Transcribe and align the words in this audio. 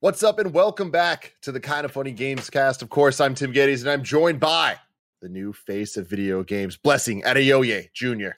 What's 0.00 0.22
up, 0.22 0.38
and 0.38 0.52
welcome 0.52 0.90
back 0.90 1.34
to 1.42 1.52
the 1.52 1.60
Kind 1.60 1.84
of 1.86 1.92
Funny 1.92 2.12
Games 2.12 2.50
cast. 2.50 2.82
Of 2.82 2.90
course, 2.90 3.18
I'm 3.20 3.34
Tim 3.34 3.52
Gettys, 3.52 3.80
and 3.80 3.90
I'm 3.90 4.02
joined 4.02 4.38
by 4.40 4.76
the 5.22 5.28
new 5.28 5.52
face 5.54 5.96
of 5.96 6.06
video 6.06 6.42
games, 6.42 6.76
Blessing 6.76 7.22
Adeoye 7.22 7.90
Jr. 7.94 8.36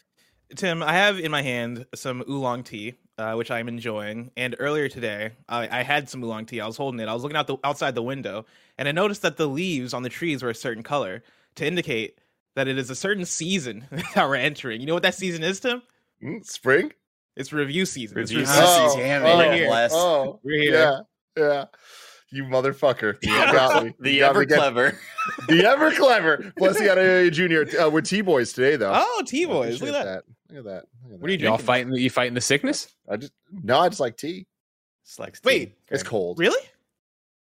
Tim, 0.54 0.82
I 0.84 0.92
have 0.92 1.18
in 1.18 1.32
my 1.32 1.42
hand 1.42 1.84
some 1.96 2.22
oolong 2.28 2.62
tea, 2.62 2.94
uh, 3.18 3.34
which 3.34 3.50
I'm 3.50 3.66
enjoying. 3.66 4.30
And 4.36 4.54
earlier 4.60 4.88
today, 4.88 5.32
I, 5.48 5.80
I 5.80 5.82
had 5.82 6.08
some 6.08 6.22
oolong 6.22 6.46
tea. 6.46 6.60
I 6.60 6.66
was 6.66 6.76
holding 6.76 7.00
it. 7.00 7.08
I 7.08 7.12
was 7.12 7.24
looking 7.24 7.36
out 7.36 7.48
the 7.48 7.56
outside 7.64 7.96
the 7.96 8.02
window, 8.04 8.46
and 8.78 8.86
I 8.86 8.92
noticed 8.92 9.22
that 9.22 9.36
the 9.36 9.48
leaves 9.48 9.92
on 9.92 10.04
the 10.04 10.08
trees 10.08 10.44
were 10.44 10.50
a 10.50 10.54
certain 10.54 10.84
color 10.84 11.24
to 11.56 11.66
indicate 11.66 12.20
that 12.54 12.68
it 12.68 12.78
is 12.78 12.88
a 12.88 12.94
certain 12.94 13.24
season 13.24 13.84
that 14.14 14.28
we're 14.28 14.36
entering. 14.36 14.80
You 14.80 14.86
know 14.86 14.94
what 14.94 15.02
that 15.02 15.14
season 15.16 15.42
is, 15.42 15.58
Tim? 15.58 15.82
Mm, 16.22 16.46
spring? 16.46 16.92
It's 17.36 17.52
review 17.52 17.84
season. 17.84 18.16
Review 18.16 18.40
it's 18.42 18.50
season. 18.50 18.64
Oh, 18.64 18.96
Damn 18.96 19.24
oh, 19.24 19.40
it, 19.40 19.66
bless. 19.66 19.90
oh, 19.92 20.40
We're 20.44 20.62
here. 20.62 20.72
yeah, 20.72 21.00
yeah. 21.38 21.64
You 22.30 22.44
motherfucker. 22.44 23.16
You 23.22 23.28
got 23.30 23.84
me. 23.84 23.94
the 24.00 24.10
You 24.10 24.20
got 24.20 24.24
me 24.26 24.30
ever 24.30 24.40
again. 24.42 24.58
clever. 24.58 24.98
The 25.48 25.64
ever 25.64 25.90
clever. 25.92 26.52
Plus 26.58 26.76
Blessing 26.78 26.86
Adeoye 26.88 27.32
Jr. 27.72 27.78
Uh, 27.80 27.88
with 27.88 28.04
T 28.06 28.20
Boys 28.20 28.52
today, 28.52 28.76
though. 28.76 28.92
Oh, 28.94 29.22
T 29.26 29.46
Boys. 29.46 29.80
Look 29.80 29.94
at 29.94 30.04
that. 30.04 30.24
Look 30.50 30.58
at 30.58 30.64
that. 30.64 30.84
Look 31.04 31.14
at 31.14 31.20
What 31.20 31.28
are 31.28 31.32
you 31.32 31.38
that. 31.38 31.44
Y'all 31.44 31.50
drinking? 31.56 31.66
fighting? 31.66 31.92
You 31.94 32.10
fighting 32.10 32.34
the 32.34 32.40
sickness? 32.42 32.94
I 33.08 33.16
just 33.16 33.32
no, 33.62 33.78
I 33.78 33.88
just 33.88 34.00
like 34.00 34.16
tea. 34.18 34.46
It's 35.04 35.18
like 35.18 35.38
Wait, 35.42 35.74
It's 35.88 36.02
cold. 36.02 36.38
Really? 36.38 36.60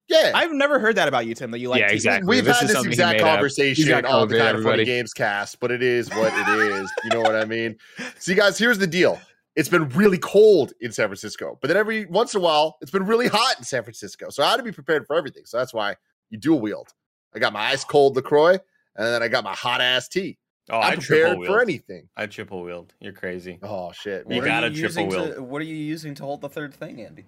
Yeah. 0.08 0.32
I've 0.34 0.50
never 0.52 0.78
heard 0.80 0.96
that 0.96 1.06
about 1.08 1.26
you, 1.26 1.34
Tim. 1.34 1.50
That 1.52 1.60
you 1.60 1.68
like 1.68 1.80
Yeah, 1.80 1.88
tea. 1.88 1.94
exactly. 1.94 2.28
We've 2.28 2.44
This 2.44 2.60
had 2.60 2.68
this 2.68 2.84
exact 2.84 3.20
conversation 3.20 3.82
He's 3.84 3.88
got 3.88 4.04
on 4.04 4.28
the 4.28 4.34
COVID, 4.34 4.38
kind 4.38 4.56
of 4.58 4.64
funny 4.64 4.84
games 4.84 5.12
cast, 5.12 5.60
but 5.60 5.70
it 5.70 5.82
is 5.82 6.10
what 6.10 6.32
it 6.34 6.48
is. 6.60 6.90
You 7.04 7.10
know 7.10 7.20
what 7.20 7.36
I 7.36 7.44
mean? 7.44 7.76
See, 8.18 8.34
guys, 8.34 8.58
here's 8.58 8.78
the 8.78 8.86
deal. 8.88 9.20
It's 9.56 9.68
been 9.68 9.88
really 9.90 10.18
cold 10.18 10.72
in 10.80 10.90
San 10.90 11.06
Francisco, 11.06 11.58
but 11.60 11.68
then 11.68 11.76
every 11.76 12.06
once 12.06 12.34
in 12.34 12.40
a 12.40 12.44
while, 12.44 12.76
it's 12.80 12.90
been 12.90 13.06
really 13.06 13.28
hot 13.28 13.54
in 13.58 13.64
San 13.64 13.82
Francisco. 13.84 14.28
So 14.30 14.42
I 14.42 14.50
had 14.50 14.56
to 14.56 14.62
be 14.64 14.72
prepared 14.72 15.06
for 15.06 15.14
everything. 15.16 15.44
So 15.46 15.58
that's 15.58 15.72
why 15.72 15.94
you 16.30 16.38
dual 16.38 16.60
wield. 16.60 16.88
I 17.34 17.38
got 17.38 17.52
my 17.52 17.60
ice 17.66 17.84
cold 17.84 18.16
LaCroix, 18.16 18.54
and 18.96 19.06
then 19.06 19.22
I 19.22 19.28
got 19.28 19.44
my 19.44 19.54
hot 19.54 19.80
ass 19.80 20.08
tea. 20.08 20.38
Oh, 20.70 20.78
I 20.78 20.90
I'm 20.92 20.98
triple 20.98 21.36
prepared 21.36 21.46
for 21.46 21.60
anything. 21.62 22.08
I 22.16 22.26
triple 22.26 22.62
wheeled. 22.64 22.94
You're 23.00 23.12
crazy. 23.12 23.58
Oh 23.62 23.92
shit! 23.92 24.24
You 24.28 24.36
What- 24.36 24.44
got- 24.46 24.62
gotta 24.62 24.66
triple 24.70 24.80
using 24.80 25.08
wheel. 25.08 25.34
to, 25.34 25.42
What 25.42 25.60
are 25.60 25.66
you 25.66 25.76
using 25.76 26.14
to 26.16 26.22
hold 26.24 26.40
the 26.40 26.48
third 26.48 26.72
thing, 26.74 27.00
Andy? 27.02 27.24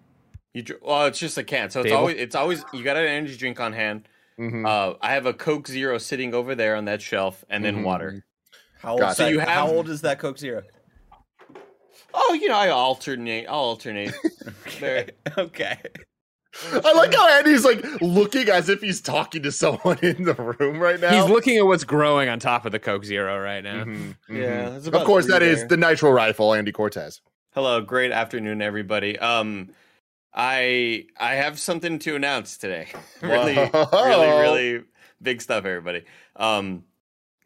You 0.55 0.63
dr- 0.63 0.81
well, 0.83 1.05
it's 1.07 1.19
just 1.19 1.37
a 1.37 1.45
can. 1.45 1.69
So 1.71 1.81
it's 1.81 1.89
Table? 1.91 1.99
always 1.99 2.17
it's 2.17 2.35
always 2.35 2.65
you 2.73 2.83
got 2.83 2.97
an 2.97 3.05
energy 3.07 3.37
drink 3.37 3.61
on 3.61 3.73
hand. 3.75 4.09
Mhm. 4.39 4.67
Uh, 4.67 4.97
I 5.03 5.13
have 5.13 5.27
a 5.27 5.35
Coke 5.35 5.69
Zero 5.69 5.99
sitting 5.99 6.35
over 6.35 6.55
there 6.55 6.75
on 6.77 6.87
that 6.87 7.03
shelf, 7.03 7.45
and 7.51 7.63
then 7.65 7.77
Mhm. 7.79 7.85
water. 7.85 8.25
How 8.81 8.93
old? 8.93 9.01
Gotcha. 9.01 9.09
that- 9.11 9.17
So 9.17 9.29
you 9.29 9.41
how 9.41 9.69
old 9.69 9.89
is 9.91 10.01
that 10.01 10.19
Coke 10.19 10.39
Zero? 10.39 10.63
Oh, 12.19 12.33
you 12.41 12.49
know, 12.49 12.57
I 12.57 12.71
alternate. 12.71 13.47
I'll 13.47 13.55
alternate. 13.59 14.15
There. 14.81 15.09
okay. 15.39 15.79
I 16.73 16.93
like 16.93 17.15
how 17.15 17.29
Andy's 17.29 17.65
like 17.65 17.85
looking 18.01 18.49
as 18.49 18.69
if 18.69 18.81
he's 18.81 19.01
talking 19.01 19.43
to 19.43 19.53
someone 19.53 19.99
in 20.03 20.25
the 20.25 20.35
room 20.35 20.79
right 20.79 20.99
now. 21.01 21.21
He's 21.21 21.31
looking 21.31 21.57
at 21.59 21.67
what's 21.67 21.85
growing 21.85 22.29
on 22.29 22.39
top 22.39 22.65
of 22.67 22.73
the 22.73 22.79
Coke 22.79 23.05
Zero 23.05 23.39
right 23.41 23.63
now. 23.63 23.85
Mhm, 23.85 24.17
Yeah, 24.29 24.35
mhm. 24.37 24.71
there's 24.83 24.87
Of 24.89 25.05
course, 25.05 25.25
three 25.27 25.33
that 25.35 25.43
is 25.43 25.67
the 25.67 25.77
Nitro 25.77 26.11
Rifle, 26.11 26.55
Andy 26.55 26.73
Cortez. 26.73 27.21
Hello, 27.55 27.81
great 27.81 28.13
afternoon, 28.13 28.61
everybody. 28.63 29.19
Um, 29.19 29.71
I 30.35 31.07
I 31.19 31.35
have 31.35 31.59
something 31.59 31.99
to 32.01 32.17
announce 32.17 32.57
today. 32.57 32.89
really, 33.23 33.57
really, 33.93 34.29
really 34.29 34.85
big 35.23 35.41
stuff, 35.43 35.65
everybody. 35.65 36.05
Um, 36.37 36.85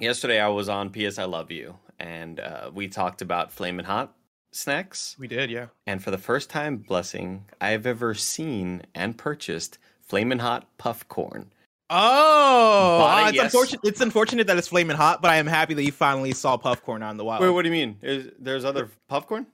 yesterday 0.01 0.41
I 0.41 0.49
was 0.49 0.69
on 0.69 0.91
PS 0.91 1.19
I 1.19 1.25
Love 1.25 1.51
You, 1.51 1.77
and 1.99 2.41
uh, 2.41 2.71
we 2.73 2.89
talked 2.89 3.23
about 3.23 3.53
Flamin' 3.53 3.85
Hot 3.85 4.15
snacks. 4.53 5.17
We 5.19 5.27
did, 5.27 5.51
yeah. 5.51 5.67
And 5.87 6.03
for 6.03 6.11
the 6.11 6.19
first 6.19 6.51
time, 6.51 6.79
blessing, 6.79 7.45
I've 7.61 7.87
ever 7.87 8.15
seen 8.15 8.83
and 8.95 9.17
purchased 9.17 9.79
Flamin' 10.01 10.41
Hot 10.41 10.67
puff 10.79 11.07
corn. 11.09 11.53
Oh, 11.93 13.25
it's 13.27 13.35
yes. 13.35 13.45
unfortunate. 13.47 13.81
It's 13.83 14.01
unfortunate 14.01 14.47
that 14.47 14.57
it's 14.57 14.69
flaming 14.69 14.97
hot, 14.97 15.21
but 15.21 15.33
I 15.33 15.37
am 15.37 15.49
happy 15.49 15.75
that 15.75 15.83
you 15.83 15.91
finally 15.91 16.33
saw 16.33 16.57
puff 16.57 16.83
corn 16.85 17.03
on 17.03 17.17
the 17.17 17.25
wild. 17.25 17.43
Wait, 17.43 17.51
what 17.51 17.63
do 17.63 17.69
you 17.69 17.73
mean? 17.73 17.97
Is, 18.01 18.31
there's 18.39 18.65
other 18.65 18.89
puff 19.09 19.27
corn? 19.27 19.45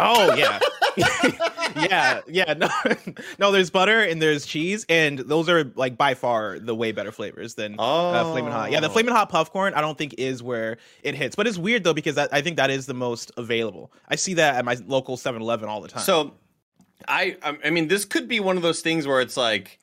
Oh 0.00 0.34
yeah, 0.34 0.58
yeah, 0.96 2.20
yeah. 2.28 2.54
No, 2.54 2.68
no. 3.38 3.52
There's 3.52 3.70
butter 3.70 4.00
and 4.00 4.20
there's 4.20 4.46
cheese, 4.46 4.84
and 4.88 5.18
those 5.18 5.48
are 5.48 5.64
like 5.74 5.96
by 5.96 6.14
far 6.14 6.58
the 6.58 6.74
way 6.74 6.92
better 6.92 7.12
flavors 7.12 7.54
than 7.54 7.76
Oh, 7.78 8.10
uh, 8.12 8.32
flaming 8.32 8.52
hot. 8.52 8.70
Yeah, 8.70 8.80
the 8.80 8.90
flaming 8.90 9.14
hot 9.14 9.28
puff 9.28 9.50
corn 9.52 9.74
I 9.74 9.80
don't 9.80 9.98
think 9.98 10.14
is 10.18 10.42
where 10.42 10.78
it 11.02 11.14
hits, 11.14 11.36
but 11.36 11.46
it's 11.46 11.58
weird 11.58 11.84
though 11.84 11.94
because 11.94 12.14
that, 12.16 12.28
I 12.32 12.40
think 12.40 12.56
that 12.56 12.70
is 12.70 12.86
the 12.86 12.94
most 12.94 13.30
available. 13.36 13.92
I 14.08 14.16
see 14.16 14.34
that 14.34 14.56
at 14.56 14.64
my 14.64 14.76
local 14.86 15.16
7-Eleven 15.16 15.68
all 15.68 15.80
the 15.80 15.88
time. 15.88 16.02
So, 16.02 16.32
I 17.08 17.36
I 17.42 17.58
I 17.66 17.70
mean, 17.70 17.88
this 17.88 18.04
could 18.04 18.28
be 18.28 18.40
one 18.40 18.56
of 18.56 18.62
those 18.62 18.80
things 18.80 19.06
where 19.06 19.20
it's 19.20 19.36
like 19.36 19.78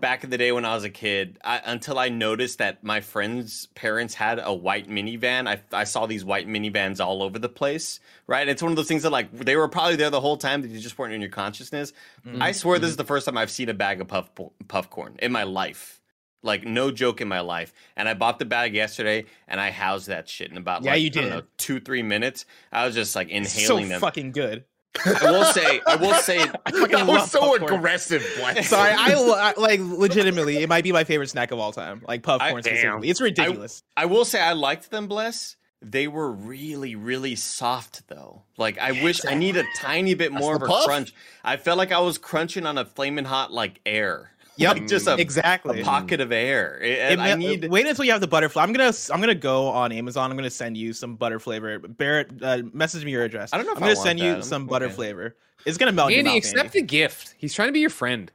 back 0.00 0.24
in 0.24 0.30
the 0.30 0.38
day 0.38 0.52
when 0.52 0.64
I 0.64 0.74
was 0.74 0.84
a 0.84 0.90
kid, 0.90 1.38
I, 1.44 1.60
until 1.64 1.98
I 1.98 2.08
noticed 2.08 2.58
that 2.58 2.82
my 2.82 3.00
friends' 3.00 3.66
parents 3.74 4.14
had 4.14 4.40
a 4.42 4.52
white 4.52 4.88
minivan. 4.88 5.48
I 5.48 5.60
I 5.72 5.84
saw 5.84 6.06
these 6.06 6.24
white 6.24 6.48
minivans 6.48 7.04
all 7.04 7.22
over 7.22 7.38
the 7.38 7.48
place, 7.48 8.00
right? 8.26 8.48
It's 8.48 8.62
one 8.62 8.72
of 8.72 8.76
those 8.76 8.88
things 8.88 9.02
that 9.02 9.10
like 9.10 9.30
they 9.32 9.56
were 9.56 9.68
probably 9.68 9.96
there 9.96 10.10
the 10.10 10.20
whole 10.20 10.36
time 10.36 10.62
that 10.62 10.68
you 10.68 10.80
just 10.80 10.98
weren't 10.98 11.12
in 11.14 11.20
your 11.20 11.30
consciousness. 11.30 11.92
Mm-hmm. 12.26 12.42
I 12.42 12.52
swear 12.52 12.78
this 12.78 12.90
is 12.90 12.96
the 12.96 13.04
first 13.04 13.26
time 13.26 13.36
I've 13.38 13.50
seen 13.50 13.68
a 13.68 13.74
bag 13.74 14.00
of 14.00 14.08
puff 14.08 14.30
puff 14.68 14.90
corn 14.90 15.16
in 15.20 15.32
my 15.32 15.42
life. 15.44 16.00
Like 16.42 16.64
no 16.64 16.90
joke 16.90 17.20
in 17.20 17.28
my 17.28 17.40
life, 17.40 17.70
and 17.98 18.08
I 18.08 18.14
bought 18.14 18.38
the 18.38 18.46
bag 18.46 18.74
yesterday, 18.74 19.26
and 19.46 19.60
I 19.60 19.70
housed 19.70 20.06
that 20.08 20.26
shit 20.26 20.50
in 20.50 20.56
about 20.56 20.82
Yeah, 20.82 20.92
like, 20.92 21.02
you 21.02 21.10
did. 21.10 21.28
know, 21.28 21.42
two 21.58 21.80
three 21.80 22.02
minutes. 22.02 22.46
I 22.72 22.86
was 22.86 22.94
just 22.94 23.14
like 23.14 23.28
It's 23.30 23.52
so 23.52 23.60
inhaling 23.76 23.88
them. 23.90 24.00
fucking 24.00 24.32
good. 24.32 24.64
I 25.04 25.30
will 25.30 25.44
say, 25.44 25.80
I 25.86 25.96
will 25.96 26.14
say, 26.14 26.40
I 26.66 26.70
That 26.70 27.06
was 27.06 27.30
so 27.30 27.40
popcorn. 27.40 27.74
aggressive, 27.74 28.26
Bless. 28.38 28.68
Sorry, 28.70 28.90
I, 28.92 29.12
I 29.14 29.54
like 29.60 29.80
legitimately. 29.80 30.58
It 30.58 30.68
might 30.68 30.84
be 30.84 30.92
my 30.92 31.04
favorite 31.04 31.28
snack 31.28 31.52
of 31.52 31.58
all 31.58 31.72
time. 31.72 32.02
Like 32.06 32.22
puff 32.22 32.40
corn 32.40 32.56
I- 32.56 32.60
specifically. 32.60 33.08
It's 33.08 33.20
ridiculous. 33.20 33.82
I 33.96 34.06
will 34.06 34.24
say 34.24 34.40
I 34.40 34.52
liked 34.52 34.90
them, 34.90 35.06
bless. 35.06 35.56
They 35.82 36.08
were 36.08 36.30
really, 36.30 36.94
really 36.94 37.36
soft 37.36 38.06
though. 38.08 38.42
Like 38.58 38.78
I 38.78 38.92
wish 39.02 39.24
I 39.24 39.34
need 39.34 39.56
a 39.56 39.64
tiny 39.76 40.12
bit 40.14 40.30
more 40.32 40.56
of 40.56 40.62
a 40.62 40.66
puff. 40.66 40.84
crunch. 40.84 41.14
I 41.42 41.56
felt 41.56 41.78
like 41.78 41.90
I 41.92 42.00
was 42.00 42.18
crunching 42.18 42.66
on 42.66 42.76
a 42.76 42.84
flaming 42.84 43.24
hot 43.24 43.50
like 43.52 43.80
air. 43.86 44.30
Yep, 44.60 44.76
Like 44.76 44.88
just 44.88 45.06
a, 45.08 45.14
exactly. 45.16 45.80
a 45.80 45.84
pocket 45.84 46.20
of 46.20 46.30
air. 46.32 46.78
It- 46.82 47.12
It 47.12 47.18
I 47.18 47.34
need 47.34 47.68
wait 47.70 47.86
until 47.86 48.04
you 48.04 48.12
have 48.12 48.20
the 48.20 48.26
butter 48.28 48.48
flavor. 48.48 48.66
I'm 48.68 48.72
gonna 48.72 48.92
I'm 49.12 49.20
gonna 49.20 49.34
go 49.34 49.68
on 49.68 49.90
Amazon. 49.92 50.30
I'm 50.30 50.36
gonna 50.36 50.50
send 50.50 50.76
you 50.76 50.92
some 50.92 51.16
butter 51.16 51.38
flavor. 51.40 51.78
Barrett, 51.78 52.30
uh, 52.42 52.62
message 52.72 53.04
me 53.04 53.10
your 53.12 53.24
address. 53.24 53.50
I 53.52 53.56
don't 53.56 53.66
know 53.66 53.72
if 53.72 53.78
I'm 53.78 53.82
gonna 53.82 53.94
want 53.94 54.06
send 54.06 54.20
you 54.20 54.34
that. 54.36 54.44
some 54.44 54.62
Okay. 54.64 54.70
butter 54.70 54.90
flavor. 54.90 55.34
It's 55.64 55.78
gonna 55.78 55.92
melt 55.92 56.10
your 56.10 56.18
Andy, 56.18 56.30
mouth, 56.30 56.38
accept 56.38 56.58
Andy. 56.58 56.80
the 56.80 56.86
gift. 56.86 57.34
He's 57.38 57.54
trying 57.54 57.68
to 57.68 57.72
be 57.72 57.80
your 57.80 57.90
friend. 57.90 58.30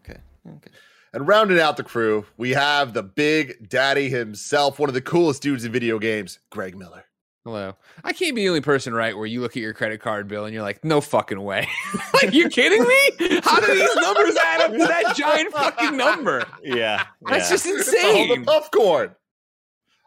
Okay. 0.00 0.20
Okay. 0.46 0.70
And 1.14 1.26
rounding 1.26 1.58
out 1.58 1.78
the 1.78 1.82
crew, 1.82 2.26
we 2.36 2.50
have 2.50 2.92
the 2.92 3.02
big 3.02 3.70
daddy 3.70 4.10
himself, 4.10 4.78
one 4.78 4.90
of 4.90 4.94
the 4.94 5.00
coolest 5.00 5.40
dudes 5.42 5.64
in 5.64 5.72
video 5.72 5.98
games, 5.98 6.38
Greg 6.50 6.76
Miller. 6.76 7.05
Hello. 7.46 7.76
I 8.02 8.12
can't 8.12 8.34
be 8.34 8.42
the 8.42 8.48
only 8.48 8.60
person, 8.60 8.92
right, 8.92 9.16
where 9.16 9.24
you 9.24 9.40
look 9.40 9.52
at 9.56 9.62
your 9.62 9.72
credit 9.72 10.00
card 10.00 10.26
bill 10.26 10.46
and 10.46 10.52
you're 10.52 10.64
like, 10.64 10.84
no 10.84 11.00
fucking 11.00 11.40
way. 11.40 11.68
like, 12.14 12.32
you 12.34 12.48
kidding 12.48 12.82
me? 12.82 13.38
How 13.44 13.60
do 13.60 13.72
these 13.72 13.94
numbers 13.94 14.36
add 14.44 14.62
up 14.62 14.72
to 14.72 14.78
that 14.78 15.14
giant 15.14 15.52
fucking 15.52 15.96
number? 15.96 16.44
Yeah. 16.64 17.04
That's 17.22 17.44
yeah. 17.44 17.50
just 17.50 17.66
It's 17.66 17.88
all 17.88 17.94
the 17.94 18.32
insane. 18.32 18.44
popcorn. 18.44 19.14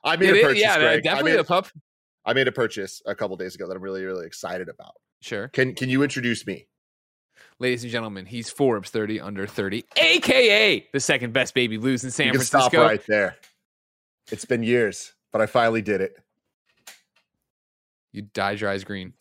I 0.04 0.18
made 0.18 0.32
It 0.32 0.34
a 0.34 0.36
is- 0.40 0.44
purchase, 0.48 0.62
yeah, 0.62 0.80
Greg. 0.80 1.04
definitely 1.04 1.32
I 1.32 1.36
made, 1.36 1.40
the 1.40 1.48
pup. 1.48 1.68
I 2.26 2.34
made 2.34 2.50
a 2.50 2.52
purchase 2.52 3.02
a 3.06 3.16
couple 3.16 3.38
days 3.38 3.56
ago 3.56 3.70
that 3.70 3.78
I'm 3.78 3.82
really, 3.82 4.04
really 4.04 4.26
excited 4.28 4.68
about. 4.68 4.96
Sure. 5.22 5.48
Can 5.48 5.76
Can 5.76 5.88
you 5.90 6.04
introduce 6.04 6.46
me? 6.46 6.68
Ladies 7.58 7.84
and 7.84 7.92
gentlemen, 7.92 8.26
he's 8.26 8.50
Forbes 8.50 8.90
30 8.90 9.22
under 9.22 9.48
30, 9.48 9.86
aka 9.96 10.86
the 10.92 11.00
second 11.00 11.32
best 11.32 11.54
baby 11.54 11.78
blues 11.78 12.04
in 12.04 12.12
San 12.12 12.26
you 12.26 12.32
can 12.34 12.40
Francisco. 12.42 12.60
stop 12.70 12.74
right 12.74 13.06
there. 13.08 13.38
It's 14.30 14.44
been 14.44 14.62
years, 14.64 15.14
but 15.32 15.40
I 15.42 15.46
finally 15.46 15.82
did 15.82 16.02
it. 16.02 16.18
You 18.12 18.24
dyed 18.34 18.60
your 18.60 18.70
eyes 18.70 18.84
green. 18.84 19.14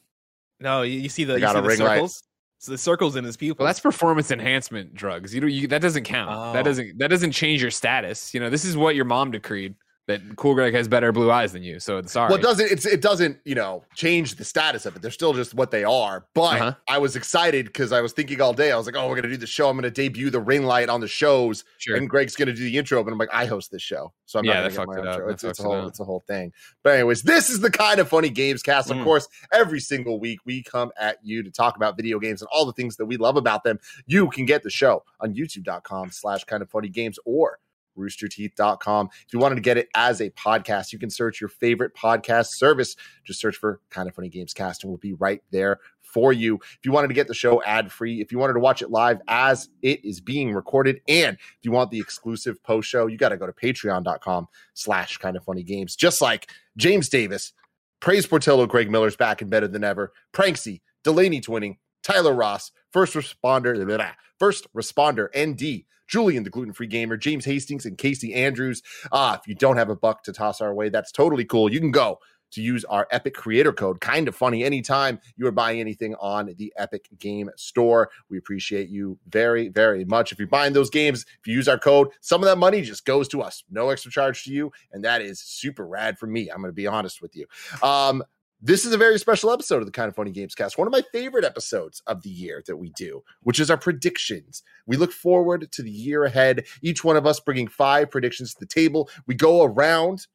No, 0.60 0.82
you, 0.82 1.00
you 1.00 1.08
see 1.08 1.24
the, 1.24 1.34
I 1.34 1.36
you 1.36 1.40
got 1.42 1.52
see 1.52 1.58
a 1.58 1.62
the 1.62 1.68
ring 1.68 1.78
light. 1.80 1.94
circles. 1.96 2.22
So 2.60 2.72
the 2.72 2.78
circles 2.78 3.14
in 3.14 3.24
his 3.24 3.36
pupils. 3.36 3.60
Well, 3.60 3.66
that's 3.66 3.78
performance 3.78 4.32
enhancement 4.32 4.92
drugs. 4.92 5.32
You 5.32 5.40
know, 5.40 5.46
you, 5.46 5.68
that 5.68 5.80
doesn't 5.80 6.04
count. 6.04 6.30
Oh. 6.32 6.52
That 6.52 6.64
doesn't 6.64 6.98
that 6.98 7.08
doesn't 7.08 7.30
change 7.32 7.62
your 7.62 7.70
status. 7.70 8.34
You 8.34 8.40
know, 8.40 8.50
this 8.50 8.64
is 8.64 8.76
what 8.76 8.96
your 8.96 9.04
mom 9.04 9.30
decreed. 9.30 9.76
That 10.08 10.20
Cool 10.36 10.54
Greg 10.54 10.74
has 10.74 10.88
better 10.88 11.12
blue 11.12 11.30
eyes 11.30 11.52
than 11.52 11.62
you. 11.62 11.78
So 11.78 11.98
it's 11.98 12.12
sorry. 12.12 12.30
Well, 12.30 12.38
it 12.38 12.42
doesn't. 12.42 12.72
It's 12.72 12.86
it 12.86 13.00
doesn't 13.02 13.38
you 13.44 13.54
know 13.54 13.84
change 13.94 14.34
the 14.34 14.44
status 14.44 14.86
of 14.86 14.96
it. 14.96 15.02
They're 15.02 15.10
still 15.10 15.34
just 15.34 15.54
what 15.54 15.70
they 15.70 15.84
are. 15.84 16.26
But 16.34 16.60
Uh-huh. 16.60 16.74
I 16.88 16.98
was 16.98 17.14
excited 17.14 17.66
because 17.66 17.92
I 17.92 18.00
was 18.00 18.12
thinking 18.12 18.40
all 18.40 18.52
day. 18.54 18.72
I 18.72 18.76
was 18.76 18.86
like, 18.86 18.96
oh, 18.96 19.06
we're 19.08 19.14
gonna 19.16 19.28
do 19.28 19.36
the 19.36 19.46
show. 19.46 19.68
I'm 19.68 19.76
gonna 19.76 19.90
debut 19.90 20.30
the 20.30 20.40
ring 20.40 20.64
light 20.64 20.88
on 20.88 21.00
the 21.00 21.06
shows, 21.08 21.62
sure. 21.76 21.96
and 21.96 22.08
Greg's 22.08 22.34
gonna 22.36 22.54
do 22.54 22.64
the 22.64 22.76
intro. 22.78 23.04
But 23.04 23.12
I'm 23.12 23.18
like, 23.18 23.28
I 23.32 23.44
host 23.44 23.70
this 23.70 23.82
show, 23.82 24.12
so 24.24 24.38
I'm 24.38 24.46
Yeah, 24.46 24.62
not 24.62 24.72
gonna 24.72 24.78
get 24.78 24.86
my 24.86 24.94
it 24.94 25.12
intro. 25.12 25.28
It's, 25.28 25.44
it's 25.44 25.58
a 25.60 25.62
fucks 25.62 25.64
it 25.64 25.68
whole 25.68 25.86
it's 25.86 26.00
a 26.00 26.04
whole 26.04 26.24
thing. 26.26 26.52
But 26.82 26.94
anyways, 26.94 27.22
this 27.22 27.50
is 27.50 27.60
the 27.60 27.70
kind 27.70 28.00
of 28.00 28.08
funny 28.08 28.30
games 28.30 28.62
cast. 28.62 28.90
Of 28.90 28.96
Mm. 28.96 29.04
course, 29.04 29.28
every 29.52 29.78
single 29.80 30.18
week 30.18 30.40
we 30.46 30.62
come 30.62 30.90
at 30.98 31.18
you 31.22 31.42
to 31.42 31.50
talk 31.50 31.76
about 31.76 31.96
video 31.98 32.18
games 32.18 32.40
and 32.40 32.48
all 32.50 32.64
the 32.64 32.72
things 32.72 32.96
that 32.96 33.04
we 33.04 33.18
love 33.18 33.36
about 33.36 33.62
them. 33.62 33.78
You 34.06 34.30
can 34.30 34.46
get 34.46 34.62
the 34.62 34.70
show 34.70 35.04
on 35.20 35.34
youtube.com 35.34 36.12
slash 36.12 36.44
kind 36.44 36.62
of 36.62 36.70
funny 36.70 36.88
games 36.88 37.18
or 37.26 37.58
roosterteeth.com. 37.98 39.10
If 39.26 39.32
you 39.32 39.38
wanted 39.38 39.56
to 39.56 39.60
get 39.60 39.76
it 39.76 39.88
as 39.94 40.20
a 40.20 40.30
podcast, 40.30 40.92
you 40.92 40.98
can 40.98 41.10
search 41.10 41.40
your 41.40 41.48
favorite 41.48 41.94
podcast 41.94 42.48
service. 42.48 42.96
Just 43.24 43.40
search 43.40 43.56
for 43.56 43.80
Kind 43.90 44.08
of 44.08 44.14
Funny 44.14 44.28
Games 44.28 44.54
Cast 44.54 44.84
and 44.84 44.90
we'll 44.90 44.98
be 44.98 45.14
right 45.14 45.42
there 45.50 45.80
for 46.08 46.32
you. 46.32 46.56
If 46.56 46.78
you 46.84 46.92
wanted 46.92 47.08
to 47.08 47.14
get 47.14 47.28
the 47.28 47.34
show 47.34 47.62
ad 47.62 47.92
free, 47.92 48.20
if 48.20 48.32
you 48.32 48.38
wanted 48.38 48.54
to 48.54 48.60
watch 48.60 48.82
it 48.82 48.90
live 48.90 49.20
as 49.28 49.68
it 49.82 50.04
is 50.04 50.20
being 50.20 50.52
recorded, 50.52 51.00
and 51.06 51.36
if 51.36 51.58
you 51.62 51.70
want 51.70 51.90
the 51.90 52.00
exclusive 52.00 52.62
post 52.62 52.88
show, 52.88 53.06
you 53.06 53.16
got 53.16 53.28
to 53.28 53.36
go 53.36 53.46
to 53.46 53.52
patreon.com 53.52 54.48
slash 54.74 55.18
kind 55.18 55.36
of 55.36 55.44
funny 55.44 55.62
games. 55.62 55.96
Just 55.96 56.20
like 56.20 56.50
James 56.76 57.08
Davis, 57.08 57.52
Praise 58.00 58.26
Portillo, 58.26 58.66
Greg 58.66 58.90
Miller's 58.90 59.16
back 59.16 59.42
and 59.42 59.50
better 59.50 59.68
than 59.68 59.84
ever, 59.84 60.12
Pranksy, 60.32 60.80
Delaney 61.04 61.40
Twinning, 61.40 61.76
Tyler 62.02 62.34
Ross, 62.34 62.72
First 62.92 63.14
Responder, 63.14 63.74
blah, 63.86 63.96
blah, 63.96 64.10
First 64.38 64.72
Responder, 64.74 65.28
ND, 65.36 65.84
Julian, 66.08 66.42
the 66.42 66.50
gluten 66.50 66.72
free 66.72 66.86
gamer, 66.86 67.16
James 67.16 67.44
Hastings, 67.44 67.86
and 67.86 67.96
Casey 67.96 68.34
Andrews. 68.34 68.82
Ah, 69.12 69.38
if 69.38 69.46
you 69.46 69.54
don't 69.54 69.76
have 69.76 69.90
a 69.90 69.96
buck 69.96 70.24
to 70.24 70.32
toss 70.32 70.60
our 70.60 70.74
way, 70.74 70.88
that's 70.88 71.12
totally 71.12 71.44
cool. 71.44 71.72
You 71.72 71.80
can 71.80 71.90
go 71.90 72.18
to 72.50 72.62
use 72.62 72.84
our 72.86 73.06
Epic 73.10 73.34
creator 73.34 73.72
code, 73.72 74.00
kind 74.00 74.28
of 74.28 74.34
funny, 74.34 74.64
anytime 74.64 75.20
you 75.36 75.46
are 75.46 75.52
buying 75.52 75.80
anything 75.80 76.14
on 76.16 76.54
the 76.56 76.72
Epic 76.76 77.08
Game 77.18 77.50
Store. 77.56 78.10
We 78.30 78.38
appreciate 78.38 78.88
you 78.88 79.18
very, 79.28 79.68
very 79.68 80.04
much. 80.04 80.32
If 80.32 80.38
you're 80.38 80.48
buying 80.48 80.72
those 80.72 80.90
games, 80.90 81.26
if 81.40 81.46
you 81.46 81.54
use 81.54 81.68
our 81.68 81.78
code, 81.78 82.08
some 82.20 82.42
of 82.42 82.48
that 82.48 82.56
money 82.56 82.80
just 82.82 83.04
goes 83.04 83.28
to 83.28 83.42
us, 83.42 83.64
no 83.70 83.90
extra 83.90 84.10
charge 84.10 84.44
to 84.44 84.52
you. 84.52 84.72
And 84.92 85.04
that 85.04 85.20
is 85.20 85.40
super 85.40 85.86
rad 85.86 86.18
for 86.18 86.26
me. 86.26 86.48
I'm 86.48 86.62
going 86.62 86.70
to 86.70 86.72
be 86.72 86.86
honest 86.86 87.20
with 87.20 87.36
you. 87.36 87.46
Um, 87.82 88.22
this 88.60 88.84
is 88.84 88.92
a 88.92 88.98
very 88.98 89.18
special 89.18 89.52
episode 89.52 89.78
of 89.78 89.86
the 89.86 89.92
Kind 89.92 90.08
of 90.08 90.16
Funny 90.16 90.32
Games 90.32 90.54
Cast, 90.54 90.78
one 90.78 90.88
of 90.88 90.92
my 90.92 91.02
favorite 91.12 91.44
episodes 91.44 92.02
of 92.06 92.22
the 92.22 92.30
year 92.30 92.62
that 92.66 92.76
we 92.76 92.90
do, 92.90 93.22
which 93.42 93.60
is 93.60 93.70
our 93.70 93.76
predictions. 93.76 94.62
We 94.86 94.96
look 94.96 95.12
forward 95.12 95.70
to 95.70 95.82
the 95.82 95.90
year 95.90 96.24
ahead, 96.24 96.64
each 96.82 97.04
one 97.04 97.16
of 97.16 97.26
us 97.26 97.38
bringing 97.38 97.68
five 97.68 98.10
predictions 98.10 98.54
to 98.54 98.60
the 98.60 98.66
table. 98.66 99.08
We 99.26 99.34
go 99.34 99.62
around 99.62 100.26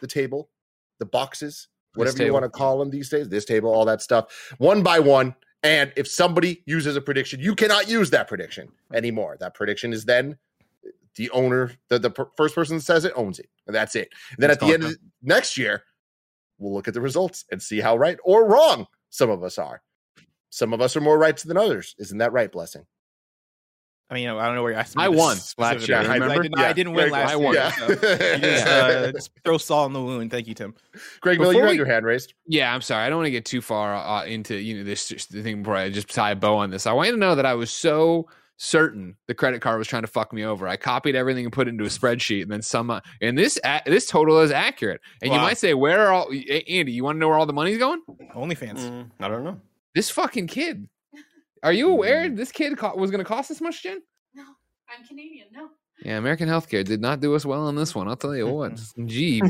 the 0.00 0.08
table, 0.08 0.50
the 0.98 1.06
boxes, 1.06 1.68
whatever 1.94 2.24
you 2.24 2.32
want 2.32 2.44
to 2.44 2.50
call 2.50 2.78
them 2.78 2.90
these 2.90 3.08
days, 3.08 3.28
this 3.28 3.44
table, 3.44 3.72
all 3.72 3.84
that 3.84 4.02
stuff, 4.02 4.54
one 4.58 4.82
by 4.82 4.98
one. 4.98 5.36
And 5.62 5.92
if 5.96 6.08
somebody 6.08 6.62
uses 6.66 6.96
a 6.96 7.00
prediction, 7.00 7.38
you 7.38 7.54
cannot 7.54 7.88
use 7.88 8.10
that 8.10 8.26
prediction 8.26 8.68
anymore. 8.92 9.36
That 9.38 9.54
prediction 9.54 9.92
is 9.92 10.04
then 10.04 10.36
the 11.14 11.30
owner, 11.30 11.72
the, 11.88 12.00
the 12.00 12.10
per- 12.10 12.30
first 12.36 12.54
person 12.56 12.78
that 12.78 12.82
says 12.82 13.04
it 13.04 13.12
owns 13.14 13.38
it. 13.38 13.48
And 13.66 13.76
that's 13.76 13.94
it. 13.94 14.08
And 14.32 14.38
then 14.42 14.50
at 14.50 14.58
the 14.58 14.66
end 14.66 14.82
of 14.82 14.90
the, 14.90 14.96
next 15.22 15.56
year, 15.56 15.84
we'll 16.62 16.72
look 16.72 16.88
at 16.88 16.94
the 16.94 17.00
results 17.00 17.44
and 17.50 17.60
see 17.60 17.80
how 17.80 17.96
right 17.96 18.18
or 18.24 18.46
wrong 18.46 18.86
some 19.10 19.28
of 19.30 19.42
us 19.42 19.58
are. 19.58 19.82
Some 20.50 20.72
of 20.72 20.80
us 20.80 20.96
are 20.96 21.00
more 21.00 21.18
right 21.18 21.36
than 21.36 21.56
others. 21.56 21.94
Isn't 21.98 22.18
that 22.18 22.32
right, 22.32 22.50
Blessing? 22.50 22.86
I 24.10 24.14
mean, 24.14 24.28
I 24.28 24.44
don't 24.44 24.54
know 24.54 24.62
where 24.62 24.72
you're 24.72 24.80
asking. 24.80 25.00
me 25.00 25.06
I 25.06 25.08
this 25.08 25.18
won 25.18 25.28
last 25.28 25.48
specifically, 25.48 25.88
year, 25.94 25.98
because 26.02 26.10
I, 26.10 26.14
remember? 26.16 26.42
did 26.42 26.52
not, 26.52 26.64
I 26.66 26.72
didn't 26.74 26.92
win 26.92 27.08
Greg- 27.08 27.12
last 27.12 27.30
I 27.30 27.36
year. 27.36 27.44
won. 27.44 27.54
Yeah. 27.54 27.70
so 27.70 27.88
just, 27.94 28.66
uh, 28.66 29.12
just 29.12 29.30
throw 29.42 29.56
salt 29.56 29.86
in 29.86 29.94
the 29.94 30.02
wound. 30.02 30.30
Thank 30.30 30.48
you, 30.48 30.54
Tim. 30.54 30.74
Greg 31.22 31.40
Miller, 31.40 31.52
you 31.52 31.58
Before 31.60 31.68
had 31.68 31.76
your 31.76 31.86
hand 31.86 32.04
raised. 32.04 32.34
Yeah, 32.46 32.74
I'm 32.74 32.82
sorry. 32.82 33.06
I 33.06 33.08
don't 33.08 33.16
want 33.16 33.28
to 33.28 33.30
get 33.30 33.46
too 33.46 33.62
far 33.62 33.94
uh, 33.94 34.26
into 34.26 34.56
you 34.56 34.76
know 34.76 34.84
this 34.84 35.08
the 35.08 35.42
thing 35.42 35.62
before 35.62 35.76
I 35.76 35.88
just 35.88 36.10
tie 36.10 36.32
a 36.32 36.36
bow 36.36 36.56
on 36.58 36.68
this. 36.68 36.86
I 36.86 36.92
want 36.92 37.06
you 37.06 37.14
to 37.14 37.18
know 37.18 37.34
that 37.34 37.46
I 37.46 37.54
was 37.54 37.70
so 37.70 38.28
certain 38.56 39.16
the 39.26 39.34
credit 39.34 39.60
card 39.60 39.78
was 39.78 39.88
trying 39.88 40.02
to 40.02 40.08
fuck 40.08 40.32
me 40.32 40.44
over. 40.44 40.68
I 40.68 40.76
copied 40.76 41.14
everything 41.16 41.44
and 41.44 41.52
put 41.52 41.66
it 41.68 41.70
into 41.70 41.84
a 41.84 41.88
spreadsheet, 41.88 42.42
and 42.42 42.50
then 42.50 42.62
some. 42.62 42.90
uh, 42.90 43.00
And 43.20 43.36
this 43.36 43.58
a- 43.64 43.82
this 43.86 44.06
total 44.06 44.38
is 44.40 44.50
accurate. 44.50 45.00
And 45.22 45.32
you 45.32 45.38
might 45.38 45.58
say, 45.58 45.74
where 45.74 46.00
are 46.06 46.12
all 46.12 46.30
Andy? 46.30 46.92
You 46.92 47.04
want 47.04 47.16
to 47.16 47.20
know 47.20 47.28
where 47.28 47.38
all 47.38 47.46
the 47.46 47.52
money's 47.52 47.78
going? 47.78 48.02
OnlyFans. 48.34 48.78
Mm, 48.78 49.10
I 49.20 49.28
don't 49.28 49.44
know. 49.44 49.60
This 49.94 50.10
fucking 50.10 50.46
kid. 50.46 50.88
Are 51.62 51.72
you 51.72 51.90
aware 51.90 52.28
this 52.28 52.50
kid 52.50 52.76
co- 52.76 52.96
was 52.96 53.10
going 53.10 53.20
to 53.20 53.24
cost 53.28 53.48
this 53.48 53.60
much, 53.60 53.82
Jen? 53.82 54.02
No, 54.34 54.42
I'm 54.88 55.04
Canadian. 55.06 55.46
No. 55.52 55.68
Yeah, 56.04 56.16
American 56.18 56.48
healthcare 56.48 56.84
did 56.84 57.00
not 57.00 57.20
do 57.20 57.34
us 57.36 57.46
well 57.46 57.66
on 57.68 57.76
this 57.76 57.94
one. 57.94 58.08
I'll 58.08 58.16
tell 58.16 58.34
you 58.34 58.48
what. 58.52 58.80
Gee, 59.06 59.40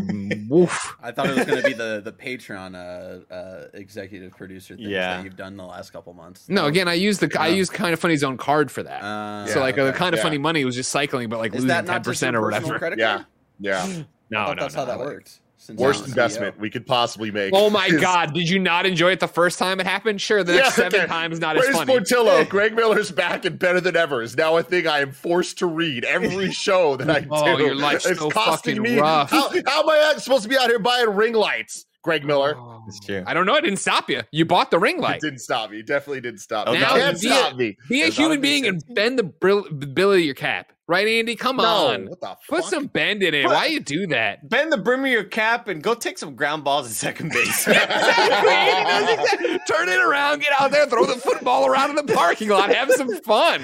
woof. 0.49 0.97
I 1.03 1.11
thought 1.11 1.29
it 1.31 1.37
was 1.37 1.47
going 1.47 1.63
to 1.63 1.67
be 1.69 1.73
the 1.75 2.03
the 2.05 2.13
Patreon 2.13 2.75
uh, 2.75 3.33
uh, 3.33 3.69
executive 3.73 4.33
producer 4.37 4.77
things 4.77 4.89
Yeah. 4.89 5.17
that 5.17 5.25
you've 5.25 5.37
done 5.37 5.57
the 5.57 5.65
last 5.65 5.91
couple 5.95 6.13
months. 6.13 6.49
No, 6.51 6.67
again, 6.67 6.89
I 6.89 6.95
used 6.95 7.21
the 7.21 7.41
I 7.41 7.49
Yeah. 7.49 7.55
used 7.55 7.73
kind 7.73 7.95
of 7.95 8.01
funny's 8.01 8.23
own 8.23 8.37
card 8.37 8.71
for 8.71 8.83
that. 8.83 9.03
Uh, 9.03 9.47
so 9.47 9.61
like 9.61 9.77
Yeah, 9.77 9.85
the 9.85 9.93
kind 9.95 10.15
of 10.15 10.19
yeah. 10.19 10.25
funny 10.25 10.39
money 10.39 10.65
was 10.67 10.75
just 10.75 10.91
cycling, 10.91 11.29
but 11.31 11.39
like 11.39 11.55
is 11.55 11.65
losing 11.65 11.87
ten 11.87 12.03
percent 12.03 12.37
or 12.37 12.43
whatever. 12.43 12.79
Credit 12.79 12.99
Yeah. 12.99 13.15
card? 13.15 13.27
Yeah. 13.61 13.83
I 13.83 13.87
No, 13.87 14.45
thought 14.47 14.57
no, 14.57 14.63
that's 14.63 14.75
no, 14.75 14.81
how 14.81 14.87
that 14.87 14.99
like- 14.99 15.07
worked. 15.09 15.39
Since 15.63 15.79
Worst 15.81 16.07
investment 16.07 16.59
we 16.59 16.69
could 16.71 16.87
possibly 16.87 17.31
make. 17.31 17.53
Oh 17.55 17.71
my 17.71 17.87
is- 17.87 18.01
god! 18.01 18.35
Did 18.35 18.49
you 18.49 18.59
not 18.59 18.85
enjoy 18.87 19.13
it 19.13 19.21
the 19.21 19.29
first 19.29 19.59
time 19.59 19.81
it 19.81 19.87
happened? 19.87 20.21
Sure, 20.21 20.43
the 20.43 20.53
Yeah, 20.55 20.61
next 20.63 20.75
seven 20.75 21.01
okay. 21.01 21.07
times 21.09 21.39
not 21.41 21.57
as 21.57 21.65
Praise 21.65 21.77
funny. 21.77 21.93
Portillo, 21.93 22.45
Greg 22.49 22.75
Miller's 22.75 23.11
back 23.11 23.45
and 23.45 23.59
better 23.59 23.81
than 23.81 23.97
ever 23.97 24.23
is 24.23 24.37
now 24.37 24.57
a 24.57 24.63
thing 24.63 24.87
I 24.87 25.01
am 25.01 25.13
forced 25.13 25.59
to 25.59 25.67
read 25.67 26.05
every 26.05 26.51
show 26.53 26.97
that 26.97 27.09
I 27.09 27.27
oh, 27.31 27.45
do. 27.45 27.51
Oh, 27.63 27.67
your 27.67 27.75
life's 27.75 28.07
it's 28.07 28.19
so 28.19 28.31
costing 28.31 28.77
fucking 28.79 28.95
me. 28.95 29.01
rough. 29.01 29.31
How, 29.31 29.49
how 29.67 29.83
am 29.83 29.89
I 29.89 30.15
supposed 30.19 30.43
to 30.43 30.49
be 30.49 30.57
out 30.59 30.69
here 30.69 30.79
buying 30.79 31.11
ring 31.11 31.35
lights, 31.35 31.87
Greg 32.03 32.25
Miller? 32.25 32.55
Oh. 32.57 32.83
It's 32.89 32.99
true. 32.99 33.23
I 33.27 33.33
don't 33.33 33.47
know. 33.47 33.55
I 33.55 33.61
didn't 33.61 33.79
stop 33.79 34.11
you. 34.11 34.23
You 34.33 34.45
bought 34.45 34.73
the 34.73 34.79
ring 34.81 34.97
It 34.97 35.03
light. 35.03 35.21
didn't 35.21 35.39
stop 35.39 35.71
me. 35.71 35.79
It 35.79 35.87
definitely 35.87 36.21
didn't 36.21 36.41
stop 36.41 36.67
me. 36.67 36.73
Okay. 36.73 36.81
You 36.81 36.85
Now 36.87 36.97
can't 36.97 37.21
be 37.21 37.29
a- 37.29 37.31
stop 37.33 37.57
me. 37.57 37.77
Be 37.89 38.03
a 38.03 38.09
human 38.09 38.39
big 38.39 38.43
being 38.43 38.67
and 38.67 38.83
bend 38.95 39.19
the 39.21 39.23
brill- 39.23 39.71
bill 39.71 40.13
of 40.13 40.19
your 40.19 40.35
cap, 40.35 40.73
right, 40.89 41.07
Andy? 41.07 41.37
Come 41.37 41.57
no, 41.57 41.65
on, 41.65 42.09
what 42.09 42.21
the 42.21 42.37
put 42.49 42.65
some 42.65 42.87
bend 42.87 43.23
in 43.23 43.35
it. 43.35 43.45
What? 43.45 43.55
Why 43.55 43.67
you 43.67 43.81
do 43.81 44.07
that? 44.09 44.49
Bend 44.49 44.73
the 44.73 44.77
brim 44.79 45.01
of 45.05 45.11
your 45.11 45.25
cap 45.25 45.69
and 45.69 45.83
go 45.83 45.95
take 45.95 46.19
some 46.19 46.35
ground 46.35 46.65
balls 46.65 46.87
at 46.87 46.93
second 46.93 47.31
base. 47.33 47.67
Exactly. 47.73 48.53
Andy 48.53 49.17
does 49.17 49.33
exactly- 49.33 49.59
Turn 49.69 49.89
it 49.89 50.01
around, 50.01 50.41
get 50.41 50.53
out 50.61 50.71
there, 50.71 50.87
throw 50.87 51.07
the 51.07 51.15
football 51.15 51.67
around 51.67 51.91
in 51.91 51.97
the 52.07 52.13
parking 52.13 52.49
lot, 52.49 52.73
have 52.75 52.91
some 52.93 53.15
fun. 53.23 53.61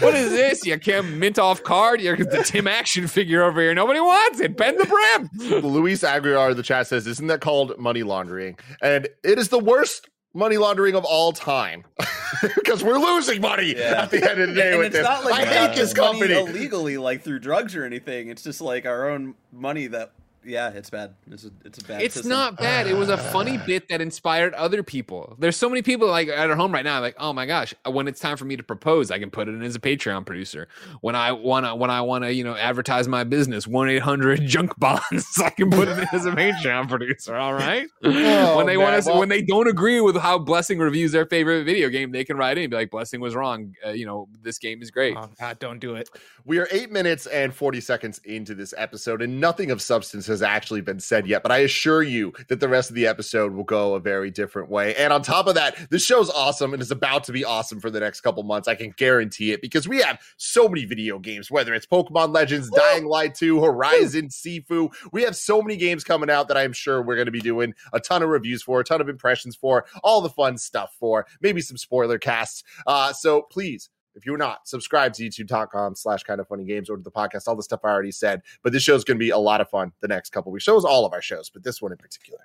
What 0.00 0.14
is 0.14 0.30
this? 0.30 0.64
You 0.66 0.78
Kim 0.78 1.20
Mintoff 1.20 1.62
card? 1.62 2.00
You're 2.00 2.16
the 2.16 2.42
Tim 2.44 2.66
Action 2.66 3.06
figure 3.06 3.42
over 3.42 3.60
here. 3.60 3.74
Nobody 3.74 4.00
wants 4.00 4.40
it. 4.40 4.56
Bend 4.56 4.78
the 4.78 4.86
brim. 4.86 5.62
Luis 5.62 6.02
Aguilar 6.02 6.50
in 6.50 6.56
the 6.56 6.62
chat 6.62 6.86
says, 6.86 7.06
"Isn't 7.06 7.26
that 7.28 7.40
called 7.40 7.78
money 7.78 8.02
laundering?" 8.02 8.56
And 8.82 9.08
it 9.22 9.38
is 9.38 9.48
the 9.48 9.58
worst 9.58 10.08
money 10.34 10.56
laundering 10.58 10.94
of 10.94 11.04
all 11.04 11.32
time 11.32 11.84
because 12.56 12.82
we're 12.84 12.98
losing 12.98 13.40
money 13.40 13.74
Yeah. 13.76 14.02
at 14.02 14.10
the 14.10 14.28
end 14.28 14.40
of 14.40 14.48
the 14.48 14.54
day 14.54 14.70
and 14.70 14.78
with 14.78 14.86
it's 14.88 14.96
this. 14.96 15.04
not 15.04 15.24
like 15.24 15.46
I 15.46 15.66
hate 15.68 15.76
this 15.76 15.96
money 15.96 16.18
company. 16.18 16.34
illegally, 16.34 16.98
like 16.98 17.22
through 17.22 17.38
drugs 17.38 17.74
or 17.76 17.84
anything. 17.84 18.28
It's 18.28 18.42
just 18.42 18.60
like 18.60 18.84
our 18.84 19.08
own 19.08 19.34
money 19.52 19.86
that. 19.88 20.10
Yeah, 20.44 20.70
it's 20.70 20.90
bad. 20.90 21.14
It's 21.30 21.44
a, 21.44 21.50
it's 21.64 21.78
a 21.78 21.84
bad. 21.84 22.02
It's 22.02 22.14
system. 22.14 22.30
not 22.30 22.56
bad. 22.58 22.86
It 22.86 22.96
was 22.96 23.08
a 23.08 23.16
funny 23.16 23.58
bit 23.66 23.88
that 23.88 24.00
inspired 24.00 24.54
other 24.54 24.82
people. 24.82 25.36
There's 25.38 25.56
so 25.56 25.68
many 25.68 25.82
people 25.82 26.08
like 26.08 26.28
at 26.28 26.50
our 26.50 26.56
home 26.56 26.72
right 26.72 26.84
now, 26.84 27.00
like, 27.00 27.16
oh 27.18 27.32
my 27.32 27.46
gosh, 27.46 27.74
when 27.86 28.08
it's 28.08 28.20
time 28.20 28.36
for 28.36 28.44
me 28.44 28.56
to 28.56 28.62
propose, 28.62 29.10
I 29.10 29.18
can 29.18 29.30
put 29.30 29.48
it 29.48 29.52
in 29.54 29.62
as 29.62 29.74
a 29.76 29.80
Patreon 29.80 30.26
producer. 30.26 30.68
When 31.00 31.14
I 31.14 31.32
wanna 31.32 31.74
when 31.74 31.90
I 31.90 32.00
wanna, 32.02 32.30
you 32.30 32.44
know, 32.44 32.54
advertise 32.56 33.08
my 33.08 33.24
business, 33.24 33.66
one 33.66 33.88
eight 33.88 34.02
hundred 34.02 34.42
junk 34.46 34.78
bonds, 34.78 35.26
I 35.42 35.50
can 35.50 35.70
put 35.70 35.88
it 35.88 35.98
in 35.98 36.08
as 36.12 36.26
a 36.26 36.32
Patreon 36.32 36.88
producer. 36.88 37.36
All 37.36 37.54
right. 37.54 37.86
Oh, 38.02 38.56
when 38.56 38.66
they 38.66 38.76
want 38.76 39.02
to 39.02 39.08
Well- 39.10 39.18
when 39.18 39.28
they 39.28 39.42
don't 39.42 39.68
agree 39.68 40.00
with 40.00 40.16
how 40.16 40.38
Blessing 40.38 40.78
reviews 40.78 41.12
their 41.12 41.26
favorite 41.26 41.64
video 41.64 41.88
game, 41.88 42.12
they 42.12 42.24
can 42.24 42.36
write 42.36 42.58
in 42.58 42.64
and 42.64 42.70
be 42.70 42.76
like, 42.76 42.90
Blessing 42.90 43.20
was 43.20 43.34
wrong. 43.34 43.74
Uh, 43.84 43.90
you 43.90 44.06
know, 44.06 44.28
this 44.42 44.58
game 44.58 44.82
is 44.82 44.90
great. 44.90 45.16
Oh, 45.16 45.28
God, 45.40 45.58
don't 45.58 45.78
do 45.78 45.94
it. 45.94 46.10
We 46.44 46.58
are 46.58 46.68
eight 46.70 46.90
minutes 46.90 47.26
and 47.26 47.54
40 47.54 47.80
seconds 47.80 48.20
into 48.24 48.54
this 48.54 48.74
episode, 48.76 49.22
and 49.22 49.40
nothing 49.40 49.70
of 49.70 49.80
substance 49.80 50.28
has 50.34 50.42
actually 50.42 50.80
been 50.80 51.00
said 51.00 51.26
yet. 51.26 51.42
But 51.42 51.52
I 51.52 51.58
assure 51.58 52.02
you 52.02 52.32
that 52.48 52.60
the 52.60 52.68
rest 52.68 52.90
of 52.90 52.96
the 52.96 53.06
episode 53.06 53.52
will 53.54 53.64
go 53.64 53.94
a 53.94 54.00
very 54.00 54.30
different 54.30 54.68
way. 54.68 54.94
And 54.96 55.12
on 55.12 55.22
top 55.22 55.46
of 55.46 55.54
that, 55.54 55.90
the 55.90 55.98
show's 55.98 56.28
awesome 56.30 56.72
and 56.72 56.82
is 56.82 56.90
about 56.90 57.24
to 57.24 57.32
be 57.32 57.44
awesome 57.44 57.80
for 57.80 57.90
the 57.90 58.00
next 58.00 58.20
couple 58.20 58.42
months. 58.42 58.68
I 58.68 58.74
can 58.74 58.92
guarantee 58.96 59.52
it 59.52 59.62
because 59.62 59.88
we 59.88 59.98
have 60.02 60.20
so 60.36 60.68
many 60.68 60.84
video 60.84 61.18
games, 61.18 61.50
whether 61.50 61.72
it's 61.74 61.86
Pokemon 61.86 62.34
Legends, 62.34 62.70
Dying 62.70 63.06
Light 63.06 63.34
2, 63.34 63.62
Horizon, 63.62 64.28
Sifu. 64.28 64.92
We 65.12 65.22
have 65.22 65.36
so 65.36 65.62
many 65.62 65.76
games 65.76 66.04
coming 66.04 66.30
out 66.30 66.48
that 66.48 66.56
I'm 66.56 66.72
sure 66.72 67.02
we're 67.02 67.16
going 67.16 67.26
to 67.26 67.32
be 67.32 67.40
doing 67.40 67.74
a 67.92 68.00
ton 68.00 68.22
of 68.22 68.28
reviews 68.28 68.62
for, 68.62 68.80
a 68.80 68.84
ton 68.84 69.00
of 69.00 69.08
impressions 69.08 69.56
for, 69.56 69.86
all 70.02 70.20
the 70.20 70.30
fun 70.30 70.58
stuff 70.58 70.94
for, 70.98 71.26
maybe 71.40 71.60
some 71.60 71.76
spoiler 71.76 72.18
casts. 72.18 72.64
Uh, 72.86 73.12
so 73.12 73.42
please 73.42 73.90
if 74.14 74.26
you're 74.26 74.38
not, 74.38 74.66
subscribe 74.68 75.12
to 75.14 75.24
youtube.com 75.24 75.94
slash 75.94 76.22
kind 76.22 76.40
of 76.40 76.48
funny 76.48 76.64
games 76.64 76.88
or 76.88 76.96
to 76.96 77.02
the 77.02 77.10
podcast, 77.10 77.48
all 77.48 77.56
the 77.56 77.62
stuff 77.62 77.80
I 77.84 77.88
already 77.88 78.12
said. 78.12 78.42
But 78.62 78.72
this 78.72 78.82
show's 78.82 79.04
going 79.04 79.18
to 79.18 79.24
be 79.24 79.30
a 79.30 79.38
lot 79.38 79.60
of 79.60 79.68
fun 79.68 79.92
the 80.00 80.08
next 80.08 80.30
couple 80.30 80.52
weeks. 80.52 80.64
Shows 80.64 80.84
all 80.84 81.04
of 81.04 81.12
our 81.12 81.22
shows, 81.22 81.50
but 81.50 81.62
this 81.62 81.82
one 81.82 81.92
in 81.92 81.98
particular. 81.98 82.40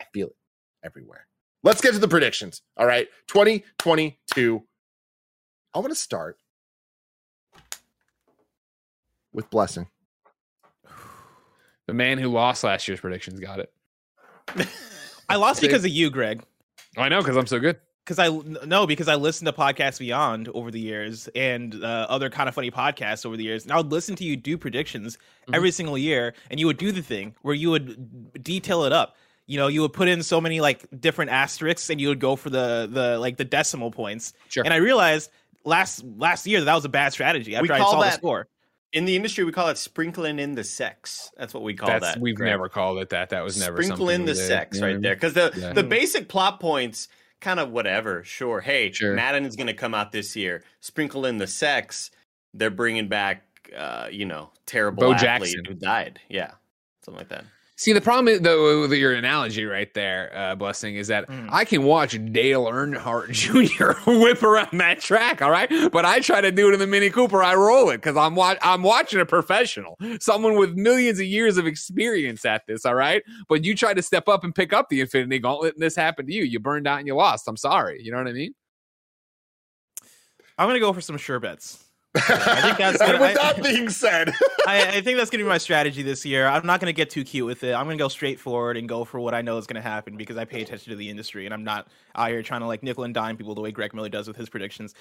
I 0.00 0.04
feel 0.12 0.28
it 0.28 0.36
everywhere. 0.84 1.26
Let's 1.62 1.80
get 1.80 1.92
to 1.92 1.98
the 1.98 2.08
predictions. 2.08 2.62
All 2.76 2.86
right. 2.86 3.08
2022. 3.28 4.62
I 5.74 5.78
want 5.78 5.90
to 5.90 5.94
start 5.94 6.38
with 9.32 9.50
Blessing. 9.50 9.88
The 11.86 11.94
man 11.94 12.18
who 12.18 12.28
lost 12.28 12.64
last 12.64 12.88
year's 12.88 13.00
predictions 13.00 13.38
got 13.38 13.60
it. 13.60 13.72
I 15.28 15.36
lost 15.36 15.60
because 15.60 15.84
of 15.84 15.90
you, 15.90 16.10
Greg. 16.10 16.42
I 16.96 17.08
know 17.08 17.20
because 17.20 17.36
I'm 17.36 17.46
so 17.46 17.58
good. 17.58 17.78
Because 18.06 18.20
I 18.20 18.28
no, 18.64 18.86
because 18.86 19.08
I 19.08 19.16
listened 19.16 19.46
to 19.46 19.52
Podcast 19.52 19.98
Beyond 19.98 20.48
over 20.54 20.70
the 20.70 20.78
years 20.78 21.28
and 21.34 21.74
uh, 21.82 22.06
other 22.08 22.30
kind 22.30 22.48
of 22.48 22.54
funny 22.54 22.70
podcasts 22.70 23.26
over 23.26 23.36
the 23.36 23.42
years, 23.42 23.64
and 23.64 23.72
I 23.72 23.76
would 23.78 23.90
listen 23.90 24.14
to 24.16 24.24
you 24.24 24.36
do 24.36 24.56
predictions 24.56 25.18
every 25.52 25.72
single 25.72 25.98
year, 25.98 26.32
and 26.48 26.60
you 26.60 26.66
would 26.66 26.76
do 26.76 26.92
the 26.92 27.02
thing 27.02 27.34
where 27.42 27.54
you 27.54 27.70
would 27.70 28.42
detail 28.44 28.84
it 28.84 28.92
up. 28.92 29.16
You 29.46 29.58
know, 29.58 29.66
you 29.66 29.80
would 29.82 29.92
put 29.92 30.06
in 30.06 30.22
so 30.22 30.40
many 30.40 30.60
like 30.60 30.86
different 31.00 31.32
asterisks, 31.32 31.90
and 31.90 32.00
you 32.00 32.06
would 32.06 32.20
go 32.20 32.36
for 32.36 32.48
the 32.48 32.88
the 32.88 33.18
like 33.18 33.38
the 33.38 33.44
decimal 33.44 33.90
points. 33.90 34.34
Sure. 34.50 34.62
And 34.62 34.72
I 34.72 34.76
realized 34.76 35.28
last 35.64 36.04
last 36.16 36.46
year 36.46 36.60
that, 36.60 36.66
that 36.66 36.74
was 36.76 36.84
a 36.84 36.88
bad 36.88 37.12
strategy 37.12 37.56
after 37.56 37.72
I 37.72 37.78
saw 37.78 38.00
the 38.00 38.10
score. 38.12 38.46
In 38.92 39.04
the 39.04 39.16
industry, 39.16 39.42
we 39.42 39.50
call 39.50 39.66
it 39.68 39.78
sprinkling 39.78 40.38
in 40.38 40.54
the 40.54 40.62
sex. 40.62 41.32
That's 41.36 41.52
what 41.52 41.64
we 41.64 41.74
call 41.74 41.88
That's 41.88 42.14
that. 42.14 42.20
we've 42.20 42.36
Greg. 42.36 42.52
never 42.52 42.68
called 42.68 42.98
it 42.98 43.08
that. 43.10 43.30
That 43.30 43.42
was 43.42 43.58
never 43.58 43.82
sprinkle 43.82 44.10
in 44.10 44.26
the 44.26 44.36
sex 44.36 44.78
Yeah. 44.78 44.84
right 44.86 45.02
there 45.02 45.14
because 45.14 45.32
the 45.34 45.52
Yeah. 45.56 45.72
the 45.72 45.82
basic 45.82 46.28
plot 46.28 46.60
points 46.60 47.08
kind 47.40 47.60
of 47.60 47.70
whatever 47.70 48.24
sure 48.24 48.60
hey 48.60 48.90
Sure. 48.92 49.14
madden 49.14 49.44
is 49.44 49.56
going 49.56 49.66
to 49.66 49.74
come 49.74 49.94
out 49.94 50.12
this 50.12 50.34
year 50.36 50.62
sprinkle 50.80 51.26
in 51.26 51.38
the 51.38 51.46
sex 51.46 52.10
they're 52.54 52.70
bringing 52.70 53.08
back 53.08 53.42
uh 53.76 54.08
you 54.10 54.24
know 54.24 54.50
terrible 54.64 55.02
Bo 55.02 55.12
athlete 55.12 55.20
Jackson. 55.20 55.64
who 55.66 55.74
died 55.74 56.20
yeah 56.28 56.52
something 57.04 57.18
like 57.18 57.28
that 57.28 57.44
See, 57.78 57.92
the 57.92 58.00
problem 58.00 58.28
is, 58.28 58.40
though 58.40 58.80
with 58.80 58.92
your 58.94 59.12
analogy 59.12 59.66
right 59.66 59.92
there, 59.92 60.32
uh, 60.34 60.54
blessing, 60.54 60.96
is 60.96 61.08
that 61.08 61.28
Mm. 61.28 61.48
I 61.52 61.66
can 61.66 61.82
watch 61.82 62.12
Dale 62.32 62.64
Earnhardt 62.64 63.30
Jr. 63.32 63.92
whip 64.10 64.42
around 64.42 64.78
that 64.80 65.00
track, 65.00 65.42
all 65.42 65.50
right. 65.50 65.70
But 65.92 66.06
I 66.06 66.20
try 66.20 66.40
to 66.40 66.50
do 66.50 66.70
it 66.70 66.72
in 66.74 66.80
the 66.80 66.86
Mini 66.86 67.10
Cooper. 67.10 67.42
I 67.42 67.54
roll 67.54 67.90
it 67.90 67.98
because 67.98 68.16
I'm 68.16 68.34
wa- 68.34 68.56
I'm 68.62 68.82
watching 68.82 69.20
a 69.20 69.26
professional, 69.26 69.98
someone 70.20 70.56
with 70.56 70.74
millions 70.74 71.20
of 71.20 71.26
years 71.26 71.58
of 71.58 71.66
experience 71.66 72.46
at 72.46 72.62
this, 72.66 72.86
all 72.86 72.94
right. 72.94 73.22
But 73.46 73.62
you 73.62 73.74
try 73.74 73.92
to 73.92 74.00
step 74.02 74.26
up 74.26 74.42
and 74.42 74.54
pick 74.54 74.72
up 74.72 74.88
the 74.88 75.02
Infinity 75.02 75.40
Gauntlet, 75.40 75.74
and 75.74 75.82
this 75.82 75.94
happened 75.96 76.28
to 76.28 76.34
you. 76.34 76.44
You 76.44 76.58
burned 76.60 76.86
out 76.86 76.98
and 76.98 77.06
you 77.06 77.14
lost. 77.14 77.46
I'm 77.46 77.58
sorry. 77.58 78.02
You 78.02 78.10
know 78.10 78.16
what 78.18 78.28
I 78.28 78.32
mean? 78.32 78.54
I'm 80.56 80.66
gonna 80.66 80.80
go 80.80 80.94
for 80.94 81.02
some 81.02 81.18
sure 81.18 81.40
bets. 81.40 81.84
I 82.16 82.60
think 82.62 82.78
that's 82.78 82.98
gonna- 83.04 83.20
with 83.20 83.38
I- 83.38 83.52
that 83.52 83.62
being 83.62 83.88
said, 83.90 84.34
I, 84.66 84.96
I 84.96 85.00
think 85.00 85.18
that's 85.18 85.30
going 85.30 85.38
to 85.38 85.44
be 85.44 85.48
my 85.48 85.58
strategy 85.58 86.02
this 86.02 86.24
year. 86.24 86.46
I'm 86.46 86.66
not 86.66 86.80
going 86.80 86.88
to 86.88 86.96
get 86.96 87.10
too 87.10 87.24
cute 87.24 87.46
with 87.46 87.62
it. 87.64 87.74
I'm 87.74 87.84
going 87.86 87.96
to 87.98 88.02
go 88.02 88.08
straight 88.08 88.40
forward 88.40 88.76
and 88.76 88.88
go 88.88 89.04
for 89.04 89.20
what 89.20 89.34
I 89.34 89.42
know 89.42 89.58
is 89.58 89.66
going 89.66 89.80
to 89.82 89.88
happen 89.88 90.16
because 90.16 90.36
I 90.36 90.44
pay 90.44 90.62
attention 90.62 90.90
to 90.90 90.96
the 90.96 91.08
industry 91.10 91.44
and 91.46 91.54
I'm 91.54 91.64
not 91.64 91.88
out 92.14 92.28
here 92.30 92.42
trying 92.42 92.60
to 92.60 92.66
like 92.66 92.82
nickel 92.82 93.04
and 93.04 93.14
dime 93.14 93.36
people 93.36 93.54
the 93.54 93.60
way 93.60 93.70
Greg 93.70 93.94
Miller 93.94 94.08
does 94.08 94.26
with 94.28 94.36
his 94.36 94.48
predictions. 94.48 94.94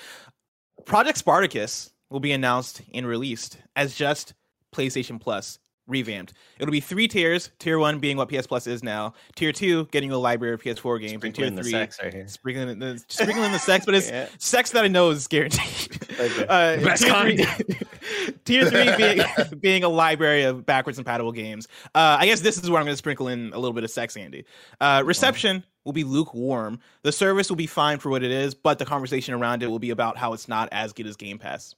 Project 0.86 1.17
Spartacus 1.17 1.91
will 2.10 2.19
be 2.19 2.31
announced 2.31 2.81
and 2.93 3.07
released 3.07 3.57
as 3.75 3.95
just 3.95 4.34
PlayStation 4.74 5.19
Plus 5.19 5.57
revamped. 5.88 6.34
It'll 6.60 6.72
be 6.72 6.80
three 6.80 7.08
tiers. 7.08 7.51
Tier 7.60 7.77
one 7.77 8.00
being 8.00 8.18
what 8.18 8.30
PS 8.30 8.48
Plus 8.48 8.65
is 8.68 8.84
now. 8.84 9.13
Tier 9.36 9.51
two 9.51 9.86
getting 9.86 10.12
a 10.12 10.18
library 10.18 10.54
of 10.54 10.62
PS4 10.63 11.00
games. 11.00 11.24
and 11.24 11.34
tier 11.36 11.46
sprinkling 11.48 11.56
the 11.56 11.62
three 11.63 11.72
sex 11.72 12.00
right 12.01 12.13
here 12.13 12.27
sprinkling 12.27 12.70
in 12.70 12.80
the 12.80 13.04
sprinkling 13.08 13.51
the 13.51 13.60
sex, 13.60 13.86
but 13.86 13.94
it's 13.96 14.10
Yeah. 14.15 14.27
sex 14.39 14.72
that 14.72 14.84
I 14.84 14.88
know 14.88 15.10
is 15.12 15.27
guaranteed. 15.27 16.00
Okay. 16.18 16.46
Uh, 16.48 16.82
Best 16.82 17.04
tier 17.04 17.12
kind. 17.12 17.39
three, 17.46 18.36
tier 18.46 18.70
three 18.70 18.96
being, 18.96 19.22
being 19.60 19.84
a 19.84 19.89
library 19.89 20.44
of 20.44 20.65
backwards 20.65 20.98
compatible 20.98 21.34
games. 21.34 21.68
Uh, 21.94 22.15
I 22.18 22.25
guess 22.25 22.39
this 22.39 22.58
is 22.58 22.70
where 22.70 22.80
I'm 22.80 22.86
going 22.86 22.94
to 22.94 22.98
sprinkle 22.98 23.27
in 23.27 23.51
a 23.51 23.58
little 23.60 23.74
bit 23.74 23.84
of 23.84 23.92
sex, 23.92 24.15
Andy. 24.15 24.46
Uh, 24.80 25.04
reception 25.06 25.62
will 25.84 25.92
be 25.92 26.06
lukewarm. 26.06 26.80
The 27.04 27.12
service 27.12 27.50
will 27.50 27.58
be 27.58 27.68
fine 27.68 28.00
for 28.00 28.10
what 28.10 28.24
it 28.24 28.32
is, 28.32 28.56
but 28.56 28.80
the 28.80 28.86
conversation 28.86 29.34
around 29.34 29.62
it 29.62 29.68
will 29.68 29.77
be 29.77 29.89
about 29.89 30.15
how 30.18 30.32
it's 30.32 30.48
not 30.48 30.70
as 30.72 30.94
good 30.94 31.06
as 31.06 31.18
Game 31.18 31.38
Pass. 31.38 31.75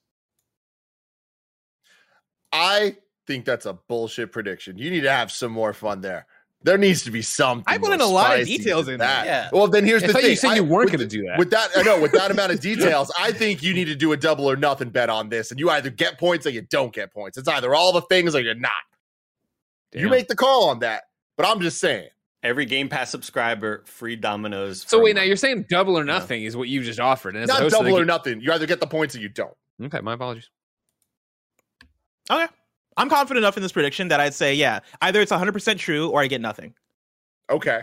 I 2.53 2.95
think 3.27 3.45
that's 3.45 3.65
a 3.65 3.73
bullshit 3.73 4.31
prediction. 4.31 4.77
You 4.77 4.89
need 4.89 5.01
to 5.01 5.11
have 5.11 5.31
some 5.31 5.51
more 5.51 5.73
fun 5.73 6.01
there. 6.01 6.25
There 6.63 6.77
needs 6.79 7.03
to 7.03 7.11
be 7.11 7.21
something. 7.21 7.63
I 7.67 7.77
put 7.77 7.93
in 7.93 8.01
a 8.01 8.05
lot 8.05 8.39
of 8.39 8.47
details 8.47 8.87
in 8.87 8.97
there. 8.97 9.07
that. 9.07 9.25
Yeah. 9.27 9.49
Well, 9.53 9.67
then 9.67 9.85
here's 9.85 10.03
I 10.03 10.07
the 10.07 10.13
thing. 10.13 10.25
you 10.31 10.35
said 10.35 10.51
I- 10.51 10.55
you 10.55 10.63
weren't 10.63 10.87
going 10.89 10.99
to 10.99 11.05
do 11.07 11.21
that. 11.27 11.37
With 11.37 11.51
that, 11.51 11.69
I 11.77 11.83
know 11.83 12.01
with 12.01 12.13
that 12.13 12.31
amount 12.31 12.51
of 12.51 12.59
details, 12.71 13.11
I 13.19 13.31
think 13.31 13.61
you 13.61 13.73
need 13.75 13.85
to 13.85 13.95
do 13.95 14.11
a 14.11 14.17
double 14.17 14.49
or 14.49 14.55
nothing 14.55 14.89
bet 14.89 15.09
on 15.11 15.29
this, 15.29 15.51
and 15.51 15.59
you 15.59 15.69
either 15.69 15.91
get 15.91 16.17
points 16.17 16.47
or 16.47 16.49
you 16.49 16.61
don't 16.61 16.91
get 16.91 17.13
points. 17.13 17.37
It's 17.37 17.47
either 17.47 17.75
all 17.75 17.93
the 17.93 18.01
things 18.01 18.33
or 18.33 18.39
you're 18.41 18.55
not. 18.55 18.71
You 19.93 20.09
make 20.09 20.27
the 20.27 20.35
call 20.35 20.69
on 20.69 20.79
that. 20.79 21.03
But 21.37 21.45
I'm 21.47 21.61
just 21.61 21.79
saying. 21.79 22.09
every 22.43 22.65
game 22.65 22.89
pass 22.89 23.09
subscriber 23.11 23.83
free 23.85 24.15
dominoes 24.15 24.83
So 24.87 25.01
wait, 25.01 25.11
a 25.11 25.13
now 25.15 25.21
you're 25.23 25.35
saying 25.35 25.65
double 25.69 25.97
or 25.97 26.03
nothing 26.03 26.43
is 26.43 26.55
what 26.57 26.67
you 26.69 26.81
just 26.81 26.99
offered, 26.99 27.35
and 27.35 27.45
Not 27.47 27.59
host 27.59 27.65
of 27.65 27.71
the 27.71 27.77
double 27.85 27.97
or 27.97 27.99
game- 28.01 28.07
nothing. 28.07 28.41
You 28.41 28.51
either 28.53 28.65
get 28.65 28.79
the 28.79 28.87
points 28.87 29.15
or 29.15 29.19
you 29.19 29.29
don't. 29.29 29.55
Okay, 29.83 29.99
my 30.01 30.13
apologies. 30.13 30.49
Okay. 32.29 32.47
I'm 32.97 33.09
confident 33.09 33.43
enough 33.43 33.55
in 33.57 33.63
this 33.63 33.71
prediction 33.71 34.07
that 34.09 34.19
I'd 34.19 34.33
say, 34.33 34.53
yeah, 34.53 34.79
either 35.01 35.21
it's 35.21 35.31
100% 35.31 35.77
true 35.77 36.09
or 36.09 36.21
I 36.21 36.27
get 36.27 36.41
nothing. 36.41 36.73
Okay. 37.49 37.81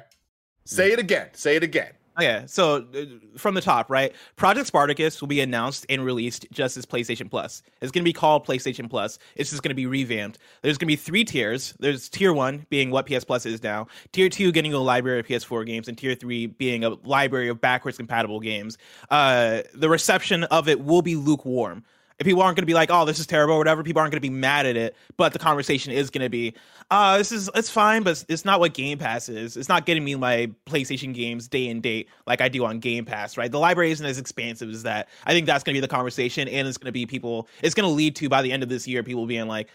Say 0.64 0.92
it 0.92 0.98
again. 0.98 1.28
Say 1.32 1.56
it 1.56 1.62
again. 1.62 1.92
Okay, 2.16 2.44
so 2.46 2.86
uh, 2.94 3.04
from 3.36 3.56
the 3.56 3.60
top, 3.60 3.90
right? 3.90 4.14
Project 4.36 4.68
Spartacus 4.68 5.20
will 5.20 5.26
be 5.26 5.40
announced 5.40 5.84
and 5.88 6.04
released 6.04 6.46
just 6.52 6.76
as 6.76 6.86
PlayStation 6.86 7.28
Plus. 7.28 7.60
It's 7.82 7.90
going 7.90 8.04
to 8.04 8.08
be 8.08 8.12
called 8.12 8.46
PlayStation 8.46 8.88
Plus. 8.88 9.18
It's 9.34 9.50
just 9.50 9.64
going 9.64 9.70
to 9.70 9.74
be 9.74 9.86
revamped. 9.86 10.38
There's 10.62 10.78
going 10.78 10.86
to 10.86 10.92
be 10.92 10.96
three 10.96 11.24
tiers. 11.24 11.74
There's 11.80 12.08
tier 12.08 12.32
one 12.32 12.66
being 12.70 12.92
what 12.92 13.06
PS 13.06 13.24
Plus 13.24 13.46
is 13.46 13.64
now, 13.64 13.88
tier 14.12 14.28
two 14.28 14.52
getting 14.52 14.72
a 14.72 14.78
library 14.78 15.18
of 15.18 15.26
PS4 15.26 15.66
games, 15.66 15.88
and 15.88 15.98
tier 15.98 16.14
three 16.14 16.46
being 16.46 16.84
a 16.84 16.90
library 16.90 17.48
of 17.48 17.60
backwards 17.60 17.96
compatible 17.96 18.38
games. 18.38 18.78
Uh, 19.10 19.62
the 19.74 19.88
reception 19.88 20.44
of 20.44 20.68
it 20.68 20.84
will 20.84 21.02
be 21.02 21.16
lukewarm. 21.16 21.84
If 22.18 22.26
people 22.26 22.42
aren't 22.42 22.56
going 22.56 22.62
to 22.62 22.66
be 22.66 22.74
like, 22.74 22.90
"Oh, 22.92 23.04
this 23.04 23.18
is 23.18 23.26
terrible" 23.26 23.54
or 23.54 23.58
whatever, 23.58 23.82
people 23.82 24.00
aren't 24.00 24.12
going 24.12 24.22
to 24.22 24.28
be 24.28 24.30
mad 24.30 24.66
at 24.66 24.76
it. 24.76 24.94
But 25.16 25.32
the 25.32 25.38
conversation 25.38 25.92
is 25.92 26.10
going 26.10 26.22
to 26.22 26.28
be, 26.28 26.54
"Uh, 26.90 27.18
this 27.18 27.32
is 27.32 27.50
it's 27.56 27.68
fine, 27.68 28.04
but 28.04 28.10
it's- 28.10 28.26
it's 28.28 28.44
not 28.44 28.60
what 28.60 28.72
Game 28.72 28.98
Pass 28.98 29.28
is. 29.28 29.56
It's 29.56 29.68
not 29.68 29.84
getting 29.84 30.04
me 30.04 30.14
my 30.14 30.50
PlayStation 30.66 31.12
games 31.12 31.48
day 31.48 31.68
and 31.68 31.82
date 31.82 32.08
like 32.26 32.40
I 32.40 32.48
do 32.48 32.64
on 32.64 32.78
Game 32.78 33.04
Pass, 33.04 33.36
right? 33.36 33.50
The 33.50 33.58
library 33.58 33.90
isn't 33.90 34.06
as 34.06 34.18
expansive 34.18 34.70
as 34.70 34.84
that. 34.84 35.08
I 35.26 35.32
think 35.32 35.46
that's 35.46 35.64
going 35.64 35.74
to 35.74 35.76
be 35.78 35.80
the 35.80 35.88
conversation, 35.88 36.46
and 36.46 36.68
it's 36.68 36.78
going 36.78 36.86
to 36.86 36.92
be 36.92 37.04
people. 37.04 37.48
It's 37.62 37.74
going 37.74 37.88
to 37.88 37.92
lead 37.92 38.14
to 38.16 38.28
by 38.28 38.42
the 38.42 38.52
end 38.52 38.62
of 38.62 38.68
this 38.68 38.86
year, 38.86 39.02
people 39.02 39.26
being 39.26 39.48
like, 39.48 39.68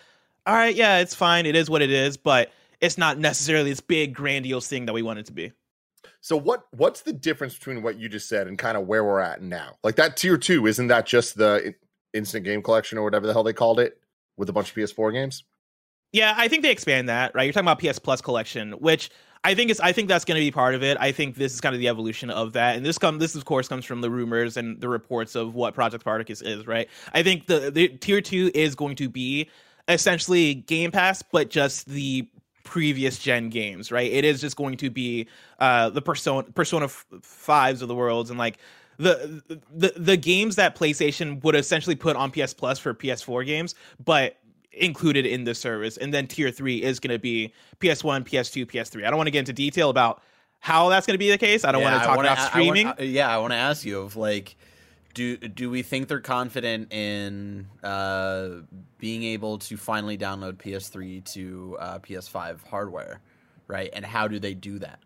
"All 0.45 0.55
right, 0.55 0.75
yeah, 0.75 0.99
it's 0.99 1.13
fine. 1.15 1.45
It 1.45 1.55
is 1.57 1.69
what 1.69 1.81
it 1.81 1.91
is, 1.91 2.15
but 2.15 2.51
it's 2.79 2.97
not 2.97 3.17
necessarily 3.17 3.69
this 3.71 3.81
big 3.81 4.13
grandiose 4.13 4.67
thing 4.67 4.85
that 4.85 4.93
we 4.93 5.01
want 5.01 5.19
it 5.19 5.25
to 5.25 5.33
be." 5.33 5.51
So 6.21 6.37
what 6.37 6.67
what's 6.71 7.01
the 7.01 7.13
difference 7.13 7.55
between 7.55 7.81
what 7.81 7.97
you 7.97 8.07
just 8.07 8.29
said 8.29 8.47
and 8.47 8.57
kind 8.57 8.77
of 8.77 8.87
where 8.87 9.03
we're 9.03 9.19
at 9.19 9.41
now? 9.41 9.75
Like 9.83 9.97
that 9.97 10.15
tier 10.15 10.37
two, 10.37 10.67
isn't 10.67 10.87
that 10.87 11.05
just 11.05 11.37
the 11.37 11.75
instant 12.13 12.45
game 12.45 12.61
collection 12.61 12.97
or 12.97 13.03
whatever 13.03 13.27
the 13.27 13.33
hell 13.33 13.43
they 13.43 13.53
called 13.53 13.79
it 13.79 13.99
with 14.37 14.49
a 14.49 14.53
bunch 14.53 14.69
of 14.69 14.75
PS4 14.75 15.13
games? 15.13 15.43
Yeah, 16.11 16.33
I 16.35 16.47
think 16.47 16.63
they 16.63 16.71
expand 16.71 17.09
that, 17.09 17.35
right? 17.35 17.43
You're 17.43 17.53
talking 17.53 17.67
about 17.67 17.79
PS 17.79 17.99
Plus 17.99 18.21
collection, 18.21 18.71
which 18.73 19.11
I 19.43 19.53
think 19.53 19.69
is 19.69 19.79
I 19.79 19.91
think 19.91 20.07
that's 20.07 20.25
going 20.25 20.39
to 20.39 20.45
be 20.45 20.51
part 20.51 20.75
of 20.75 20.83
it. 20.83 20.97
I 20.99 21.11
think 21.11 21.35
this 21.35 21.53
is 21.53 21.61
kind 21.61 21.75
of 21.75 21.79
the 21.79 21.87
evolution 21.87 22.29
of 22.29 22.53
that, 22.53 22.75
and 22.75 22.85
this 22.85 22.97
come 22.97 23.19
this 23.19 23.35
of 23.35 23.45
course 23.45 23.67
comes 23.67 23.85
from 23.85 24.01
the 24.01 24.09
rumors 24.09 24.57
and 24.57 24.81
the 24.81 24.89
reports 24.89 25.35
of 25.35 25.53
what 25.53 25.75
Project 25.75 26.01
Spartacus 26.01 26.41
is, 26.41 26.65
right? 26.65 26.89
I 27.13 27.21
think 27.21 27.45
the, 27.45 27.69
the 27.71 27.89
tier 27.89 28.21
two 28.21 28.49
is 28.55 28.75
going 28.75 28.95
to 28.97 29.07
be 29.07 29.49
essentially 29.87 30.55
Game 30.55 30.91
Pass, 30.91 31.21
but 31.21 31.49
just 31.49 31.87
the 31.87 32.27
previous 32.63 33.17
gen 33.19 33.49
games, 33.49 33.91
right? 33.91 34.11
It 34.11 34.25
is 34.25 34.41
just 34.41 34.55
going 34.55 34.77
to 34.77 34.89
be 34.89 35.27
uh 35.59 35.89
the 35.89 36.01
Persona 36.01 36.43
Persona 36.43 36.87
fives 36.87 37.81
of 37.81 37.87
the 37.87 37.95
worlds 37.95 38.29
and 38.29 38.39
like 38.39 38.57
the 38.99 39.41
the 39.73 39.93
the 39.97 40.17
games 40.17 40.55
that 40.57 40.75
PlayStation 40.75 41.41
would 41.43 41.55
essentially 41.55 41.95
put 41.95 42.15
on 42.15 42.29
PS 42.31 42.53
Plus 42.53 42.77
for 42.77 42.93
PS4 42.93 43.45
games, 43.45 43.73
but 44.03 44.35
included 44.71 45.25
in 45.25 45.43
the 45.45 45.55
service. 45.55 45.97
And 45.97 46.13
then 46.13 46.27
tier 46.27 46.51
three 46.51 46.83
is 46.83 46.99
going 46.99 47.11
to 47.11 47.19
be 47.19 47.51
PS1, 47.79 48.23
PS2, 48.23 48.65
PS3. 48.67 49.05
I 49.05 49.09
don't 49.09 49.17
want 49.17 49.27
to 49.27 49.31
get 49.31 49.39
into 49.39 49.53
detail 49.53 49.89
about 49.89 50.21
how 50.59 50.89
that's 50.89 51.07
going 51.07 51.15
to 51.15 51.17
be 51.19 51.31
the 51.31 51.37
case. 51.37 51.65
I 51.65 51.71
don't 51.71 51.81
Yeah, 51.81 51.91
want 51.91 52.01
to 52.03 52.07
talk 52.07 52.15
wanna- 52.17 52.27
about 52.29 52.39
I- 52.39 52.45
I 52.45 52.49
streaming. 52.49 52.85
wanna- 52.87 53.03
yeah, 53.05 53.33
I 53.33 53.37
want 53.39 53.51
to 53.51 53.57
ask 53.57 53.83
you 53.85 53.99
of 54.01 54.15
like, 54.15 54.55
do 55.15 55.37
do 55.37 55.69
we 55.71 55.81
think 55.81 56.07
they're 56.07 56.19
confident 56.19 56.93
in 56.93 57.67
uh, 57.83 58.49
being 58.99 59.23
able 59.23 59.57
to 59.59 59.75
finally 59.75 60.17
download 60.17 60.57
PS3 60.57 61.21
to 61.33 61.77
uh, 61.79 61.99
PS5 61.99 62.63
hardware, 62.69 63.21
right? 63.67 63.89
And 63.93 64.05
how 64.05 64.27
do 64.27 64.37
they 64.39 64.53
do 64.53 64.77
that? 64.79 64.99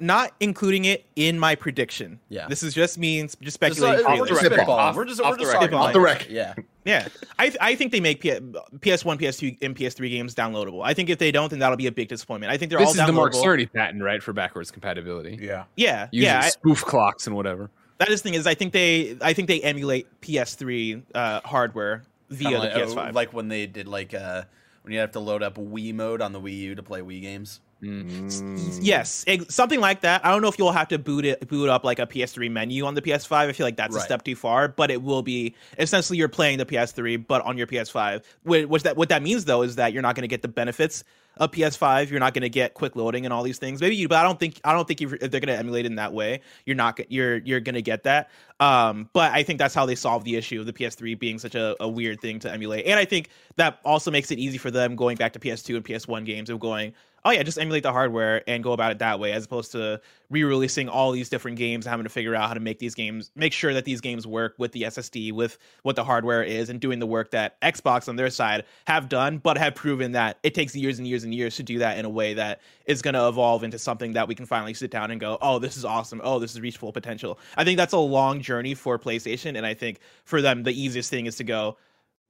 Not 0.00 0.32
including 0.40 0.84
it 0.86 1.04
in 1.16 1.38
my 1.38 1.54
prediction. 1.54 2.20
Yeah. 2.28 2.46
This 2.48 2.62
is 2.62 2.74
just 2.74 2.98
me 2.98 3.20
just 3.22 3.40
Just, 3.40 3.54
speculating. 3.54 4.04
uh, 4.04 4.08
freely. 4.08 4.20
we're 4.20 4.26
just 4.28 4.40
Spitball. 4.42 4.58
spitballing. 4.66 4.68
Off- 4.78 4.96
We're 4.96 5.04
just 5.04 5.20
off 5.20 5.30
we're 5.32 5.36
the 5.36 5.42
just 5.44 5.54
record. 5.54 5.74
Off 5.74 5.92
the 5.92 6.00
record. 6.00 6.30
Yeah. 6.30 6.54
Yeah, 6.84 7.06
I 7.38 7.52
I 7.60 7.74
think 7.74 7.92
they 7.92 8.00
make 8.00 8.20
P- 8.22 8.30
PS1, 8.30 9.18
PS2, 9.20 9.58
and 9.60 9.76
PS3 9.76 10.08
games 10.08 10.34
downloadable. 10.34 10.80
I 10.82 10.94
think 10.94 11.10
if 11.10 11.18
they 11.18 11.30
don't, 11.30 11.50
then 11.50 11.58
that'll 11.58 11.76
be 11.76 11.86
a 11.86 11.92
big 11.92 12.08
disappointment. 12.08 12.50
I 12.50 12.56
think 12.56 12.70
they're 12.70 12.78
This 12.78 12.96
all 12.96 13.00
is 13.00 13.06
the 13.06 13.12
Mark 13.12 13.34
downloadable. 13.34 13.44
Cerny 13.66 13.70
patent, 13.72 14.02
right, 14.02 14.22
for 14.22 14.32
backwards 14.32 14.70
compatibility. 14.70 15.38
Yeah. 15.38 15.64
Yeah, 15.76 16.08
Using 16.12 16.26
yeah. 16.28 16.40
I, 16.44 16.48
spoof 16.48 16.82
clocks 16.82 17.26
and 17.26 17.36
whatever. 17.36 17.68
that 17.98 18.08
is 18.08 18.22
the 18.22 18.30
thing 18.30 18.38
is 18.38 18.46
I 18.46 18.54
think 18.54 18.72
they 18.72 19.18
I 19.20 19.34
think 19.34 19.48
they 19.48 19.60
emulate 19.60 20.06
PS3 20.22 21.02
uh, 21.14 21.40
hardware 21.44 22.04
via 22.30 22.48
Kinda 22.60 22.86
the 22.86 22.94
PS5. 22.94 23.08
uh, 23.08 23.12
like 23.12 23.34
when 23.34 23.48
they 23.48 23.66
did 23.66 23.86
like 23.86 24.14
uh, 24.14 24.44
when 24.82 24.94
you 24.94 25.00
have 25.00 25.12
to 25.12 25.20
load 25.20 25.42
up 25.42 25.56
Wii 25.56 25.92
mode 25.94 26.22
on 26.22 26.32
the 26.32 26.40
Wii 26.40 26.56
U 26.58 26.74
to 26.74 26.82
play 26.82 27.00
Wii 27.00 27.20
games. 27.20 27.60
Mm. 27.82 28.78
Yes, 28.82 29.24
something 29.48 29.80
like 29.80 30.00
that. 30.00 30.24
I 30.26 30.30
don't 30.32 30.42
know 30.42 30.48
if 30.48 30.58
you'll 30.58 30.72
have 30.72 30.88
to 30.88 30.98
boot 30.98 31.24
it, 31.24 31.46
boot 31.48 31.68
up 31.68 31.84
like 31.84 31.98
a 31.98 32.06
PS3 32.06 32.50
menu 32.50 32.84
on 32.84 32.94
the 32.94 33.02
PS5. 33.02 33.32
I 33.32 33.52
feel 33.52 33.66
like 33.66 33.76
that's 33.76 33.94
a 33.94 34.00
step 34.04 34.24
too 34.24 34.34
far, 34.34 34.68
but 34.68 34.90
it 34.90 35.02
will 35.02 35.22
be 35.22 35.54
essentially 35.78 36.18
you're 36.18 36.28
playing 36.28 36.58
the 36.58 36.66
PS3, 36.66 37.24
but 37.26 37.42
on 37.44 37.56
your 37.56 37.66
PS5. 37.66 38.22
Wh- 38.42 38.68
Which 38.68 38.82
that 38.82 38.96
what 38.96 39.08
that 39.10 39.22
means 39.22 39.44
though 39.44 39.62
is 39.62 39.76
that 39.76 39.92
you're 39.92 40.02
not 40.02 40.16
going 40.16 40.22
to 40.22 40.28
get 40.28 40.42
the 40.42 40.48
benefits 40.48 41.04
of 41.36 41.52
PS5, 41.52 42.10
you're 42.10 42.18
not 42.18 42.34
going 42.34 42.42
to 42.42 42.48
get 42.48 42.74
quick 42.74 42.96
loading 42.96 43.24
and 43.24 43.32
all 43.32 43.44
these 43.44 43.58
things. 43.58 43.80
Maybe 43.80 43.94
you, 43.94 44.08
but 44.08 44.18
I 44.18 44.24
don't 44.24 44.40
think 44.40 44.60
I 44.64 44.72
don't 44.72 44.88
think 44.88 45.00
if 45.00 45.10
they're 45.10 45.28
going 45.40 45.46
to 45.46 45.56
emulate 45.56 45.84
it 45.84 45.90
in 45.90 45.94
that 45.96 46.12
way, 46.12 46.40
you're 46.66 46.74
not 46.76 46.98
you're 47.10 47.36
you're 47.36 47.60
going 47.60 47.76
to 47.76 47.82
get 47.82 48.02
that. 48.04 48.28
Um, 48.60 49.08
but 49.12 49.32
I 49.32 49.44
think 49.44 49.58
that's 49.58 49.74
how 49.74 49.86
they 49.86 49.94
solve 49.94 50.24
the 50.24 50.36
issue 50.36 50.58
of 50.58 50.66
the 50.66 50.72
PS3 50.72 51.18
being 51.18 51.38
such 51.38 51.54
a, 51.54 51.76
a 51.80 51.88
weird 51.88 52.20
thing 52.20 52.40
to 52.40 52.52
emulate, 52.52 52.86
and 52.86 52.98
I 52.98 53.04
think 53.04 53.28
that 53.56 53.78
also 53.84 54.10
makes 54.10 54.30
it 54.30 54.38
easy 54.38 54.58
for 54.58 54.70
them 54.70 54.96
going 54.96 55.16
back 55.16 55.32
to 55.34 55.38
PS2 55.38 55.76
and 55.76 55.84
PS1 55.84 56.24
games 56.24 56.50
of 56.50 56.58
going, 56.58 56.92
oh 57.24 57.30
yeah, 57.30 57.42
just 57.42 57.58
emulate 57.58 57.82
the 57.82 57.92
hardware 57.92 58.42
and 58.48 58.62
go 58.62 58.72
about 58.72 58.92
it 58.92 58.98
that 59.00 59.20
way, 59.20 59.32
as 59.32 59.44
opposed 59.44 59.72
to 59.72 60.00
re-releasing 60.30 60.88
all 60.88 61.10
these 61.10 61.28
different 61.28 61.56
games, 61.56 61.86
and 61.86 61.90
having 61.90 62.04
to 62.04 62.10
figure 62.10 62.34
out 62.34 62.48
how 62.48 62.54
to 62.54 62.60
make 62.60 62.78
these 62.78 62.94
games, 62.94 63.30
make 63.34 63.52
sure 63.52 63.72
that 63.74 63.84
these 63.84 64.00
games 64.00 64.26
work 64.26 64.54
with 64.58 64.72
the 64.72 64.82
SSD, 64.82 65.32
with 65.32 65.58
what 65.82 65.96
the 65.96 66.04
hardware 66.04 66.42
is, 66.42 66.68
and 66.70 66.80
doing 66.80 66.98
the 66.98 67.06
work 67.06 67.30
that 67.30 67.60
Xbox 67.60 68.08
on 68.08 68.16
their 68.16 68.30
side 68.30 68.64
have 68.86 69.08
done, 69.08 69.38
but 69.38 69.56
have 69.58 69.74
proven 69.74 70.12
that 70.12 70.38
it 70.42 70.54
takes 70.54 70.74
years 70.76 70.98
and 70.98 71.06
years 71.06 71.24
and 71.24 71.34
years 71.34 71.56
to 71.56 71.62
do 71.62 71.78
that 71.78 71.98
in 71.98 72.04
a 72.04 72.10
way 72.10 72.34
that 72.34 72.60
is 72.86 73.02
going 73.02 73.14
to 73.14 73.28
evolve 73.28 73.64
into 73.64 73.78
something 73.78 74.12
that 74.12 74.28
we 74.28 74.34
can 74.34 74.46
finally 74.46 74.74
sit 74.74 74.90
down 74.90 75.10
and 75.10 75.20
go, 75.20 75.38
oh, 75.42 75.58
this 75.58 75.76
is 75.76 75.84
awesome. 75.84 76.20
Oh, 76.24 76.38
this 76.38 76.52
is 76.52 76.60
reach 76.60 76.76
full 76.76 76.92
potential. 76.92 77.38
I 77.56 77.64
think 77.64 77.76
that's 77.76 77.92
a 77.94 77.98
long 77.98 78.40
journey 78.48 78.74
for 78.74 78.98
PlayStation, 78.98 79.56
and 79.56 79.64
I 79.66 79.74
think 79.74 80.00
for 80.24 80.40
them 80.42 80.62
the 80.62 80.72
easiest 80.72 81.10
thing 81.10 81.26
is 81.26 81.36
to 81.36 81.44
go 81.44 81.76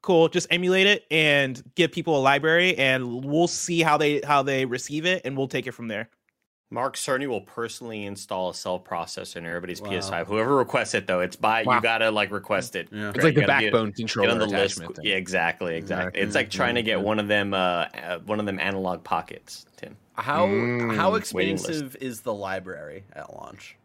cool 0.03 0.29
just 0.29 0.47
emulate 0.51 0.87
it 0.87 1.05
and 1.11 1.61
give 1.75 1.91
people 1.91 2.17
a 2.17 2.23
library 2.31 2.77
and 2.79 3.25
we'll 3.25 3.49
see 3.49 3.81
how 3.83 3.97
they 3.97 4.21
how 4.25 4.45
they 4.45 4.65
receive 4.65 5.05
it 5.05 5.21
and 5.25 5.37
we'll 5.37 5.49
take 5.49 5.67
it 5.67 5.73
from 5.73 5.89
there 5.89 6.09
Mark 6.71 6.95
Cerny 6.97 7.27
will 7.27 7.41
personally 7.41 8.05
install 8.05 8.51
a 8.51 8.55
cell 8.55 8.79
processor 8.79 9.37
in 9.37 9.47
everybody's 9.47 9.81
Wow. 9.81 9.89
PS5. 9.89 10.27
Whoever 10.27 10.55
requests 10.55 10.95
it 10.95 11.07
though, 11.07 11.21
it's 11.21 11.35
by 11.35 11.63
Wow. 11.65 11.77
you 11.77 11.81
gotta 11.83 12.11
like 12.11 12.31
request 12.31 12.77
it. 12.77 12.89
Yeah. 12.93 13.09
It's 13.15 13.25
like 13.25 13.35
the 13.35 13.41
you 13.41 13.47
gotta 13.47 13.65
backbone 13.65 13.87
Get 13.89 13.97
controller 13.97 14.31
on 14.33 14.39
the 14.39 14.47
list. 14.47 14.79
thing. 14.79 14.91
Yeah, 15.03 15.15
exactly, 15.17 15.77
exactly. 15.77 16.05
Exactly. 16.07 16.23
It's 16.23 16.35
like 16.35 16.51
trying 16.51 16.75
to 16.77 16.83
get 16.83 17.01
one 17.01 17.19
of 17.19 17.27
them, 17.27 17.55
uh, 17.55 17.59
uh, 17.59 18.19
one 18.27 18.39
of 18.39 18.45
them 18.47 18.61
analog 18.61 19.03
pockets. 19.03 19.65
Tim, 19.79 19.97
How 20.15 20.47
Mm, 20.47 20.95
how 20.95 21.15
expensive 21.15 21.97
is 22.03 22.21
the 22.21 22.35
library 22.35 23.05
at 23.15 23.35
launch? 23.35 23.77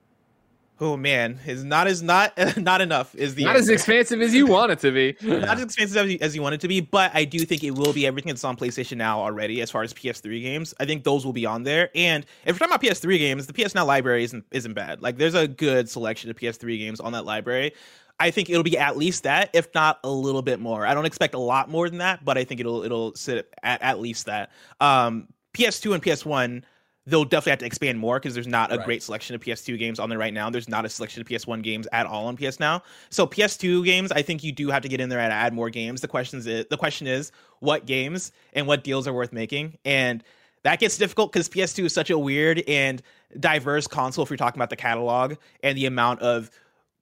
Oh 0.84 0.98
man 0.98 1.40
is 1.48 1.64
not 1.64 1.88
as 1.88 2.04
not 2.04 2.34
not 2.58 2.82
enough 2.82 3.16
is 3.16 3.36
the 3.36 3.46
Not 3.46 3.56
as 3.56 3.64
answer. 3.64 3.74
expansive 3.74 4.22
as 4.22 4.36
you 4.36 4.46
want 4.46 4.72
it 4.72 4.80
to 4.80 4.92
be. 4.92 5.16
not 5.22 5.58
as 5.58 5.64
expensive 5.64 5.98
as 5.98 6.12
you, 6.12 6.18
as 6.22 6.36
you 6.36 6.42
want 6.42 6.56
it 6.56 6.62
to 6.62 6.68
be, 6.68 6.82
but 6.82 7.12
I 7.14 7.24
do 7.26 7.40
think 7.40 7.64
it 7.64 7.72
will 7.72 7.94
be 7.94 8.06
everything 8.06 8.30
that's 8.30 8.44
on 8.44 8.58
PlayStation 8.58 8.98
Now 8.98 9.20
already 9.22 9.62
as 9.62 9.72
far 9.72 9.82
as 9.84 9.94
PS3 9.94 10.42
games. 10.42 10.74
I 10.80 10.86
think 10.86 11.04
those 11.04 11.26
will 11.26 11.34
be 11.34 11.46
on 11.46 11.64
there. 11.64 11.90
And 11.96 12.26
if 12.46 12.54
we're 12.56 12.60
talking 12.68 12.76
about 12.76 12.82
PS3 12.84 13.18
games, 13.18 13.48
the 13.48 13.54
PS 13.54 13.74
Now 13.74 13.86
library 13.86 14.26
isn't 14.26 14.46
isn't 14.52 14.74
bad. 14.74 15.02
Like 15.02 15.18
there's 15.18 15.36
a 15.36 15.48
good 15.48 15.90
selection 15.90 16.30
of 16.30 16.36
PS3 16.36 16.78
games 16.78 17.00
on 17.00 17.14
that 17.14 17.26
library. 17.26 17.74
I 18.20 18.30
think 18.30 18.50
it'll 18.50 18.64
be 18.64 18.78
at 18.78 18.96
least 18.96 19.24
that, 19.24 19.50
if 19.54 19.74
not 19.74 20.00
a 20.04 20.10
little 20.10 20.42
bit 20.44 20.60
more. 20.60 20.86
I 20.86 20.94
don't 20.94 21.06
expect 21.06 21.34
a 21.34 21.40
lot 21.40 21.70
more 21.70 21.90
than 21.90 21.98
that, 22.00 22.24
but 22.24 22.38
I 22.38 22.44
think 22.44 22.60
it'll 22.60 22.84
it'll 22.84 23.16
sit 23.16 23.52
at, 23.64 23.82
at 23.82 24.00
least 24.00 24.26
that. 24.28 24.52
Um, 24.80 25.28
PS2 25.54 25.94
and 25.94 26.04
PS1 26.04 26.64
they'll 27.06 27.26
definitely 27.26 27.52
have 27.52 27.60
to 27.60 27.66
expand 27.66 28.00
more 28.00 28.18
because 28.18 28.34
there's 28.34 28.48
not 28.48 28.72
a 28.72 28.78
Right. 28.78 28.86
great 28.86 29.04
selection 29.04 29.36
of 29.36 29.42
PS2 29.42 29.78
games 29.78 30.00
on 30.00 30.10
there 30.10 30.18
right 30.18 30.34
now. 30.34 30.50
There's 30.50 30.70
not 30.70 30.86
a 30.86 30.90
selection 30.90 31.22
of 31.22 31.28
PS1 31.28 31.62
games 31.62 31.88
at 31.92 32.06
all 32.06 32.28
on 32.28 32.38
PS 32.38 32.60
Now. 32.60 32.82
So 33.10 33.28
PS2 33.28 33.84
games, 33.84 34.12
I 34.12 34.22
think 34.22 34.44
you 34.44 34.52
do 34.54 34.70
have 34.70 34.84
to 34.84 34.90
get 34.90 35.02
in 35.02 35.10
there 35.10 35.20
and 35.20 35.34
add 35.34 35.54
more 35.54 35.70
games. 35.70 36.00
The 36.02 36.08
questions 36.08 36.48
is 36.48 36.66
the 36.70 36.78
question 36.78 37.08
is 37.08 37.32
what 37.60 37.86
games 37.86 38.32
and 38.54 38.68
what 38.68 38.84
deals 38.84 39.08
are 39.08 39.14
worth 39.14 39.34
making, 39.34 39.78
and 39.84 40.24
that 40.64 40.80
gets 40.80 40.98
difficult 40.98 41.34
because 41.34 41.50
PS2 41.50 41.86
is 41.86 41.94
such 41.94 42.10
a 42.10 42.18
weird 42.18 42.64
and 42.70 43.02
diverse 43.38 43.86
console. 43.86 44.24
If 44.24 44.30
you're 44.30 44.38
talking 44.38 44.58
about 44.58 44.70
the 44.70 44.78
catalog 44.78 45.36
and 45.62 45.78
the 45.78 45.86
amount 45.88 46.22
of 46.22 46.50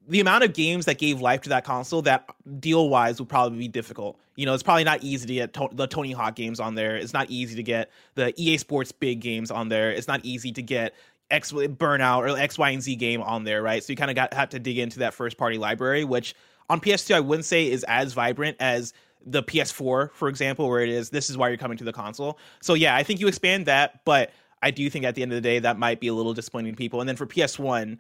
the 0.08 0.20
amount 0.20 0.44
of 0.44 0.54
games 0.54 0.86
that 0.86 0.98
gave 0.98 1.22
life 1.22 1.42
to 1.42 1.50
that 1.50 1.64
console 1.64 2.02
that 2.02 2.30
deal 2.60 2.90
wise 2.90 3.20
would 3.20 3.30
probably 3.30 3.58
be 3.60 3.68
difficult. 3.68 4.20
You 4.36 4.46
know, 4.46 4.54
it's 4.54 4.64
probably 4.64 4.84
not 4.84 5.04
easy 5.04 5.28
to 5.28 5.34
get 5.34 5.54
to- 5.54 5.70
the 5.72 5.88
Tony 5.88 6.12
Hawk 6.12 6.36
games 6.36 6.60
on 6.60 6.76
there. 6.76 6.96
It's 6.96 7.14
not 7.14 7.30
easy 7.30 7.56
to 7.56 7.64
get 7.64 7.92
the 8.16 8.34
EA 8.36 8.58
Sports 8.58 8.92
big 8.92 9.20
games 9.20 9.52
on 9.52 9.70
there. 9.70 9.92
It's 9.92 10.08
not 10.08 10.22
easy 10.24 10.52
to 10.54 10.62
get 10.62 10.96
X 11.30 11.52
Burnout 11.52 12.20
or 12.20 12.38
X, 12.38 12.58
Y, 12.58 12.70
and 12.72 12.82
Z 12.82 12.96
game 12.96 13.22
on 13.22 13.44
there, 13.44 13.62
right? 13.62 13.84
So 13.84 13.94
you 13.94 13.98
kind 13.98 14.12
of 14.12 14.16
got 14.16 14.34
have 14.34 14.50
to 14.50 14.60
dig 14.60 14.78
into 14.78 15.00
that 15.00 15.14
first 15.14 15.38
party 15.38 15.58
library, 15.58 16.04
which 16.04 16.36
on 16.70 16.80
PS2 16.80 17.16
I 17.16 17.20
wouldn't 17.20 17.46
say 17.46 17.70
is 17.70 17.84
as 17.86 18.14
vibrant 18.14 18.58
as 18.60 18.94
the 19.26 19.44
PS4, 19.44 20.12
for 20.14 20.28
example, 20.28 20.68
where 20.68 20.82
it 20.82 20.90
is 20.90 21.10
this 21.10 21.30
is 21.30 21.38
why 21.38 21.48
you're 21.48 21.58
coming 21.58 21.78
to 21.78 21.84
the 21.84 21.94
console. 21.94 22.40
So 22.62 22.74
yeah, 22.74 22.96
I 22.96 23.04
think 23.04 23.20
you 23.20 23.28
expand 23.28 23.68
that, 23.68 24.04
but 24.04 24.32
I 24.64 24.72
do 24.72 24.90
think 24.90 25.06
at 25.06 25.16
the 25.16 25.22
end 25.22 25.32
of 25.32 25.36
the 25.36 25.42
day 25.42 25.60
that 25.60 25.78
might 25.78 26.00
be 26.00 26.08
a 26.08 26.14
little 26.14 26.34
disappointing 26.34 26.74
to 26.74 26.78
people. 26.78 27.00
And 27.00 27.10
then 27.10 27.16
for 27.16 27.26
PS1, 27.26 27.98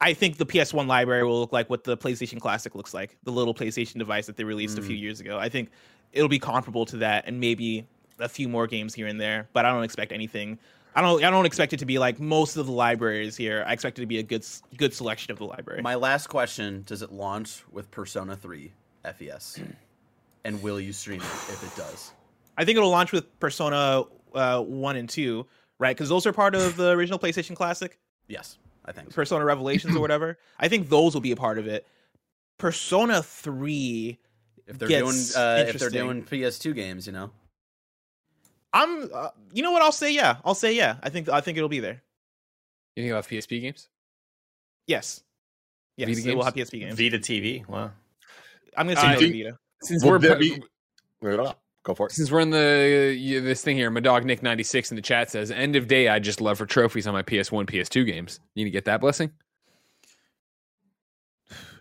I 0.00 0.14
think 0.14 0.38
the 0.38 0.46
PS1 0.46 0.86
library 0.86 1.24
will 1.24 1.40
look 1.40 1.52
like 1.52 1.68
what 1.68 1.84
the 1.84 1.96
PlayStation 1.96 2.40
Classic 2.40 2.74
looks 2.74 2.94
like, 2.94 3.18
the 3.24 3.32
little 3.32 3.54
PlayStation 3.54 3.98
device 3.98 4.26
that 4.26 4.36
they 4.36 4.44
released 4.44 4.78
a 4.78 4.82
few 4.82 4.96
years 4.96 5.20
ago. 5.20 5.38
I 5.38 5.50
think 5.50 5.70
it'll 6.12 6.28
be 6.28 6.38
comparable 6.38 6.86
to 6.86 6.96
that, 6.98 7.26
and 7.26 7.38
maybe 7.38 7.86
a 8.18 8.28
few 8.28 8.48
more 8.48 8.66
games 8.66 8.94
here 8.94 9.06
and 9.06 9.20
there. 9.20 9.48
But 9.52 9.66
I 9.66 9.72
don't 9.72 9.84
expect 9.84 10.12
anything. 10.12 10.58
I 10.94 11.02
don't. 11.02 11.22
I 11.22 11.30
don't 11.30 11.46
expect 11.46 11.72
it 11.72 11.78
to 11.78 11.86
be 11.86 11.98
like 11.98 12.18
most 12.18 12.56
of 12.56 12.66
the 12.66 12.72
libraries 12.72 13.36
here. 13.36 13.62
I 13.66 13.72
expect 13.72 13.98
it 13.98 14.02
to 14.02 14.06
be 14.06 14.18
a 14.18 14.22
good, 14.22 14.44
good 14.76 14.94
selection 14.94 15.32
of 15.32 15.38
the 15.38 15.44
library. 15.44 15.82
My 15.82 15.94
last 15.94 16.28
question: 16.28 16.82
Does 16.86 17.02
it 17.02 17.12
launch 17.12 17.62
with 17.70 17.90
Persona 17.90 18.34
3 18.34 18.72
FES? 19.18 19.60
and 20.44 20.62
will 20.62 20.80
you 20.80 20.92
stream 20.92 21.20
it 21.20 21.52
if 21.52 21.62
it 21.62 21.76
does? 21.76 22.12
I 22.56 22.64
think 22.64 22.76
it'll 22.76 22.90
launch 22.90 23.12
with 23.12 23.38
Persona 23.38 24.04
uh, 24.34 24.60
one 24.62 24.96
and 24.96 25.08
two, 25.08 25.46
right? 25.78 25.94
Because 25.94 26.08
those 26.08 26.26
are 26.26 26.32
part 26.32 26.54
of 26.54 26.76
the 26.76 26.90
original 26.90 27.18
PlayStation 27.18 27.54
Classic. 27.54 27.98
Yes, 28.26 28.58
I 28.84 28.92
think. 28.92 29.12
Persona 29.14 29.44
Revelations 29.44 29.94
or 29.96 30.00
whatever. 30.06 30.38
I 30.58 30.68
think 30.68 30.88
those 30.88 31.14
will 31.14 31.20
be 31.20 31.32
a 31.32 31.36
part 31.36 31.58
of 31.58 31.66
it. 31.66 31.86
Persona 32.58 33.22
3, 33.22 34.18
If 34.66 34.78
they're 34.78 34.88
gets 34.88 35.32
doing 35.34 35.42
uh, 35.44 35.64
if 35.68 35.78
they're 35.78 35.90
doing 35.90 36.22
PS2 36.24 36.74
games, 36.74 37.06
you 37.06 37.12
know. 37.12 37.30
I'm 38.72 39.08
uh, 39.12 39.30
you 39.52 39.62
know 39.62 39.72
what 39.72 39.82
I'll 39.82 39.90
say 39.92 40.12
yeah. 40.12 40.36
I'll 40.44 40.54
say 40.54 40.74
yeah. 40.76 40.96
I 41.02 41.08
think 41.10 41.28
I 41.28 41.40
think 41.40 41.56
it'll 41.58 41.68
be 41.68 41.80
there. 41.80 42.02
You 42.94 43.02
think 43.04 43.12
about 43.12 43.26
PSP 43.26 43.60
games? 43.60 43.88
Yes. 44.86 45.22
Yes, 45.96 46.08
Vita 46.08 46.20
it 46.20 46.34
will 46.36 46.44
games? 46.44 46.44
have 46.44 46.68
PSP 46.68 46.80
games. 46.80 46.98
Vita 46.98 47.18
TV. 47.18 47.66
Wow. 47.68 47.90
I'm 48.76 48.86
going 48.86 48.96
to 48.96 49.02
say 49.02 49.08
Uh, 49.08 49.12
no 49.14 49.20
to 49.20 49.32
Vita. 49.32 49.58
Since 49.82 50.04
we're 50.04 50.18
there 50.18 50.34
pu- 50.36 50.40
be- 50.40 50.62
Go 51.82 51.94
for 51.94 52.06
it. 52.06 52.12
since 52.12 52.30
we're 52.30 52.40
in 52.40 52.50
the 52.50 53.40
this 53.40 53.62
thing 53.62 53.76
here, 53.76 53.90
my 53.90 54.00
dog 54.00 54.24
Nick 54.24 54.42
ninety 54.42 54.62
six 54.62 54.90
in 54.90 54.96
the 54.96 55.02
chat 55.02 55.30
says, 55.30 55.50
"End 55.50 55.76
of 55.76 55.88
day, 55.88 56.08
I 56.08 56.18
just 56.18 56.40
love 56.40 56.58
for 56.58 56.66
trophies 56.66 57.06
on 57.06 57.14
my 57.14 57.22
PS 57.22 57.50
one, 57.50 57.66
PS 57.66 57.88
two 57.88 58.04
games." 58.04 58.40
You 58.54 58.64
need 58.64 58.70
to 58.70 58.74
get 58.74 58.84
that 58.84 59.00
blessing. 59.00 59.30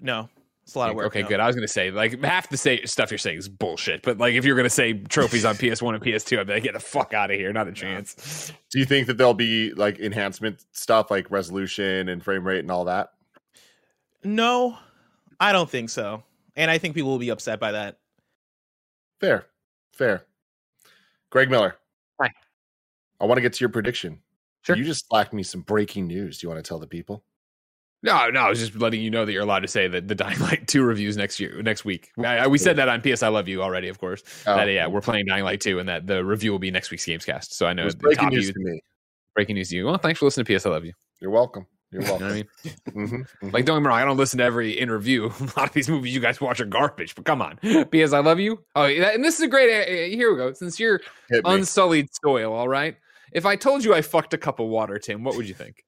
No. 0.01 0.29
It's 0.63 0.75
a 0.75 0.79
lot 0.79 0.91
of 0.91 0.95
work. 0.95 1.07
okay, 1.07 1.23
no. 1.23 1.27
good. 1.27 1.39
I 1.39 1.47
was 1.47 1.55
gonna 1.55 1.67
say 1.67 1.89
like 1.89 2.23
half 2.23 2.47
the 2.49 2.55
say, 2.55 2.85
stuff 2.85 3.09
you're 3.09 3.17
saying 3.17 3.39
is 3.39 3.49
bullshit, 3.49 4.03
but 4.03 4.19
like 4.19 4.35
if 4.35 4.45
you're 4.45 4.55
gonna 4.55 4.69
say 4.69 4.93
trophies 4.93 5.43
on 5.43 5.55
PS 5.57 5.81
one 5.81 5.95
and 5.95 6.03
PS 6.03 6.23
two, 6.23 6.39
I'd 6.39 6.47
be 6.47 6.53
like, 6.53 6.63
get 6.63 6.73
the 6.73 6.79
fuck 6.79 7.13
out 7.13 7.31
of 7.31 7.37
here. 7.37 7.51
Not 7.51 7.67
a 7.67 7.71
chance. 7.71 8.53
Do 8.69 8.77
you 8.77 8.85
think 8.85 9.07
that 9.07 9.17
there'll 9.17 9.33
be 9.33 9.73
like 9.73 9.99
enhancement 9.99 10.63
stuff 10.71 11.09
like 11.09 11.31
resolution 11.31 12.07
and 12.07 12.23
frame 12.23 12.45
rate 12.45 12.59
and 12.59 12.69
all 12.69 12.85
that? 12.85 13.13
No. 14.23 14.77
I 15.39 15.53
don't 15.53 15.69
think 15.69 15.89
so. 15.89 16.23
And 16.55 16.69
I 16.69 16.77
think 16.77 16.93
people 16.93 17.09
will 17.09 17.19
be 17.19 17.29
upset 17.29 17.59
by 17.59 17.71
that. 17.71 17.97
Fair, 19.19 19.45
fair. 19.99 20.25
Greg 21.29 21.49
Miller. 21.51 21.75
Hi. 22.19 22.31
I 23.19 23.25
want 23.25 23.37
to 23.37 23.41
get 23.41 23.53
to 23.53 23.59
your 23.59 23.69
prediction. 23.69 24.19
Sure. 24.63 24.75
You 24.75 24.83
just 24.83 25.07
slacked 25.07 25.33
me 25.33 25.43
some 25.43 25.61
breaking 25.61 26.07
news. 26.07 26.39
Do 26.39 26.45
you 26.45 26.49
want 26.49 26.63
to 26.63 26.67
tell 26.67 26.79
the 26.79 26.87
people? 26.87 27.23
No, 28.01 28.29
no, 28.29 28.39
I 28.39 28.49
was 28.49 28.59
just 28.59 28.75
letting 28.75 29.01
you 29.01 29.09
know 29.11 29.25
that 29.25 29.33
you're 29.33 29.43
allowed 29.43 29.59
to 29.59 29.67
say 29.67 29.87
that 29.89 30.07
the 30.07 30.15
Dying 30.23 30.39
Light 30.39 30.67
two 30.67 30.83
reviews 30.83 31.17
next 31.17 31.39
year, 31.39 31.61
next 31.61 31.83
week. 31.83 32.09
I, 32.17 32.37
I- 32.39 32.47
we 32.47 32.57
said 32.57 32.77
that 32.77 32.87
on 32.87 33.01
PS 33.01 33.21
I 33.23 33.27
Love 33.27 33.47
You 33.49 33.61
already, 33.61 33.89
of 33.89 33.99
course. 33.99 34.23
Oh, 34.47 34.55
that 34.55 34.65
yeah, 34.69 34.87
we're 34.87 35.01
playing 35.01 35.25
Dying 35.27 35.43
Light 35.43 35.59
two, 35.61 35.79
and 35.79 35.89
that 35.89 36.07
the 36.07 36.23
review 36.23 36.51
will 36.51 36.59
be 36.59 36.71
next 36.71 36.91
week's 36.91 37.05
Gamescast. 37.05 37.51
So 37.51 37.65
I 37.67 37.71
it 37.71 37.73
know 37.75 37.85
was 37.85 37.95
breaking 37.95 38.29
news 38.29 38.47
you, 38.47 38.53
to 38.53 38.59
me. 38.59 38.81
breaking 39.35 39.55
news 39.55 39.69
to 39.69 39.75
you. 39.75 39.85
Well, 39.85 39.97
thanks 39.97 40.19
for 40.19 40.25
listening 40.25 40.45
to 40.45 40.55
PS 40.57 40.65
I 40.65 40.69
Love 40.69 40.85
You. 40.85 40.93
You're 41.19 41.31
welcome. 41.31 41.67
You're 41.91 42.03
You 42.03 42.07
know 42.07 42.15
I 42.27 42.33
mean? 42.33 42.49
Mhm, 42.89 43.27
mhm. 43.41 43.53
Like, 43.53 43.65
don't 43.65 43.77
get 43.77 43.81
me 43.81 43.87
wrong, 43.87 43.99
I 43.99 44.05
don't 44.05 44.17
listen 44.17 44.37
to 44.37 44.43
every 44.43 44.71
interview. 44.73 45.25
A 45.39 45.43
lot 45.57 45.67
of 45.67 45.71
these 45.73 45.89
movies 45.89 46.13
you 46.13 46.19
guys 46.19 46.39
watch 46.39 46.59
are 46.59 46.65
garbage, 46.65 47.15
but 47.15 47.25
come 47.25 47.41
on. 47.41 47.57
PS 47.91 48.13
I 48.13 48.19
Love 48.19 48.39
You. 48.39 48.63
Oh, 48.75 48.83
and 48.85 49.23
this 49.23 49.35
is 49.35 49.41
a 49.41 49.47
great. 49.47 49.69
Uh, 49.73 49.83
uh, 49.91 50.15
here 50.15 50.31
we 50.31 50.37
go. 50.37 50.53
Since 50.53 50.79
you're 50.79 51.01
unsullied 51.45 52.09
soil, 52.23 52.53
all 52.53 52.67
right. 52.67 52.95
If 53.31 53.45
I 53.45 53.55
told 53.55 53.83
you 53.83 53.93
I 53.93 54.01
fucked 54.01 54.33
a 54.33 54.37
cup 54.37 54.59
of 54.59 54.67
water, 54.67 54.97
Tim, 54.99 55.23
what 55.23 55.35
would 55.35 55.47
you 55.47 55.53
think? 55.55 55.83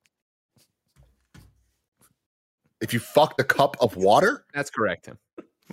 if 2.82 2.94
you 2.96 3.00
fucked 3.00 3.40
a 3.40 3.44
cup 3.44 3.78
of 3.80 3.96
water, 3.96 4.44
That's 4.56 4.72
correct, 4.72 5.06
Tim. 5.06 5.18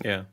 Yeah. 0.04 0.24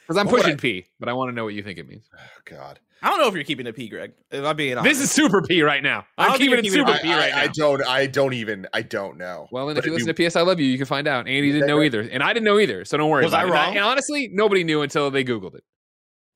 Because 0.00 0.16
I'm 0.16 0.26
What 0.26 0.36
pushing 0.40 0.54
I- 0.54 0.60
P, 0.60 0.86
but 0.98 1.08
I 1.08 1.12
want 1.12 1.28
to 1.30 1.34
know 1.34 1.44
what 1.44 1.52
you 1.54 1.62
think 1.62 1.78
it 1.78 1.86
means. 1.86 2.08
oh, 2.14 2.18
God, 2.46 2.80
I 3.02 3.08
don't 3.08 3.18
know 3.20 3.26
if 3.28 3.34
you're 3.34 3.42
keeping 3.44 3.66
it 3.66 3.74
P, 3.74 3.88
Greg. 3.88 4.12
If 4.30 4.44
I'm 4.44 4.54
being 4.56 4.78
honest. 4.78 4.84
This 4.98 5.00
is 5.02 5.10
super 5.10 5.42
P 5.42 5.62
right 5.62 5.82
now. 5.82 6.06
I 6.16 6.24
I'm 6.24 6.28
don't 6.30 6.38
keeping 6.38 6.58
it 6.58 6.62
keeping 6.62 6.78
super 6.86 6.92
it- 6.92 7.02
P 7.02 7.12
I, 7.12 7.18
right 7.18 7.32
I, 7.34 7.36
now. 7.36 7.42
I 7.42 7.46
don't. 7.48 7.86
I 7.86 8.06
don't 8.06 8.32
even. 8.34 8.66
I 8.72 8.82
don't 8.82 9.18
know. 9.18 9.48
Well, 9.50 9.66
then 9.66 9.74
But 9.74 9.80
if 9.80 9.86
you 9.86 9.92
it'd 9.94 10.06
listen 10.06 10.14
be- 10.16 10.24
to 10.24 10.30
PS 10.30 10.36
I 10.36 10.42
Love 10.42 10.60
You, 10.60 10.66
you 10.66 10.76
can 10.78 10.86
find 10.86 11.08
out. 11.08 11.26
Andy 11.26 11.50
didn't 11.52 11.66
know 11.66 11.78
Okay. 11.78 11.86
either, 11.86 12.00
and 12.02 12.22
I 12.22 12.32
didn't 12.32 12.44
know 12.44 12.58
either. 12.58 12.84
So 12.84 12.96
don't 12.96 13.10
worry. 13.10 13.24
Was 13.24 13.32
about 13.32 13.40
I 13.40 13.42
it. 13.42 13.46
And 13.46 13.54
wrong? 13.54 13.76
And 13.76 13.84
honestly, 13.84 14.30
nobody 14.32 14.62
knew 14.64 14.82
until 14.82 15.10
they 15.10 15.24
Googled 15.24 15.56
it. 15.56 15.64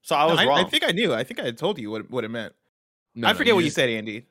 So 0.03 0.17
I 0.17 0.25
was 0.27 0.39
I, 0.41 0.47
wrong. 0.47 0.59
I 0.59 0.65
think 0.69 0.85
I 0.85 0.91
knew. 0.93 1.13
I 1.15 1.25
think 1.25 1.41
I 1.41 1.51
told 1.53 1.79
you 1.79 1.91
what 1.91 2.11
what 2.11 2.25
it 2.25 2.31
meant. 2.31 2.53
No, 3.15 3.29
I 3.29 3.33
no, 3.33 3.39
forget 3.39 3.55
what 3.55 3.65
you 3.65 3.71
said, 3.71 3.89
Andy. 3.89 4.27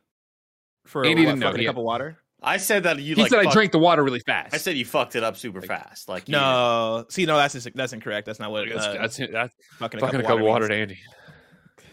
For 0.85 1.05
Andy 1.05 1.23
what, 1.23 1.31
didn't 1.31 1.39
know. 1.39 1.51
a 1.51 1.57
had- 1.57 1.65
cup 1.65 1.77
of 1.77 1.83
water. 1.83 2.17
I 2.43 2.57
said 2.57 2.83
that 2.83 2.99
you 2.99 3.15
He 3.15 3.21
like. 3.23 3.31
said 3.31 3.39
I 3.39 3.51
drank 3.51 3.71
the 3.71 3.79
water 3.79 4.03
really 4.03 4.19
fast. 4.19 4.53
I 4.53 4.57
said 4.57 4.77
you 4.77 4.85
fucked 4.85 5.15
it 5.15 5.23
up 5.23 5.35
super 5.35 5.61
fast. 5.61 6.07
Like 6.07 6.27
you- 6.29 6.33
No, 6.33 7.05
see, 7.09 7.25
no, 7.25 7.37
that's 7.37 7.53
just, 7.55 7.67
that's 7.73 7.91
incorrect. 7.91 8.27
That's 8.27 8.39
not 8.39 8.51
what 8.51 8.69
that's, 8.69 8.85
uh, 8.85 8.93
that's, 8.93 9.17
that's 9.17 9.55
fucking, 9.79 9.99
fucking 9.99 10.19
a 10.19 10.23
cup 10.23 10.33
of 10.33 10.41
water, 10.41 10.43
water 10.43 10.67
to 10.67 10.75
Andy. 10.75 10.99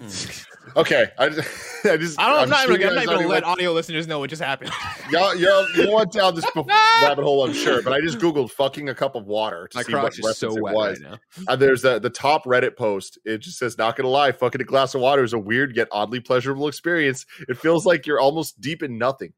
Okay, 0.76 1.06
I 1.18 1.28
just, 1.28 1.84
I 1.84 1.96
just 1.96 2.18
I 2.20 2.28
don't. 2.28 2.36
I'm, 2.36 2.42
I'm 2.44 2.48
not 2.48 2.64
sure 2.64 2.74
even. 2.76 2.88
I'm 2.88 2.94
not 2.94 3.00
guys 3.00 3.04
even 3.04 3.16
gonna 3.16 3.28
let 3.28 3.42
went- 3.42 3.44
audio 3.44 3.72
listeners 3.72 4.06
know 4.06 4.20
what 4.20 4.30
just 4.30 4.40
happened. 4.40 4.70
Y'all, 5.10 5.34
y'all, 5.34 5.68
you 5.76 5.92
went 5.92 6.12
down 6.12 6.34
this 6.36 6.46
rabbit 6.56 7.22
hole, 7.24 7.44
I'm 7.44 7.52
sure, 7.52 7.82
but 7.82 7.92
I 7.92 8.00
just 8.00 8.18
googled 8.18 8.50
"fucking 8.52 8.88
a 8.88 8.94
cup 8.94 9.14
of 9.16 9.26
water" 9.26 9.68
to 9.68 9.76
My 9.78 9.82
see 9.82 9.92
what 9.92 10.04
reference 10.16 10.38
so 10.38 10.56
it 10.56 10.62
was. 10.62 11.00
right 11.00 11.10
now. 11.10 11.18
And 11.48 11.60
there's 11.60 11.82
the 11.82 11.98
the 11.98 12.08
top 12.08 12.44
Reddit 12.44 12.76
post. 12.76 13.18
It 13.26 13.38
just 13.38 13.58
says, 13.58 13.76
"Not 13.76 13.96
gonna 13.96 14.08
lie, 14.08 14.32
fucking 14.32 14.60
a 14.60 14.64
glass 14.64 14.94
of 14.94 15.00
water 15.02 15.24
is 15.24 15.32
a 15.34 15.38
weird 15.38 15.76
yet 15.76 15.88
oddly 15.90 16.20
pleasurable 16.20 16.68
experience. 16.68 17.26
It 17.48 17.58
feels 17.58 17.84
like 17.84 18.06
you're 18.06 18.20
almost 18.20 18.58
deep 18.60 18.82
in 18.82 18.96
nothing." 18.96 19.32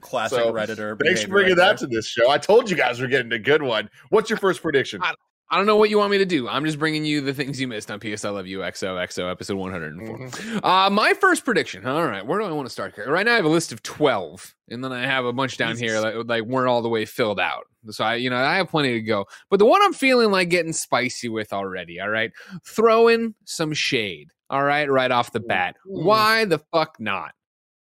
Classic 0.00 0.38
So, 0.38 0.52
redditor. 0.52 0.98
Thanks 1.04 1.22
for 1.22 1.28
bringing 1.28 1.56
right 1.56 1.76
that 1.76 1.78
to 1.78 1.86
this 1.86 2.06
show. 2.08 2.30
I 2.30 2.38
told 2.38 2.70
you 2.70 2.76
guys 2.76 3.00
we're 3.00 3.06
getting 3.08 3.32
a 3.32 3.38
good 3.38 3.62
one. 3.62 3.90
What's 4.08 4.30
your 4.30 4.38
first 4.38 4.62
prediction? 4.62 5.00
I- 5.02 5.14
I 5.52 5.56
don't 5.56 5.66
know 5.66 5.76
what 5.76 5.90
you 5.90 5.98
want 5.98 6.12
me 6.12 6.18
to 6.18 6.24
do. 6.24 6.48
I'm 6.48 6.64
just 6.64 6.78
bringing 6.78 7.04
you 7.04 7.20
the 7.20 7.34
things 7.34 7.60
you 7.60 7.66
missed 7.66 7.90
on 7.90 7.98
PS 7.98 8.24
I 8.24 8.30
Love 8.30 8.46
You 8.46 8.60
XOXO 8.60 9.28
episode 9.30 9.56
104. 9.56 10.18
Mhm. 10.18 10.60
Uh, 10.64 10.90
my 10.90 11.12
first 11.14 11.44
prediction. 11.44 11.84
All 11.86 12.06
right, 12.06 12.24
where 12.24 12.38
do 12.38 12.44
I 12.44 12.52
want 12.52 12.66
to 12.66 12.72
start 12.72 12.94
here? 12.94 13.10
Right 13.10 13.26
now, 13.26 13.32
I 13.32 13.36
have 13.36 13.44
a 13.44 13.48
list 13.48 13.72
of 13.72 13.82
12, 13.82 14.54
and 14.68 14.84
then 14.84 14.92
I 14.92 15.02
have 15.06 15.24
a 15.24 15.32
bunch 15.32 15.56
down 15.56 15.76
here 15.76 16.00
that 16.00 16.26
like 16.28 16.44
weren't 16.44 16.68
all 16.68 16.82
the 16.82 16.88
way 16.88 17.04
filled 17.04 17.40
out. 17.40 17.64
So 17.88 18.04
I, 18.04 18.14
you 18.16 18.30
know, 18.30 18.36
I 18.36 18.56
have 18.56 18.68
plenty 18.68 18.92
to 18.92 19.00
go. 19.00 19.24
But 19.50 19.58
the 19.58 19.64
one 19.66 19.82
I'm 19.82 19.92
feeling 19.92 20.30
like 20.30 20.50
getting 20.50 20.72
spicy 20.72 21.28
with 21.28 21.52
already. 21.52 21.98
All 22.00 22.10
right, 22.10 22.30
throw 22.64 23.08
in 23.08 23.34
some 23.44 23.72
shade. 23.72 24.28
All 24.50 24.62
right, 24.62 24.88
right 24.88 25.10
off 25.10 25.32
the 25.32 25.40
bat. 25.40 25.76
Why 25.84 26.44
the 26.44 26.58
fuck 26.72 26.96
not? 27.00 27.32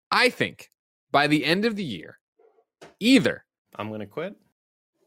I 0.09 0.29
think 0.29 0.69
by 1.11 1.27
the 1.27 1.43
end 1.43 1.65
of 1.65 1.75
the 1.75 1.83
year, 1.83 2.17
either 3.01 3.43
I'm 3.75 3.91
gonna 3.91 4.05
quit. 4.07 4.35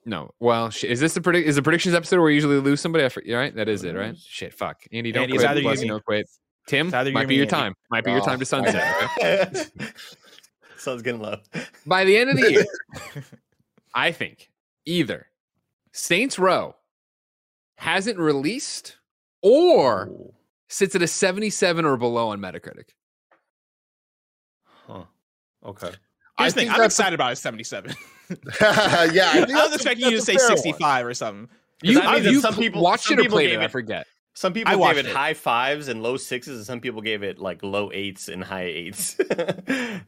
No. 0.04 0.30
Well, 0.40 0.70
sh- 0.70 0.84
is 0.84 1.00
this 1.00 1.14
the 1.14 1.20
predict? 1.20 1.48
Is 1.48 1.56
the 1.56 1.62
predictions 1.62 1.94
episode 1.94 2.16
where 2.16 2.26
we 2.26 2.34
usually 2.34 2.58
lose 2.60 2.80
somebody? 2.80 3.04
I 3.04 3.08
for- 3.08 3.22
right. 3.28 3.54
That 3.54 3.68
is 3.68 3.84
it, 3.84 3.94
right? 3.94 4.14
Mm. 4.14 4.24
Shit. 4.26 4.54
Fuck. 4.54 4.82
Andy, 4.92 5.12
don't 5.12 5.24
Andy, 5.24 5.36
quit. 5.38 5.56
you 5.56 5.62
Bless 5.62 5.82
you, 5.82 5.88
don't 5.88 6.04
quit. 6.04 6.28
Tim, 6.66 6.90
might 6.90 7.28
be 7.28 7.34
your 7.34 7.42
Andy. 7.42 7.50
time. 7.50 7.74
Might 7.90 8.04
be 8.04 8.10
your 8.10 8.20
time 8.20 8.38
to 8.38 8.42
oh. 8.42 8.44
sunset. 8.44 9.10
right? 9.22 9.92
Sounds 10.78 11.02
getting 11.02 11.20
low. 11.20 11.36
By 11.86 12.04
the 12.04 12.16
end 12.16 12.30
of 12.30 12.36
the 12.36 12.50
year, 12.50 12.66
I 13.94 14.12
think 14.12 14.50
either 14.84 15.26
Saints 15.92 16.38
Row 16.38 16.74
hasn't 17.76 18.18
released 18.18 18.96
or 19.42 20.32
sits 20.68 20.94
at 20.94 21.02
a 21.02 21.06
77 21.06 21.84
or 21.84 21.96
below 21.96 22.28
on 22.28 22.40
Metacritic. 22.40 22.90
Huh. 24.64 25.04
Okay. 25.64 25.90
I 26.38 26.42
Here's 26.44 26.54
the 26.54 26.60
thing. 26.60 26.66
think 26.68 26.74
I'm 26.74 26.80
that's- 26.80 26.98
excited 26.98 27.14
about 27.14 27.32
a 27.32 27.36
77. 27.36 27.94
yeah, 28.30 28.36
I, 28.60 29.08
think 29.08 29.50
I 29.50 29.64
was 29.66 29.74
expecting 29.74 30.06
you 30.06 30.16
to 30.16 30.22
say 30.22 30.36
fair 30.36 30.48
one. 30.48 30.56
65 30.56 31.06
or 31.06 31.14
something. 31.14 31.48
You, 31.82 32.00
I 32.00 32.20
mean, 32.20 32.32
you 32.32 32.40
some 32.40 32.54
people- 32.54 32.82
watched 32.82 33.04
some 33.04 33.14
it 33.14 33.20
or 33.20 33.22
people 33.24 33.36
played 33.36 33.50
gave 33.50 33.60
it? 33.60 33.64
I 33.64 33.68
forget. 33.68 34.06
Some 34.36 34.52
people 34.52 34.82
I 34.82 34.92
gave 34.94 35.04
it, 35.04 35.08
it. 35.08 35.14
high 35.14 35.34
fives 35.34 35.86
and 35.86 36.02
low 36.02 36.16
sixes, 36.16 36.56
and 36.56 36.66
some 36.66 36.80
people 36.80 37.00
gave 37.02 37.22
it 37.22 37.38
like 37.38 37.62
low 37.62 37.92
eights 37.92 38.26
and 38.28 38.42
high 38.42 38.64
eights. 38.64 39.14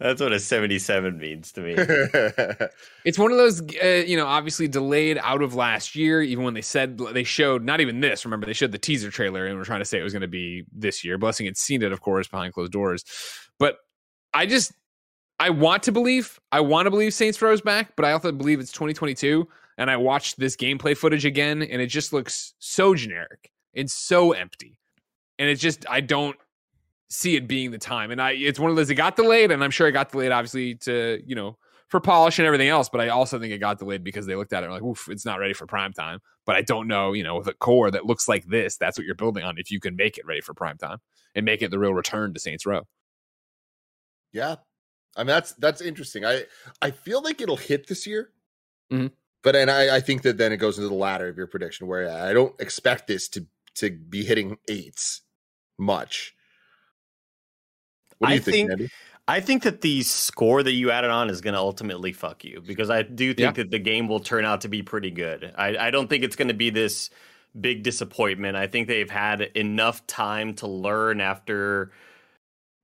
That's 0.01 0.21
what 0.21 0.33
a 0.33 0.41
77 0.41 1.17
means 1.19 1.53
to 1.53 1.61
me. 1.61 1.77
It's 3.05 3.21
one 3.21 3.31
of 3.31 3.39
those, 3.39 3.63
uh, 3.81 4.03
you 4.05 4.17
know, 4.17 4.27
obviously 4.27 4.67
delayed 4.67 5.17
out 5.23 5.43
of 5.43 5.55
last 5.55 5.95
year. 5.95 6.23
Even 6.23 6.43
when 6.43 6.55
they 6.55 6.61
said 6.63 6.99
they 6.99 7.23
showed 7.23 7.63
not 7.63 7.81
even 7.81 8.01
this. 8.01 8.25
Remember, 8.25 8.47
they 8.47 8.53
showed 8.53 8.73
the 8.73 8.79
teaser 8.79 9.13
trailer 9.13 9.47
and 9.47 9.57
were 9.59 9.65
trying 9.65 9.79
to 9.79 9.85
say 9.85 10.01
it 10.01 10.03
was 10.03 10.13
going 10.13 10.23
to 10.23 10.27
be 10.27 10.65
this 10.73 11.05
year. 11.05 11.19
Blessing 11.19 11.47
had 11.47 11.57
seen 11.57 11.81
it, 11.85 11.93
of 11.93 12.01
course, 12.01 12.27
behind 12.27 12.53
closed 12.53 12.73
doors. 12.73 13.05
But 13.61 13.77
I 14.35 14.47
just, 14.47 14.73
I 15.39 15.51
want 15.51 15.83
to 15.85 15.93
believe, 15.93 16.41
I 16.51 16.61
want 16.61 16.87
to 16.87 16.91
believe 16.91 17.13
Saints 17.13 17.41
Row's 17.43 17.61
back, 17.61 17.95
but 17.97 18.05
I 18.05 18.13
also 18.13 18.33
believe 18.33 18.61
it's 18.61 18.73
2022. 18.73 19.47
And 19.79 19.91
I 19.91 19.97
watched 19.99 20.39
this 20.39 20.57
gameplay 20.57 20.97
footage 20.97 21.27
again, 21.27 21.63
and 21.63 21.83
it 21.83 21.89
just 21.89 22.13
looks 22.13 22.55
so 22.59 22.95
generic 22.95 23.51
and 23.75 23.91
so 23.91 24.33
empty. 24.33 24.79
And 25.39 25.51
it's 25.51 25.61
just, 25.61 25.85
I 25.91 26.01
don't 26.01 26.37
see 27.09 27.37
it 27.37 27.47
being 27.47 27.71
the 27.71 27.79
time. 27.79 28.11
And 28.11 28.21
I, 28.21 28.33
it's 28.33 28.59
one 28.59 28.71
of 28.71 28.77
those 28.77 28.89
that 28.89 28.95
got 28.95 29.17
delayed, 29.17 29.51
and 29.51 29.63
I'm 29.63 29.71
sure 29.71 29.87
it 29.87 29.93
got 29.93 30.11
delayed, 30.11 30.33
obviously, 30.33 30.77
to 30.77 31.23
you 31.27 31.35
know 31.35 31.59
for 31.89 32.01
polish 32.01 32.39
and 32.39 32.47
everything 32.47 32.69
else. 32.69 32.89
But 32.89 33.01
I 33.01 33.09
also 33.09 33.39
think 33.39 33.53
it 33.53 33.59
got 33.59 33.79
delayed 33.79 34.03
because 34.03 34.27
they 34.27 34.35
looked 34.35 34.53
at 34.53 34.63
it 34.63 34.67
and 34.67 34.75
like, 34.75 34.83
oof, 34.83 35.09
it's 35.09 35.25
not 35.25 35.39
ready 35.39 35.53
for 35.53 35.67
prime 35.67 35.93
time. 35.93 36.21
But 36.45 36.57
I 36.57 36.63
don't 36.63 36.89
know, 36.89 37.13
you 37.13 37.23
know, 37.23 37.37
with 37.37 37.49
a 37.49 37.55
core 37.55 37.91
that 37.91 38.07
looks 38.07 38.29
like 38.29 38.47
this, 38.47 38.77
that's 38.77 38.99
what 38.99 39.05
you're 39.05 39.15
building 39.15 39.45
on. 39.45 39.59
If 39.59 39.71
you 39.71 39.81
can 39.81 39.97
make 39.97 40.19
it 40.19 40.27
ready 40.27 40.41
for 40.41 40.55
prime 40.55 40.79
time 40.79 40.99
and 41.35 41.45
make 41.45 41.63
it 41.63 41.71
the 41.71 41.79
real 41.79 41.95
return 41.95 42.35
to 42.35 42.41
Saints 42.41 42.67
Row. 42.67 42.87
Yeah, 44.33 44.57
I 45.17 45.21
mean 45.21 45.29
that's 45.29 45.53
that's 45.53 45.81
interesting. 45.81 46.25
I 46.25 46.45
I 46.83 46.91
feel 46.91 47.23
like 47.23 47.41
it'll 47.41 47.57
hit 47.57 47.87
this 47.89 48.07
year, 48.07 48.31
Mhm. 48.93 49.13
but 49.43 49.57
and 49.57 49.71
I 49.71 49.97
I 49.97 50.01
think 50.01 50.23
that 50.23 50.37
then 50.39 50.53
it 50.53 50.59
goes 50.59 50.79
into 50.79 50.89
the 50.89 50.95
latter 50.95 51.29
of 51.29 51.37
your 51.37 51.47
prediction 51.47 51.87
where 51.87 52.11
I 52.11 52.33
don't 52.33 52.59
expect 52.61 53.07
this 53.07 53.29
to 53.31 53.47
to 53.77 53.91
be 53.91 54.25
hitting 54.25 54.59
eights 54.69 55.23
much. 55.79 56.35
What 58.19 58.29
do 58.29 58.33
I 58.33 58.35
you 58.37 58.41
think, 58.43 58.55
think- 58.57 58.71
Andy? 58.71 58.89
I 59.29 59.41
think 59.41 59.65
that 59.65 59.81
the 59.81 60.03
score 60.03 60.63
that 60.63 60.73
you 60.73 60.91
added 60.93 61.11
on 61.11 61.31
is 61.31 61.41
going 61.41 61.55
to 61.55 61.59
ultimately 61.61 62.13
fuck 62.13 62.45
you 62.45 62.61
because 62.65 62.91
I 62.91 63.03
do 63.03 63.35
think 63.35 63.41
Yeah. 63.57 63.63
that 63.65 63.71
the 63.73 63.81
game 63.81 64.07
will 64.07 64.21
turn 64.21 64.45
out 64.45 64.61
to 64.61 64.69
be 64.69 64.83
pretty 64.85 65.11
good. 65.11 65.53
I, 65.57 65.77
I 65.77 65.91
don't 65.91 66.09
think 66.09 66.23
it's 66.23 66.37
going 66.37 66.47
to 66.49 66.55
be 66.55 66.71
this 66.71 67.11
big 67.61 67.83
disappointment. 67.83 68.57
I 68.57 68.69
think 68.69 68.87
they've 68.87 69.11
had 69.11 69.41
enough 69.41 70.07
time 70.07 70.55
to 70.57 70.69
learn 70.69 71.21
after 71.21 71.91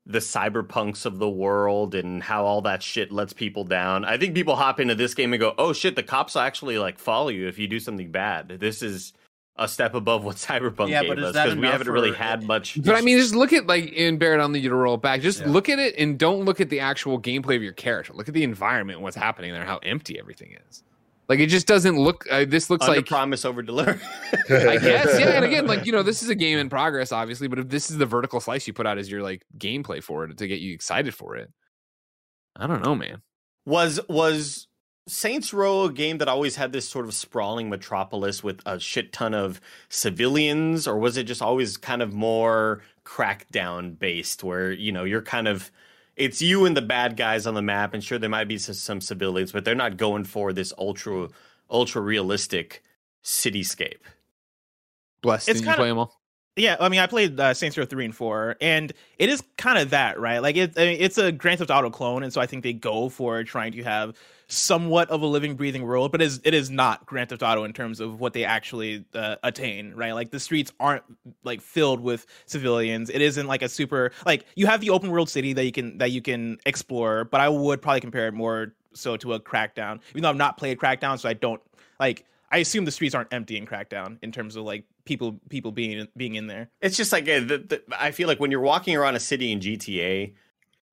the 0.04 0.18
cyberpunks 0.18 1.06
of 1.06 1.18
the 1.18 1.28
world 1.30 1.94
and 1.94 2.22
how 2.22 2.44
all 2.44 2.60
that 2.62 2.82
shit 2.82 3.12
lets 3.12 3.32
people 3.32 3.62
down. 3.64 4.04
I 4.04 4.18
think 4.18 4.34
people 4.34 4.56
hop 4.56 4.80
into 4.80 4.94
this 4.96 5.14
game 5.14 5.32
and 5.32 5.40
go, 5.40 5.54
"Oh 5.58 5.72
shit, 5.72 5.94
the 5.96 6.02
cops 6.02 6.34
will 6.34 6.42
actually 6.42 6.78
like 6.78 6.98
follow 6.98 7.28
you 7.28 7.46
if 7.46 7.58
you 7.58 7.68
do 7.68 7.78
something 7.78 8.10
bad." 8.10 8.48
This 8.60 8.82
is 8.82 9.12
a 9.56 9.68
step 9.68 9.94
above 9.94 10.24
what 10.24 10.36
Cyberpunk 10.48 10.88
Yeah, 10.88 11.02
gave 11.02 11.10
but 11.10 11.18
is 11.20 11.24
us 11.26 11.32
because 11.34 11.54
we 11.56 11.66
haven't 11.66 11.88
really 11.90 12.10
for- 12.10 12.16
had 12.16 12.42
much. 12.42 12.78
But 12.84 12.96
I 12.96 13.00
mean, 13.02 13.18
just 13.18 13.34
look 13.34 13.52
at 13.52 13.66
like 13.66 13.92
in 13.92 14.18
Barrett 14.18 14.40
on 14.40 14.52
the 14.52 14.58
you 14.58 14.70
to 14.70 14.74
roll 14.74 14.96
back. 14.96 15.20
Just 15.20 15.40
Yeah. 15.40 15.48
look 15.50 15.68
at 15.68 15.78
it 15.78 15.94
and 15.98 16.18
don't 16.18 16.44
look 16.44 16.60
at 16.60 16.68
the 16.68 16.80
actual 16.80 17.20
gameplay 17.20 17.54
of 17.56 17.62
your 17.62 17.72
character. 17.74 18.12
Look 18.12 18.26
at 18.28 18.34
the 18.34 18.42
environment, 18.44 18.96
and 18.96 19.04
what's 19.04 19.16
happening 19.16 19.52
there, 19.52 19.64
how 19.64 19.78
empty 19.78 20.18
everything 20.18 20.56
is. 20.68 20.82
Like 21.28 21.38
it 21.38 21.46
just 21.46 21.66
doesn't 21.66 21.96
look. 21.96 22.26
Uh, 22.30 22.44
this 22.46 22.68
looks 22.68 22.86
under 22.86 22.98
like 22.98 23.06
promise 23.06 23.44
over 23.44 23.62
deliver. 23.62 23.92
I 24.32 24.76
guess, 24.76 25.18
yeah. 25.18 25.30
And 25.30 25.44
again, 25.44 25.66
like 25.66 25.86
you 25.86 25.92
know, 25.92 26.02
this 26.02 26.22
is 26.22 26.28
a 26.28 26.34
game 26.34 26.58
in 26.58 26.68
progress, 26.68 27.12
obviously. 27.12 27.48
But 27.48 27.60
if 27.60 27.68
this 27.68 27.90
is 27.90 27.98
the 27.98 28.06
vertical 28.06 28.40
slice 28.40 28.66
you 28.66 28.72
put 28.72 28.86
out 28.86 28.98
as 28.98 29.10
your 29.10 29.22
like 29.22 29.44
gameplay 29.56 30.02
for 30.02 30.24
it 30.24 30.36
to 30.36 30.46
get 30.48 30.60
you 30.60 30.74
excited 30.74 31.14
for 31.14 31.36
it, 31.36 31.50
I 32.56 32.66
don't 32.66 32.84
know, 32.84 32.94
man. 32.94 33.22
Was 33.64 34.00
was 34.08 34.66
Saints 35.08 35.52
Row 35.52 35.84
a 35.84 35.92
game 35.92 36.18
that 36.18 36.28
always 36.28 36.56
had 36.56 36.72
this 36.72 36.88
sort 36.88 37.06
of 37.06 37.14
sprawling 37.14 37.68
metropolis 37.70 38.42
with 38.42 38.60
a 38.66 38.78
shit 38.78 39.12
ton 39.12 39.34
of 39.34 39.60
civilians, 39.88 40.86
or 40.86 40.98
was 40.98 41.16
it 41.16 41.24
just 41.24 41.42
always 41.42 41.76
kind 41.76 42.02
of 42.02 42.12
more 42.12 42.82
crackdown 43.04 43.98
based, 43.98 44.44
where 44.44 44.72
you 44.72 44.92
know 44.92 45.04
you're 45.04 45.22
kind 45.22 45.48
of 45.48 45.70
it's 46.16 46.42
you 46.42 46.64
and 46.66 46.76
the 46.76 46.82
bad 46.82 47.16
guys 47.16 47.46
on 47.46 47.54
the 47.54 47.62
map, 47.62 47.94
and 47.94 48.02
sure 48.02 48.18
there 48.18 48.30
might 48.30 48.48
be 48.48 48.58
some, 48.58 48.74
some 48.74 49.00
civilians, 49.00 49.52
but 49.52 49.64
they're 49.64 49.74
not 49.74 49.96
going 49.96 50.24
for 50.24 50.52
this 50.52 50.72
ultra 50.78 51.28
ultra 51.70 52.02
realistic 52.02 52.82
cityscape. 53.24 54.00
Blessed. 55.22 55.48
It's 55.48 55.60
Did 55.60 55.64
you 55.64 55.70
kinda- 55.70 55.78
play 55.78 55.88
them 55.88 55.98
all? 55.98 56.21
Yeah, 56.54 56.76
I 56.78 56.90
mean, 56.90 57.00
I 57.00 57.06
played 57.06 57.40
uh, 57.40 57.54
Saints 57.54 57.78
Row 57.78 57.86
three 57.86 58.04
and 58.04 58.14
four, 58.14 58.56
and 58.60 58.92
it 59.18 59.30
is 59.30 59.42
kind 59.56 59.78
of 59.78 59.90
that, 59.90 60.20
right? 60.20 60.40
Like 60.40 60.56
it, 60.56 60.78
I 60.78 60.84
mean, 60.84 60.96
it's 61.00 61.16
a 61.16 61.32
Grand 61.32 61.60
Theft 61.60 61.70
Auto 61.70 61.88
clone, 61.88 62.22
and 62.22 62.30
so 62.30 62.42
I 62.42 62.46
think 62.46 62.62
they 62.62 62.74
go 62.74 63.08
for 63.08 63.42
trying 63.42 63.72
to 63.72 63.82
have 63.84 64.14
somewhat 64.48 65.08
of 65.08 65.22
a 65.22 65.26
living, 65.26 65.54
breathing 65.54 65.82
world, 65.82 66.12
but 66.12 66.20
it 66.20 66.26
is, 66.26 66.40
it 66.44 66.52
is 66.52 66.68
not 66.68 67.06
Grand 67.06 67.30
Theft 67.30 67.42
Auto 67.42 67.64
in 67.64 67.72
terms 67.72 68.00
of 68.00 68.20
what 68.20 68.34
they 68.34 68.44
actually 68.44 69.02
uh, 69.14 69.36
attain, 69.42 69.94
right? 69.94 70.12
Like 70.12 70.30
the 70.30 70.38
streets 70.38 70.70
aren't 70.78 71.04
like 71.42 71.62
filled 71.62 72.00
with 72.00 72.26
civilians. 72.44 73.08
It 73.08 73.22
isn't 73.22 73.46
like 73.46 73.62
a 73.62 73.68
super 73.68 74.12
like 74.26 74.44
you 74.54 74.66
have 74.66 74.82
the 74.82 74.90
open 74.90 75.10
world 75.10 75.30
city 75.30 75.54
that 75.54 75.64
you 75.64 75.72
can 75.72 75.96
that 75.98 76.10
you 76.10 76.20
can 76.20 76.58
explore, 76.66 77.24
but 77.24 77.40
I 77.40 77.48
would 77.48 77.80
probably 77.80 78.00
compare 78.00 78.28
it 78.28 78.34
more 78.34 78.74
so 78.92 79.16
to 79.16 79.32
a 79.32 79.40
Crackdown, 79.40 80.00
even 80.10 80.22
though 80.22 80.28
I've 80.28 80.36
not 80.36 80.58
played 80.58 80.76
Crackdown, 80.76 81.18
so 81.18 81.30
I 81.30 81.32
don't 81.32 81.62
like. 81.98 82.26
I 82.50 82.58
assume 82.58 82.84
the 82.84 82.90
streets 82.90 83.14
aren't 83.14 83.32
empty 83.32 83.56
in 83.56 83.64
Crackdown 83.64 84.18
in 84.20 84.30
terms 84.30 84.56
of 84.56 84.64
like 84.64 84.84
people 85.04 85.40
people 85.48 85.72
being 85.72 86.08
being 86.16 86.34
in 86.34 86.46
there. 86.46 86.70
It's 86.80 86.96
just 86.96 87.12
like 87.12 87.24
uh, 87.28 87.40
the, 87.40 87.58
the, 87.58 87.82
I 87.98 88.10
feel 88.10 88.28
like 88.28 88.40
when 88.40 88.50
you're 88.50 88.60
walking 88.60 88.96
around 88.96 89.16
a 89.16 89.20
city 89.20 89.52
in 89.52 89.60
GTA, 89.60 90.34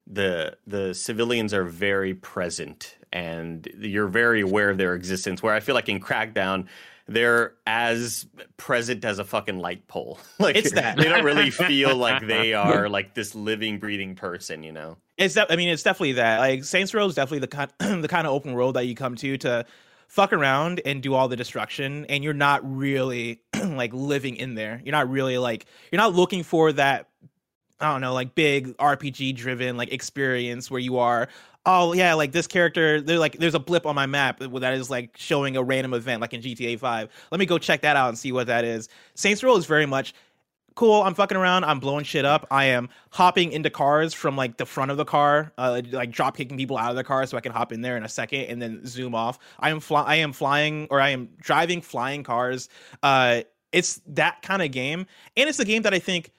the 0.07 0.57
the 0.65 0.93
civilians 0.93 1.53
are 1.53 1.65
very 1.65 2.13
present 2.13 2.97
and 3.11 3.67
you're 3.79 4.07
very 4.07 4.41
aware 4.41 4.69
of 4.69 4.77
their 4.77 4.95
existence. 4.95 5.41
Where 5.43 5.53
I 5.53 5.59
feel 5.59 5.75
like 5.75 5.89
in 5.89 5.99
Crackdown, 5.99 6.67
they're 7.07 7.53
as 7.65 8.25
present 8.57 9.05
as 9.05 9.19
a 9.19 9.23
fucking 9.23 9.59
light 9.59 9.87
pole. 9.87 10.19
like 10.39 10.55
It's 10.55 10.71
that. 10.73 10.97
they 10.97 11.05
don't 11.05 11.23
really 11.23 11.51
feel 11.51 11.95
like 11.95 12.25
they 12.25 12.53
are 12.55 12.89
like 12.89 13.13
this 13.13 13.35
living, 13.35 13.79
breathing 13.79 14.15
person. 14.15 14.63
You 14.63 14.71
know? 14.71 14.97
It's 15.17 15.33
de- 15.35 15.51
I 15.51 15.55
mean, 15.55 15.69
it's 15.69 15.83
definitely 15.83 16.13
that. 16.13 16.39
Like 16.39 16.63
Saints 16.63 16.93
Row 16.93 17.05
is 17.05 17.15
definitely 17.15 17.39
the 17.39 17.47
kind 17.47 17.71
the 18.03 18.07
kind 18.07 18.25
of 18.25 18.33
open 18.33 18.53
world 18.53 18.75
that 18.75 18.85
you 18.85 18.95
come 18.95 19.15
to 19.17 19.37
to 19.39 19.65
fuck 20.09 20.33
around 20.33 20.81
and 20.85 21.01
do 21.01 21.13
all 21.13 21.27
the 21.27 21.37
destruction, 21.37 22.05
and 22.09 22.23
you're 22.23 22.33
not 22.33 22.61
really 22.69 23.41
like 23.63 23.93
living 23.93 24.35
in 24.35 24.55
there. 24.55 24.81
You're 24.83 24.91
not 24.91 25.09
really 25.09 25.37
like 25.37 25.65
you're 25.91 26.01
not 26.01 26.13
looking 26.13 26.43
for 26.43 26.73
that. 26.73 27.07
I 27.79 27.93
don't 27.93 28.01
know, 28.01 28.13
like 28.13 28.35
big 28.35 28.75
RPG 28.77 29.37
driven 29.37 29.77
like 29.77 29.93
experience 29.93 30.69
where 30.69 30.81
you 30.81 30.97
are. 30.97 31.29
Oh 31.65 31.93
yeah, 31.93 32.15
like 32.15 32.33
this 32.33 32.47
character. 32.47 32.99
They're 32.99 33.19
like 33.19 33.37
there's 33.37 33.55
a 33.55 33.59
blip 33.59 33.85
on 33.85 33.95
my 33.95 34.07
map 34.07 34.39
that 34.39 34.73
is 34.73 34.89
like 34.89 35.15
showing 35.15 35.55
a 35.55 35.63
random 35.63 35.93
event, 35.93 36.19
like 36.19 36.33
in 36.33 36.41
GTA 36.41 36.79
Five. 36.79 37.09
Let 37.31 37.39
me 37.39 37.45
go 37.45 37.57
check 37.57 37.81
that 37.81 37.95
out 37.95 38.09
and 38.09 38.17
see 38.17 38.31
what 38.31 38.47
that 38.47 38.65
is. 38.65 38.89
Saints 39.13 39.43
Row 39.43 39.55
is 39.55 39.65
very 39.65 39.85
much 39.85 40.13
cool. 40.79 41.03
I'm 41.03 41.13
fucking 41.13 41.35
around. 41.35 41.65
I'm 41.65 41.79
blowing 41.79 42.05
shit 42.05 42.23
up. 42.23 42.47
I 42.49 42.65
am 42.67 42.87
hopping 43.11 43.51
into 43.51 43.69
cars 43.69 44.13
from 44.13 44.37
like 44.37 44.55
the 44.55 44.65
front 44.65 44.91
of 44.91 44.95
the 44.97 45.03
car, 45.03 45.51
uh, 45.57 45.81
like 45.91 46.09
drop 46.09 46.37
kicking 46.37 46.55
people 46.55 46.77
out 46.77 46.89
of 46.89 46.95
the 46.95 47.03
car 47.03 47.25
so 47.25 47.35
I 47.35 47.41
can 47.41 47.51
hop 47.51 47.73
in 47.73 47.81
there 47.81 47.97
in 47.97 48.05
a 48.05 48.07
second 48.07 48.45
and 48.45 48.61
then 48.61 48.85
zoom 48.85 49.13
off. 49.13 49.39
I 49.59 49.71
am 49.71 49.81
fly. 49.81 50.03
I 50.03 50.15
am 50.15 50.31
flying 50.31 50.87
or 50.89 51.01
I 51.01 51.09
am 51.09 51.31
driving 51.37 51.81
flying 51.81 52.23
cars. 52.23 52.69
Uh, 53.03 53.41
it's 53.73 53.99
that 54.07 54.41
kind 54.41 54.61
of 54.61 54.71
game, 54.71 55.05
and 55.35 55.49
it's 55.49 55.59
a 55.59 55.65
game 55.65 55.81
that 55.81 55.93
I 55.93 55.99
think 55.99 56.31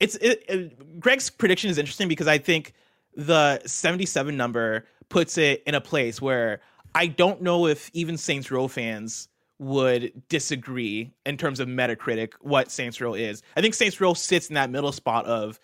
it's 0.00 0.16
it, 0.16 0.42
it, 0.48 0.98
Greg's 0.98 1.30
prediction 1.30 1.70
is 1.70 1.78
interesting 1.78 2.08
because 2.08 2.26
I 2.26 2.38
think 2.38 2.74
the 3.14 3.60
77 3.64 4.36
number 4.36 4.86
puts 5.08 5.38
it 5.38 5.62
in 5.68 5.76
a 5.76 5.80
place 5.80 6.20
where 6.20 6.62
I 6.96 7.06
don't 7.06 7.42
know 7.42 7.68
if 7.68 7.92
even 7.94 8.16
Saints 8.16 8.50
Row 8.50 8.66
fans 8.66 9.28
would 9.58 10.12
disagree 10.28 11.12
in 11.26 11.36
terms 11.36 11.60
of 11.60 11.68
Metacritic 11.68 12.32
what 12.40 12.70
Saints 12.70 13.00
Row 13.00 13.14
is. 13.14 13.42
I 13.56 13.60
think 13.60 13.74
Saints 13.74 14.00
Row 14.00 14.14
sits 14.14 14.48
in 14.48 14.54
that 14.54 14.70
middle 14.70 14.92
spot 14.92 15.26
of 15.26 15.58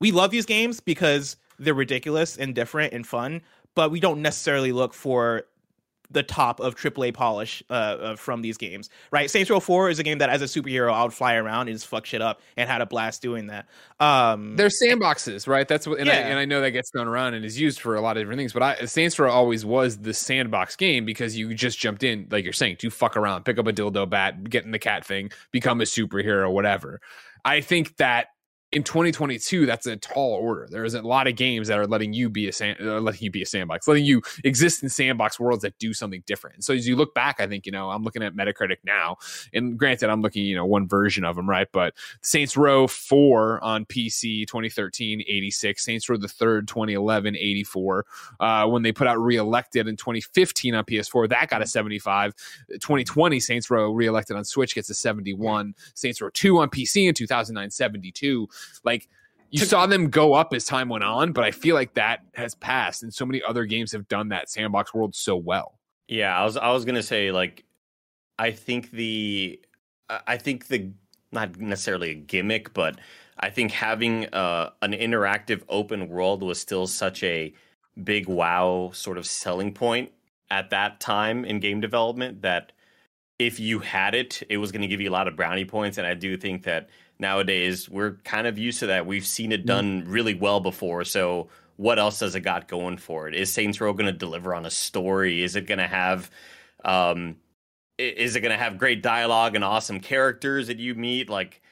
we 0.00 0.10
love 0.10 0.30
these 0.30 0.46
games 0.46 0.80
because 0.80 1.36
they're 1.58 1.74
ridiculous 1.74 2.36
and 2.36 2.54
different 2.54 2.92
and 2.92 3.06
fun, 3.06 3.40
but 3.74 3.90
we 3.90 4.00
don't 4.00 4.20
necessarily 4.20 4.72
look 4.72 4.92
for 4.92 5.44
the 6.12 6.22
top 6.22 6.60
of 6.60 6.76
AAA 6.76 7.14
polish 7.14 7.62
uh, 7.70 7.72
uh, 7.72 8.16
from 8.16 8.42
these 8.42 8.56
games, 8.56 8.90
right? 9.10 9.30
Saints 9.30 9.50
Row 9.50 9.60
4 9.60 9.90
is 9.90 9.98
a 9.98 10.02
game 10.02 10.18
that, 10.18 10.30
as 10.30 10.42
a 10.42 10.46
superhero, 10.46 10.92
I 10.92 11.02
would 11.02 11.12
fly 11.12 11.34
around 11.34 11.68
and 11.68 11.76
just 11.76 11.86
fuck 11.86 12.06
shit 12.06 12.22
up 12.22 12.40
and 12.56 12.68
had 12.68 12.80
a 12.80 12.86
blast 12.86 13.22
doing 13.22 13.48
that. 13.48 13.68
Um, 14.00 14.56
They're 14.56 14.68
sandboxes, 14.68 15.46
right? 15.46 15.66
That's 15.66 15.86
what, 15.86 15.98
and, 15.98 16.08
I, 16.08 16.14
and 16.14 16.38
I 16.38 16.44
know 16.44 16.60
that 16.60 16.70
gets 16.70 16.90
thrown 16.90 17.08
around 17.08 17.34
and 17.34 17.44
is 17.44 17.58
used 17.58 17.80
for 17.80 17.96
a 17.96 18.00
lot 18.00 18.16
of 18.16 18.22
different 18.22 18.38
things. 18.38 18.52
But 18.52 18.62
I, 18.62 18.84
Saints 18.84 19.18
Row 19.18 19.30
always 19.30 19.64
was 19.64 19.98
the 19.98 20.14
sandbox 20.14 20.76
game 20.76 21.04
because 21.04 21.36
you 21.36 21.54
just 21.54 21.78
jumped 21.78 22.02
in, 22.02 22.26
like 22.30 22.44
you're 22.44 22.52
saying, 22.52 22.76
to 22.76 22.90
fuck 22.90 23.16
around, 23.16 23.44
pick 23.44 23.58
up 23.58 23.66
a 23.66 23.72
dildo 23.72 24.08
bat, 24.08 24.48
get 24.50 24.64
in 24.64 24.70
the 24.70 24.78
cat 24.78 25.04
thing, 25.04 25.30
become 25.50 25.80
a 25.80 25.84
superhero, 25.84 26.50
whatever. 26.52 27.00
I 27.44 27.60
think 27.60 27.96
that 27.96 28.28
in 28.72 28.82
2022, 28.82 29.66
that's 29.66 29.86
a 29.86 29.96
tall 29.96 30.32
order. 30.32 30.66
There's 30.70 30.94
a 30.94 31.02
lot 31.02 31.26
of 31.26 31.36
games 31.36 31.68
that 31.68 31.78
are 31.78 31.86
letting 31.86 32.14
you 32.14 32.30
be 32.30 32.48
a 32.48 32.52
sand, 32.52 32.78
uh, 32.80 33.00
letting 33.00 33.20
you 33.20 33.30
be 33.30 33.42
a 33.42 33.46
sandbox, 33.46 33.86
letting 33.86 34.06
you 34.06 34.22
exist 34.44 34.82
in 34.82 34.88
sandbox 34.88 35.38
worlds 35.38 35.62
that 35.62 35.78
do 35.78 35.92
something 35.92 36.22
different. 36.26 36.56
And 36.56 36.64
so 36.64 36.72
as 36.72 36.88
you 36.88 36.96
look 36.96 37.14
back, 37.14 37.38
I 37.38 37.46
think 37.46 37.66
you 37.66 37.72
know 37.72 37.90
I'm 37.90 38.02
looking 38.02 38.22
at 38.22 38.34
Metacritic 38.34 38.78
now, 38.84 39.18
and 39.52 39.78
granted, 39.78 40.08
I'm 40.08 40.22
looking 40.22 40.44
you 40.44 40.56
know 40.56 40.64
one 40.64 40.88
version 40.88 41.22
of 41.22 41.36
them, 41.36 41.48
right? 41.48 41.68
But 41.70 41.94
Saints 42.22 42.56
Row 42.56 42.86
4 42.86 43.62
on 43.62 43.84
PC 43.84 44.46
2013 44.46 45.20
86, 45.20 45.84
Saints 45.84 46.08
Row 46.08 46.16
the 46.16 46.28
Third 46.28 46.66
2011 46.66 47.36
84. 47.36 48.06
Uh, 48.40 48.66
when 48.68 48.82
they 48.82 48.92
put 48.92 49.06
out 49.06 49.20
Reelected 49.20 49.86
in 49.86 49.96
2015 49.96 50.74
on 50.74 50.84
PS4, 50.84 51.28
that 51.28 51.50
got 51.50 51.60
a 51.60 51.66
75. 51.66 52.34
2020 52.70 53.38
Saints 53.38 53.70
Row 53.70 53.92
Reelected 53.92 54.34
on 54.34 54.44
Switch 54.44 54.74
gets 54.74 54.88
a 54.88 54.94
71. 54.94 55.74
Saints 55.94 56.22
Row 56.22 56.30
2 56.32 56.58
on 56.58 56.70
PC 56.70 57.06
in 57.06 57.14
2009 57.14 57.70
72. 57.70 58.48
Like 58.84 59.08
you 59.50 59.60
saw 59.64 59.86
them 59.86 60.08
go 60.08 60.34
up 60.34 60.52
as 60.54 60.64
time 60.64 60.88
went 60.88 61.04
on, 61.04 61.32
but 61.32 61.44
I 61.44 61.50
feel 61.50 61.74
like 61.74 61.94
that 61.94 62.20
has 62.34 62.54
passed, 62.54 63.02
and 63.02 63.12
so 63.12 63.26
many 63.26 63.42
other 63.46 63.64
games 63.64 63.92
have 63.92 64.08
done 64.08 64.28
that 64.28 64.48
sandbox 64.48 64.94
world 64.94 65.14
so 65.14 65.36
well. 65.36 65.78
Yeah, 66.08 66.38
I 66.38 66.44
was 66.44 66.56
I 66.56 66.70
was 66.70 66.84
gonna 66.84 67.02
say 67.02 67.30
like 67.30 67.64
I 68.38 68.50
think 68.50 68.90
the 68.90 69.60
I 70.08 70.20
I 70.26 70.36
think 70.36 70.68
the 70.68 70.90
not 71.32 71.58
necessarily 71.58 72.10
a 72.10 72.14
gimmick, 72.14 72.74
but 72.74 72.98
I 73.38 73.50
think 73.50 73.72
having 73.72 74.26
uh, 74.26 74.70
an 74.82 74.92
interactive 74.92 75.62
open 75.68 76.08
world 76.08 76.42
was 76.42 76.60
still 76.60 76.86
such 76.86 77.22
a 77.22 77.52
big 78.02 78.28
wow 78.28 78.90
sort 78.94 79.18
of 79.18 79.26
selling 79.26 79.72
point 79.72 80.12
at 80.50 80.70
that 80.70 81.00
time 81.00 81.44
in 81.44 81.60
game 81.60 81.80
development 81.80 82.42
that 82.42 82.72
if 83.38 83.58
you 83.58 83.80
had 83.80 84.14
it, 84.14 84.42
it 84.48 84.58
was 84.58 84.70
going 84.70 84.82
to 84.82 84.86
give 84.86 85.00
you 85.00 85.10
a 85.10 85.12
lot 85.12 85.26
of 85.26 85.34
brownie 85.34 85.64
points. 85.64 85.98
And 85.98 86.06
I 86.06 86.14
do 86.14 86.36
think 86.36 86.62
that 86.64 86.88
nowadays 87.22 87.88
we're 87.88 88.16
kind 88.24 88.46
of 88.46 88.58
used 88.58 88.80
to 88.80 88.88
that. 88.88 89.06
We've 89.06 89.24
seen 89.24 89.50
it 89.50 89.64
done 89.64 90.04
really 90.06 90.34
well 90.34 90.60
before. 90.60 91.04
So 91.04 91.48
what 91.76 91.98
else 91.98 92.18
does 92.18 92.34
it 92.34 92.40
got 92.40 92.68
going 92.68 92.98
for 92.98 93.28
it? 93.28 93.34
Is 93.34 93.50
Saints 93.50 93.80
Row 93.80 93.94
going 93.94 94.04
to 94.04 94.12
deliver 94.12 94.54
on 94.54 94.66
a 94.66 94.70
story? 94.70 95.42
Is 95.42 95.56
it 95.56 95.66
going 95.66 95.78
to 95.78 95.86
have, 95.86 96.30
um, 96.84 97.36
is 97.96 98.36
it 98.36 98.40
going 98.40 98.52
to 98.52 98.62
have 98.62 98.76
great 98.76 99.02
dialogue 99.02 99.54
and 99.54 99.64
awesome 99.64 100.00
characters 100.00 100.66
that 100.66 100.78
you 100.78 100.94
meet? 100.94 101.30
Like 101.30 101.62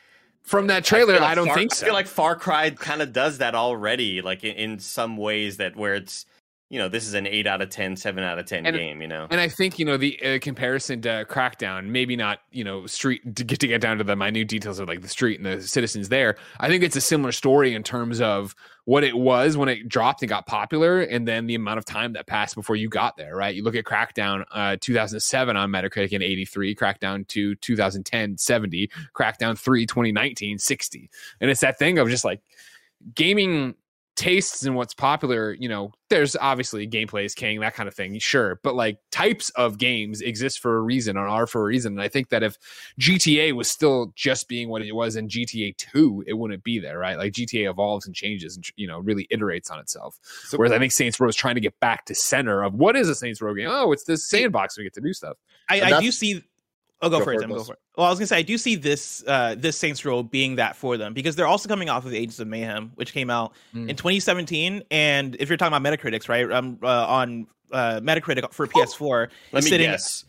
From 0.43 0.69
that 0.69 0.85
trailer, 0.85 1.17
I, 1.17 1.19
like 1.19 1.35
don't 1.37 1.47
Far- 1.49 1.57
think 1.57 1.73
I 1.73 1.77
so. 1.77 1.85
feel 1.85 1.95
like 1.95 2.07
Far 2.07 2.35
Cry 2.37 2.71
kind 2.71 3.03
of 3.03 3.13
does 3.13 3.39
that 3.39 3.55
already, 3.55 4.23
like 4.23 4.43
in, 4.43 4.57
in 4.57 4.79
some 4.79 5.19
ways 5.19 5.59
that 5.59 5.77
where 5.77 5.95
it's, 5.95 6.25
you 6.71 6.79
know, 6.79 6.89
this 6.89 7.05
is 7.05 7.15
an 7.15 7.27
eight 7.27 7.49
out 7.49 7.61
of 7.61 7.69
10, 7.69 7.97
7 7.97 8.23
out 8.23 8.39
of 8.39 8.47
10 8.47 8.65
And- 8.65 8.77
game, 8.77 9.03
you 9.03 9.09
know? 9.09 9.27
And 9.29 9.41
I 9.41 9.49
think 9.49 9.81
you 9.81 9.85
know 9.85 9.97
the 9.97 10.23
uh, 10.23 10.39
comparison 10.39 11.03
to 11.03 11.27
Crackdown, 11.29 11.87
maybe 11.87 12.15
not 12.15 12.39
you 12.53 12.63
know 12.63 12.87
street 12.87 13.35
to 13.37 13.45
get 13.45 13.59
to 13.61 13.67
get 13.67 13.81
down 13.81 13.99
to 13.99 14.05
the 14.05 14.15
minute 14.15 14.47
details 14.49 14.79
of 14.79 14.87
like 14.89 15.03
the 15.03 15.09
street 15.09 15.41
and 15.41 15.47
the 15.47 15.67
citizens 15.67 16.09
there. 16.09 16.37
I 16.61 16.69
think 16.69 16.85
it's 16.85 16.95
a 16.95 17.01
similar 17.01 17.33
story 17.33 17.75
in 17.75 17.83
terms 17.83 18.21
of 18.21 18.55
what 18.85 19.03
it 19.05 19.17
was 19.17 19.57
when 19.57 19.69
it 19.69 19.89
dropped 19.89 20.23
and 20.23 20.29
got 20.29 20.47
popular, 20.47 21.01
and 21.01 21.27
then 21.27 21.47
the 21.49 21.57
amount 21.57 21.79
of 21.79 21.85
time 21.85 22.13
that 22.15 22.27
passed 22.27 22.55
before 22.55 22.77
you 22.77 22.89
got 22.89 23.17
there. 23.17 23.35
Right? 23.35 23.55
You 23.55 23.65
look 23.65 23.75
at 23.75 23.85
Crackdown, 23.85 24.45
uh, 24.53 24.77
2007 24.81 25.57
on 25.57 25.71
Metacritic 25.71 26.13
in 26.13 26.23
83, 26.23 26.77
Crackdown 26.77 27.27
2 27.27 27.57
2010 27.57 28.39
70, 28.39 28.91
Crackdown 29.13 29.59
3 29.59 29.87
2019 29.87 30.59
60, 30.59 31.11
and 31.41 31.51
it's 31.51 31.61
that 31.63 31.81
thing 31.81 31.99
of 31.99 32.09
just 32.09 32.25
like 32.25 32.41
gaming 33.15 33.75
tastes 34.21 34.67
and 34.67 34.77
what's 34.77 34.93
popular, 34.93 35.55
you 35.59 35.67
know, 35.67 35.93
there's 36.11 36.37
obviously 36.37 36.87
gameplay 36.87 37.25
is 37.25 37.35
king, 37.35 37.59
that 37.61 37.75
kind 37.75 37.89
of 37.89 37.95
thing, 37.95 38.19
sure. 38.19 38.61
But 38.63 38.75
like 38.75 38.99
types 39.11 39.49
of 39.51 39.79
games 39.79 40.21
exist 40.21 40.59
for 40.59 40.77
a 40.77 40.83
reason 40.83 41.17
and 41.17 41.27
are 41.27 41.47
for 41.47 41.63
a 41.63 41.65
reason. 41.65 41.95
And 41.95 42.03
I 42.03 42.09
think 42.09 42.29
that 42.29 42.43
if 42.43 42.59
GTA 43.01 43.53
was 43.55 43.71
still 43.71 44.13
just 44.15 44.47
being 44.47 44.69
what 44.69 44.83
it 44.83 44.93
was 44.93 45.17
in 45.17 45.27
GTA 45.29 45.75
2, 45.79 46.25
it 46.27 46.35
wouldn't 46.35 46.63
be 46.63 46.79
there, 46.79 46.99
right? 46.99 47.17
Like 47.17 47.33
GTA 47.33 47.71
evolves 47.71 48.05
and 48.07 48.15
changes 48.15 48.57
and, 48.57 48.65
you 48.77 48.87
know, 48.87 48.99
really 48.99 49.27
iterates 49.33 49.71
on 49.71 49.79
itself. 49.79 50.19
So- 50.23 50.59
Whereas 50.59 50.73
I 50.73 50.79
think 50.79 50.93
Saints 50.93 51.19
Row 51.19 51.29
is 51.29 51.37
trying 51.37 51.55
to 51.55 51.61
get 51.63 51.81
back 51.81 52.05
to 52.07 52.15
center 52.15 52.63
of 52.63 52.75
what 52.75 52.97
is 52.97 53.09
a 53.09 53.15
Saints 53.15 53.41
Row 53.41 53.55
game? 53.55 53.69
Oh, 53.71 53.91
it's 53.93 54.05
this 54.05 54.29
sandbox 54.29 54.77
we 54.77 54.85
get 54.85 54.93
to 54.95 55.01
do 55.01 55.15
stuff. 55.15 55.39
I, 55.71 55.81
I 55.81 56.01
do 56.01 56.13
see. 56.13 56.43
Oh, 57.03 57.09
go, 57.09 57.19
Go 57.19 57.19
for 57.21 57.25
for 57.25 57.33
it, 57.33 57.37
it, 57.37 57.41
Tim. 57.41 57.51
Go 57.51 57.65
for 57.65 57.73
it. 57.75 57.79
Well, 57.97 58.07
I 58.07 58.11
was 58.11 58.19
gonna 58.19 58.27
say 58.27 58.37
I 58.39 58.43
do 58.43 58.59
see 58.59 58.75
this 58.77 59.25
uh, 59.27 59.55
this 59.57 59.77
Saints 59.77 60.05
Row 60.05 60.23
being 60.23 60.57
that 60.57 60.77
for 60.77 60.97
them 60.97 61.15
because 61.15 61.35
they're 61.37 61.47
also 61.47 61.69
coming 61.69 61.89
off 61.89 62.05
of 62.05 62.13
Agents 62.13 62.39
of 62.41 62.49
Mayhem, 62.49 62.93
which 62.97 63.13
came 63.13 63.31
out 63.31 63.55
Mm. 63.75 63.89
in 63.89 63.97
2017. 63.97 64.83
And 64.91 65.37
if 65.41 65.49
you're 65.49 65.57
talking 65.57 65.75
about 65.77 65.83
Metacritics, 65.99 66.29
right, 66.29 66.51
um, 66.51 66.79
uh, 66.83 67.07
on 67.07 67.47
uh, 67.73 68.01
Metacritic 68.03 68.53
for 68.53 68.67
PS4, 68.67 69.29
Let 69.53 69.59
it's 69.59 69.65
me 69.67 69.71
sitting, 69.71 69.91
guess. 69.91 70.25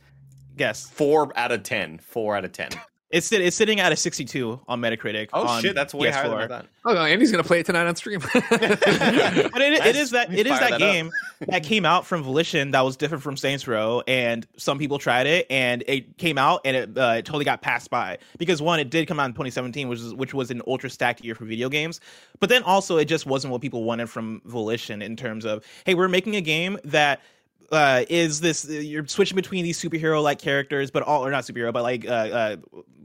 Guess 0.57 0.89
Four 0.89 1.31
out 1.37 1.51
of 1.51 1.63
10. 1.63 1.97
Four 1.99 2.35
out 2.35 2.45
of 2.45 2.51
10. 2.51 2.69
It's 3.11 3.31
it's 3.31 3.55
sitting 3.55 3.79
at 3.79 3.91
a 3.91 3.95
62 3.95 4.59
on 4.67 4.81
Metacritic. 4.81 5.29
Oh, 5.33 5.47
on 5.47 5.61
shit. 5.61 5.75
That's 5.75 5.93
way 5.93 6.09
higher 6.09 6.29
than 6.29 6.51
I 6.51 6.61
PS4. 6.61 6.65
Oh, 6.85 6.93
no, 6.93 7.01
Andy's 7.01 7.31
going 7.31 7.43
to 7.43 7.47
play 7.47 7.59
it 7.59 7.65
tonight 7.65 7.85
on 7.85 7.95
stream. 7.95 8.19
but 8.33 8.41
it, 8.41 9.73
it 9.73 9.79
Nice. 9.79 9.95
is 9.95 10.11
that 10.11 10.33
it 10.33 10.47
is 10.47 10.59
that, 10.59 10.71
that 10.71 10.79
game 10.79 11.11
that 11.47 11.63
came 11.63 11.85
out 11.85 12.05
from 12.05 12.23
Volition 12.23 12.71
that 12.71 12.81
was 12.81 12.95
different 12.95 13.23
from 13.23 13.37
Saints 13.37 13.67
Row, 13.67 14.01
and 14.07 14.47
some 14.57 14.79
people 14.79 14.97
tried 14.97 15.27
it, 15.27 15.45
and 15.49 15.83
it 15.87 16.17
came 16.17 16.37
out 16.37 16.61
and 16.65 16.75
it, 16.75 16.97
uh, 16.97 17.15
it 17.17 17.25
totally 17.25 17.45
got 17.45 17.61
passed 17.61 17.89
by 17.89 18.17
because 18.37 18.61
one, 18.61 18.79
it 18.79 18.89
did 18.89 19.07
come 19.07 19.19
out 19.19 19.25
in 19.25 19.33
2017, 19.33 19.87
which 19.89 19.99
was 19.99 20.13
which 20.15 20.33
was 20.33 20.49
an 20.51 20.61
ultra 20.65 20.89
stacked 20.89 21.23
year 21.23 21.35
for 21.35 21.45
video 21.45 21.69
games, 21.69 21.99
but 22.39 22.49
then 22.49 22.63
also 22.63 22.97
it 22.97 23.05
just 23.05 23.25
wasn't 23.25 23.51
what 23.51 23.61
people 23.61 23.83
wanted 23.83 24.09
from 24.09 24.41
Volition 24.45 25.01
in 25.01 25.15
terms 25.15 25.45
of 25.45 25.63
hey, 25.85 25.93
we're 25.93 26.07
making 26.07 26.35
a 26.35 26.41
game 26.41 26.77
that 26.83 27.21
uh, 27.71 28.03
is 28.09 28.41
this 28.41 28.67
you're 28.69 29.07
switching 29.07 29.35
between 29.35 29.63
these 29.63 29.79
superhero 29.81 30.21
like 30.21 30.39
characters, 30.39 30.91
but 30.91 31.03
all 31.03 31.25
or 31.25 31.31
not 31.31 31.43
superhero, 31.43 31.71
but 31.71 31.83
like 31.83 32.05
uh, 32.05 32.09
uh, 32.09 32.55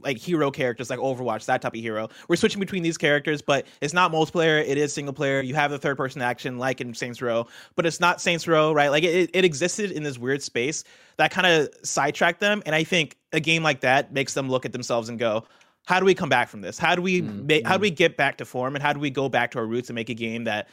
like 0.01 0.17
hero 0.17 0.51
characters 0.51 0.89
like 0.89 0.99
Overwatch, 0.99 1.45
that 1.45 1.61
type 1.61 1.73
of 1.73 1.79
hero. 1.79 2.09
We're 2.27 2.35
switching 2.35 2.59
between 2.59 2.83
these 2.83 2.97
characters, 2.97 3.41
but 3.41 3.65
it's 3.81 3.93
not 3.93 4.11
multiplayer. 4.11 4.63
It 4.65 4.77
is 4.77 4.93
single 4.93 5.13
player. 5.13 5.41
You 5.41 5.55
have 5.55 5.71
the 5.71 5.79
third 5.79 5.97
person 5.97 6.21
action 6.21 6.57
like 6.57 6.81
in 6.81 6.93
Saints 6.93 7.21
Row, 7.21 7.47
but 7.75 7.85
it's 7.85 7.99
not 7.99 8.19
Saints 8.21 8.47
Row, 8.47 8.73
right? 8.73 8.89
Like 8.89 9.03
it, 9.03 9.29
it 9.33 9.45
existed 9.45 9.91
in 9.91 10.03
this 10.03 10.17
weird 10.17 10.43
space 10.43 10.83
that 11.17 11.31
kind 11.31 11.47
of 11.47 11.69
sidetracked 11.83 12.39
them, 12.39 12.61
and 12.65 12.75
I 12.75 12.83
think 12.83 13.17
a 13.31 13.39
game 13.39 13.63
like 13.63 13.81
that 13.81 14.11
makes 14.11 14.33
them 14.33 14.49
look 14.49 14.65
at 14.65 14.73
themselves 14.73 15.09
and 15.09 15.17
go. 15.17 15.45
How 15.85 16.01
do 16.01 16.05
we 16.05 16.13
come 16.13 16.27
back 16.27 16.49
from 16.49 16.59
this? 16.59 16.77
How 16.77 16.95
do 16.95 17.01
we 17.01 17.21
make, 17.21 17.65
how 17.65 17.77
do 17.77 17.81
we 17.81 17.91
get 17.91 18.17
back 18.17 18.37
to 18.39 18.45
form 18.45 18.75
and 18.75 18.83
how 18.83 18.91
do 18.91 18.99
we 18.99 19.09
go 19.09 19.29
back 19.29 19.51
to 19.51 19.59
our 19.59 19.65
roots 19.65 19.87
and 19.87 19.95
make 19.95 20.09
a 20.09 20.13
game 20.13 20.43
that 20.43 20.67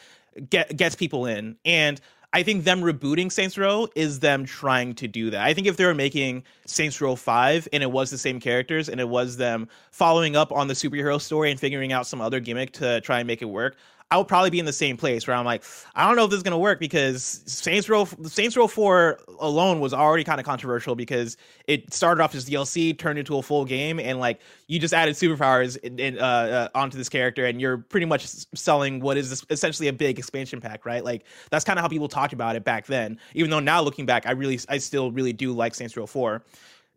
get, 0.51 0.77
gets 0.77 0.97
people 0.97 1.27
in? 1.27 1.57
And 1.65 2.01
I 2.35 2.43
think 2.43 2.65
them 2.65 2.81
rebooting 2.81 3.31
Saints 3.31 3.57
Row 3.57 3.87
is 3.95 4.19
them 4.19 4.45
trying 4.45 4.97
to 4.97 5.07
do 5.07 5.31
that. 5.31 5.41
I 5.41 5.55
think 5.55 5.69
if 5.69 5.77
they 5.77 5.85
were 5.85 5.95
making 5.95 6.43
Saints 6.67 7.01
Row 7.01 7.15
5 7.15 7.69
and 7.73 7.81
it 7.81 7.93
was 7.93 8.11
the 8.11 8.19
same 8.19 8.41
characters 8.41 8.89
and 8.89 9.01
it 9.01 9.09
was 9.09 9.37
them 9.37 9.69
following 9.93 10.35
up 10.35 10.51
on 10.51 10.67
the 10.67 10.75
superhero 10.75 11.21
story 11.21 11.53
and 11.53 11.61
figuring 11.61 11.93
out 11.93 12.09
some 12.09 12.21
other 12.21 12.41
gimmick 12.41 12.73
to 12.73 13.01
try 13.03 13.21
and 13.21 13.29
make 13.29 13.41
it 13.41 13.45
work, 13.45 13.77
I 14.11 14.19
would 14.19 14.29
probably 14.29 14.51
be 14.51 14.59
in 14.59 14.65
the 14.65 14.73
same 14.73 14.97
place 14.97 15.27
where 15.27 15.35
I'm 15.35 15.45
like, 15.45 15.65
I 15.95 16.07
don't 16.07 16.17
know 16.17 16.25
if 16.25 16.31
this 16.31 16.37
is 16.37 16.43
gonna 16.43 16.59
work 16.59 16.79
because 16.79 17.43
Saints 17.47 17.89
Row 17.89 18.05
Saints 18.25 18.57
Row 18.57 18.67
4 18.67 19.19
alone 19.41 19.81
was 19.81 19.93
already 19.93 20.25
kind 20.25 20.39
of 20.39 20.47
controversial 20.47 20.95
because 20.95 21.37
it 21.67 21.93
started 21.93 22.23
off 22.23 22.35
as 22.35 22.49
DLC, 22.49 22.97
turned 22.97 23.19
into 23.19 23.37
a 23.39 23.43
full 23.43 23.65
game, 23.65 23.99
and 23.99 24.21
like 24.21 24.41
you 24.69 24.79
just 24.79 24.95
added 24.95 25.15
superpowers 25.15 25.77
in, 25.79 25.99
in, 25.99 26.19
uh, 26.19 26.69
uh, 26.75 26.79
onto 26.79 26.97
this 26.97 27.09
character, 27.09 27.47
and 27.47 27.61
you're 27.61 27.79
pretty 27.79 28.07
much 28.07 28.27
selling 28.55 29.01
what 29.01 29.17
is 29.17 29.45
essentially 29.51 29.89
a 29.89 29.93
big 29.93 30.19
expansion 30.19 30.61
pack, 30.61 30.87
right? 30.87 31.05
Like 31.05 31.25
that's 31.51 31.65
kind 31.65 31.79
of 31.79 31.83
how 31.83 31.89
people 31.89 32.09
talked 32.09 32.33
about 32.33 32.57
it 32.57 32.65
back 32.65 32.87
then. 32.87 33.19
Even 33.35 33.51
though 33.51 33.61
now 33.61 33.81
looking 33.81 34.07
back, 34.07 34.27
I 34.27 34.33
really, 34.33 34.61
I 34.69 34.79
still 34.79 35.11
really 35.11 35.33
do 35.33 35.53
like 35.53 35.75
Saints 35.75 35.97
Row 35.97 36.07
4. 36.07 36.43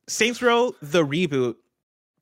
Saints 0.08 0.42
Row 0.42 0.76
the 0.82 1.06
reboot 1.06 1.56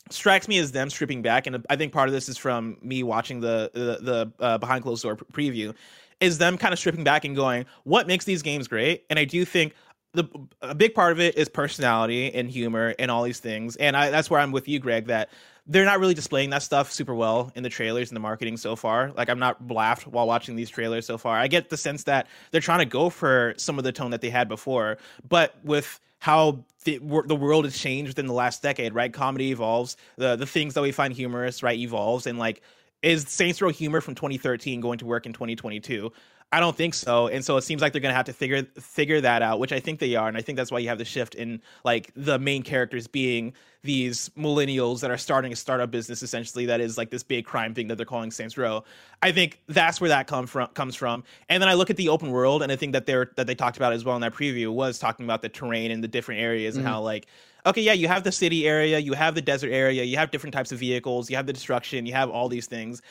strikes 0.09 0.47
me 0.47 0.57
as 0.57 0.71
them 0.71 0.89
stripping 0.89 1.21
back, 1.21 1.47
and 1.47 1.65
I 1.69 1.75
think 1.75 1.93
part 1.93 2.07
of 2.07 2.13
this 2.13 2.29
is 2.29 2.37
from 2.37 2.77
me 2.81 3.03
watching 3.03 3.39
the 3.39 3.71
the, 3.73 3.97
the 4.01 4.43
uh, 4.43 4.57
behind 4.57 4.83
closed 4.83 5.03
door 5.03 5.15
preview, 5.15 5.73
is 6.19 6.37
them 6.37 6.57
kind 6.57 6.73
of 6.73 6.79
stripping 6.79 7.03
back 7.03 7.25
and 7.25 7.35
going, 7.35 7.65
what 7.83 8.07
makes 8.07 8.25
these 8.25 8.41
games 8.41 8.67
great? 8.67 9.05
And 9.09 9.19
I 9.19 9.25
do 9.25 9.45
think 9.45 9.73
the 10.13 10.25
a 10.61 10.75
big 10.75 10.93
part 10.93 11.11
of 11.11 11.19
it 11.19 11.37
is 11.37 11.49
personality 11.49 12.33
and 12.33 12.49
humor 12.49 12.95
and 12.99 13.11
all 13.11 13.23
these 13.23 13.39
things, 13.39 13.75
and 13.77 13.97
I, 13.97 14.09
that's 14.09 14.29
where 14.29 14.39
I'm 14.39 14.51
with 14.51 14.67
you, 14.67 14.79
Greg. 14.79 15.07
That 15.07 15.29
they're 15.67 15.85
not 15.85 15.99
really 15.99 16.13
displaying 16.13 16.51
that 16.51 16.61
stuff 16.61 16.91
super 16.91 17.15
well 17.15 17.51
in 17.55 17.63
the 17.63 17.69
trailers 17.69 18.09
and 18.09 18.15
the 18.15 18.21
marketing 18.21 18.57
so 18.57 18.75
far. 18.75 19.11
Like 19.17 19.29
I'm 19.29 19.39
not 19.39 19.69
laughed 19.69 20.05
while 20.07 20.27
watching 20.27 20.55
these 20.55 20.69
trailers 20.69 21.07
so 21.07 21.17
far. 21.17 21.37
I 21.37 21.47
get 21.47 21.69
the 21.69 21.77
sense 21.77 22.03
that 22.03 22.27
they're 22.51 22.61
trying 22.61 22.79
to 22.79 22.85
go 22.85 23.09
for 23.09 23.55
some 23.57 23.79
of 23.79 23.83
the 23.83 23.91
tone 23.91 24.11
that 24.11 24.21
they 24.21 24.29
had 24.29 24.47
before, 24.47 24.97
but 25.27 25.55
with 25.63 25.99
how 26.25 26.65
the, 26.85 26.97
the 27.27 27.35
world 27.35 27.65
has 27.65 27.77
changed 27.77 28.09
within 28.09 28.25
the 28.25 28.33
last 28.33 28.63
decade, 28.63 28.95
right? 28.95 29.13
Comedy 29.13 29.51
evolves. 29.51 29.95
The 30.17 30.35
the 30.35 30.47
things 30.47 30.73
that 30.73 30.81
we 30.81 30.91
find 30.91 31.13
humorous, 31.13 31.61
right, 31.61 31.77
evolves, 31.77 32.25
and 32.25 32.39
like 32.39 32.63
is 33.03 33.27
Saints 33.27 33.61
Row 33.61 33.69
humor 33.69 34.01
from 34.01 34.15
2013 34.15 34.81
going 34.81 34.97
to 34.97 35.05
work 35.05 35.27
in 35.27 35.33
2022? 35.33 36.11
I 36.55 36.61
don't 36.61 36.73
think 36.73 36.93
so. 36.93 37.27
And 37.27 37.43
so 37.43 37.57
it 37.57 37.63
seems 37.63 37.81
like 37.81 37.91
they're 37.91 37.99
going 37.99 38.13
to 38.13 38.15
have 38.15 38.27
to 38.27 38.33
figure 38.33 38.63
figure 38.79 39.19
that 39.19 39.41
out, 39.41 39.59
which 39.59 39.73
I 39.73 39.81
think 39.81 39.99
they 39.99 40.15
are. 40.15 40.29
And 40.29 40.37
I 40.37 40.41
think 40.41 40.55
that's 40.55 40.71
why 40.71 40.79
you 40.79 40.87
have 40.87 40.97
the 40.97 41.03
shift 41.03 41.35
in 41.35 41.61
like 41.83 42.13
the 42.15 42.39
main 42.39 42.63
characters 42.63 43.07
being 43.07 43.51
these 43.83 44.29
millennials 44.37 45.01
that 45.01 45.11
are 45.11 45.17
starting 45.17 45.51
a 45.51 45.55
startup 45.57 45.91
business 45.91 46.23
essentially 46.23 46.65
that 46.67 46.79
is 46.79 46.97
like 46.97 47.09
this 47.09 47.23
big 47.23 47.43
crime 47.43 47.73
thing 47.73 47.89
that 47.89 47.97
they're 47.97 48.05
calling 48.05 48.31
Saints 48.31 48.57
Row. 48.57 48.85
I 49.21 49.33
think 49.33 49.59
that's 49.67 49.99
where 49.99 50.07
that 50.07 50.27
come 50.27 50.47
from 50.47 50.69
comes 50.69 50.95
from. 50.95 51.25
And 51.49 51.61
then 51.61 51.67
I 51.67 51.73
look 51.73 51.89
at 51.89 51.97
the 51.97 52.07
open 52.07 52.31
world 52.31 52.63
and 52.63 52.71
I 52.71 52.77
think 52.77 52.93
that 52.93 53.05
they're 53.05 53.31
that 53.35 53.47
they 53.47 53.55
talked 53.55 53.75
about 53.75 53.91
as 53.91 54.05
well 54.05 54.15
in 54.15 54.21
that 54.21 54.33
preview 54.33 54.71
was 54.71 54.97
talking 54.97 55.25
about 55.25 55.41
the 55.41 55.49
terrain 55.49 55.91
and 55.91 56.01
the 56.01 56.07
different 56.07 56.39
areas 56.39 56.75
mm-hmm. 56.75 56.85
and 56.85 56.87
how 56.87 57.01
like 57.01 57.27
okay, 57.65 57.81
yeah, 57.81 57.93
you 57.93 58.07
have 58.07 58.23
the 58.23 58.31
city 58.31 58.65
area, 58.65 58.97
you 58.97 59.11
have 59.11 59.35
the 59.35 59.41
desert 59.41 59.71
area, 59.71 60.03
you 60.03 60.15
have 60.15 60.31
different 60.31 60.53
types 60.53 60.71
of 60.71 60.79
vehicles, 60.79 61.29
you 61.29 61.35
have 61.35 61.47
the 61.47 61.53
destruction, 61.53 62.05
you 62.05 62.13
have 62.13 62.29
all 62.29 62.47
these 62.47 62.67
things. 62.67 63.01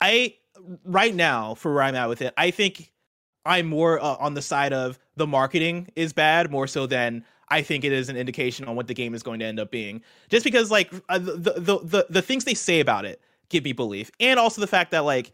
I 0.00 0.36
right 0.84 1.14
now 1.14 1.54
for 1.54 1.74
where 1.74 1.82
I'm 1.82 1.94
at 1.94 2.08
with 2.08 2.22
it, 2.22 2.32
I 2.36 2.52
think 2.52 2.91
I'm 3.44 3.66
more 3.66 4.02
uh, 4.02 4.16
on 4.18 4.34
the 4.34 4.42
side 4.42 4.72
of 4.72 4.98
the 5.16 5.26
marketing 5.26 5.88
is 5.96 6.12
bad 6.12 6.50
more 6.50 6.66
so 6.66 6.86
than 6.86 7.24
I 7.48 7.62
think 7.62 7.84
it 7.84 7.92
is 7.92 8.08
an 8.08 8.16
indication 8.16 8.66
on 8.66 8.76
what 8.76 8.86
the 8.86 8.94
game 8.94 9.14
is 9.14 9.22
going 9.22 9.40
to 9.40 9.46
end 9.46 9.60
up 9.60 9.70
being. 9.70 10.02
Just 10.28 10.44
because 10.44 10.70
like 10.70 10.92
uh, 11.08 11.18
the, 11.18 11.54
the 11.56 11.78
the 11.82 12.06
the 12.08 12.22
things 12.22 12.44
they 12.44 12.54
say 12.54 12.80
about 12.80 13.04
it 13.04 13.20
give 13.48 13.64
me 13.64 13.72
belief, 13.72 14.10
and 14.20 14.38
also 14.38 14.60
the 14.60 14.66
fact 14.66 14.90
that 14.92 15.00
like 15.00 15.32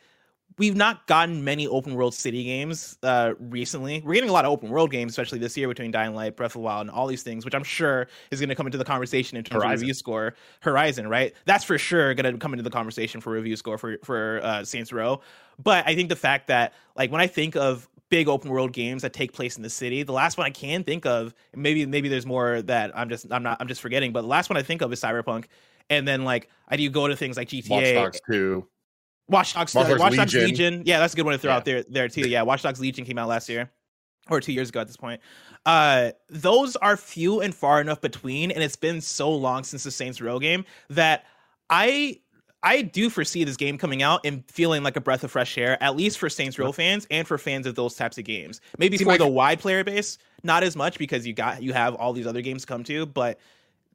we've 0.58 0.76
not 0.76 1.06
gotten 1.06 1.44
many 1.44 1.66
open 1.68 1.94
world 1.94 2.14
city 2.14 2.44
games 2.44 2.98
uh, 3.02 3.34
recently. 3.38 4.02
We're 4.04 4.14
getting 4.14 4.28
a 4.28 4.32
lot 4.32 4.44
of 4.44 4.50
open 4.50 4.68
world 4.70 4.90
games, 4.90 5.12
especially 5.12 5.38
this 5.38 5.56
year 5.56 5.68
between 5.68 5.90
Dying 5.90 6.14
Light, 6.14 6.36
Breath 6.36 6.50
of 6.50 6.54
the 6.54 6.58
Wild, 6.60 6.82
and 6.82 6.90
all 6.90 7.06
these 7.06 7.22
things, 7.22 7.44
which 7.44 7.54
I'm 7.54 7.64
sure 7.64 8.08
is 8.30 8.40
going 8.40 8.48
to 8.48 8.54
come 8.54 8.66
into 8.66 8.78
the 8.78 8.84
conversation 8.84 9.38
in 9.38 9.44
terms 9.44 9.62
Horizon. 9.62 9.74
of 9.74 9.80
review 9.82 9.94
score. 9.94 10.34
Horizon, 10.60 11.08
right? 11.08 11.32
That's 11.44 11.64
for 11.64 11.78
sure 11.78 12.12
going 12.14 12.32
to 12.32 12.38
come 12.38 12.52
into 12.52 12.64
the 12.64 12.70
conversation 12.70 13.20
for 13.20 13.32
review 13.32 13.56
score 13.56 13.78
for 13.78 13.98
for 14.02 14.40
uh, 14.42 14.64
Saints 14.64 14.92
Row. 14.92 15.20
But 15.62 15.86
I 15.86 15.94
think 15.94 16.08
the 16.08 16.16
fact 16.16 16.48
that 16.48 16.72
like 16.96 17.12
when 17.12 17.20
I 17.20 17.28
think 17.28 17.54
of 17.56 17.88
big 18.10 18.28
open 18.28 18.50
world 18.50 18.72
games 18.72 19.02
that 19.02 19.12
take 19.12 19.32
place 19.32 19.56
in 19.56 19.62
the 19.62 19.70
city. 19.70 20.02
The 20.02 20.12
last 20.12 20.38
one 20.38 20.46
I 20.46 20.50
can 20.50 20.84
think 20.84 21.06
of, 21.06 21.34
maybe 21.54 21.86
maybe 21.86 22.08
there's 22.08 22.26
more 22.26 22.62
that 22.62 22.96
I'm 22.96 23.08
just 23.08 23.26
I'm 23.30 23.42
not 23.42 23.58
I'm 23.60 23.68
just 23.68 23.80
forgetting, 23.80 24.12
but 24.12 24.22
the 24.22 24.28
last 24.28 24.50
one 24.50 24.56
I 24.56 24.62
think 24.62 24.82
of 24.82 24.92
is 24.92 25.00
Cyberpunk. 25.00 25.46
And 25.90 26.06
then 26.06 26.24
like 26.24 26.48
I 26.68 26.76
do 26.76 26.88
go 26.90 27.08
to 27.08 27.16
things 27.16 27.36
like 27.36 27.48
GTA, 27.48 27.70
Watch 27.70 27.94
Dogs 27.94 28.20
2. 28.30 28.68
Watch 29.28 29.54
Dogs, 29.54 29.74
Watch 29.74 29.88
Dogs, 29.88 30.00
Watch 30.00 30.16
Dogs 30.16 30.34
Legion. 30.34 30.48
Legion. 30.48 30.82
Yeah, 30.86 30.98
that's 30.98 31.12
a 31.12 31.16
good 31.16 31.26
one 31.26 31.32
to 31.32 31.38
throw 31.38 31.52
yeah. 31.52 31.56
out 31.56 31.64
there 31.64 31.84
there 31.88 32.08
too. 32.08 32.28
Yeah, 32.28 32.42
Watch 32.42 32.62
Dogs 32.62 32.80
Legion 32.80 33.04
came 33.04 33.18
out 33.18 33.28
last 33.28 33.48
year 33.48 33.70
or 34.30 34.40
two 34.40 34.52
years 34.52 34.68
ago 34.68 34.80
at 34.80 34.86
this 34.86 34.96
point. 34.96 35.20
Uh, 35.66 36.12
those 36.28 36.76
are 36.76 36.96
few 36.96 37.40
and 37.40 37.54
far 37.54 37.80
enough 37.80 38.00
between, 38.00 38.50
and 38.50 38.62
it's 38.62 38.76
been 38.76 39.00
so 39.00 39.30
long 39.30 39.64
since 39.64 39.84
the 39.84 39.90
Saints 39.90 40.20
Row 40.20 40.38
game 40.38 40.64
that 40.90 41.24
I 41.70 42.20
I 42.62 42.82
do 42.82 43.08
foresee 43.08 43.44
this 43.44 43.56
game 43.56 43.78
coming 43.78 44.02
out 44.02 44.20
and 44.24 44.44
feeling 44.50 44.82
like 44.82 44.96
a 44.96 45.00
breath 45.00 45.22
of 45.22 45.30
fresh 45.30 45.56
air, 45.56 45.80
at 45.82 45.96
least 45.96 46.18
for 46.18 46.28
Saints 46.28 46.58
Row 46.58 46.72
fans 46.72 47.06
and 47.10 47.26
for 47.26 47.38
fans 47.38 47.66
of 47.66 47.76
those 47.76 47.94
types 47.94 48.18
of 48.18 48.24
games. 48.24 48.60
Maybe 48.78 48.98
See, 48.98 49.04
for 49.04 49.16
the 49.16 49.28
wide 49.28 49.60
player 49.60 49.84
base, 49.84 50.18
not 50.42 50.62
as 50.64 50.74
much 50.74 50.98
because 50.98 51.26
you 51.26 51.34
got 51.34 51.62
you 51.62 51.72
have 51.72 51.94
all 51.94 52.12
these 52.12 52.26
other 52.26 52.42
games 52.42 52.62
to 52.62 52.66
come 52.66 52.82
to. 52.84 53.06
But 53.06 53.38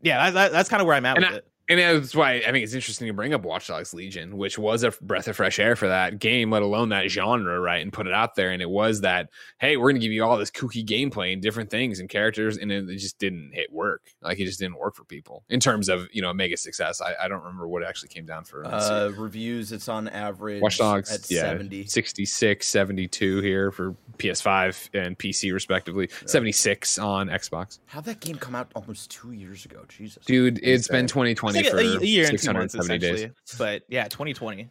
yeah, 0.02 0.26
that, 0.26 0.34
that, 0.34 0.52
that's 0.52 0.70
kind 0.70 0.82
of 0.82 0.88
where 0.88 0.96
I'm 0.96 1.06
at 1.06 1.18
with 1.18 1.26
I, 1.26 1.36
it 1.36 1.48
and 1.80 2.04
that's 2.04 2.16
why 2.16 2.36
I 2.36 2.52
think 2.52 2.64
it's 2.64 2.74
interesting 2.74 3.08
to 3.08 3.14
bring 3.14 3.34
up 3.34 3.44
Watch 3.44 3.68
Dogs 3.68 3.94
Legion, 3.94 4.38
which 4.38 4.58
was 4.58 4.84
a 4.84 4.92
breath 5.02 5.28
of 5.28 5.36
fresh 5.36 5.60
air 5.60 5.76
for 5.76 5.88
that 5.88 6.20
game, 6.20 6.52
let 6.52 6.62
alone 6.62 6.90
that 6.90 7.10
genre, 7.10 7.60
right? 7.60 7.82
And 7.82 7.92
put 7.92 8.08
it 8.08 8.14
out 8.14 8.36
there. 8.36 8.52
And 8.52 8.62
it 8.62 8.70
was 8.70 9.02
that, 9.02 9.30
hey, 9.60 9.78
we're 9.78 9.92
going 9.92 10.02
to 10.02 10.06
give 10.06 10.12
you 10.12 10.24
all 10.24 10.38
this 10.38 10.52
kooky 10.52 10.86
gameplay 10.86 11.34
and 11.34 11.42
different 11.42 11.70
things 11.70 12.00
and 12.00 12.10
characters. 12.10 12.58
And 12.58 12.72
it 12.72 12.98
just 12.98 13.20
didn't 13.20 13.52
hit 13.54 13.72
work. 13.72 14.02
Like 14.22 14.40
it 14.40 14.46
just 14.46 14.60
didn't 14.60 14.78
work 14.78 14.96
for 14.96 15.04
people 15.04 15.44
in 15.50 15.60
terms 15.60 15.90
of, 15.90 16.08
you 16.12 16.22
know, 16.22 16.34
mega 16.34 16.58
success. 16.58 17.02
I, 17.02 17.14
I 17.24 17.28
don't 17.28 17.42
remember 17.42 17.68
what 17.68 17.84
it 17.84 17.88
actually 17.88 18.10
came 18.10 18.26
down 18.26 18.44
for. 18.44 18.66
Uh, 18.66 19.12
reviews, 19.16 19.72
it's 19.72 19.88
on 19.88 20.08
average 20.08 20.62
Watch 20.62 20.78
Dogs 20.78 21.12
at 21.12 21.30
yeah, 21.30 21.42
70. 21.42 21.86
66, 21.86 22.68
72 22.68 23.42
here 23.42 23.72
for 23.72 23.96
PS5 24.18 24.90
and 24.94 25.18
PC, 25.18 25.54
respectively, 25.54 26.10
yeah. 26.10 26.28
76 26.28 27.00
on 27.00 27.28
Xbox. 27.28 27.80
How'd 27.86 28.06
that 28.06 28.20
game 28.20 28.36
come 28.36 28.56
out 28.56 28.72
almost 28.76 29.12
two 29.12 29.32
years 29.32 29.66
ago? 29.66 29.84
Jesus. 29.88 30.24
Dude, 30.26 30.60
it's 30.64 30.88
been 30.88 31.08
2020 31.08 31.63
like 31.64 31.72
for 31.72 31.80
a, 31.80 32.02
a 32.02 32.06
year 32.06 32.28
and 32.30 32.40
two 32.40 32.54
months, 32.54 32.76
essentially. 32.76 33.28
Days. 33.28 33.32
But 33.58 33.84
yeah, 33.88 34.08
2020. 34.08 34.70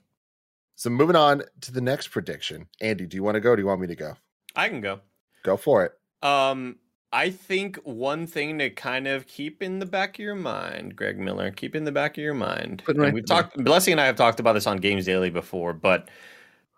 So 0.77 0.91
moving 0.91 1.17
on 1.17 1.43
to 1.61 1.73
the 1.73 1.81
next 1.81 2.09
prediction. 2.09 2.67
Andy, 2.81 3.07
do 3.07 3.17
you 3.17 3.23
want 3.23 3.37
to 3.37 3.41
go? 3.41 3.55
do 3.55 3.63
you 3.63 3.67
want 3.67 3.81
me 3.81 3.87
to 3.87 3.97
go? 3.97 4.15
I 4.57 4.69
can 4.69 4.81
go. 4.81 5.01
Go 5.45 5.57
for 5.57 5.85
it. 5.85 5.93
Um, 6.27 6.77
I 7.13 7.31
think 7.31 7.77
one 7.85 8.27
thing 8.27 8.59
to 8.59 8.71
kind 8.71 9.07
of 9.07 9.27
keep 9.27 9.63
in 9.63 9.79
the 9.79 9.87
back 9.87 10.17
of 10.17 10.21
your 10.21 10.35
mind, 10.35 10.97
Greg 10.97 11.19
Miller, 11.19 11.51
keep 11.51 11.77
in 11.77 11.85
the 11.85 11.93
back 11.93 12.17
of 12.17 12.25
your 12.25 12.35
mind. 12.35 12.83
Right 12.89 13.13
we've 13.13 13.27
talked. 13.27 13.63
Blessing 13.63 13.93
and 13.93 14.01
I 14.01 14.07
have 14.07 14.17
talked 14.17 14.41
about 14.41 14.55
this 14.55 14.67
on 14.67 14.79
Games 14.79 15.05
Daily 15.05 15.29
before, 15.29 15.75
but 15.75 16.09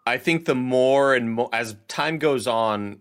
I 0.07 0.19
think 0.19 0.45
the 0.45 0.55
more 0.55 1.15
and 1.15 1.31
more 1.31 1.49
as 1.53 1.77
time 1.87 2.19
goes 2.19 2.47
on, 2.47 2.99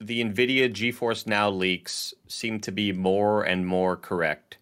the 0.00 0.24
NVIDIA 0.24 0.72
GeForce 0.72 1.26
Now 1.26 1.50
leaks 1.50 2.14
seem 2.26 2.58
to 2.60 2.72
be 2.72 2.92
more 2.92 3.42
and 3.42 3.66
more 3.66 3.96
correct. 3.96 4.58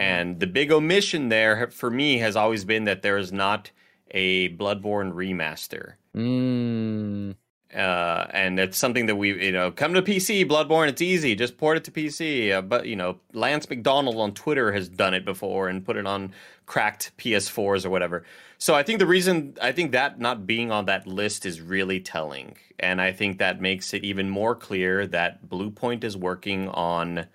And 0.00 0.40
the 0.40 0.46
big 0.46 0.72
omission 0.72 1.28
there 1.28 1.68
for 1.70 1.90
me 1.90 2.18
has 2.18 2.36
always 2.36 2.64
been 2.64 2.84
that 2.84 3.02
there 3.02 3.18
is 3.18 3.32
not 3.32 3.70
a 4.10 4.48
Bloodborne 4.56 5.12
remaster. 5.12 5.94
Mm. 6.16 7.36
Uh, 7.74 8.26
and 8.30 8.58
it's 8.58 8.78
something 8.78 9.06
that 9.06 9.14
we, 9.14 9.46
you 9.46 9.52
know, 9.52 9.70
come 9.70 9.94
to 9.94 10.02
PC, 10.02 10.48
Bloodborne, 10.48 10.88
it's 10.88 11.02
easy, 11.02 11.36
just 11.36 11.56
port 11.56 11.76
it 11.76 11.84
to 11.84 11.90
PC. 11.92 12.52
Uh, 12.52 12.62
but, 12.62 12.86
you 12.86 12.96
know, 12.96 13.20
Lance 13.32 13.68
McDonald 13.70 14.16
on 14.16 14.32
Twitter 14.32 14.72
has 14.72 14.88
done 14.88 15.14
it 15.14 15.24
before 15.24 15.68
and 15.68 15.84
put 15.84 15.96
it 15.96 16.06
on 16.06 16.32
cracked 16.66 17.12
PS4s 17.18 17.84
or 17.84 17.90
whatever. 17.90 18.24
So 18.58 18.74
I 18.74 18.82
think 18.82 18.98
the 18.98 19.06
reason, 19.06 19.56
I 19.62 19.72
think 19.72 19.92
that 19.92 20.18
not 20.18 20.46
being 20.46 20.72
on 20.72 20.86
that 20.86 21.06
list 21.06 21.46
is 21.46 21.60
really 21.60 22.00
telling. 22.00 22.56
And 22.78 23.00
I 23.00 23.12
think 23.12 23.38
that 23.38 23.60
makes 23.60 23.94
it 23.94 24.02
even 24.02 24.30
more 24.30 24.56
clear 24.56 25.06
that 25.06 25.48
Bluepoint 25.48 26.02
is 26.04 26.16
working 26.16 26.68
on 26.68 27.26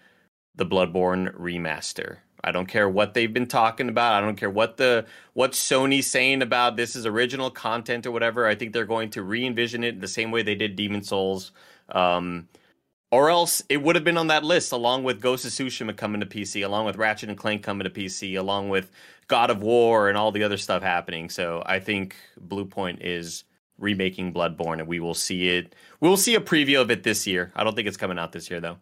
the 0.56 0.66
Bloodborne 0.66 1.34
remaster. 1.38 2.18
I 2.46 2.52
don't 2.52 2.68
care 2.68 2.88
what 2.88 3.16
they've 3.16 3.34
been 3.34 3.48
talking 3.48 3.90
about. 3.90 4.14
I 4.14 4.22
don't 4.22 4.36
care 4.36 4.52
what 4.52 4.78
the 4.78 5.08
what 5.34 5.54
Sony's 5.54 6.06
saying 6.06 6.44
about 6.44 6.78
this 6.78 6.96
is 6.96 7.08
original 7.08 7.50
content 7.50 8.06
or 8.06 8.12
whatever. 8.12 8.46
I 8.46 8.54
think 8.54 8.72
they're 8.72 8.86
going 8.86 9.10
to 9.12 9.24
re-envision 9.24 9.84
it 9.84 10.00
the 10.00 10.08
same 10.08 10.30
way 10.30 10.44
they 10.44 10.54
did 10.54 10.76
Demon 10.76 11.02
Souls. 11.02 11.52
Um, 11.90 12.48
or 13.10 13.32
else 13.32 13.64
it 13.68 13.82
would 13.82 13.96
have 13.96 14.04
been 14.04 14.18
on 14.18 14.28
that 14.28 14.44
list 14.44 14.72
along 14.72 15.04
with 15.04 15.22
Ghost 15.22 15.44
of 15.46 15.52
Tsushima 15.52 15.98
coming 15.98 16.22
to 16.22 16.28
PC, 16.28 16.64
along 16.64 16.86
with 16.86 16.98
Ratchet 16.98 17.30
and 17.30 17.38
Clank 17.38 17.64
coming 17.64 17.84
to 17.84 17.90
PC, 17.90 18.38
along 18.38 18.70
with 18.70 18.92
God 19.28 19.50
of 19.50 19.64
War 19.64 20.08
and 20.08 20.18
all 20.18 20.32
the 20.32 20.44
other 20.44 20.58
stuff 20.58 20.84
happening. 20.84 21.32
So 21.32 21.64
I 21.66 21.80
think 21.80 22.16
Bluepoint 22.48 23.00
is 23.02 23.44
remaking 23.80 24.34
Bloodborne, 24.34 24.78
and 24.80 24.88
we 24.88 25.00
will 25.00 25.16
see 25.16 25.50
it. 25.50 25.74
We'll 26.00 26.16
see 26.16 26.36
a 26.36 26.42
preview 26.42 26.80
of 26.80 26.92
it 26.92 27.02
this 27.02 27.26
year. 27.26 27.52
I 27.56 27.64
don't 27.64 27.76
think 27.76 27.88
it's 27.88 27.98
coming 27.98 28.20
out 28.20 28.34
this 28.34 28.52
year 28.52 28.60
though. 28.60 28.78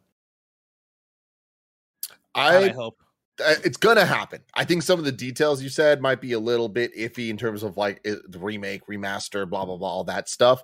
I, 2.36 2.58
I 2.58 2.70
hope 2.70 3.03
it's 3.40 3.78
gonna 3.78 4.06
happen. 4.06 4.42
I 4.54 4.64
think 4.64 4.84
some 4.84 5.00
of 5.00 5.06
the 5.06 5.12
details 5.12 5.62
you 5.62 5.70
said 5.70 6.02
might 6.02 6.22
be 6.22 6.34
a 6.34 6.40
little 6.40 6.70
bit 6.70 6.96
iffy 6.96 7.30
in 7.30 7.38
terms 7.38 7.64
of 7.64 7.78
like 7.78 8.04
the 8.04 8.40
remake, 8.40 8.86
remaster, 8.88 9.50
blah 9.50 9.66
blah 9.66 9.78
blah, 9.78 9.90
all 9.90 10.04
that 10.06 10.30
stuff. 10.30 10.62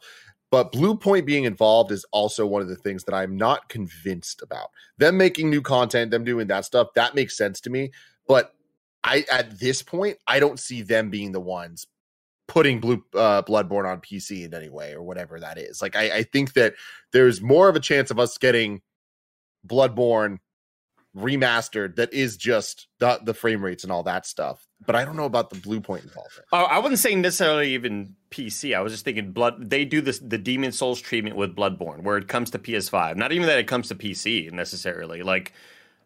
But 0.51 0.71
Bluepoint 0.71 1.25
being 1.25 1.43
involved 1.43 1.91
is 1.91 2.05
also 2.11 2.45
one 2.45 2.61
of 2.61 2.69
the 2.69 2.75
things 2.75 3.03
that 3.03 3.13
I'm 3.13 3.37
not 3.37 3.69
convinced 3.69 4.41
about. 4.41 4.69
Them 4.97 5.17
making 5.17 5.49
new 5.49 5.61
content, 5.61 6.09
them 6.09 6.23
doing 6.23 6.47
that 6.47 6.65
stuff, 6.65 6.87
that 6.95 7.13
makes 7.13 7.37
sense 7.37 7.61
to 7.61 7.69
me. 7.69 7.91
But 8.27 8.53
I 9.03 9.25
at 9.31 9.59
this 9.59 9.81
point, 9.81 10.17
I 10.27 10.39
don't 10.39 10.59
see 10.59 10.81
them 10.81 11.09
being 11.09 11.31
the 11.31 11.41
ones 11.41 11.87
putting 12.47 12.79
Blue 12.79 13.03
uh, 13.13 13.43
Bloodborne 13.43 13.87
on 13.89 14.01
PC 14.01 14.43
in 14.43 14.53
any 14.53 14.69
way 14.69 14.93
or 14.93 15.03
whatever 15.03 15.39
that 15.39 15.57
is. 15.57 15.81
Like 15.81 15.95
I, 15.95 16.17
I 16.17 16.23
think 16.23 16.53
that 16.53 16.73
there's 17.13 17.41
more 17.41 17.69
of 17.69 17.75
a 17.75 17.79
chance 17.79 18.09
of 18.11 18.19
us 18.19 18.37
getting 18.37 18.81
Bloodborne 19.67 20.39
remastered 21.15 21.95
that 21.95 22.13
is 22.13 22.37
just 22.37 22.87
the, 22.99 23.19
the 23.23 23.33
frame 23.33 23.63
rates 23.63 23.83
and 23.83 23.91
all 23.91 24.03
that 24.03 24.25
stuff. 24.25 24.67
But 24.85 24.95
I 24.95 25.03
don't 25.03 25.15
know 25.15 25.25
about 25.25 25.49
the 25.49 25.57
Bluepoint 25.57 26.03
involvement. 26.03 26.47
Uh, 26.51 26.67
I 26.69 26.79
wasn't 26.79 26.99
saying 26.99 27.21
necessarily 27.21 27.73
even 27.73 28.15
PC. 28.31 28.75
I 28.75 28.81
was 28.81 28.93
just 28.93 29.05
thinking 29.05 29.31
blood. 29.31 29.69
They 29.69 29.85
do 29.85 30.01
this 30.01 30.19
the 30.19 30.37
Demon 30.37 30.71
Souls 30.71 31.01
treatment 31.01 31.35
with 31.35 31.55
Bloodborne, 31.55 32.03
where 32.03 32.17
it 32.17 32.27
comes 32.27 32.51
to 32.51 32.59
PS5. 32.59 33.15
Not 33.15 33.31
even 33.31 33.47
that 33.47 33.59
it 33.59 33.67
comes 33.67 33.87
to 33.89 33.95
PC 33.95 34.51
necessarily. 34.51 35.23
Like 35.23 35.53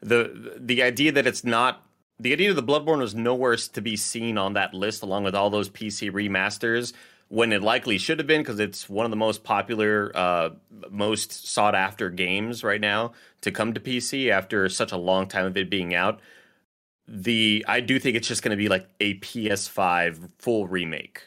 the 0.02 0.58
the 0.60 0.82
idea 0.82 1.12
that 1.12 1.28
it's 1.28 1.44
not 1.44 1.86
the 2.20 2.32
idea 2.32 2.50
of 2.50 2.56
the 2.56 2.64
Bloodborne 2.64 3.00
was 3.00 3.16
nowhere 3.16 3.56
to 3.56 3.82
be 3.82 3.96
seen 3.96 4.38
on 4.38 4.54
that 4.54 4.74
list, 4.74 5.04
along 5.04 5.24
with 5.24 5.36
all 5.36 5.50
those 5.50 5.70
PC 5.70 6.12
remasters. 6.12 6.94
When 7.34 7.52
it 7.52 7.64
likely 7.64 7.98
should 7.98 8.20
have 8.20 8.28
been, 8.28 8.42
because 8.42 8.60
it's 8.60 8.88
one 8.88 9.06
of 9.06 9.10
the 9.10 9.18
most 9.18 9.44
popular, 9.44 10.12
uh, 10.14 10.52
most 10.92 11.48
sought 11.48 11.74
after 11.74 12.12
games 12.12 12.64
right 12.64 12.80
now 12.80 13.14
to 13.42 13.52
come 13.52 13.74
to 13.74 13.80
PC 13.80 14.30
after 14.30 14.70
such 14.70 14.92
a 14.92 14.98
long 14.98 15.28
time 15.28 15.48
of 15.48 15.58
it 15.58 15.68
being 15.68 15.96
out. 15.96 16.20
The 17.08 17.66
I 17.68 17.80
do 17.80 17.98
think 17.98 18.16
it's 18.16 18.28
just 18.28 18.44
going 18.44 18.52
to 18.52 18.56
be 18.56 18.70
like 18.70 18.88
a 19.00 19.16
PS5 19.16 20.30
full 20.38 20.68
remake, 20.68 21.24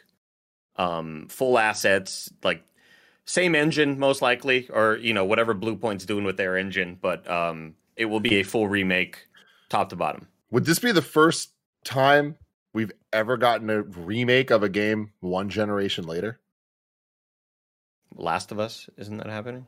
um, 0.76 1.26
full 1.28 1.58
assets, 1.58 2.30
like 2.44 2.62
same 3.24 3.56
engine 3.56 3.98
most 3.98 4.22
likely, 4.22 4.68
or 4.70 4.98
you 4.98 5.12
know 5.12 5.24
whatever 5.24 5.54
Bluepoint's 5.54 6.06
doing 6.06 6.22
with 6.22 6.36
their 6.36 6.56
engine, 6.56 6.98
but 7.02 7.28
um, 7.28 7.74
it 7.96 8.04
will 8.04 8.20
be 8.20 8.36
a 8.36 8.44
full 8.44 8.68
remake, 8.68 9.26
top 9.68 9.88
to 9.88 9.96
bottom. 9.96 10.28
Would 10.52 10.66
this 10.66 10.78
be 10.78 10.92
the 10.92 11.02
first 11.02 11.50
time 11.84 12.36
we've 12.76 12.92
ever 13.12 13.36
gotten 13.36 13.68
a 13.70 13.82
remake 13.82 14.50
of 14.50 14.62
a 14.62 14.68
game 14.68 15.12
one 15.20 15.48
generation 15.48 16.06
later? 16.06 16.38
Last 18.14 18.52
of 18.52 18.58
Us, 18.60 18.88
isn't 18.96 19.16
that 19.18 19.26
happening? 19.26 19.66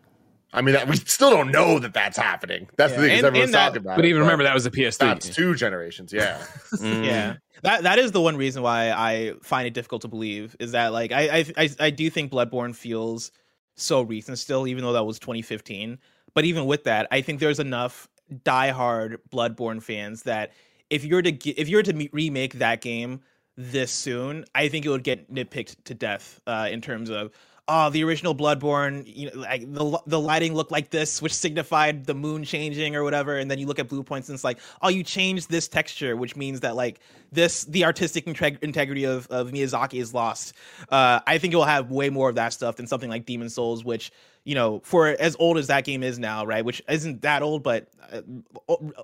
I 0.52 0.62
mean, 0.62 0.74
that, 0.74 0.88
we 0.88 0.96
still 0.96 1.30
don't 1.30 1.50
know 1.50 1.78
that 1.78 1.92
that's 1.92 2.16
happening. 2.16 2.68
That's 2.78 2.92
Yeah, 2.94 3.00
the 3.00 3.02
thing. 3.02 3.12
is 3.12 3.18
and- 3.18 3.26
everyone's 3.26 3.48
and 3.48 3.54
that- 3.54 3.64
talking 3.68 3.82
about 3.82 3.96
But 3.96 4.04
it, 4.06 4.08
even 4.08 4.22
remember 4.22 4.44
that 4.44 4.54
was 4.54 4.64
a 4.64 4.70
PS3. 4.70 4.98
that's 4.98 5.28
two 5.28 5.54
generations. 5.54 6.12
Yeah. 6.12 6.38
Mm. 6.78 7.04
Yeah, 7.04 7.36
that 7.62 7.82
that 7.84 7.98
is 7.98 8.12
the 8.12 8.20
one 8.20 8.36
reason 8.36 8.62
why 8.62 8.90
I 8.90 9.32
find 9.42 9.66
it 9.66 9.74
difficult 9.74 10.02
to 10.02 10.08
believe 10.08 10.54
is 10.60 10.72
that 10.72 10.92
like 10.92 11.12
I 11.12 11.38
I 11.38 11.44
I, 11.56 11.70
I 11.80 11.90
do 11.90 12.08
think 12.10 12.30
Bloodborne 12.30 12.74
feels 12.74 13.32
so 13.74 14.02
recent 14.02 14.38
still, 14.38 14.66
even 14.66 14.84
though 14.84 14.92
that 14.92 15.04
was 15.04 15.18
2015. 15.18 15.98
But 16.34 16.44
even 16.44 16.66
with 16.66 16.84
that, 16.84 17.08
I 17.10 17.20
think 17.22 17.40
there's 17.40 17.58
enough 17.58 18.06
diehard 18.44 19.16
Bloodborne 19.30 19.82
fans 19.82 20.22
that 20.24 20.52
if 20.90 21.04
you're 21.04 21.22
to 21.22 21.50
if 21.50 21.68
you're 21.68 21.82
to 21.82 22.08
remake 22.12 22.54
that 22.54 22.80
game 22.80 23.20
this 23.56 23.90
soon, 23.90 24.44
I 24.54 24.68
think 24.68 24.86
it 24.86 24.88
would 24.88 25.04
get 25.04 25.32
nitpicked 25.32 25.76
to 25.84 25.94
death 25.94 26.40
uh, 26.46 26.68
in 26.70 26.80
terms 26.80 27.10
of 27.10 27.32
oh 27.66 27.90
the 27.90 28.02
original 28.04 28.34
Bloodborne, 28.34 29.02
you 29.06 29.30
know, 29.30 29.40
like 29.40 29.72
the 29.72 30.00
the 30.06 30.18
lighting 30.18 30.54
looked 30.54 30.70
like 30.70 30.90
this, 30.90 31.20
which 31.20 31.34
signified 31.34 32.06
the 32.06 32.14
moon 32.14 32.44
changing 32.44 32.96
or 32.96 33.04
whatever, 33.04 33.36
and 33.36 33.50
then 33.50 33.58
you 33.58 33.66
look 33.66 33.78
at 33.78 33.88
Bluepoint's 33.88 34.28
and 34.28 34.34
it's 34.34 34.44
like 34.44 34.58
oh 34.80 34.88
you 34.88 35.02
changed 35.02 35.50
this 35.50 35.68
texture, 35.68 36.16
which 36.16 36.36
means 36.36 36.60
that 36.60 36.76
like 36.76 37.00
this 37.32 37.64
the 37.64 37.84
artistic 37.84 38.24
integ- 38.26 38.62
integrity 38.62 39.04
of 39.04 39.26
of 39.28 39.50
Miyazaki 39.50 40.00
is 40.00 40.14
lost. 40.14 40.54
Uh, 40.88 41.20
I 41.26 41.38
think 41.38 41.52
it 41.52 41.56
will 41.56 41.64
have 41.64 41.90
way 41.90 42.10
more 42.10 42.28
of 42.28 42.36
that 42.36 42.52
stuff 42.52 42.76
than 42.76 42.86
something 42.86 43.10
like 43.10 43.26
Demon 43.26 43.50
Souls, 43.50 43.84
which 43.84 44.10
you 44.48 44.54
know, 44.54 44.80
for 44.82 45.08
as 45.08 45.36
old 45.38 45.58
as 45.58 45.66
that 45.66 45.84
game 45.84 46.02
is 46.02 46.18
now, 46.18 46.46
right? 46.46 46.64
Which 46.64 46.80
isn't 46.88 47.20
that 47.20 47.42
old, 47.42 47.62
but 47.62 47.88
uh, 48.10 48.22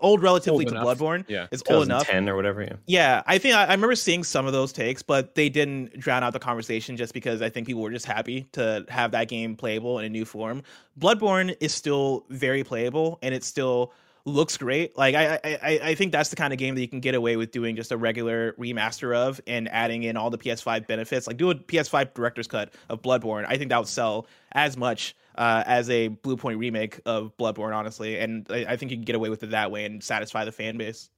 old 0.01 0.23
relatively 0.23 0.65
Old 0.65 0.69
to 0.73 0.81
enough. 0.81 0.99
Bloodborne. 0.99 1.25
Yeah. 1.29 1.49
it's 1.53 1.63
old 1.69 1.85
enough. 1.85 2.03
2010 2.07 2.31
or 2.31 2.35
whatever. 2.37 2.63
Yeah. 2.63 2.77
Yeah, 2.87 3.23
I 3.27 3.37
think 3.37 3.55
I, 3.55 3.65
I 3.65 3.73
remember 3.73 3.95
seeing 3.95 4.25
some 4.25 4.47
of 4.47 4.55
those 4.55 4.73
takes, 4.73 5.03
but 5.03 5.35
they 5.35 5.51
didn't 5.51 5.99
drown 6.01 6.25
out 6.25 6.33
the 6.33 6.39
conversation 6.39 6.97
just 6.97 7.13
because 7.13 7.43
I 7.43 7.51
think 7.51 7.67
people 7.67 7.83
were 7.83 7.91
just 7.91 8.07
happy 8.07 8.49
to 8.53 8.87
have 8.89 9.11
that 9.11 9.29
game 9.29 9.55
playable 9.55 9.99
in 9.99 10.07
a 10.07 10.09
new 10.09 10.25
form. 10.25 10.63
Bloodborne 10.99 11.55
is 11.61 11.75
still 11.75 12.25
very 12.31 12.65
playable, 12.65 13.19
and 13.21 13.35
it 13.35 13.45
still 13.45 13.93
looks 14.25 14.57
great. 14.57 14.97
Like 14.97 15.15
I, 15.15 15.35
I, 15.35 15.59
I- 15.63 15.81
I 15.91 15.95
think 15.95 16.11
that's 16.13 16.31
the 16.31 16.37
kind 16.37 16.55
of 16.55 16.59
game 16.59 16.75
that 16.75 16.81
you 16.81 16.89
can 16.89 17.01
get 17.01 17.15
away 17.15 17.37
with 17.37 17.51
doing 17.51 17.77
just 17.77 17.93
a 17.93 17.99
regular 17.99 18.53
remaster 18.55 19.15
of 19.15 19.39
and 19.47 19.69
adding 19.69 20.05
in 20.05 20.17
all 20.17 20.31
the 20.31 20.39
PS5 20.39 20.87
benefits. 20.87 21.27
Like 21.27 21.37
do 21.37 21.51
a 21.51 21.55
PS5 21.55 22.15
director's 22.15 22.47
cut 22.49 22.73
of 22.89 23.03
Bloodborne. 23.03 23.45
I 23.47 23.59
think 23.59 23.69
that 23.69 23.77
would 23.79 23.89
sell 23.89 24.27
as 24.53 24.79
much 24.79 25.15
uh, 25.35 25.63
as 25.67 25.91
a 25.91 26.09
Bluepoint 26.09 26.59
remake 26.59 27.01
of 27.07 27.37
Bloodborne, 27.37 27.75
honestly. 27.75 28.19
And 28.19 28.47
I, 28.51 28.67
I 28.71 28.77
think 28.77 28.91
you 28.91 28.97
can 28.97 29.05
get 29.05 29.17
away 29.17 29.31
with 29.31 29.43
it 29.43 29.51
that 29.51 29.71
way 29.71 29.85
and 29.85 30.03
satisfy 30.03 30.45
the 30.45 30.53
fan 30.53 30.77
base. 30.77 31.11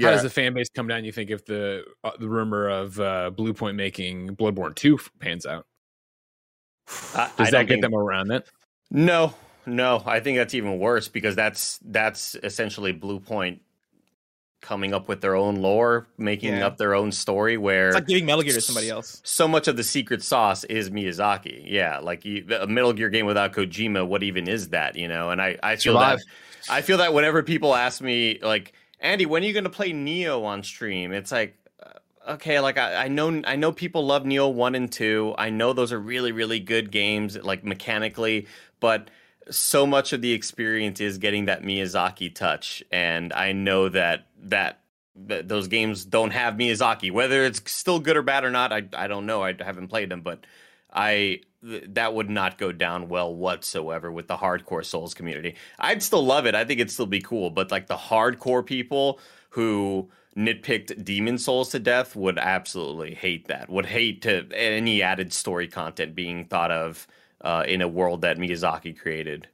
How 0.00 0.12
does 0.12 0.22
the 0.22 0.30
fan 0.30 0.54
base 0.54 0.68
come 0.74 0.88
down? 0.88 1.04
You 1.04 1.12
think 1.12 1.30
if 1.30 1.44
the 1.44 1.84
uh, 2.04 2.12
the 2.18 2.28
rumor 2.28 2.68
of 2.68 2.98
uh, 2.98 3.30
Bluepoint 3.34 3.74
making 3.74 4.34
Bloodborne 4.36 4.74
two 4.74 4.98
pans 5.18 5.44
out, 5.44 5.66
I, 7.14 7.30
does 7.36 7.48
I 7.48 7.50
that 7.50 7.66
get 7.66 7.68
think- 7.68 7.82
them 7.82 7.94
around 7.94 8.28
that? 8.28 8.46
No, 8.90 9.34
no. 9.66 10.02
I 10.06 10.20
think 10.20 10.38
that's 10.38 10.54
even 10.54 10.78
worse 10.78 11.08
because 11.08 11.36
that's 11.36 11.78
that's 11.84 12.34
essentially 12.42 12.94
Bluepoint 12.94 13.60
coming 14.60 14.92
up 14.92 15.08
with 15.08 15.20
their 15.20 15.34
own 15.34 15.56
lore, 15.56 16.06
making 16.18 16.54
Yeah. 16.54 16.66
up 16.66 16.76
their 16.76 16.94
own 16.94 17.12
story. 17.12 17.56
Where 17.56 17.88
It's 17.88 17.94
like 17.94 18.06
giving 18.06 18.26
Metal 18.26 18.42
Gear 18.42 18.52
to 18.54 18.60
somebody 18.60 18.90
else. 18.90 19.20
so 19.24 19.48
much 19.48 19.68
of 19.68 19.76
the 19.76 19.84
secret 19.84 20.22
sauce 20.22 20.64
is 20.64 20.90
Miyazaki. 20.90 21.62
Yeah, 21.64 21.98
like 21.98 22.24
you, 22.24 22.44
a 22.58 22.66
Metal 22.66 22.92
Gear 22.92 23.08
game 23.08 23.26
without 23.26 23.52
Kojima, 23.52 24.06
what 24.06 24.22
even 24.22 24.48
is 24.48 24.68
that? 24.68 24.96
You 24.96 25.08
know, 25.08 25.30
and 25.30 25.40
I, 25.40 25.58
I 25.62 25.76
feel 25.76 25.98
that 25.98 26.18
I 26.70 26.82
feel 26.82 26.98
that 26.98 27.14
whenever 27.14 27.42
people 27.42 27.74
ask 27.74 28.00
me 28.02 28.38
like, 28.42 28.74
Andy, 29.00 29.24
when 29.26 29.42
are 29.42 29.46
you 29.46 29.52
going 29.54 29.64
to 29.64 29.70
play 29.70 29.92
Nioh 29.92 30.44
on 30.44 30.62
stream? 30.62 31.12
It's 31.12 31.32
like, 31.32 31.56
uh, 31.82 32.32
okay, 32.32 32.60
like 32.60 32.76
I, 32.76 33.04
I 33.04 33.08
know 33.08 33.40
I 33.46 33.56
know 33.56 33.72
people 33.72 34.04
love 34.04 34.24
Nioh 34.24 34.52
one 34.52 34.74
and 34.74 34.92
two. 34.92 35.34
I 35.38 35.48
know 35.48 35.72
those 35.72 35.90
are 35.90 35.98
really 35.98 36.32
really 36.32 36.60
good 36.60 36.90
games, 36.90 37.36
like 37.42 37.64
mechanically, 37.64 38.46
but 38.78 39.08
so 39.50 39.84
much 39.84 40.12
of 40.12 40.20
the 40.20 40.32
experience 40.32 41.00
is 41.00 41.18
getting 41.18 41.46
that 41.46 41.62
Miyazaki 41.62 42.32
touch, 42.32 42.84
and 42.92 43.32
I 43.32 43.50
know 43.52 43.88
that 43.88 44.26
that 44.44 44.80
those 45.14 45.68
games 45.68 46.04
don't 46.04 46.30
have 46.30 46.54
Miyazaki. 46.54 47.10
Whether 47.12 47.44
it's 47.44 47.60
still 47.70 47.98
good 47.98 48.16
or 48.16 48.22
bad 48.22 48.44
or 48.44 48.50
not, 48.50 48.72
I 48.72 48.82
I 48.94 49.06
don't 49.06 49.26
know. 49.26 49.42
I 49.42 49.54
haven't 49.58 49.88
played 49.88 50.10
them, 50.10 50.22
but 50.22 50.46
I 50.92 51.40
th- 51.64 51.84
that 51.88 52.14
would 52.14 52.30
not 52.30 52.58
go 52.58 52.72
down 52.72 53.08
well 53.08 53.34
whatsoever 53.34 54.10
with 54.10 54.28
the 54.28 54.36
hardcore 54.36 54.84
Souls 54.84 55.14
community. 55.14 55.56
I'd 55.78 56.02
still 56.02 56.24
love 56.24 56.46
it. 56.46 56.54
I 56.54 56.64
think 56.64 56.80
it'd 56.80 56.92
still 56.92 57.06
be 57.06 57.20
cool, 57.20 57.50
but 57.50 57.70
like 57.70 57.86
the 57.86 57.96
hardcore 57.96 58.64
people 58.64 59.20
who 59.50 60.10
nitpicked 60.36 61.04
Demon 61.04 61.38
Souls 61.38 61.70
to 61.70 61.78
death 61.78 62.14
would 62.16 62.38
absolutely 62.38 63.14
hate 63.14 63.48
that. 63.48 63.68
Would 63.68 63.86
hate 63.86 64.22
to 64.22 64.46
any 64.54 65.02
added 65.02 65.32
story 65.32 65.68
content 65.68 66.14
being 66.14 66.44
thought 66.44 66.70
of 66.70 67.06
uh, 67.40 67.64
in 67.66 67.82
a 67.82 67.88
world 67.88 68.22
that 68.22 68.38
Miyazaki 68.38 68.98
created. 68.98 69.48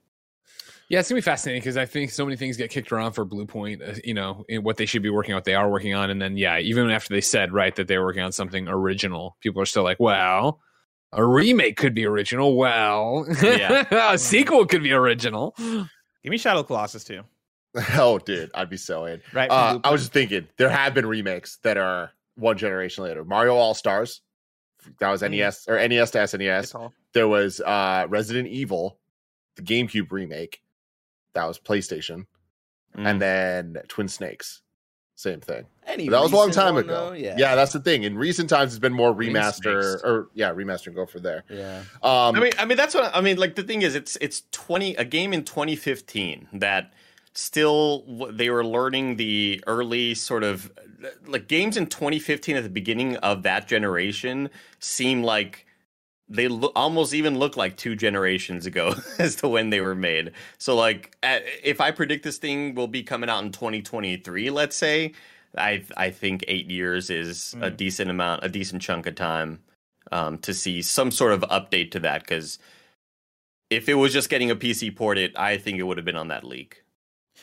Yeah, 0.88 1.00
it's 1.00 1.08
gonna 1.08 1.16
be 1.18 1.22
fascinating 1.22 1.60
because 1.60 1.76
I 1.76 1.84
think 1.86 2.10
so 2.12 2.24
many 2.24 2.36
things 2.36 2.56
get 2.56 2.70
kicked 2.70 2.92
around 2.92 3.12
for 3.12 3.26
Bluepoint. 3.26 3.86
Uh, 3.96 4.00
you 4.04 4.14
know, 4.14 4.44
in 4.48 4.62
what 4.62 4.76
they 4.76 4.86
should 4.86 5.02
be 5.02 5.10
working 5.10 5.32
on, 5.34 5.38
what 5.38 5.44
they 5.44 5.54
are 5.56 5.68
working 5.68 5.94
on, 5.94 6.10
and 6.10 6.22
then 6.22 6.36
yeah, 6.36 6.58
even 6.60 6.90
after 6.90 7.12
they 7.12 7.20
said 7.20 7.52
right 7.52 7.74
that 7.76 7.88
they 7.88 7.98
were 7.98 8.04
working 8.04 8.22
on 8.22 8.30
something 8.32 8.68
original, 8.68 9.36
people 9.40 9.60
are 9.60 9.66
still 9.66 9.82
like, 9.82 9.98
well. 10.00 10.60
A 11.12 11.24
remake 11.24 11.76
could 11.76 11.94
be 11.94 12.04
original. 12.04 12.56
Well, 12.56 13.26
Yeah. 13.40 14.10
a 14.12 14.18
sequel 14.18 14.66
could 14.66 14.82
be 14.82 14.92
original. 14.92 15.54
Give 15.56 15.86
me 16.24 16.36
Shadow 16.36 16.62
Colossus 16.64 17.04
too. 17.04 17.22
oh, 17.94 18.18
dude, 18.18 18.50
I'd 18.54 18.68
be 18.68 18.76
so 18.76 19.04
in. 19.06 19.22
Right? 19.32 19.48
Uh, 19.50 19.78
I 19.84 19.90
was 19.92 20.02
just 20.02 20.12
thinking 20.12 20.46
there 20.58 20.68
have 20.68 20.94
been 20.94 21.06
remakes 21.06 21.58
that 21.62 21.78
are 21.78 22.10
one 22.34 22.58
generation 22.58 23.04
later. 23.04 23.24
Mario 23.24 23.54
All 23.54 23.72
Stars, 23.72 24.20
that 24.98 25.08
was 25.08 25.22
Mhm. 25.22 25.30
NES 25.30 25.66
or 25.68 25.76
NES 25.88 26.10
to 26.10 26.18
SNES. 26.18 26.90
There 27.14 27.28
was 27.28 27.60
uh, 27.60 28.06
Resident 28.08 28.48
Evil, 28.48 28.98
the 29.54 29.62
GameCube 29.62 30.10
remake, 30.10 30.60
that 31.36 31.46
was 31.46 31.58
PlayStation, 31.60 32.26
Mm. 32.96 33.06
and 33.06 33.20
then 33.22 33.76
Twin 33.88 34.08
Snakes, 34.08 34.62
same 35.14 35.40
thing. 35.40 35.66
Any 35.86 36.08
that 36.08 36.20
was 36.22 36.32
a 36.32 36.36
long 36.36 36.50
time 36.50 36.74
one, 36.74 36.84
ago. 36.84 37.10
though? 37.10 37.12
Yeah. 37.12 37.36
yeah, 37.38 37.54
that's 37.54 37.72
the 37.72 37.80
thing. 37.80 38.02
In 38.04 38.16
recent 38.18 38.48
times, 38.50 38.72
it's 38.72 38.78
been 38.80 38.92
more 38.94 39.14
remaster 39.14 40.02
or 40.02 40.28
yeah, 40.34 40.50
remaster 40.52 40.88
and 40.88 40.96
go 40.96 41.04
for 41.06 41.20
there. 41.20 41.44
Yeah. 41.50 41.80
Um, 42.02 42.36
I 42.36 42.40
mean, 42.40 42.52
I 42.58 42.64
mean 42.64 42.76
that's 42.76 42.94
what 42.94 43.14
I 43.14 43.20
mean. 43.20 43.36
Like 43.36 43.54
the 43.54 43.62
thing 43.62 43.82
is, 43.82 43.94
it's 43.94 44.16
it's 44.20 44.42
twenty 44.50 44.94
a 44.96 45.04
game 45.04 45.32
in 45.32 45.44
2015 45.44 46.48
that 46.54 46.92
still 47.34 48.28
they 48.32 48.48
were 48.50 48.64
learning 48.64 49.16
the 49.16 49.62
early 49.66 50.14
sort 50.14 50.42
of 50.42 50.72
like 51.26 51.48
games 51.48 51.76
in 51.76 51.86
2015 51.86 52.56
at 52.56 52.62
the 52.62 52.70
beginning 52.70 53.16
of 53.18 53.42
that 53.42 53.68
generation 53.68 54.48
seem 54.78 55.22
like 55.22 55.65
they 56.28 56.48
lo- 56.48 56.72
almost 56.76 57.14
even 57.14 57.38
look 57.38 57.56
like 57.56 57.76
two 57.76 57.96
generations 57.96 58.66
ago 58.66 58.94
as 59.18 59.36
to 59.36 59.48
when 59.48 59.70
they 59.70 59.80
were 59.80 59.94
made. 59.94 60.32
So 60.58 60.74
like 60.76 61.16
at, 61.22 61.44
if 61.62 61.80
I 61.80 61.90
predict 61.92 62.24
this 62.24 62.38
thing 62.38 62.74
will 62.74 62.88
be 62.88 63.02
coming 63.02 63.30
out 63.30 63.44
in 63.44 63.52
2023, 63.52 64.50
let's 64.50 64.76
say, 64.76 65.12
I 65.56 65.84
I 65.96 66.10
think 66.10 66.44
8 66.48 66.70
years 66.70 67.10
is 67.10 67.54
a 67.60 67.70
Mm. 67.70 67.76
decent 67.76 68.10
amount, 68.10 68.44
a 68.44 68.48
decent 68.48 68.82
chunk 68.82 69.06
of 69.06 69.14
time 69.14 69.60
um, 70.12 70.38
to 70.38 70.54
see 70.54 70.82
some 70.82 71.10
sort 71.10 71.32
of 71.32 71.42
update 71.42 71.90
to 71.92 72.00
that 72.00 72.22
because 72.22 72.58
if 73.70 73.88
it 73.88 73.94
was 73.94 74.12
just 74.12 74.30
getting 74.30 74.50
a 74.50 74.56
PC 74.56 74.94
ported, 74.96 75.34
I 75.36 75.58
think 75.58 75.78
it 75.78 75.84
would 75.84 75.98
have 75.98 76.06
been 76.06 76.16
on 76.16 76.28
that 76.28 76.44
leak. 76.44 76.82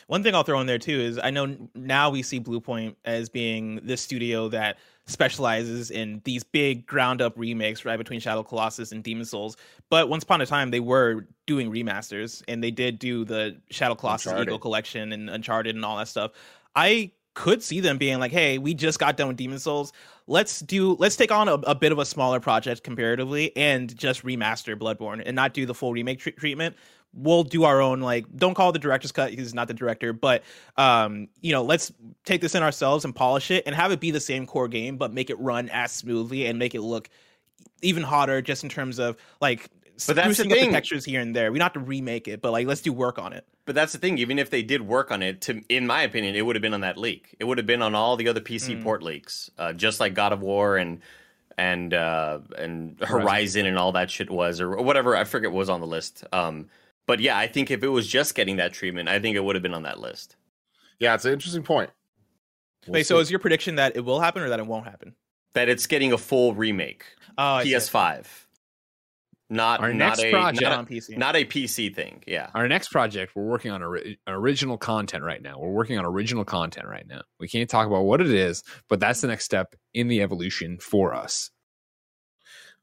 One 0.06 0.22
thing 0.22 0.34
I'll 0.34 0.42
throw 0.42 0.60
in 0.60 0.66
there 0.66 0.78
too 0.78 0.98
is 0.98 1.18
I 1.22 1.30
know 1.30 1.56
now 1.74 2.10
we 2.10 2.22
see 2.22 2.40
Bluepoint 2.40 2.96
as 3.04 3.28
being 3.28 3.80
this 3.82 4.00
studio 4.00 4.48
that 4.48 4.78
specializes 5.06 5.90
in 5.90 6.20
these 6.24 6.42
big 6.44 6.86
ground 6.86 7.20
up 7.20 7.34
remakes 7.36 7.84
right 7.84 7.98
between 7.98 8.20
Shadow 8.20 8.42
Colossus 8.42 8.92
and 8.92 9.02
Demon 9.02 9.24
Souls. 9.24 9.56
But 9.90 10.08
once 10.08 10.24
upon 10.24 10.40
a 10.40 10.46
time 10.46 10.70
they 10.70 10.80
were 10.80 11.26
doing 11.46 11.70
remasters 11.70 12.42
and 12.48 12.62
they 12.62 12.70
did 12.70 12.98
do 12.98 13.24
the 13.24 13.56
Shadow 13.70 13.94
Colossus 13.94 14.26
Uncharted. 14.26 14.48
Eagle 14.48 14.58
collection 14.58 15.12
and 15.12 15.28
Uncharted 15.28 15.74
and 15.74 15.84
all 15.84 15.98
that 15.98 16.08
stuff. 16.08 16.32
I 16.74 17.12
could 17.34 17.62
see 17.62 17.80
them 17.80 17.98
being 17.98 18.20
like, 18.20 18.30
"Hey, 18.32 18.58
we 18.58 18.74
just 18.74 18.98
got 18.98 19.16
done 19.16 19.28
with 19.28 19.36
Demon 19.36 19.58
Souls. 19.58 19.92
Let's 20.26 20.60
do 20.60 20.94
let's 20.98 21.16
take 21.16 21.32
on 21.32 21.48
a, 21.48 21.54
a 21.54 21.74
bit 21.74 21.92
of 21.92 21.98
a 21.98 22.04
smaller 22.06 22.40
project 22.40 22.84
comparatively 22.84 23.54
and 23.56 23.94
just 23.96 24.24
remaster 24.24 24.78
Bloodborne 24.78 25.22
and 25.24 25.34
not 25.34 25.52
do 25.52 25.66
the 25.66 25.74
full 25.74 25.92
remake 25.92 26.20
tre- 26.20 26.32
treatment." 26.32 26.76
We'll 27.16 27.44
do 27.44 27.64
our 27.64 27.80
own 27.80 28.00
like 28.00 28.24
don't 28.36 28.54
call 28.54 28.70
it 28.70 28.72
the 28.72 28.78
director's 28.78 29.12
cut 29.12 29.30
because 29.30 29.46
he's 29.46 29.54
not 29.54 29.68
the 29.68 29.74
director 29.74 30.12
but 30.12 30.42
um 30.76 31.28
you 31.40 31.52
know 31.52 31.62
let's 31.62 31.92
take 32.24 32.40
this 32.40 32.54
in 32.54 32.62
ourselves 32.62 33.04
and 33.04 33.14
polish 33.14 33.50
it 33.50 33.62
and 33.66 33.74
have 33.74 33.92
it 33.92 34.00
be 34.00 34.10
the 34.10 34.20
same 34.20 34.46
core 34.46 34.68
game 34.68 34.96
but 34.96 35.12
make 35.12 35.30
it 35.30 35.38
run 35.38 35.68
as 35.68 35.92
smoothly 35.92 36.46
and 36.46 36.58
make 36.58 36.74
it 36.74 36.80
look 36.80 37.08
even 37.82 38.02
hotter 38.02 38.42
just 38.42 38.64
in 38.64 38.68
terms 38.68 38.98
of 38.98 39.16
like 39.40 39.68
But 40.06 40.16
that's 40.16 40.38
the 40.38 40.44
thing. 40.44 40.72
textures 40.72 41.04
here 41.04 41.20
and 41.20 41.34
there 41.36 41.52
we 41.52 41.58
don't 41.58 41.64
have 41.66 41.72
to 41.74 41.80
remake 41.80 42.26
it 42.28 42.42
but 42.42 42.50
like 42.50 42.66
let's 42.66 42.80
do 42.82 42.92
work 42.92 43.18
on 43.18 43.32
it 43.32 43.46
But 43.66 43.74
that's 43.74 43.92
the 43.92 43.98
thing. 43.98 44.18
Even 44.18 44.38
if 44.38 44.50
they 44.50 44.62
did 44.62 44.82
work 44.82 45.10
on 45.10 45.22
it, 45.22 45.40
to 45.42 45.62
in 45.68 45.86
my 45.86 46.02
opinion, 46.02 46.34
it 46.34 46.42
would 46.44 46.56
have 46.56 46.62
been 46.62 46.74
on 46.74 46.82
that 46.82 46.98
leak. 46.98 47.34
It 47.38 47.44
would 47.44 47.56
have 47.58 47.66
been 47.66 47.80
on 47.80 47.94
all 47.94 48.16
the 48.16 48.28
other 48.28 48.40
PC 48.40 48.76
Mm. 48.76 48.82
port 48.82 49.02
leaks, 49.02 49.50
uh, 49.56 49.72
just 49.72 50.00
like 50.00 50.12
God 50.14 50.32
of 50.34 50.40
War 50.42 50.76
and 50.76 51.00
and 51.56 51.94
uh, 51.94 52.40
and 52.58 52.98
Horizon 53.00 53.64
and 53.66 53.78
all 53.78 53.92
that 53.92 54.10
shit 54.10 54.28
was, 54.28 54.60
or 54.60 54.76
whatever. 54.82 55.16
I 55.16 55.24
forget 55.24 55.50
what 55.50 55.58
was 55.58 55.70
on 55.70 55.80
the 55.80 55.86
list. 55.86 56.24
Um, 56.32 56.68
but 57.06 57.20
yeah, 57.20 57.36
I 57.38 57.46
think 57.46 57.70
if 57.70 57.82
it 57.82 57.88
was 57.88 58.06
just 58.06 58.34
getting 58.34 58.56
that 58.56 58.72
treatment, 58.72 59.08
I 59.08 59.18
think 59.18 59.36
it 59.36 59.44
would 59.44 59.56
have 59.56 59.62
been 59.62 59.74
on 59.74 59.82
that 59.84 60.00
list. 60.00 60.36
Yeah, 61.00 61.14
it's 61.14 61.24
an 61.24 61.32
interesting 61.32 61.62
point. 61.62 61.90
We'll 62.86 62.94
wait 62.94 63.06
so 63.06 63.18
is 63.18 63.30
your 63.30 63.40
prediction 63.40 63.76
that 63.76 63.96
it 63.96 64.04
will 64.04 64.20
happen 64.20 64.42
or 64.42 64.48
that 64.50 64.58
it 64.60 64.66
won't 64.66 64.84
happen 64.86 65.14
That 65.54 65.68
it's 65.70 65.86
getting 65.86 66.12
a 66.12 66.18
full 66.18 66.54
remake, 66.54 67.04
oh 67.38 67.54
I. 67.56 67.64
PS5, 67.64 68.26
not 69.50 69.80
Our 69.80 69.92
not 69.94 70.18
next 70.18 70.20
a 70.24 70.30
project- 70.30 70.62
Not 70.62 70.68
not, 70.70 70.78
on 70.80 70.86
pc 70.86 71.16
not 71.18 71.36
a 71.36 71.44
PC 71.44 71.94
thing. 71.94 72.22
Yeah, 72.26 72.50
Our 72.54 72.68
next 72.68 72.88
project, 72.88 73.34
we're 73.34 73.44
working 73.44 73.70
on 73.70 73.82
ori- 73.82 74.18
original 74.26 74.76
content 74.78 75.22
right 75.24 75.40
now. 75.40 75.58
We're 75.58 75.70
working 75.70 75.98
on 75.98 76.04
original 76.04 76.44
content 76.44 76.86
right 76.86 77.06
now. 77.06 77.22
We 77.40 77.48
can't 77.48 77.68
talk 77.70 77.86
about 77.86 78.02
what 78.02 78.20
it 78.20 78.30
is, 78.30 78.62
but 78.88 79.00
that's 79.00 79.20
the 79.22 79.28
next 79.28 79.44
step 79.44 79.74
in 79.94 80.08
the 80.08 80.20
evolution 80.22 80.78
for 80.78 81.14
us. 81.14 81.50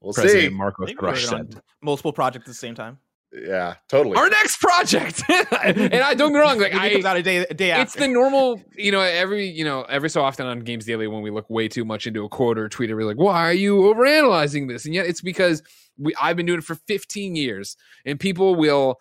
we'll 0.02 0.14
President 0.14 0.52
see. 0.52 0.58
Marcos 0.58 0.88
Maybe 0.88 0.98
we're 1.00 1.10
Thrush 1.14 1.24
working 1.32 1.40
on 1.46 1.52
said. 1.52 1.62
multiple 1.82 2.14
projects 2.14 2.44
at 2.44 2.48
the 2.48 2.54
same 2.56 2.74
time 2.76 2.98
Yeah, 3.34 3.76
totally. 3.88 4.18
Our 4.18 4.30
next 4.30 4.60
project, 4.60 5.24
and 5.30 5.96
I 5.96 6.14
don't 6.16 6.34
get 6.34 6.40
wrong, 6.40 6.60
like 6.60 6.74
Maybe 6.74 6.86
it 6.86 6.90
I, 6.90 6.94
comes 6.94 7.06
out 7.06 7.18
a 7.18 7.24
day 7.24 7.38
a 7.38 7.54
day 7.54 7.80
it's 7.82 7.96
the 7.96 8.08
normal 8.08 8.62
you 8.76 8.92
know 8.92 9.00
every 9.00 9.48
you 9.48 9.64
know 9.64 9.84
every 9.84 10.10
so 10.10 10.22
often 10.22 10.46
on 10.46 10.60
games 10.60 10.86
daily 10.86 11.08
when 11.08 11.22
we 11.22 11.32
look 11.32 11.50
way 11.50 11.70
too 11.70 11.86
much 11.86 12.08
into 12.08 12.26
a 12.26 12.30
quote 12.30 12.58
or 12.58 12.66
a 12.66 12.70
tweet 12.70 12.94
we're 12.94 13.06
like 13.06 13.18
why 13.18 13.48
are 13.48 13.54
you 13.54 13.78
overanalyzing 13.78 14.68
this? 14.68 14.86
And 14.86 14.94
yet 14.94 15.06
it's 15.06 15.22
because 15.22 15.64
we 15.98 16.14
i've 16.22 16.36
been 16.36 16.46
doing 16.46 16.60
it 16.60 16.66
for 16.66 16.76
15 16.76 17.36
years 17.36 17.78
and 18.06 18.20
people 18.20 18.56
will 18.56 18.98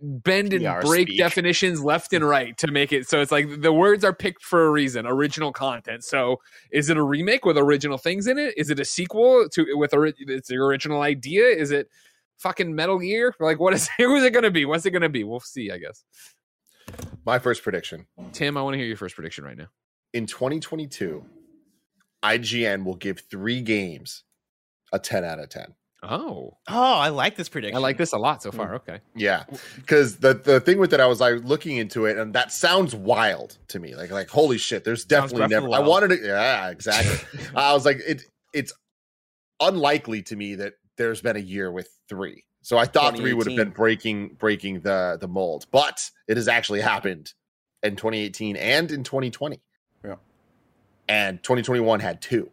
bend 0.00 0.52
and 0.52 0.64
PR 0.64 0.86
break 0.86 1.08
speak. 1.08 1.18
definitions 1.18 1.82
left 1.82 2.12
and 2.12 2.24
right 2.28 2.58
to 2.58 2.66
make 2.70 2.92
it 2.92 3.08
so 3.08 3.20
it's 3.20 3.30
like 3.30 3.62
the 3.62 3.72
words 3.72 4.04
are 4.04 4.12
picked 4.12 4.42
for 4.42 4.66
a 4.66 4.70
reason 4.70 5.06
original 5.06 5.52
content. 5.52 6.04
So 6.04 6.40
is 6.72 6.88
it 6.90 6.96
a 6.96 7.02
remake 7.02 7.44
with 7.44 7.56
original 7.56 7.98
things 7.98 8.26
in 8.26 8.38
it? 8.38 8.54
Is 8.56 8.70
it 8.70 8.80
a 8.80 8.84
sequel 8.84 9.48
to 9.50 9.66
with 9.74 9.94
ori- 9.94 10.14
its 10.18 10.50
original 10.50 11.02
idea? 11.02 11.46
Is 11.46 11.70
it 11.70 11.88
fucking 12.42 12.74
metal 12.74 12.98
gear 12.98 13.34
like 13.40 13.58
what 13.60 13.72
is 13.72 13.88
who 13.98 14.14
is 14.16 14.24
it 14.24 14.32
gonna 14.32 14.50
be 14.50 14.64
what's 14.64 14.84
it 14.84 14.90
gonna 14.90 15.08
be 15.08 15.24
we'll 15.24 15.40
see 15.40 15.70
i 15.70 15.78
guess 15.78 16.04
My 17.24 17.38
first 17.38 17.62
prediction 17.62 18.06
tim 18.32 18.56
i 18.56 18.62
want 18.62 18.74
to 18.74 18.78
hear 18.78 18.86
your 18.86 18.96
first 18.96 19.14
prediction 19.14 19.44
right 19.44 19.56
now 19.56 19.68
in 20.14 20.26
2022, 20.26 21.24
IGN 22.22 22.84
will 22.84 22.96
give 22.96 23.20
three 23.30 23.62
games 23.62 24.24
a 24.92 24.98
10 24.98 25.24
out 25.24 25.38
of 25.38 25.48
10. 25.48 25.74
oh 26.02 26.58
oh 26.68 26.94
i 26.98 27.08
like 27.08 27.34
this 27.36 27.48
prediction 27.48 27.76
I 27.76 27.80
like 27.80 27.96
this 27.96 28.12
a 28.12 28.18
lot 28.18 28.42
so 28.42 28.50
far. 28.52 28.68
Hmm. 28.68 28.74
Okay. 28.74 29.00
Yeah, 29.14 29.44
because 29.76 30.16
the 30.16 30.34
the 30.34 30.60
thing 30.60 30.78
with 30.78 30.92
it, 30.92 31.00
I 31.00 31.06
was 31.06 31.20
like 31.20 31.42
looking 31.44 31.76
into 31.78 32.04
it, 32.06 32.18
and 32.18 32.34
that 32.34 32.52
sounds 32.52 32.94
wild 32.94 33.56
to 33.68 33.78
me. 33.80 33.94
Like 33.94 34.10
like 34.10 34.28
holy 34.28 34.58
shit, 34.58 34.84
there's 34.84 35.04
definitely 35.04 35.46
never. 35.48 35.70
I 35.72 35.78
wanted 35.78 36.08
to. 36.08 36.18
Yeah, 36.26 36.68
exactly. 36.70 37.16
I 37.54 37.72
was 37.72 37.86
like 37.86 38.00
it. 38.06 38.24
It's 38.52 38.72
unlikely 39.60 40.22
to 40.24 40.36
me 40.36 40.56
that 40.56 40.74
there's 40.96 41.20
been 41.20 41.36
a 41.36 41.40
year 41.40 41.70
with 41.70 41.88
three. 42.08 42.44
So 42.62 42.78
I 42.78 42.86
thought 42.86 43.16
three 43.16 43.32
would 43.32 43.46
have 43.46 43.56
been 43.56 43.70
breaking 43.70 44.36
breaking 44.38 44.80
the 44.80 45.18
the 45.20 45.28
mold, 45.28 45.66
but 45.72 46.10
it 46.28 46.36
has 46.36 46.46
actually 46.46 46.80
happened 46.80 47.34
in 47.82 47.96
2018 47.96 48.56
and 48.56 48.90
in 48.90 49.02
2020. 49.02 49.60
Yeah. 50.04 50.14
And 51.08 51.42
2021 51.42 52.00
had 52.00 52.22
two. 52.22 52.50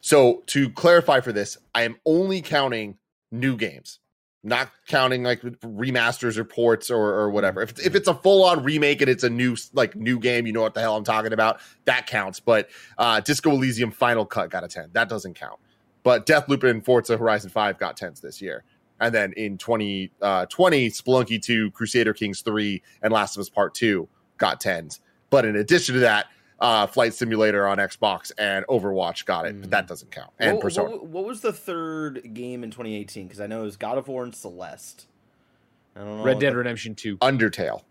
So 0.00 0.42
to 0.46 0.70
clarify 0.70 1.20
for 1.20 1.32
this, 1.32 1.58
I 1.74 1.82
am 1.82 1.96
only 2.06 2.40
counting 2.40 2.96
new 3.30 3.56
games, 3.56 4.00
not 4.42 4.70
counting 4.88 5.22
like 5.22 5.42
remasters 5.42 6.38
or 6.38 6.44
ports 6.44 6.90
or, 6.90 7.10
or 7.10 7.30
whatever. 7.30 7.60
If, 7.60 7.78
if 7.84 7.94
it's 7.94 8.08
a 8.08 8.14
full 8.14 8.42
on 8.44 8.64
remake 8.64 9.02
and 9.02 9.10
it's 9.10 9.24
a 9.24 9.30
new 9.30 9.56
like 9.74 9.94
new 9.94 10.18
game, 10.18 10.46
you 10.46 10.54
know 10.54 10.62
what 10.62 10.72
the 10.72 10.80
hell 10.80 10.96
I'm 10.96 11.04
talking 11.04 11.34
about. 11.34 11.60
That 11.84 12.06
counts. 12.06 12.40
But 12.40 12.70
uh, 12.96 13.20
Disco 13.20 13.50
Elysium 13.50 13.90
Final 13.90 14.24
Cut 14.24 14.48
got 14.48 14.64
a 14.64 14.68
10. 14.68 14.90
That 14.92 15.10
doesn't 15.10 15.34
count. 15.34 15.60
But 16.02 16.26
Deathloop 16.26 16.64
and 16.68 16.84
Forza 16.84 17.16
Horizon 17.16 17.50
5 17.50 17.78
got 17.78 17.98
10s 17.98 18.20
this 18.20 18.40
year. 18.40 18.64
And 19.00 19.14
then 19.14 19.32
in 19.32 19.56
2020, 19.56 20.10
uh, 20.20 20.46
20, 20.46 20.90
Spelunky 20.90 21.40
2, 21.40 21.70
Crusader 21.70 22.12
Kings 22.12 22.42
3, 22.42 22.82
and 23.02 23.12
Last 23.12 23.36
of 23.36 23.40
Us 23.40 23.48
Part 23.48 23.74
2 23.74 24.08
got 24.36 24.60
10s. 24.60 25.00
But 25.30 25.44
in 25.44 25.56
addition 25.56 25.94
to 25.94 26.00
that, 26.00 26.26
uh, 26.60 26.86
Flight 26.86 27.14
Simulator 27.14 27.66
on 27.66 27.78
Xbox 27.78 28.32
and 28.36 28.66
Overwatch 28.66 29.24
got 29.24 29.46
it, 29.46 29.58
but 29.58 29.70
that 29.70 29.86
doesn't 29.86 30.10
count. 30.10 30.30
And 30.38 30.56
what, 30.56 30.62
Persona. 30.62 30.90
what, 30.90 31.06
what 31.06 31.24
was 31.24 31.40
the 31.40 31.52
third 31.52 32.34
game 32.34 32.62
in 32.62 32.70
2018? 32.70 33.26
Because 33.26 33.40
I 33.40 33.46
know 33.46 33.62
it 33.62 33.64
was 33.64 33.76
God 33.78 33.96
of 33.96 34.08
War 34.08 34.24
and 34.24 34.34
Celeste. 34.34 35.06
I 35.96 36.00
don't 36.00 36.18
know. 36.18 36.22
Red 36.22 36.38
Dead 36.38 36.52
the- 36.52 36.58
Redemption 36.58 36.94
2. 36.94 37.16
Undertale, 37.18 37.82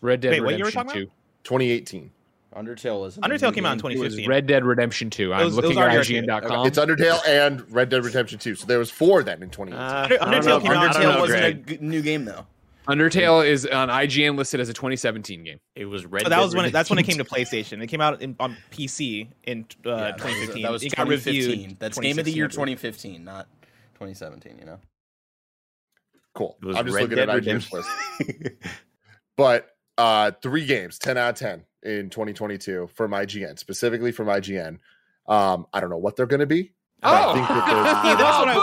Red 0.00 0.20
Dead 0.20 0.30
Wait, 0.30 0.40
what 0.40 0.54
year 0.56 0.64
were 0.64 0.68
Redemption 0.68 0.86
talking 0.86 1.02
2. 1.02 1.10
2018. 1.44 2.10
Undertale 2.56 3.06
is. 3.06 3.18
a 3.18 3.20
Undertale 3.20 3.52
came 3.54 3.66
out 3.66 3.72
in 3.72 3.78
game. 3.78 3.92
2015 3.92 4.28
Red 4.28 4.46
Dead 4.46 4.64
Redemption 4.64 5.10
2. 5.10 5.32
I'm 5.34 5.46
was- 5.46 5.56
looking 5.56 5.72
at 5.78 5.90
already 5.90 6.14
IGN.com. 6.22 6.66
It's 6.66 6.78
Undertale 6.78 7.20
and 7.26 7.70
Red 7.72 7.88
Dead 7.88 8.04
Redemption 8.04 8.38
2. 8.38 8.54
So 8.54 8.66
there 8.66 8.78
was 8.78 8.90
four 8.90 9.22
then 9.22 9.42
in 9.42 9.50
2018. 9.50 9.74
Uh, 9.78 10.02
Under- 10.02 10.22
I 10.22 10.30
don't 10.30 10.42
Undertale 10.44 10.62
came 10.62 10.72
out- 10.72 10.94
Undertale 10.96 11.20
wasn't 11.20 11.44
a 11.44 11.52
Greg. 11.54 11.66
g- 11.66 11.78
new 11.86 12.02
game 12.02 12.24
though. 12.24 12.46
Undertale 12.86 13.46
is 13.46 13.64
on 13.66 13.88
IGN 13.88 14.36
listed 14.36 14.60
as 14.60 14.68
a 14.68 14.74
2017 14.74 15.42
game. 15.42 15.58
It 15.74 15.86
was 15.86 16.04
Red. 16.04 16.24
So 16.24 16.28
that 16.28 16.36
Dead 16.36 16.42
was 16.44 16.54
when 16.54 16.66
it, 16.66 16.70
that's 16.72 16.90
when 16.90 16.98
it 16.98 17.04
came 17.04 17.16
to 17.16 17.24
PlayStation. 17.24 17.82
It 17.82 17.86
came 17.86 18.02
out 18.02 18.20
in, 18.20 18.36
on 18.38 18.56
PC 18.70 19.28
in 19.44 19.64
uh, 19.86 19.88
Yeah, 19.90 19.94
that 19.96 20.12
was- 20.14 20.22
2015. 20.22 20.62
That 20.62 20.70
was 20.72 20.82
it 20.82 20.94
got 20.94 21.08
reviewed 21.08 21.44
2015. 21.44 21.76
That's 21.80 21.98
game 21.98 22.18
of 22.18 22.24
the 22.26 22.32
year 22.32 22.46
2015, 22.48 23.24
not 23.24 23.46
2017. 23.94 24.58
You 24.58 24.66
know. 24.66 24.78
Cool. 26.34 26.56
It 26.62 26.66
was 26.66 26.76
I'm 26.76 26.84
just 26.84 26.94
Red 26.94 27.02
looking 27.04 27.16
Dead 27.16 27.28
at 27.30 27.42
IGN's 27.42 27.72
list. 27.72 27.88
But 29.36 29.73
uh, 29.98 30.30
three 30.42 30.64
games, 30.66 30.98
10 30.98 31.16
out 31.18 31.30
of 31.30 31.36
10 31.36 31.64
in 31.82 32.10
2022 32.10 32.88
from 32.94 33.12
IGN, 33.12 33.58
specifically 33.58 34.12
from 34.12 34.28
IGN. 34.28 34.78
Um, 35.26 35.66
I 35.72 35.80
don't 35.80 35.90
know 35.90 35.96
what 35.98 36.16
they're 36.16 36.26
going 36.26 36.40
to 36.40 36.46
be. 36.46 36.72
but 37.00 37.12
I 37.12 37.32
think 37.34 37.48
that 37.48 37.66
there's- 37.66 38.02
See, 38.02 38.22
that's 38.22 38.38
what 38.38 38.48
I- 38.48 38.54
Boo! 38.54 38.60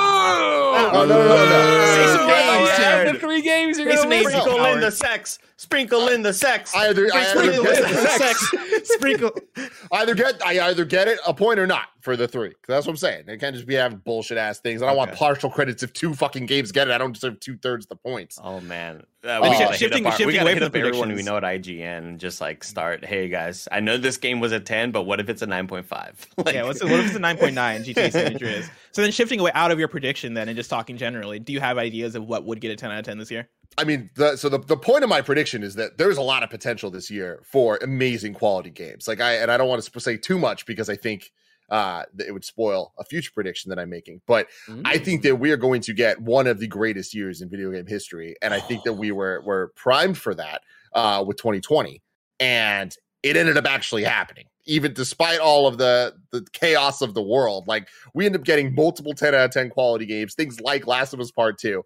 Oh, 0.73 0.91
no, 0.93 1.05
no, 1.05 1.27
no, 1.27 1.27
no. 1.27 1.85
Say 1.95 2.07
some 2.17 2.27
names, 2.27 2.69
Yeah, 2.79 3.11
the 3.11 3.19
three 3.19 3.41
games 3.41 3.77
you're 3.77 3.87
gonna 3.87 3.99
some 3.99 4.09
names, 4.09 4.27
Sprinkle 4.27 4.65
in 4.65 4.79
the 4.79 4.91
sex. 4.91 5.39
Sprinkle 5.57 6.07
in 6.07 6.21
the 6.23 6.33
sex. 6.33 6.73
I 6.75 6.87
either, 6.89 7.07
I 7.13 7.19
either 7.19 7.39
Sprinkle 7.39 7.63
get, 7.63 7.81
the 7.83 8.07
sex. 8.07 8.53
Sprinkle. 8.85 9.31
either 9.91 10.15
get 10.15 10.45
I 10.45 10.59
either 10.69 10.85
get 10.85 11.07
it 11.07 11.19
a 11.25 11.33
point 11.33 11.59
or 11.59 11.67
not 11.67 11.87
for 12.01 12.15
the 12.15 12.27
three. 12.27 12.53
That's 12.67 12.85
what 12.87 12.93
I'm 12.93 12.97
saying. 12.97 13.23
They 13.27 13.37
can't 13.37 13.55
just 13.55 13.67
be 13.67 13.75
having 13.75 13.99
bullshit 13.99 14.37
ass 14.37 14.59
things. 14.59 14.81
I 14.81 14.87
don't 14.87 14.97
want 14.97 15.13
partial 15.13 15.49
credits 15.49 15.83
if 15.83 15.93
two 15.93 16.13
fucking 16.13 16.45
games 16.47 16.71
get 16.71 16.87
it. 16.87 16.91
I 16.93 16.97
don't 16.97 17.11
deserve 17.13 17.39
two 17.39 17.57
thirds 17.57 17.85
the 17.87 17.95
points. 17.95 18.39
Oh 18.43 18.59
man, 18.61 19.03
uh, 19.23 19.39
Oh. 19.41 19.41
we 19.41 19.49
gotta 19.57 19.77
Shifting- 19.77 20.03
hit 20.03 20.07
up, 20.07 20.19
our, 20.19 20.25
we 20.27 20.33
shifting 20.33 20.35
gotta 20.35 20.41
away 20.43 20.53
hit 20.53 20.57
from 20.59 20.65
up 20.67 20.73
the 20.73 20.79
everyone 20.79 21.13
we 21.13 21.23
know 21.23 21.37
at 21.37 21.43
IGN 21.43 22.17
just 22.17 22.41
like 22.41 22.63
start. 22.63 23.05
Hey 23.05 23.27
guys, 23.29 23.67
I 23.71 23.79
know 23.79 23.97
this 23.97 24.17
game 24.17 24.39
was 24.39 24.51
a 24.51 24.59
ten, 24.59 24.91
but 24.91 25.03
what 25.03 25.19
if 25.19 25.29
it's 25.29 25.41
a 25.41 25.47
nine 25.47 25.67
point 25.67 25.85
five? 25.85 26.25
Like, 26.37 26.55
yeah, 26.55 26.63
what's 26.63 26.81
what 26.83 26.91
if 26.93 27.05
it's 27.05 27.15
a 27.15 27.19
9.9 27.19 27.85
GTA 27.85 28.11
San 28.11 28.27
Andreas? 28.33 28.67
So 28.93 29.01
then 29.03 29.11
shifting 29.11 29.39
away 29.39 29.51
out 29.53 29.69
of 29.71 29.77
your 29.77 29.87
prediction 29.87 30.33
then 30.33 30.47
and 30.49 30.57
just 30.57 30.69
talking 30.71 30.97
generally, 30.97 31.37
do 31.39 31.53
you 31.53 31.59
have 31.59 31.77
ideas 31.77 32.15
of 32.15 32.25
what 32.25 32.45
would 32.45 32.59
get 32.61 32.71
a 32.71 32.75
10 32.75 32.91
out 32.91 32.97
of 32.99 33.05
10 33.05 33.19
this 33.19 33.29
year? 33.29 33.47
I 33.77 33.83
mean, 33.83 34.09
the, 34.15 34.35
so 34.35 34.49
the, 34.49 34.59
the 34.59 34.77
point 34.77 35.03
of 35.03 35.09
my 35.09 35.21
prediction 35.21 35.63
is 35.63 35.75
that 35.75 35.97
there's 35.97 36.17
a 36.17 36.21
lot 36.21 36.43
of 36.43 36.49
potential 36.49 36.91
this 36.91 37.09
year 37.09 37.41
for 37.45 37.77
amazing 37.81 38.33
quality 38.33 38.69
games. 38.69 39.07
Like 39.07 39.21
I 39.21 39.35
and 39.35 39.49
I 39.49 39.57
don't 39.57 39.69
want 39.69 39.83
to 39.83 39.99
say 39.99 40.17
too 40.17 40.37
much 40.37 40.65
because 40.65 40.89
I 40.89 40.95
think 40.95 41.31
uh, 41.71 42.03
that 42.13 42.27
it 42.27 42.33
would 42.33 42.43
spoil 42.43 42.93
a 42.99 43.05
future 43.05 43.31
prediction 43.33 43.69
that 43.69 43.79
I'm 43.79 43.89
making. 43.89 44.21
But 44.27 44.47
I 44.83 44.97
think 44.97 45.23
that 45.23 45.37
we 45.37 45.51
are 45.51 45.57
going 45.57 45.81
to 45.83 45.93
get 45.93 46.21
one 46.21 46.45
of 46.45 46.59
the 46.59 46.67
greatest 46.67 47.13
years 47.13 47.41
in 47.41 47.49
video 47.49 47.71
game 47.71 47.87
history, 47.87 48.35
and 48.41 48.53
I 48.53 48.59
think 48.59 48.83
that 48.83 48.93
we 48.93 49.11
were 49.11 49.41
were 49.45 49.71
primed 49.75 50.17
for 50.17 50.35
that 50.35 50.61
uh, 50.93 51.23
with 51.25 51.37
2020, 51.37 52.01
and 52.41 52.93
it 53.23 53.37
ended 53.37 53.55
up 53.55 53.65
actually 53.65 54.03
happening. 54.03 54.45
Even 54.65 54.93
despite 54.93 55.39
all 55.39 55.65
of 55.65 55.77
the 55.77 56.13
the 56.31 56.45
chaos 56.51 57.01
of 57.01 57.13
the 57.13 57.21
world, 57.21 57.69
like 57.69 57.87
we 58.13 58.25
end 58.25 58.35
up 58.35 58.43
getting 58.43 58.75
multiple 58.75 59.13
10 59.13 59.33
out 59.33 59.45
of 59.45 59.51
10 59.51 59.69
quality 59.69 60.05
games, 60.05 60.35
things 60.35 60.59
like 60.59 60.85
Last 60.85 61.13
of 61.13 61.21
Us 61.21 61.31
Part 61.31 61.57
Two. 61.57 61.83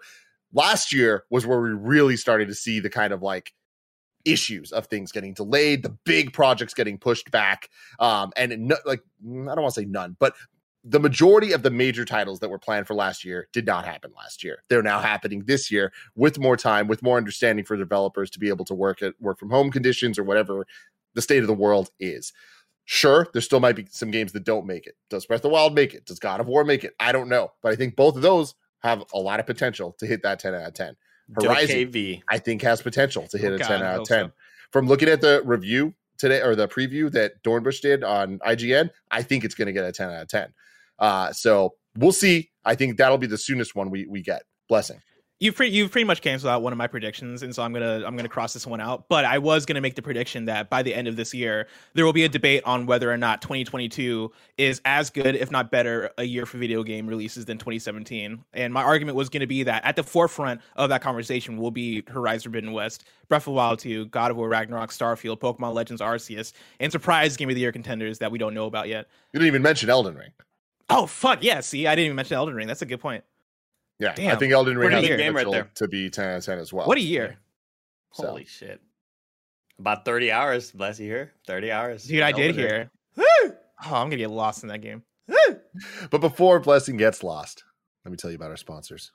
Last 0.55 0.91
year 0.91 1.25
was 1.29 1.45
where 1.45 1.61
we 1.61 1.69
really 1.69 2.17
started 2.17 2.47
to 2.47 2.55
see 2.55 2.79
the 2.79 2.89
kind 2.89 3.13
of 3.13 3.21
like 3.21 3.53
issues 4.23 4.71
of 4.71 4.87
things 4.87 5.11
getting 5.11 5.33
delayed, 5.33 5.83
the 5.83 5.95
big 6.05 6.33
projects 6.33 6.73
getting 6.73 6.97
pushed 6.97 7.29
back, 7.29 7.69
um, 7.99 8.31
and 8.35 8.67
no, 8.67 8.77
like 8.85 9.01
I 9.23 9.27
don't 9.27 9.61
want 9.61 9.75
to 9.75 9.81
say 9.81 9.85
none, 9.85 10.15
but 10.19 10.33
the 10.87 10.99
majority 10.99 11.51
of 11.51 11.63
the 11.63 11.71
major 11.71 12.05
titles 12.05 12.39
that 12.39 12.49
were 12.49 12.59
planned 12.59 12.85
for 12.85 12.93
last 12.93 13.25
year 13.25 13.47
did 13.51 13.65
not 13.65 13.85
happen 13.85 14.11
last 14.15 14.43
year. 14.43 14.63
They're 14.69 14.83
now 14.83 14.99
happening 14.99 15.43
this 15.45 15.71
year 15.71 15.91
with 16.15 16.37
more 16.37 16.55
time, 16.55 16.87
with 16.87 17.01
more 17.01 17.17
understanding 17.17 17.65
for 17.65 17.75
developers 17.75 18.29
to 18.31 18.39
be 18.39 18.49
able 18.49 18.65
to 18.65 18.75
work 18.75 19.01
at 19.01 19.15
work 19.19 19.39
from 19.39 19.49
home 19.49 19.71
conditions 19.71 20.19
or 20.19 20.23
whatever 20.23 20.65
the 21.15 21.23
state 21.23 21.41
of 21.41 21.47
the 21.47 21.53
world 21.53 21.89
is. 21.99 22.31
Sure, 22.85 23.27
there 23.33 23.41
still 23.41 23.59
might 23.59 23.75
be 23.75 23.87
some 23.89 24.11
games 24.11 24.31
that 24.33 24.43
don't 24.43 24.67
make 24.67 24.85
it. 24.85 24.95
Does 25.09 25.25
Breath 25.25 25.39
of 25.39 25.43
the 25.43 25.49
Wild 25.49 25.73
make 25.73 25.95
it? 25.95 26.05
Does 26.05 26.19
God 26.19 26.39
of 26.39 26.45
War 26.45 26.63
make 26.63 26.83
it? 26.83 26.93
I 26.99 27.11
don't 27.11 27.29
know, 27.29 27.51
but 27.63 27.71
I 27.71 27.75
think 27.75 27.95
both 27.95 28.15
of 28.15 28.21
those 28.21 28.53
have 28.85 29.03
a 29.13 29.19
lot 29.19 29.39
of 29.39 29.45
potential 29.45 29.95
to 29.99 30.05
hit 30.05 30.23
that 30.23 30.39
10 30.39 30.53
out 30.55 30.67
of 30.67 30.73
10. 30.73 30.95
Horizon, 31.41 31.75
KV. 31.91 32.21
I 32.29 32.37
think 32.37 32.61
has 32.61 32.81
potential 32.81 33.27
to 33.27 33.37
hit 33.37 33.51
Oh, 33.51 33.55
a 33.55 33.59
God, 33.59 33.67
10 33.67 33.83
I 33.83 33.85
out 33.93 34.01
of 34.01 34.07
10. 34.07 34.25
so. 34.27 34.31
From 34.71 34.87
looking 34.87 35.09
at 35.09 35.21
the 35.21 35.41
review 35.43 35.93
today 36.17 36.41
or 36.41 36.55
the 36.55 36.67
preview 36.67 37.11
that 37.11 37.43
Dornbush 37.43 37.81
did 37.81 38.03
on 38.03 38.39
IGN, 38.39 38.89
I 39.11 39.21
think 39.23 39.43
it's 39.43 39.55
going 39.55 39.65
to 39.67 39.73
get 39.73 39.85
a 39.85 39.91
10 39.91 40.09
out 40.09 40.21
of 40.21 40.27
10. 40.27 40.53
Uh, 40.99 41.31
so 41.33 41.75
we'll 41.97 42.11
see. 42.11 42.51
I 42.63 42.75
think 42.75 42.97
that'll 42.97 43.17
be 43.17 43.27
the 43.27 43.37
soonest 43.37 43.75
one 43.75 43.89
we, 43.89 44.05
we 44.07 44.21
get. 44.21 44.43
Blessing. 44.69 45.01
You've 45.41 45.53
pretty, 45.53 45.75
you've 45.75 45.91
pretty 45.91 46.05
much 46.05 46.21
canceled 46.21 46.49
out 46.49 46.61
one 46.61 46.71
of 46.71 46.77
my 46.77 46.87
predictions, 46.87 47.43
and 47.43 47.53
so 47.53 47.61
I'm 47.61 47.73
gonna 47.73 48.05
I'm 48.07 48.15
gonna 48.15 48.29
cross 48.29 48.53
this 48.53 48.65
one 48.65 48.79
out. 48.79 49.09
But 49.09 49.25
I 49.25 49.37
was 49.37 49.65
gonna 49.65 49.81
make 49.81 49.95
the 49.95 50.01
prediction 50.01 50.45
that 50.45 50.69
by 50.69 50.81
the 50.81 50.95
end 50.95 51.09
of 51.09 51.17
this 51.17 51.33
year, 51.33 51.67
there 51.93 52.05
will 52.05 52.13
be 52.13 52.23
a 52.23 52.29
debate 52.29 52.63
on 52.63 52.85
whether 52.85 53.11
or 53.11 53.17
not 53.17 53.41
2022 53.41 54.31
is 54.57 54.79
as 54.85 55.09
good, 55.09 55.35
if 55.35 55.51
not 55.51 55.71
better, 55.71 56.09
a 56.17 56.23
year 56.23 56.45
for 56.45 56.57
video 56.57 56.83
game 56.83 57.05
releases 57.05 57.43
than 57.43 57.57
2017. 57.57 58.45
And 58.53 58.73
my 58.73 58.81
argument 58.81 59.17
was 59.17 59.27
gonna 59.27 59.45
be 59.45 59.63
that 59.63 59.83
at 59.83 59.97
the 59.97 60.03
forefront 60.03 60.61
of 60.77 60.87
that 60.87 61.01
conversation 61.01 61.57
will 61.57 61.71
be 61.71 62.01
Horizon 62.07 62.43
Forbidden 62.43 62.71
West, 62.71 63.03
Breath 63.27 63.41
of 63.41 63.45
the 63.45 63.51
Wild 63.51 63.79
2, 63.79 64.05
God 64.05 64.31
of 64.31 64.37
War 64.37 64.47
Ragnarok, 64.47 64.91
Starfield, 64.91 65.39
Pokemon 65.39 65.73
Legends 65.73 66.01
Arceus, 66.01 66.53
and 66.79 66.93
surprise 66.93 67.35
Game 67.35 67.49
of 67.49 67.55
the 67.55 67.61
Year 67.61 67.73
contenders 67.73 68.19
that 68.19 68.31
we 68.31 68.37
don't 68.37 68.53
know 68.53 68.67
about 68.67 68.87
yet. 68.87 69.09
You 69.33 69.39
didn't 69.41 69.47
even 69.47 69.63
mention 69.63 69.89
Elden 69.89 70.15
Ring. 70.15 70.31
Oh 70.89 71.07
fuck 71.07 71.43
yeah! 71.43 71.59
See, 71.59 71.87
I 71.87 71.95
didn't 71.95 72.05
even 72.05 72.15
mention 72.15 72.37
Elden 72.37 72.55
Ring. 72.55 72.67
That's 72.67 72.81
a 72.81 72.85
good 72.85 73.01
point. 73.01 73.25
Yeah, 73.99 74.11
I 74.11 74.35
think 74.35 74.51
Elden 74.51 74.77
Ring 74.77 74.89
Pretty 74.89 75.07
has 75.07 75.17
good 75.17 75.23
game 75.23 75.35
right 75.35 75.49
there. 75.49 75.71
to 75.75 75.87
be 75.87 76.09
10 76.09 76.25
out 76.29 76.37
of 76.37 76.45
10 76.45 76.59
as 76.59 76.73
well. 76.73 76.85
What 76.87 76.97
a 76.97 77.01
year, 77.01 77.37
So- 78.13 78.27
Holy 78.27 78.45
shit. 78.45 78.81
About 79.79 80.05
30 80.05 80.31
hours. 80.31 80.71
Bless 80.71 80.99
you 80.99 81.05
here. 81.07 81.31
30 81.47 81.71
hours. 81.71 82.03
dude! 82.05 82.21
I 82.21 82.31
did 82.31 82.57
Elden 82.57 82.65
Ring. 82.65 82.89
hear. 83.17 83.57
Oh, 83.87 83.93
I'm 83.95 84.07
gonna 84.07 84.15
get 84.15 84.29
lost 84.31 84.63
in 84.63 84.69
that 84.69 84.79
game. 84.81 85.03
But 86.09 86.21
before 86.21 86.59
Blessing 86.61 86.95
gets 86.95 87.23
lost, 87.23 87.63
let 88.05 88.11
me 88.11 88.15
tell 88.17 88.31
you 88.31 88.37
about 88.37 88.49
our 88.51 88.57
sponsors. 88.57 89.11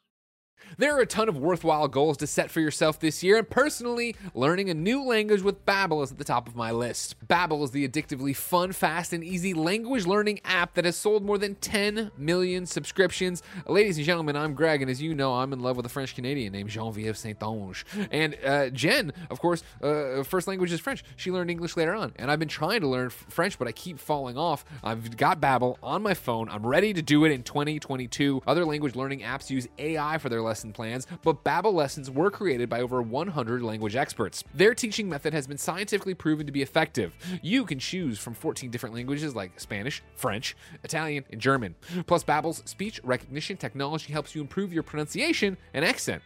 There 0.79 0.97
are 0.97 1.01
a 1.01 1.07
ton 1.07 1.29
of 1.29 1.37
worthwhile 1.37 1.89
goals 1.89 2.17
to 2.19 2.27
set 2.27 2.51
for 2.51 2.61
yourself 2.61 2.99
this 2.99 3.23
year, 3.23 3.37
and 3.39 3.49
personally, 3.49 4.17
learning 4.35 4.71
a 4.71 4.75
new 4.75 5.03
language 5.05 5.43
with 5.43 5.65
Babbel 5.67 6.03
is 6.03 6.13
at 6.13 6.19
the 6.19 6.25
top 6.25 6.49
of 6.49 6.57
my 6.57 6.71
list. 6.71 7.17
Babbel 7.27 7.63
is 7.65 7.71
the 7.71 7.87
addictively 7.87 8.35
fun, 8.35 8.73
fast, 8.73 9.13
and 9.13 9.23
easy 9.23 9.55
language 9.55 10.07
learning 10.07 10.41
app 10.45 10.75
that 10.75 10.85
has 10.85 10.97
sold 10.97 11.25
more 11.25 11.39
than 11.39 11.55
10 11.57 12.11
million 12.17 12.67
subscriptions. 12.67 13.43
Ladies 13.67 13.97
and 13.97 14.07
gentlemen, 14.07 14.37
I'm 14.37 14.55
Greg, 14.55 14.83
and 14.83 14.91
as 14.91 15.03
you 15.03 15.15
know, 15.15 15.35
I'm 15.35 15.53
in 15.53 15.61
love 15.61 15.77
with 15.77 15.87
a 15.87 15.91
French 15.91 16.15
Canadian 16.15 16.53
named 16.53 16.71
Genevieve 16.71 17.17
Saint-Onge. 17.17 17.85
And 18.11 18.37
uh, 18.45 18.71
Jen, 18.71 19.13
of 19.31 19.41
course, 19.41 19.63
uh, 19.83 20.23
first 20.23 20.49
language 20.49 20.73
is 20.73 20.81
French. 20.81 21.05
She 21.17 21.31
learned 21.31 21.51
English 21.51 21.77
later 21.77 21.95
on, 21.95 22.13
and 22.17 22.31
I've 22.31 22.39
been 22.39 22.49
trying 22.49 22.81
to 22.81 22.89
learn 22.89 23.11
French, 23.11 23.59
but 23.59 23.69
I 23.69 23.73
keep 23.73 23.99
falling 23.99 24.37
off. 24.37 24.65
I've 24.83 25.17
got 25.17 25.41
Babbel 25.41 25.77
on 25.83 26.03
my 26.03 26.15
phone. 26.15 26.49
I'm 26.49 26.67
ready 26.67 26.93
to 26.93 27.03
do 27.03 27.25
it 27.25 27.33
in 27.33 27.43
2022. 27.43 28.43
Other 28.47 28.65
language 28.65 28.97
learning 28.97 29.21
apps 29.21 29.51
use 29.51 29.69
AI 29.79 30.19
for 30.19 30.29
their 30.29 30.43
lesson 30.51 30.73
plans, 30.73 31.07
but 31.23 31.45
Babbel 31.45 31.73
lessons 31.73 32.11
were 32.11 32.29
created 32.29 32.69
by 32.69 32.81
over 32.81 33.01
100 33.01 33.63
language 33.63 33.95
experts. 33.95 34.43
Their 34.53 34.75
teaching 34.75 35.09
method 35.09 35.33
has 35.33 35.47
been 35.47 35.59
scientifically 35.59 36.15
proven 36.15 36.45
to 36.47 36.53
be 36.53 36.61
effective. 36.61 37.15
You 37.41 37.65
can 37.65 37.79
choose 37.79 38.19
from 38.19 38.35
14 38.35 38.69
different 38.69 38.97
languages 38.97 39.37
like 39.37 39.61
Spanish, 39.61 40.03
French, 40.17 40.57
Italian, 40.83 41.25
and 41.31 41.41
German. 41.41 41.77
Plus, 42.09 42.25
Babbel's 42.25 42.63
speech 42.69 43.01
recognition 43.05 43.57
technology 43.57 44.13
helps 44.13 44.35
you 44.35 44.41
improve 44.41 44.73
your 44.73 44.83
pronunciation 44.83 45.57
and 45.73 45.85
accent. 45.85 46.21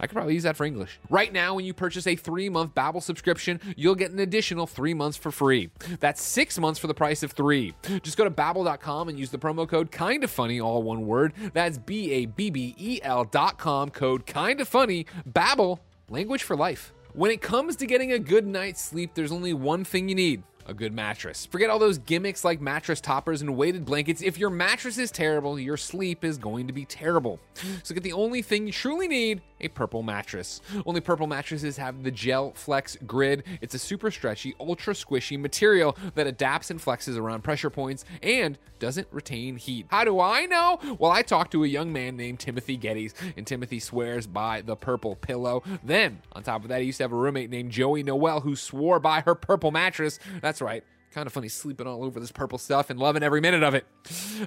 I 0.00 0.06
could 0.06 0.14
probably 0.14 0.34
use 0.34 0.42
that 0.42 0.56
for 0.56 0.64
English. 0.64 0.98
Right 1.08 1.32
now, 1.32 1.54
when 1.54 1.64
you 1.64 1.72
purchase 1.72 2.06
a 2.06 2.16
three-month 2.16 2.74
Babbel 2.74 3.02
subscription, 3.02 3.60
you'll 3.76 3.94
get 3.94 4.10
an 4.10 4.18
additional 4.18 4.66
three 4.66 4.94
months 4.94 5.16
for 5.16 5.30
free. 5.30 5.70
That's 6.00 6.22
six 6.22 6.58
months 6.58 6.80
for 6.80 6.86
the 6.86 6.94
price 6.94 7.22
of 7.22 7.32
three. 7.32 7.74
Just 8.02 8.16
go 8.16 8.24
to 8.24 8.30
babbel.com 8.30 9.08
and 9.08 9.18
use 9.18 9.30
the 9.30 9.38
promo 9.38 9.68
code 9.68 9.90
Kinda 9.90 10.28
Funny, 10.28 10.60
all 10.60 10.82
one 10.82 11.06
word. 11.06 11.32
That's 11.52 11.78
B-A-B-B-E-L 11.78 13.24
dot 13.26 13.58
com, 13.58 13.90
code 13.90 14.26
Kinda 14.26 14.64
Funny. 14.64 15.06
Babbel, 15.28 15.78
language 16.08 16.42
for 16.42 16.56
life. 16.56 16.92
When 17.12 17.30
it 17.30 17.40
comes 17.40 17.76
to 17.76 17.86
getting 17.86 18.12
a 18.12 18.18
good 18.18 18.46
night's 18.46 18.82
sleep, 18.82 19.12
there's 19.14 19.30
only 19.30 19.52
one 19.52 19.84
thing 19.84 20.08
you 20.08 20.16
need 20.16 20.42
a 20.66 20.74
good 20.74 20.92
mattress. 20.92 21.46
Forget 21.46 21.70
all 21.70 21.78
those 21.78 21.98
gimmicks 21.98 22.44
like 22.44 22.60
mattress 22.60 23.00
toppers 23.00 23.42
and 23.42 23.56
weighted 23.56 23.84
blankets. 23.84 24.22
If 24.22 24.38
your 24.38 24.50
mattress 24.50 24.98
is 24.98 25.10
terrible, 25.10 25.58
your 25.58 25.76
sleep 25.76 26.24
is 26.24 26.38
going 26.38 26.66
to 26.66 26.72
be 26.72 26.84
terrible. 26.84 27.38
So 27.82 27.94
get 27.94 28.02
the 28.02 28.12
only 28.14 28.42
thing 28.42 28.66
you 28.66 28.72
truly 28.72 29.08
need 29.08 29.42
a 29.60 29.68
purple 29.68 30.02
mattress. 30.02 30.60
Only 30.84 31.00
purple 31.00 31.26
mattresses 31.26 31.76
have 31.76 32.02
the 32.02 32.10
Gel 32.10 32.52
Flex 32.52 32.96
Grid. 33.06 33.44
It's 33.60 33.74
a 33.74 33.78
super 33.78 34.10
stretchy, 34.10 34.54
ultra 34.60 34.94
squishy 34.94 35.38
material 35.38 35.96
that 36.14 36.26
adapts 36.26 36.70
and 36.70 36.80
flexes 36.80 37.18
around 37.18 37.42
pressure 37.44 37.70
points 37.70 38.04
and 38.22 38.58
doesn't 38.78 39.08
retain 39.10 39.56
heat. 39.56 39.86
How 39.88 40.04
do 40.04 40.20
I 40.20 40.46
know? 40.46 40.78
Well, 40.98 41.10
I 41.10 41.22
talked 41.22 41.52
to 41.52 41.64
a 41.64 41.68
young 41.68 41.92
man 41.92 42.16
named 42.16 42.40
Timothy 42.40 42.76
Gettys, 42.76 43.14
and 43.36 43.46
Timothy 43.46 43.80
swears 43.80 44.26
by 44.26 44.60
the 44.60 44.76
purple 44.76 45.16
pillow. 45.16 45.62
Then, 45.82 46.20
on 46.32 46.42
top 46.42 46.62
of 46.62 46.68
that, 46.68 46.80
he 46.80 46.86
used 46.86 46.98
to 46.98 47.04
have 47.04 47.12
a 47.12 47.16
roommate 47.16 47.50
named 47.50 47.70
Joey 47.70 48.02
Noelle 48.02 48.40
who 48.40 48.56
swore 48.56 49.00
by 49.00 49.20
her 49.20 49.34
purple 49.34 49.70
mattress. 49.70 50.18
That's 50.42 50.60
right. 50.60 50.84
Kind 51.14 51.28
of 51.28 51.32
funny 51.32 51.48
sleeping 51.48 51.86
all 51.86 52.02
over 52.02 52.18
this 52.18 52.32
purple 52.32 52.58
stuff 52.58 52.90
and 52.90 52.98
loving 52.98 53.22
every 53.22 53.40
minute 53.40 53.62
of 53.62 53.72
it. 53.72 53.86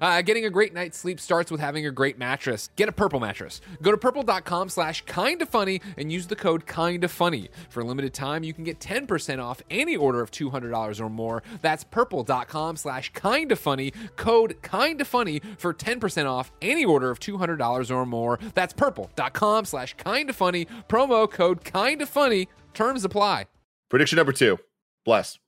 Uh, 0.02 0.22
getting 0.22 0.44
a 0.44 0.50
great 0.50 0.74
night's 0.74 0.98
sleep 0.98 1.18
starts 1.18 1.50
with 1.50 1.62
having 1.62 1.86
a 1.86 1.92
great 1.92 2.18
mattress. 2.18 2.70
Get 2.76 2.90
a 2.90 2.92
purple 2.92 3.22
mattress. 3.22 3.62
Go 3.82 3.90
to 3.92 3.98
purple.com 3.98 4.68
slash 4.68 5.02
kinda 5.06 5.46
funny 5.46 5.80
and 5.98 6.12
use 6.12 6.28
the 6.28 6.36
code 6.36 6.68
kinda 6.68 7.08
funny. 7.08 7.48
For 7.70 7.80
a 7.80 7.86
limited 7.86 8.14
time, 8.14 8.44
you 8.44 8.54
can 8.54 8.66
get 8.66 8.82
10% 8.82 9.40
off 9.40 9.62
any 9.70 9.96
order 9.96 10.20
of 10.20 10.30
$200 10.30 11.00
or 11.00 11.10
more. 11.10 11.42
That's 11.62 11.86
purple.com 11.86 12.76
slash 12.76 13.14
kinda 13.14 13.56
funny. 13.56 13.94
Code 14.18 14.62
kinda 14.62 15.06
funny 15.06 15.40
for 15.58 15.74
10% 15.74 16.28
off 16.28 16.52
any 16.62 16.84
order 16.84 17.10
of 17.10 17.22
$200 17.22 17.90
or 17.90 18.06
more. 18.06 18.40
That's 18.56 18.74
purple.com 18.74 19.64
slash 19.64 19.96
kinda 19.96 20.34
funny. 20.34 20.68
Promo 20.90 21.32
code 21.32 21.64
kinda 21.64 22.06
funny. 22.06 22.50
Terms 22.74 23.06
apply. 23.06 23.46
Prediction 23.90 24.18
number 24.18 24.34
two. 24.34 24.60
Bless. 25.06 25.40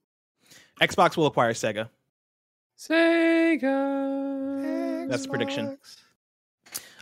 Xbox 0.80 1.16
will 1.16 1.26
acquire 1.26 1.52
Sega. 1.52 1.88
Sega. 2.78 3.70
That's 5.08 5.24
the 5.24 5.28
prediction. 5.28 5.78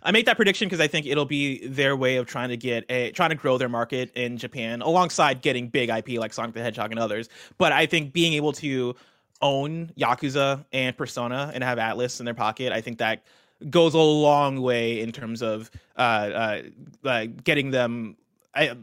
I 0.02 0.10
make 0.12 0.26
that 0.26 0.36
prediction 0.36 0.68
because 0.68 0.80
I 0.80 0.86
think 0.86 1.06
it'll 1.06 1.24
be 1.24 1.66
their 1.66 1.96
way 1.96 2.16
of 2.16 2.26
trying 2.26 2.48
to 2.50 2.56
get 2.56 2.84
a 2.88 3.10
trying 3.12 3.30
to 3.30 3.36
grow 3.36 3.58
their 3.58 3.68
market 3.68 4.10
in 4.14 4.38
Japan 4.38 4.80
alongside 4.80 5.42
getting 5.42 5.68
big 5.68 5.90
IP 5.90 6.10
like 6.18 6.32
Sonic 6.32 6.54
the 6.54 6.62
Hedgehog 6.62 6.90
and 6.90 7.00
others. 7.00 7.28
But 7.58 7.72
I 7.72 7.86
think 7.86 8.12
being 8.12 8.32
able 8.34 8.52
to 8.54 8.94
own 9.42 9.92
Yakuza 9.98 10.64
and 10.72 10.96
Persona 10.96 11.50
and 11.54 11.62
have 11.62 11.78
Atlus 11.78 12.20
in 12.20 12.24
their 12.24 12.34
pocket, 12.34 12.72
I 12.72 12.80
think 12.80 12.98
that 12.98 13.24
goes 13.70 13.94
a 13.94 13.98
long 13.98 14.62
way 14.62 15.00
in 15.00 15.12
terms 15.12 15.42
of 15.42 15.70
uh, 15.96 16.00
uh, 16.00 16.62
uh, 17.04 17.26
getting 17.44 17.70
them. 17.70 18.16
I, 18.54 18.74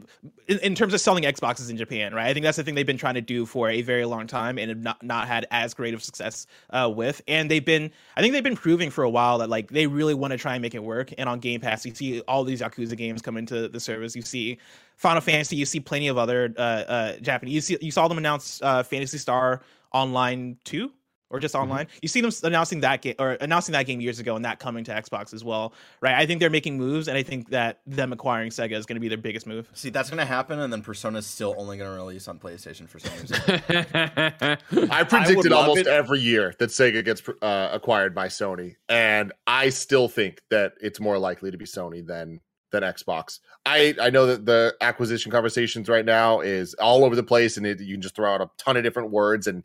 in, 0.46 0.58
in 0.60 0.74
terms 0.74 0.94
of 0.94 1.00
selling 1.00 1.24
Xboxes 1.24 1.70
in 1.70 1.76
Japan, 1.76 2.14
right? 2.14 2.28
I 2.28 2.32
think 2.32 2.44
that's 2.44 2.56
the 2.56 2.62
thing 2.62 2.74
they've 2.74 2.86
been 2.86 2.96
trying 2.96 3.14
to 3.16 3.20
do 3.20 3.44
for 3.44 3.68
a 3.68 3.82
very 3.82 4.04
long 4.04 4.26
time 4.26 4.58
and 4.58 4.68
have 4.68 4.78
not 4.78 5.02
not 5.02 5.26
had 5.26 5.46
as 5.50 5.74
great 5.74 5.92
of 5.92 6.02
success 6.02 6.46
uh, 6.70 6.90
with. 6.94 7.20
And 7.26 7.50
they've 7.50 7.64
been, 7.64 7.90
I 8.16 8.20
think 8.20 8.32
they've 8.32 8.44
been 8.44 8.56
proving 8.56 8.90
for 8.90 9.04
a 9.04 9.10
while 9.10 9.38
that 9.38 9.50
like 9.50 9.70
they 9.70 9.86
really 9.86 10.14
want 10.14 10.30
to 10.30 10.38
try 10.38 10.54
and 10.54 10.62
make 10.62 10.74
it 10.74 10.82
work. 10.82 11.12
And 11.18 11.28
on 11.28 11.40
Game 11.40 11.60
Pass, 11.60 11.84
you 11.84 11.94
see 11.94 12.20
all 12.22 12.44
these 12.44 12.60
Yakuza 12.60 12.96
games 12.96 13.22
come 13.22 13.36
into 13.36 13.68
the 13.68 13.80
service. 13.80 14.14
You 14.14 14.22
see 14.22 14.58
Final 14.96 15.20
Fantasy, 15.20 15.56
you 15.56 15.66
see 15.66 15.80
plenty 15.80 16.08
of 16.08 16.16
other 16.16 16.54
uh, 16.56 16.60
uh, 16.60 17.16
Japanese. 17.18 17.54
You 17.54 17.60
see, 17.60 17.78
you 17.84 17.90
saw 17.90 18.08
them 18.08 18.18
announce 18.18 18.62
uh, 18.62 18.82
Phantasy 18.82 19.18
Star 19.18 19.62
Online 19.92 20.56
Two 20.64 20.92
or 21.30 21.40
just 21.40 21.54
online. 21.54 21.86
You 22.02 22.08
see 22.08 22.20
them 22.20 22.30
announcing 22.44 22.80
that 22.80 23.02
game 23.02 23.14
or 23.18 23.32
announcing 23.32 23.72
that 23.72 23.86
game 23.86 24.00
years 24.00 24.18
ago 24.18 24.36
and 24.36 24.44
that 24.44 24.58
coming 24.58 24.84
to 24.84 24.92
Xbox 24.92 25.34
as 25.34 25.42
well, 25.44 25.72
right? 26.00 26.14
I 26.14 26.26
think 26.26 26.40
they're 26.40 26.50
making 26.50 26.78
moves, 26.78 27.08
and 27.08 27.16
I 27.18 27.22
think 27.22 27.50
that 27.50 27.80
them 27.86 28.12
acquiring 28.12 28.50
Sega 28.50 28.72
is 28.72 28.86
going 28.86 28.96
to 28.96 29.00
be 29.00 29.08
their 29.08 29.18
biggest 29.18 29.46
move. 29.46 29.68
See, 29.74 29.90
that's 29.90 30.10
gonna 30.10 30.24
happen, 30.24 30.60
and 30.60 30.72
then 30.72 30.82
Persona's 30.82 31.26
still 31.26 31.54
only 31.58 31.78
gonna 31.78 31.94
release 31.94 32.28
on 32.28 32.38
PlayStation 32.38 32.88
for 32.88 32.98
some 32.98 33.12
reason. 33.20 33.36
I 34.90 35.04
predicted 35.04 35.50
love 35.50 35.68
almost 35.68 35.80
it- 35.80 35.86
every 35.86 36.20
year 36.20 36.54
that 36.58 36.70
Sega 36.70 37.04
gets 37.04 37.22
uh, 37.42 37.70
acquired 37.72 38.14
by 38.14 38.28
Sony, 38.28 38.76
and 38.88 39.32
I 39.46 39.70
still 39.70 40.08
think 40.08 40.42
that 40.50 40.74
it's 40.80 41.00
more 41.00 41.18
likely 41.18 41.50
to 41.50 41.58
be 41.58 41.64
Sony 41.64 42.06
than 42.06 42.40
than 42.72 42.82
Xbox. 42.82 43.38
I 43.64 43.94
I 44.00 44.10
know 44.10 44.26
that 44.26 44.44
the 44.46 44.74
acquisition 44.80 45.30
conversations 45.30 45.88
right 45.88 46.04
now 46.04 46.40
is 46.40 46.74
all 46.74 47.04
over 47.04 47.14
the 47.16 47.22
place, 47.22 47.56
and 47.56 47.66
it, 47.66 47.80
you 47.80 47.94
can 47.94 48.02
just 48.02 48.16
throw 48.16 48.32
out 48.32 48.40
a 48.40 48.50
ton 48.58 48.76
of 48.76 48.82
different 48.82 49.10
words, 49.10 49.46
and 49.46 49.62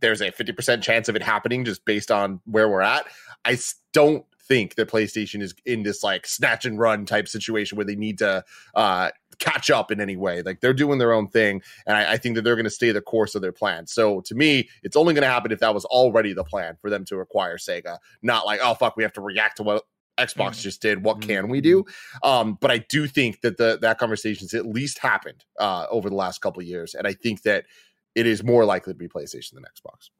there's 0.00 0.20
a 0.20 0.30
fifty 0.30 0.52
percent 0.52 0.82
chance 0.82 1.08
of 1.08 1.16
it 1.16 1.22
happening 1.22 1.64
just 1.64 1.84
based 1.84 2.10
on 2.10 2.40
where 2.44 2.68
we're 2.68 2.82
at. 2.82 3.06
I 3.44 3.58
don't 3.92 4.24
think 4.48 4.76
that 4.76 4.88
PlayStation 4.88 5.42
is 5.42 5.54
in 5.64 5.82
this 5.82 6.02
like 6.04 6.26
snatch 6.26 6.64
and 6.64 6.78
run 6.78 7.04
type 7.04 7.26
situation 7.26 7.76
where 7.76 7.84
they 7.84 7.96
need 7.96 8.18
to 8.18 8.44
uh 8.74 9.10
catch 9.38 9.70
up 9.70 9.90
in 9.90 10.00
any 10.00 10.16
way. 10.16 10.40
Like 10.42 10.60
they're 10.60 10.72
doing 10.72 10.98
their 10.98 11.12
own 11.12 11.28
thing, 11.28 11.62
and 11.86 11.96
I, 11.96 12.12
I 12.12 12.16
think 12.16 12.36
that 12.36 12.42
they're 12.42 12.54
going 12.56 12.64
to 12.64 12.70
stay 12.70 12.90
the 12.92 13.02
course 13.02 13.34
of 13.34 13.42
their 13.42 13.52
plan. 13.52 13.86
So 13.86 14.20
to 14.22 14.34
me, 14.34 14.68
it's 14.82 14.96
only 14.96 15.14
going 15.14 15.22
to 15.24 15.28
happen 15.28 15.52
if 15.52 15.58
that 15.60 15.74
was 15.74 15.84
already 15.86 16.32
the 16.32 16.44
plan 16.44 16.76
for 16.80 16.88
them 16.90 17.04
to 17.06 17.18
acquire 17.20 17.58
Sega, 17.58 17.98
not 18.22 18.46
like 18.46 18.60
oh 18.62 18.74
fuck, 18.74 18.96
we 18.96 19.02
have 19.02 19.12
to 19.14 19.20
react 19.20 19.56
to 19.58 19.62
what 19.62 19.82
Xbox 20.18 20.52
Mhm. 20.52 20.62
just 20.62 20.80
did. 20.80 21.04
What 21.04 21.20
can 21.20 21.48
we 21.48 21.60
do? 21.60 21.84
Um, 22.22 22.56
but 22.58 22.70
I 22.70 22.78
do 22.78 23.06
think 23.06 23.42
that 23.42 23.58
the 23.58 23.78
that 23.82 23.98
conversation's 23.98 24.54
at 24.54 24.64
least 24.64 24.98
happened 24.98 25.44
uh, 25.58 25.86
over 25.90 26.08
the 26.08 26.16
last 26.16 26.40
couple 26.40 26.62
of 26.62 26.66
years, 26.66 26.94
and 26.94 27.06
I 27.06 27.12
think 27.12 27.42
that 27.42 27.66
it 28.16 28.26
is 28.26 28.42
more 28.42 28.64
likely 28.64 28.94
to 28.94 28.98
be 28.98 29.06
PlayStation 29.06 29.52
than 29.54 29.64
Xbox. 29.64 30.10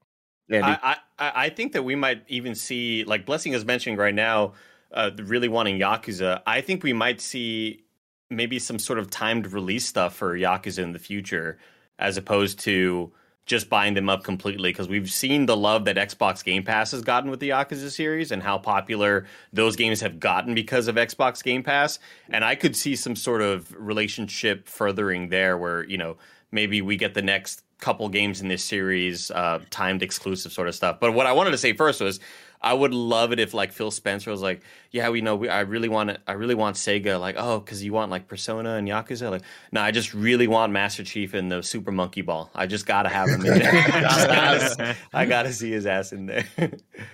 Andy, 0.49 0.79
I, 0.81 0.97
I 1.19 1.33
I 1.47 1.49
think 1.49 1.73
that 1.73 1.83
we 1.83 1.97
might 1.97 2.23
even 2.29 2.55
see 2.55 3.03
like 3.03 3.27
Blessing 3.27 3.53
is 3.53 3.65
mentioning 3.65 3.99
right 3.99 4.15
now, 4.15 4.53
uh, 4.93 5.11
really 5.25 5.49
wanting 5.49 5.81
Yakuza. 5.81 6.43
I 6.47 6.61
think 6.61 6.85
we 6.85 6.93
might 6.93 7.21
see 7.21 7.85
maybe 8.31 8.61
some 8.61 8.79
sort 8.79 9.01
of 9.01 9.11
timed 9.11 9.53
release 9.53 9.87
stuff 9.87 10.15
for 10.15 10.39
Yakuza 10.39 10.79
in 10.79 10.93
the 10.93 11.01
future, 11.01 11.59
as 11.99 12.17
opposed 12.17 12.61
to 12.61 13.11
just 13.45 13.69
buying 13.69 13.95
them 13.95 14.09
up 14.09 14.23
completely. 14.23 14.71
Because 14.71 14.89
we've 14.89 15.11
seen 15.11 15.47
the 15.47 15.57
love 15.57 15.87
that 15.87 15.97
Xbox 15.97 16.45
Game 16.45 16.63
Pass 16.63 16.93
has 16.93 17.03
gotten 17.03 17.29
with 17.29 17.41
the 17.41 17.49
Yakuza 17.49 17.91
series 17.91 18.31
and 18.31 18.41
how 18.41 18.59
popular 18.59 19.27
those 19.53 19.75
games 19.75 20.01
have 20.03 20.21
gotten 20.21 20.55
because 20.55 20.87
of 20.87 20.95
Xbox 20.95 21.43
Game 21.43 21.65
Pass. 21.65 21.99
And 22.29 22.45
I 22.45 22.55
could 22.55 22.77
see 22.77 22.95
some 22.95 23.17
sort 23.17 23.43
of 23.43 23.75
relationship 23.77 24.69
furthering 24.69 25.31
there, 25.31 25.59
where 25.59 25.83
you 25.85 25.99
know 25.99 26.19
maybe 26.53 26.81
we 26.83 26.97
get 26.97 27.15
the 27.15 27.23
next 27.23 27.63
couple 27.79 28.09
games 28.09 28.41
in 28.41 28.49
this 28.49 28.65
series, 28.65 29.31
uh, 29.31 29.61
timed 29.71 30.03
exclusive 30.03 30.53
sort 30.53 30.69
of 30.69 30.75
stuff. 30.75 30.99
But 31.01 31.13
what 31.13 31.27
I 31.27 31.33
wanted 31.33 31.51
to 31.51 31.59
say 31.59 31.73
first 31.73 32.01
was 32.01 32.21
I 32.61 32.73
would 32.73 32.95
love 32.95 33.33
it 33.33 33.39
if 33.39 33.53
like 33.53 33.73
Phil 33.73 33.91
Spencer 33.91 34.31
was 34.31 34.41
like, 34.41 34.63
yeah, 34.91 35.11
we 35.11 35.21
know 35.21 35.37
we, 35.37 35.49
I 35.49 35.61
really 35.61 35.89
want 35.89 36.11
it. 36.11 36.21
I 36.27 36.33
really 36.33 36.55
want 36.55 36.77
Sega. 36.77 37.21
Like, 37.21 37.37
oh, 37.39 37.61
because 37.61 37.85
you 37.85 37.93
want 37.93 38.11
like 38.11 38.29
Persona 38.29 38.75
and 38.75 38.89
Yakuza. 38.89 39.31
Like, 39.31 39.43
no, 39.73 39.83
I 39.83 39.91
just 39.91 40.15
really 40.15 40.47
want 40.47 40.73
Master 40.73 41.05
Chief 41.05 41.35
and 41.35 41.53
the 41.53 41.63
Super 41.63 41.93
Monkey 41.93 42.23
Ball. 42.23 42.51
I 42.55 42.67
just 42.67 42.87
gotta 42.87 43.09
have 43.09 43.29
him 43.29 43.45
in 43.45 43.59
there. 43.59 43.73
I, 43.73 43.91
gotta, 43.91 44.97
I 45.13 45.27
gotta 45.27 45.53
see 45.53 45.71
his 45.71 45.87
ass 45.87 46.13
in 46.13 46.27
there. 46.27 46.47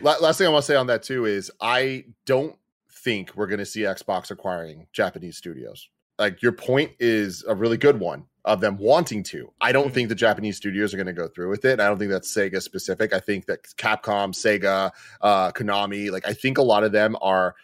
Last 0.01 0.39
thing 0.39 0.47
I 0.47 0.51
want 0.51 0.65
to 0.65 0.67
say 0.67 0.77
on 0.77 0.87
that 0.87 1.03
too 1.03 1.25
is 1.25 1.51
I 1.61 2.05
don't 2.25 2.57
think 3.03 3.33
we're 3.35 3.47
going 3.47 3.59
to 3.59 3.67
see 3.67 3.81
Xbox 3.81 4.31
acquiring 4.31 4.87
Japanese 4.93 5.37
studios. 5.37 5.89
Like 6.23 6.41
your 6.41 6.53
point 6.53 6.93
is 7.01 7.45
a 7.49 7.55
really 7.55 7.77
good 7.77 7.99
one 7.99 8.27
of 8.45 8.61
them 8.61 8.77
wanting 8.79 9.25
to. 9.25 9.53
I 9.61 9.73
don't 9.73 9.93
think 9.93 10.09
the 10.09 10.15
Japanese 10.15 10.57
studios 10.57 10.95
are 10.95 10.97
going 10.97 11.09
to 11.09 11.13
go 11.13 11.27
through 11.27 11.51
with 11.51 11.65
it. 11.65 11.81
I 11.81 11.89
don't 11.89 11.99
think 11.99 12.13
that's 12.13 12.33
Sega 12.33 12.63
specific. 12.63 13.13
I 13.13 13.19
think 13.19 13.47
that 13.47 13.65
Capcom, 13.77 14.31
Sega, 14.31 14.93
uh, 15.21 15.51
Konami, 15.51 16.13
like 16.13 16.25
I 16.25 16.33
think 16.33 16.59
a 16.59 16.63
lot 16.63 16.85
of 16.85 16.93
them 16.93 17.17
are 17.21 17.57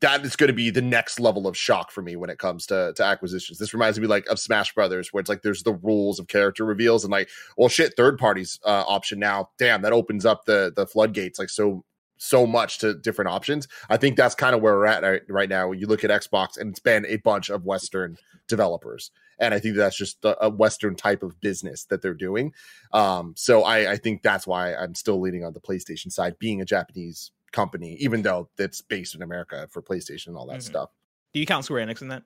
that 0.00 0.24
is 0.24 0.36
going 0.36 0.48
to 0.48 0.54
be 0.54 0.70
the 0.70 0.80
next 0.80 1.20
level 1.20 1.46
of 1.46 1.54
shock 1.54 1.90
for 1.90 2.00
me 2.00 2.16
when 2.16 2.30
it 2.30 2.38
comes 2.38 2.64
to 2.68 2.94
to 2.96 3.04
acquisitions. 3.04 3.58
This 3.58 3.74
reminds 3.74 4.00
me 4.00 4.06
like 4.06 4.26
of 4.28 4.40
Smash 4.40 4.72
Brothers, 4.72 5.12
where 5.12 5.20
it's 5.20 5.28
like 5.28 5.42
there's 5.42 5.62
the 5.62 5.74
rules 5.74 6.18
of 6.18 6.28
character 6.28 6.64
reveals 6.64 7.04
and 7.04 7.10
like, 7.10 7.28
well, 7.58 7.68
shit, 7.68 7.92
third 7.94 8.16
parties 8.16 8.58
uh, 8.64 8.84
option 8.88 9.18
now. 9.18 9.50
Damn, 9.58 9.82
that 9.82 9.92
opens 9.92 10.24
up 10.24 10.46
the 10.46 10.72
the 10.74 10.86
floodgates 10.86 11.38
like 11.38 11.50
so 11.50 11.84
so 12.18 12.46
much 12.46 12.78
to 12.78 12.94
different 12.94 13.30
options. 13.30 13.68
I 13.88 13.96
think 13.96 14.16
that's 14.16 14.34
kind 14.34 14.54
of 14.54 14.62
where 14.62 14.74
we're 14.74 14.86
at 14.86 15.02
right, 15.02 15.22
right 15.28 15.48
now. 15.48 15.72
You 15.72 15.86
look 15.86 16.04
at 16.04 16.10
Xbox, 16.10 16.58
and 16.58 16.70
it's 16.70 16.80
been 16.80 17.04
a 17.06 17.16
bunch 17.16 17.50
of 17.50 17.64
Western 17.64 18.16
developers, 18.48 19.10
and 19.38 19.52
I 19.52 19.58
think 19.58 19.76
that's 19.76 19.96
just 19.96 20.24
a, 20.24 20.44
a 20.46 20.48
Western 20.50 20.94
type 20.96 21.22
of 21.22 21.40
business 21.40 21.84
that 21.86 22.00
they're 22.02 22.14
doing. 22.14 22.52
Um, 22.92 23.34
so 23.36 23.64
I, 23.64 23.92
I 23.92 23.96
think 23.96 24.22
that's 24.22 24.46
why 24.46 24.74
I'm 24.74 24.94
still 24.94 25.20
leaning 25.20 25.44
on 25.44 25.52
the 25.52 25.60
PlayStation 25.60 26.10
side, 26.12 26.38
being 26.38 26.60
a 26.60 26.64
Japanese 26.64 27.32
company, 27.52 27.96
even 28.00 28.22
though 28.22 28.48
it's 28.58 28.80
based 28.82 29.14
in 29.14 29.22
America 29.22 29.66
for 29.70 29.82
PlayStation 29.82 30.28
and 30.28 30.36
all 30.36 30.46
that 30.46 30.58
Mhm. 30.58 30.62
stuff. 30.64 30.90
Do 31.32 31.40
you 31.40 31.46
count 31.46 31.64
Square 31.64 31.86
Enix 31.86 32.02
in 32.02 32.08
that? 32.08 32.22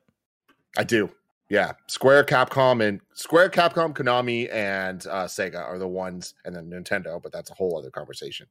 I 0.77 0.83
do. 0.83 1.09
Yeah, 1.49 1.73
Square, 1.87 2.23
Capcom, 2.25 2.81
and 2.81 3.01
Square, 3.13 3.49
Capcom, 3.49 3.93
Konami, 3.93 4.49
and 4.53 5.05
uh, 5.07 5.25
Sega 5.25 5.59
are 5.61 5.77
the 5.77 5.87
ones, 5.87 6.33
and 6.45 6.55
then 6.55 6.69
Nintendo. 6.69 7.21
But 7.21 7.33
that's 7.33 7.51
a 7.51 7.53
whole 7.53 7.77
other 7.77 7.89
conversation. 7.91 8.47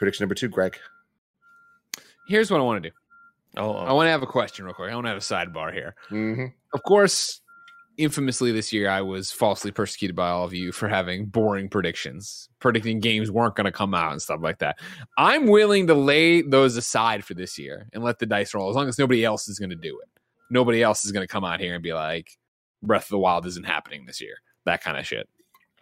Prediction 0.00 0.24
number 0.24 0.34
two, 0.34 0.48
Greg. 0.48 0.78
Here's 2.26 2.50
what 2.50 2.58
I 2.58 2.64
want 2.64 2.82
to 2.82 2.88
do. 2.88 2.96
oh, 3.58 3.72
I 3.72 3.92
want 3.92 4.06
to 4.06 4.10
have 4.10 4.22
a 4.22 4.26
question 4.26 4.64
real 4.64 4.72
quick. 4.72 4.90
I 4.90 4.94
want 4.94 5.04
to 5.04 5.10
have 5.10 5.18
a 5.18 5.20
sidebar 5.20 5.74
here. 5.74 5.94
Mm-hmm. 6.10 6.46
Of 6.72 6.82
course, 6.84 7.42
infamously 7.98 8.50
this 8.50 8.72
year, 8.72 8.88
I 8.88 9.02
was 9.02 9.30
falsely 9.30 9.70
persecuted 9.70 10.16
by 10.16 10.30
all 10.30 10.46
of 10.46 10.54
you 10.54 10.72
for 10.72 10.88
having 10.88 11.26
boring 11.26 11.68
predictions, 11.68 12.48
predicting 12.60 13.00
games 13.00 13.30
weren't 13.30 13.56
going 13.56 13.66
to 13.66 13.72
come 13.72 13.92
out 13.92 14.12
and 14.12 14.22
stuff 14.22 14.40
like 14.40 14.60
that. 14.60 14.78
I'm 15.18 15.48
willing 15.48 15.86
to 15.88 15.94
lay 15.94 16.40
those 16.40 16.78
aside 16.78 17.22
for 17.22 17.34
this 17.34 17.58
year 17.58 17.86
and 17.92 18.02
let 18.02 18.20
the 18.20 18.26
dice 18.26 18.54
roll 18.54 18.70
as 18.70 18.76
long 18.76 18.88
as 18.88 18.98
nobody 18.98 19.22
else 19.22 19.48
is 19.48 19.58
going 19.58 19.68
to 19.68 19.76
do 19.76 20.00
it. 20.00 20.08
Nobody 20.48 20.82
else 20.82 21.04
is 21.04 21.12
going 21.12 21.26
to 21.26 21.30
come 21.30 21.44
out 21.44 21.60
here 21.60 21.74
and 21.74 21.82
be 21.82 21.92
like, 21.92 22.38
Breath 22.82 23.04
of 23.04 23.10
the 23.10 23.18
Wild 23.18 23.44
isn't 23.44 23.66
happening 23.66 24.06
this 24.06 24.22
year. 24.22 24.36
That 24.64 24.82
kind 24.82 24.96
of 24.96 25.06
shit. 25.06 25.28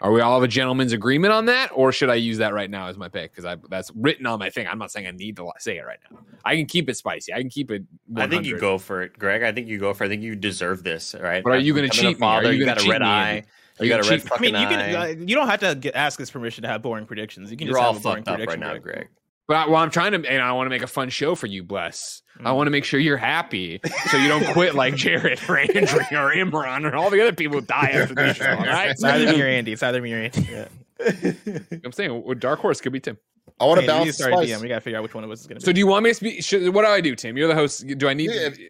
Are 0.00 0.12
we 0.12 0.20
all 0.20 0.36
of 0.36 0.44
a 0.44 0.48
gentleman's 0.48 0.92
agreement 0.92 1.32
on 1.32 1.46
that, 1.46 1.70
or 1.74 1.90
should 1.90 2.08
I 2.08 2.14
use 2.14 2.38
that 2.38 2.54
right 2.54 2.70
now 2.70 2.86
as 2.86 2.96
my 2.96 3.08
pick? 3.08 3.32
Because 3.32 3.44
I 3.44 3.56
that's 3.68 3.90
written 3.96 4.26
on 4.26 4.38
my 4.38 4.48
thing. 4.48 4.68
I'm 4.68 4.78
not 4.78 4.92
saying 4.92 5.08
I 5.08 5.10
need 5.10 5.36
to 5.36 5.50
say 5.58 5.78
it 5.78 5.84
right 5.84 5.98
now. 6.10 6.18
I 6.44 6.54
can 6.54 6.66
keep 6.66 6.88
it 6.88 6.96
spicy. 6.96 7.34
I 7.34 7.38
can 7.40 7.50
keep 7.50 7.70
it. 7.72 7.82
100. 8.06 8.22
I 8.22 8.28
think 8.30 8.46
you 8.46 8.60
go 8.60 8.78
for 8.78 9.02
it, 9.02 9.18
Greg. 9.18 9.42
I 9.42 9.50
think 9.50 9.66
you 9.66 9.78
go 9.78 9.92
for. 9.94 10.04
it. 10.04 10.06
I 10.06 10.10
think 10.10 10.22
you 10.22 10.36
deserve 10.36 10.84
this, 10.84 11.16
right? 11.20 11.42
But 11.42 11.54
are 11.54 11.58
you 11.58 11.74
gonna 11.74 11.88
cheat 11.88 12.04
me? 12.04 12.10
Are 12.12 12.14
Father, 12.14 12.52
you 12.52 12.60
you 12.60 12.64
gonna 12.64 12.74
got 12.76 12.78
a 12.78 12.84
cheat 12.84 12.90
red 12.92 13.02
me, 13.02 13.08
eye. 13.08 13.32
Are 13.80 13.84
You 13.84 13.90
you 13.90 13.96
got 13.96 14.06
a 14.06 14.10
red 14.10 14.22
cheat- 14.22 14.32
I 14.32 14.38
mean, 14.40 14.54
you 14.54 14.66
can. 14.68 14.78
eye. 14.80 14.94
Uh, 14.94 15.06
you 15.18 15.34
don't 15.34 15.48
have 15.48 15.60
to 15.60 15.74
get, 15.74 15.94
ask 15.96 16.20
us 16.20 16.30
permission 16.30 16.62
to 16.62 16.68
have 16.68 16.80
boring 16.82 17.04
predictions. 17.06 17.50
You 17.50 17.56
can 17.56 17.66
You're 17.66 17.74
just 17.76 17.84
all 17.84 17.92
have 17.94 18.00
a 18.00 18.04
boring 18.04 18.24
fucked 18.24 18.28
up 18.28 18.38
right 18.38 18.48
prediction. 18.60 18.60
now, 18.74 18.78
Greg. 18.78 19.08
Greg. 19.48 19.58
But 19.64 19.68
I, 19.68 19.70
well, 19.70 19.80
I'm 19.82 19.90
trying 19.90 20.12
to, 20.12 20.30
and 20.30 20.42
I 20.42 20.52
want 20.52 20.66
to 20.66 20.70
make 20.70 20.82
a 20.82 20.86
fun 20.86 21.08
show 21.08 21.34
for 21.34 21.46
you, 21.46 21.62
bless. 21.64 22.22
I 22.38 22.50
Mm. 22.50 22.56
want 22.56 22.66
to 22.68 22.70
make 22.70 22.84
sure 22.84 23.00
you're 23.00 23.16
happy, 23.16 23.80
so 24.10 24.16
you 24.16 24.28
don't 24.28 24.44
quit 24.52 24.74
like 24.76 24.94
Jared 25.04 25.40
or 25.48 25.58
Andrew 25.58 25.82
or 25.82 26.32
Imran 26.32 26.84
or 26.90 26.94
all 26.94 27.10
the 27.10 27.20
other 27.20 27.32
people 27.32 27.58
who 27.58 27.66
die 27.66 27.90
after 27.94 28.14
this 28.14 28.36
show. 28.36 28.50
All 28.50 28.56
right, 28.64 28.90
It's 28.90 29.02
either 29.02 29.32
me 29.32 29.42
or 29.42 29.46
Andy. 29.46 29.72
It's 29.72 29.82
either 29.82 30.00
me 30.00 30.12
or 30.12 30.18
Andy. 30.22 30.48
I'm 31.84 31.92
saying 31.92 32.22
well, 32.24 32.34
Dark 32.34 32.60
Horse 32.60 32.80
could 32.80 32.92
be 32.92 33.00
Tim. 33.00 33.18
I 33.60 33.64
want 33.64 33.80
to 33.80 33.82
Andy, 33.82 33.92
you 33.92 34.12
balance 34.12 34.18
the 34.18 34.24
spice. 34.24 34.50
DM. 34.50 34.60
We 34.62 34.68
got 34.68 34.76
to 34.76 34.80
figure 34.82 34.98
out 34.98 35.02
which 35.02 35.14
one 35.14 35.24
of 35.24 35.30
us 35.32 35.40
is 35.40 35.46
going 35.48 35.58
to 35.58 35.64
be. 35.64 35.64
So 35.66 35.72
do 35.72 35.78
you 35.80 35.86
want 35.86 36.04
me 36.04 36.10
to 36.10 36.14
speak? 36.14 36.44
Should, 36.44 36.72
what 36.74 36.82
do 36.82 36.88
I 36.88 37.00
do, 37.00 37.16
Tim? 37.16 37.36
You're 37.36 37.48
the 37.48 37.54
host. 37.56 37.84
Do 37.86 38.08
I 38.08 38.14
need? 38.14 38.30
Yeah, 38.32 38.50
Yeah, 38.56 38.68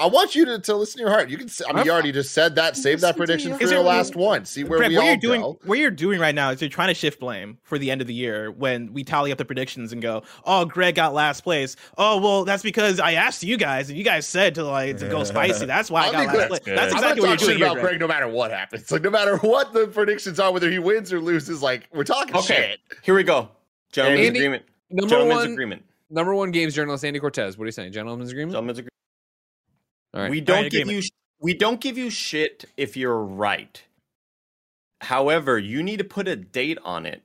I 0.00 0.06
want 0.06 0.36
you 0.36 0.44
to, 0.44 0.58
to 0.60 0.76
listen 0.76 0.98
to 0.98 1.02
your 1.02 1.10
heart. 1.10 1.28
You 1.30 1.36
can. 1.36 1.48
s- 1.48 1.60
I 1.66 1.68
mean, 1.72 1.78
I'm- 1.78 1.86
you 1.86 1.92
already 1.92 2.12
just 2.12 2.32
said 2.32 2.54
that. 2.54 2.76
Save 2.76 3.00
that 3.00 3.16
prediction 3.16 3.56
for 3.56 3.62
Is 3.64 3.70
the 3.70 3.80
last 3.80 4.14
one. 4.14 4.44
See 4.44 4.62
where 4.62 4.78
Greg, 4.78 4.90
we 4.90 4.96
what 4.96 5.02
all 5.02 5.08
you're 5.08 5.16
doing, 5.16 5.40
go. 5.40 5.58
what 5.64 5.78
you're 5.80 5.90
doing 5.90 6.20
right 6.20 6.34
now 6.34 6.50
is 6.50 6.60
you're 6.60 6.70
trying 6.70 6.88
to 6.88 6.94
shift 6.94 7.18
blame 7.18 7.58
for 7.64 7.76
the 7.76 7.90
end 7.90 8.00
of 8.00 8.06
the 8.06 8.14
year 8.14 8.52
when 8.52 8.92
we 8.92 9.02
tally 9.02 9.32
up 9.32 9.38
the 9.38 9.44
predictions 9.44 9.92
and 9.92 10.00
go, 10.00 10.22
"Oh, 10.44 10.64
Greg 10.64 10.94
got 10.94 11.12
last 11.12 11.40
place." 11.40 11.74
Oh, 11.98 12.18
well, 12.20 12.44
that's 12.44 12.62
because 12.62 13.00
I 13.00 13.14
asked 13.14 13.42
you 13.42 13.56
guys 13.56 13.88
and 13.88 13.98
you 13.98 14.04
guys 14.04 14.28
said 14.28 14.54
to 14.54 14.62
like 14.64 14.98
to 14.98 15.08
go 15.08 15.24
spicy. 15.24 15.66
That's 15.66 15.90
why 15.90 16.02
I 16.02 16.06
I'll 16.06 16.12
got 16.12 16.20
be 16.20 16.26
last 16.26 16.34
clear. 16.36 16.46
place. 16.48 16.60
That's 16.66 16.76
That's 16.76 16.92
good. 16.92 16.96
I'm 16.96 17.00
not 17.02 17.10
exactly 17.16 17.20
what 17.20 17.28
you're 17.28 17.36
talking 17.36 17.46
doing 17.46 17.50
shit 17.50 17.56
here, 17.58 17.66
about 17.66 17.74
Greg. 17.74 17.84
Greg 17.84 18.00
no 18.00 18.06
matter 18.06 18.28
what 18.28 18.50
happens. 18.52 18.90
Like 18.92 19.02
no 19.02 19.10
matter 19.10 19.36
what 19.38 19.72
the 19.72 19.88
predictions 19.88 20.38
are, 20.38 20.52
whether 20.52 20.70
he 20.70 20.78
wins 20.78 21.12
or 21.12 21.20
loses, 21.20 21.62
like 21.62 21.88
we're 21.92 22.04
talking 22.04 22.36
Okay, 22.36 22.54
shit. 22.54 22.80
here 23.02 23.16
we 23.16 23.24
go. 23.24 23.48
Gentlemen's 23.92 24.26
Andy- 24.28 24.38
agreement. 24.38 24.62
Number 24.90 25.10
Gentlemen's 25.10 25.40
one, 25.40 25.52
agreement. 25.52 25.84
number 26.10 26.32
one 26.32 26.52
games 26.52 26.74
journalist 26.76 27.04
Andy 27.04 27.18
Cortez. 27.18 27.58
What 27.58 27.64
are 27.64 27.66
you 27.66 27.72
saying? 27.72 27.90
Gentleman's 27.90 28.30
agreement. 28.30 28.52
Gentlemen's 28.52 28.78
agreement. 28.78 28.90
All 30.14 30.22
right. 30.22 30.30
We 30.30 30.40
don't 30.40 30.56
Alright, 30.56 30.72
give 30.72 30.82
agreement. 30.82 31.04
you 31.04 31.10
we 31.40 31.54
don't 31.54 31.80
give 31.80 31.98
you 31.98 32.08
shit 32.08 32.64
if 32.76 32.96
you're 32.96 33.18
right. 33.18 33.82
However, 35.00 35.58
you 35.58 35.82
need 35.82 35.98
to 35.98 36.04
put 36.04 36.28
a 36.28 36.36
date 36.36 36.78
on 36.84 37.04
it. 37.04 37.22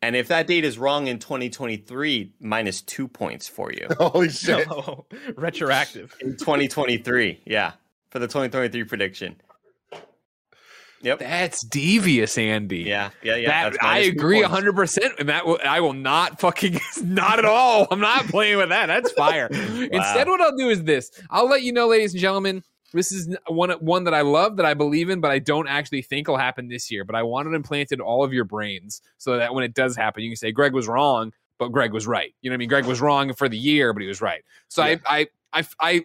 And 0.00 0.14
if 0.14 0.28
that 0.28 0.46
date 0.46 0.64
is 0.64 0.78
wrong 0.78 1.08
in 1.08 1.18
2023, 1.18 2.34
minus 2.40 2.82
two 2.82 3.08
points 3.08 3.48
for 3.48 3.72
you. 3.72 3.88
Holy 3.98 4.28
shit! 4.28 4.68
Oh, 4.70 5.06
retroactive. 5.34 6.14
in 6.20 6.36
2023, 6.36 7.40
yeah, 7.44 7.72
for 8.10 8.20
the 8.20 8.28
2023 8.28 8.84
prediction. 8.84 9.40
Yep. 11.02 11.20
That's 11.20 11.64
devious, 11.64 12.36
Andy. 12.36 12.78
Yeah, 12.78 13.10
yeah, 13.22 13.36
yeah. 13.36 13.70
that, 13.70 13.84
I 13.84 13.98
agree 14.00 14.42
points. 14.44 14.98
100%. 14.98 15.20
And 15.20 15.28
that 15.28 15.46
will, 15.46 15.58
I 15.64 15.80
will 15.80 15.92
not 15.92 16.40
fucking, 16.40 16.80
not 17.02 17.38
at 17.38 17.44
all. 17.44 17.86
I'm 17.90 18.00
not 18.00 18.26
playing 18.26 18.58
with 18.58 18.70
that. 18.70 18.86
That's 18.86 19.12
fire. 19.12 19.46
Instead, 19.50 20.28
what 20.28 20.40
I'll 20.40 20.56
do 20.56 20.68
is 20.70 20.82
this 20.84 21.10
I'll 21.30 21.48
let 21.48 21.62
you 21.62 21.72
know, 21.72 21.88
ladies 21.88 22.12
and 22.12 22.20
gentlemen, 22.20 22.62
this 22.92 23.12
is 23.12 23.36
one, 23.48 23.70
one 23.80 24.04
that 24.04 24.14
I 24.14 24.22
love, 24.22 24.56
that 24.56 24.66
I 24.66 24.74
believe 24.74 25.10
in, 25.10 25.20
but 25.20 25.30
I 25.30 25.38
don't 25.38 25.68
actually 25.68 26.02
think 26.02 26.26
will 26.26 26.38
happen 26.38 26.68
this 26.68 26.90
year. 26.90 27.04
But 27.04 27.16
I 27.16 27.22
want 27.22 27.48
it 27.48 27.54
implanted 27.54 27.98
in 27.98 28.00
all 28.00 28.24
of 28.24 28.32
your 28.32 28.44
brains 28.44 29.02
so 29.18 29.36
that 29.36 29.54
when 29.54 29.62
it 29.64 29.74
does 29.74 29.94
happen, 29.94 30.22
you 30.22 30.30
can 30.30 30.36
say, 30.36 30.52
Greg 30.52 30.72
was 30.72 30.88
wrong, 30.88 31.32
but 31.58 31.68
Greg 31.68 31.92
was 31.92 32.06
right. 32.06 32.34
You 32.40 32.50
know 32.50 32.54
what 32.54 32.56
I 32.56 32.58
mean? 32.58 32.68
Greg 32.70 32.86
was 32.86 33.00
wrong 33.00 33.34
for 33.34 33.48
the 33.48 33.58
year, 33.58 33.92
but 33.92 34.02
he 34.02 34.08
was 34.08 34.20
right. 34.22 34.42
So 34.68 34.84
Yeah. 34.84 34.96
I, 35.06 35.26
I, 35.52 35.60
I, 35.60 35.66
I 35.80 36.04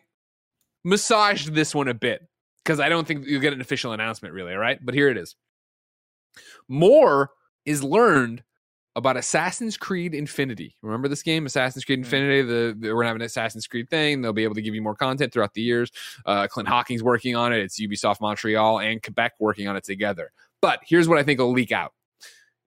massaged 0.84 1.54
this 1.54 1.74
one 1.74 1.88
a 1.88 1.94
bit 1.94 2.28
because 2.64 2.80
I 2.80 2.90
don't 2.90 3.08
think 3.08 3.26
you'll 3.26 3.42
get 3.42 3.54
an 3.54 3.62
official 3.62 3.92
announcement, 3.94 4.34
really. 4.34 4.54
All 4.54 4.60
right. 4.60 4.80
But 4.84 4.96
here 4.96 5.10
it 5.10 5.18
is 5.18 5.36
more 6.68 7.32
is 7.66 7.84
learned 7.84 8.44
about 8.96 9.18
Assassin's 9.18 9.76
Creed 9.76 10.14
Infinity. 10.14 10.76
Remember 10.84 11.08
this 11.08 11.24
game, 11.24 11.46
Assassin's 11.46 11.84
Creed 11.84 12.00
Infinity? 12.00 12.44
The, 12.44 12.76
the- 12.78 12.94
we're 12.94 13.02
gonna 13.02 13.08
have 13.08 13.16
an 13.16 13.22
Assassin's 13.24 13.66
Creed 13.68 13.90
thing. 13.90 14.22
They'll 14.22 14.34
be 14.34 14.44
able 14.44 14.56
to 14.56 14.62
give 14.62 14.76
you 14.76 14.82
more 14.82 14.96
content 14.96 15.34
throughout 15.34 15.54
the 15.54 15.62
years. 15.62 15.92
Uh, 16.26 16.48
Clint 16.48 16.70
Hocking's 16.70 17.02
working 17.04 17.36
on 17.36 17.54
it. 17.54 17.60
It's 17.60 17.80
Ubisoft 17.80 18.22
Montreal 18.22 18.80
and 18.80 19.02
Quebec 19.02 19.34
working 19.40 19.68
on 19.68 19.76
it 19.76 19.84
together. 19.84 20.32
But 20.62 20.80
here's 20.86 21.08
what 21.08 21.18
I 21.18 21.24
think 21.24 21.40
will 21.40 21.52
leak 21.52 21.72
out. 21.72 21.94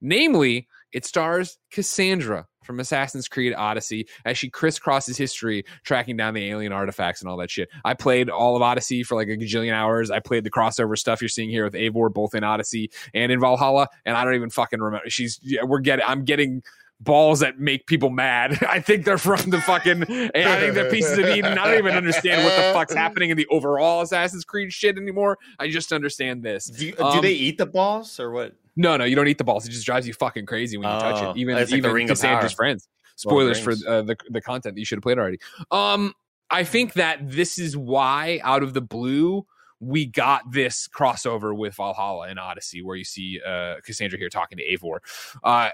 Namely, 0.00 0.68
it 0.96 1.04
stars 1.04 1.58
Cassandra 1.70 2.46
from 2.64 2.80
Assassin's 2.80 3.28
Creed 3.28 3.52
Odyssey 3.54 4.08
as 4.24 4.38
she 4.38 4.50
crisscrosses 4.50 5.14
history, 5.18 5.62
tracking 5.84 6.16
down 6.16 6.32
the 6.32 6.48
alien 6.48 6.72
artifacts 6.72 7.20
and 7.20 7.30
all 7.30 7.36
that 7.36 7.50
shit. 7.50 7.68
I 7.84 7.92
played 7.92 8.30
all 8.30 8.56
of 8.56 8.62
Odyssey 8.62 9.02
for 9.02 9.14
like 9.14 9.28
a 9.28 9.36
gajillion 9.36 9.74
hours. 9.74 10.10
I 10.10 10.20
played 10.20 10.42
the 10.42 10.50
crossover 10.50 10.96
stuff 10.96 11.20
you're 11.20 11.28
seeing 11.28 11.50
here 11.50 11.64
with 11.64 11.74
Eivor, 11.74 12.10
both 12.10 12.34
in 12.34 12.44
Odyssey 12.44 12.90
and 13.12 13.30
in 13.30 13.40
Valhalla, 13.40 13.88
and 14.06 14.16
I 14.16 14.24
don't 14.24 14.36
even 14.36 14.48
fucking 14.48 14.80
remember. 14.80 15.10
She's 15.10 15.38
yeah, 15.42 15.64
we're 15.64 15.80
getting 15.80 16.06
I'm 16.08 16.24
getting 16.24 16.62
balls 16.98 17.40
that 17.40 17.58
make 17.58 17.86
people 17.86 18.08
mad. 18.08 18.58
I 18.70 18.80
think 18.80 19.04
they're 19.04 19.18
from 19.18 19.50
the 19.50 19.60
fucking 19.60 20.02
I 20.34 20.56
think 20.58 20.72
they're 20.74 20.90
pieces 20.90 21.18
of 21.18 21.26
Eden. 21.26 21.58
I 21.58 21.66
don't 21.66 21.78
even 21.78 21.94
understand 21.94 22.42
what 22.42 22.56
the 22.56 22.72
fuck's 22.72 22.94
happening 23.04 23.28
in 23.28 23.36
the 23.36 23.46
overall 23.48 24.00
Assassin's 24.00 24.46
Creed 24.46 24.72
shit 24.72 24.96
anymore. 24.96 25.36
I 25.58 25.68
just 25.68 25.92
understand 25.92 26.42
this. 26.42 26.70
Do, 26.70 26.86
you, 26.86 26.92
do 26.92 27.04
Um, 27.04 27.20
they 27.20 27.32
eat 27.32 27.58
the 27.58 27.66
balls 27.66 28.18
or 28.18 28.30
what? 28.30 28.54
No, 28.76 28.96
no, 28.96 29.04
you 29.04 29.16
don't 29.16 29.28
eat 29.28 29.38
the 29.38 29.44
balls. 29.44 29.66
It 29.66 29.70
just 29.70 29.86
drives 29.86 30.06
you 30.06 30.12
fucking 30.14 30.46
crazy 30.46 30.76
when 30.76 30.92
you 30.92 31.00
touch 31.00 31.22
Oh, 31.22 31.30
it. 31.30 31.36
Even 31.38 31.56
it's 31.56 31.70
like 31.70 31.82
the 31.82 31.88
even 31.88 31.92
Ring 31.92 32.10
of 32.10 32.18
Cassandra's 32.18 32.52
friends. 32.52 32.88
Spoilers 33.16 33.58
for 33.58 33.72
uh, 33.72 34.02
the 34.02 34.16
the 34.28 34.42
content 34.42 34.74
that 34.74 34.78
you 34.78 34.84
should 34.84 34.98
have 34.98 35.02
played 35.02 35.18
already. 35.18 35.38
Um, 35.70 36.12
I 36.50 36.64
think 36.64 36.92
that 36.94 37.18
this 37.22 37.58
is 37.58 37.76
why, 37.76 38.40
out 38.44 38.62
of 38.62 38.74
the 38.74 38.82
blue, 38.82 39.46
we 39.80 40.04
got 40.06 40.52
this 40.52 40.86
crossover 40.88 41.56
with 41.56 41.74
Valhalla 41.74 42.28
and 42.28 42.38
Odyssey, 42.38 42.82
where 42.82 42.94
you 42.96 43.04
see 43.04 43.40
uh, 43.44 43.76
Cassandra 43.84 44.18
here 44.18 44.28
talking 44.28 44.58
to 44.58 44.64
Eivor. 44.64 44.98
Uh, 45.42 45.70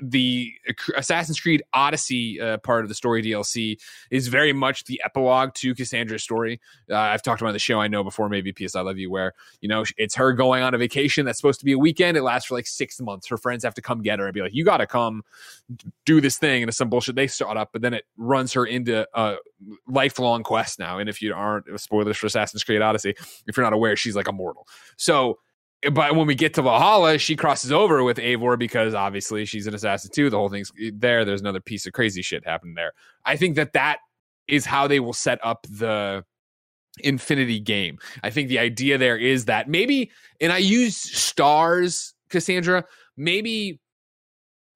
the 0.00 0.52
Assassin's 0.96 1.40
Creed 1.40 1.62
Odyssey 1.72 2.40
uh, 2.40 2.58
part 2.58 2.84
of 2.84 2.88
the 2.88 2.94
story 2.94 3.22
DLC 3.22 3.78
is 4.10 4.28
very 4.28 4.52
much 4.52 4.84
the 4.84 5.00
epilogue 5.04 5.54
to 5.54 5.74
Cassandra's 5.74 6.22
story. 6.22 6.60
Uh, 6.90 6.96
I've 6.96 7.22
talked 7.22 7.40
about 7.40 7.52
the 7.52 7.58
show 7.58 7.80
I 7.80 7.88
know 7.88 8.04
before, 8.04 8.28
maybe 8.28 8.52
PS 8.52 8.74
I 8.74 8.80
Love 8.80 8.98
You, 8.98 9.10
where 9.10 9.34
you 9.60 9.68
know 9.68 9.84
it's 9.96 10.14
her 10.16 10.32
going 10.32 10.62
on 10.62 10.74
a 10.74 10.78
vacation 10.78 11.24
that's 11.24 11.38
supposed 11.38 11.60
to 11.60 11.64
be 11.64 11.72
a 11.72 11.78
weekend. 11.78 12.16
It 12.16 12.22
lasts 12.22 12.48
for 12.48 12.54
like 12.54 12.66
six 12.66 13.00
months. 13.00 13.28
Her 13.28 13.38
friends 13.38 13.64
have 13.64 13.74
to 13.74 13.82
come 13.82 14.02
get 14.02 14.18
her 14.18 14.26
and 14.26 14.34
be 14.34 14.42
like, 14.42 14.54
"You 14.54 14.64
got 14.64 14.78
to 14.78 14.86
come 14.86 15.22
do 16.04 16.20
this 16.20 16.38
thing," 16.38 16.62
and 16.62 16.68
it's 16.68 16.78
some 16.78 16.88
bullshit 16.88 17.14
they 17.14 17.26
start 17.26 17.56
up. 17.56 17.70
But 17.72 17.82
then 17.82 17.94
it 17.94 18.04
runs 18.16 18.52
her 18.52 18.66
into 18.66 19.06
a 19.14 19.36
lifelong 19.86 20.42
quest 20.42 20.78
now. 20.78 20.98
And 20.98 21.08
if 21.08 21.22
you 21.22 21.34
aren't 21.34 21.80
spoilers 21.80 22.16
for 22.16 22.26
Assassin's 22.26 22.64
Creed 22.64 22.82
Odyssey, 22.82 23.14
if 23.46 23.56
you're 23.56 23.64
not 23.64 23.72
aware, 23.72 23.96
she's 23.96 24.16
like 24.16 24.28
immortal. 24.28 24.66
So 24.96 25.38
but 25.92 26.16
when 26.16 26.26
we 26.26 26.34
get 26.34 26.54
to 26.54 26.62
Valhalla, 26.62 27.18
she 27.18 27.36
crosses 27.36 27.70
over 27.70 28.02
with 28.02 28.16
Eivor 28.16 28.58
because 28.58 28.94
obviously 28.94 29.44
she's 29.44 29.66
an 29.66 29.74
assassin 29.74 30.10
too. 30.12 30.28
The 30.28 30.36
whole 30.36 30.48
thing's 30.48 30.72
there. 30.92 31.24
There's 31.24 31.40
another 31.40 31.60
piece 31.60 31.86
of 31.86 31.92
crazy 31.92 32.22
shit 32.22 32.44
happening 32.44 32.74
there. 32.74 32.92
I 33.24 33.36
think 33.36 33.56
that 33.56 33.72
that 33.74 33.98
is 34.48 34.64
how 34.64 34.88
they 34.88 34.98
will 34.98 35.12
set 35.12 35.38
up 35.44 35.66
the 35.70 36.24
Infinity 37.00 37.60
game. 37.60 37.98
I 38.24 38.30
think 38.30 38.48
the 38.48 38.58
idea 38.58 38.98
there 38.98 39.16
is 39.16 39.44
that 39.44 39.68
maybe, 39.68 40.10
and 40.40 40.52
I 40.52 40.58
use 40.58 40.96
stars, 40.96 42.14
Cassandra, 42.28 42.84
maybe 43.16 43.78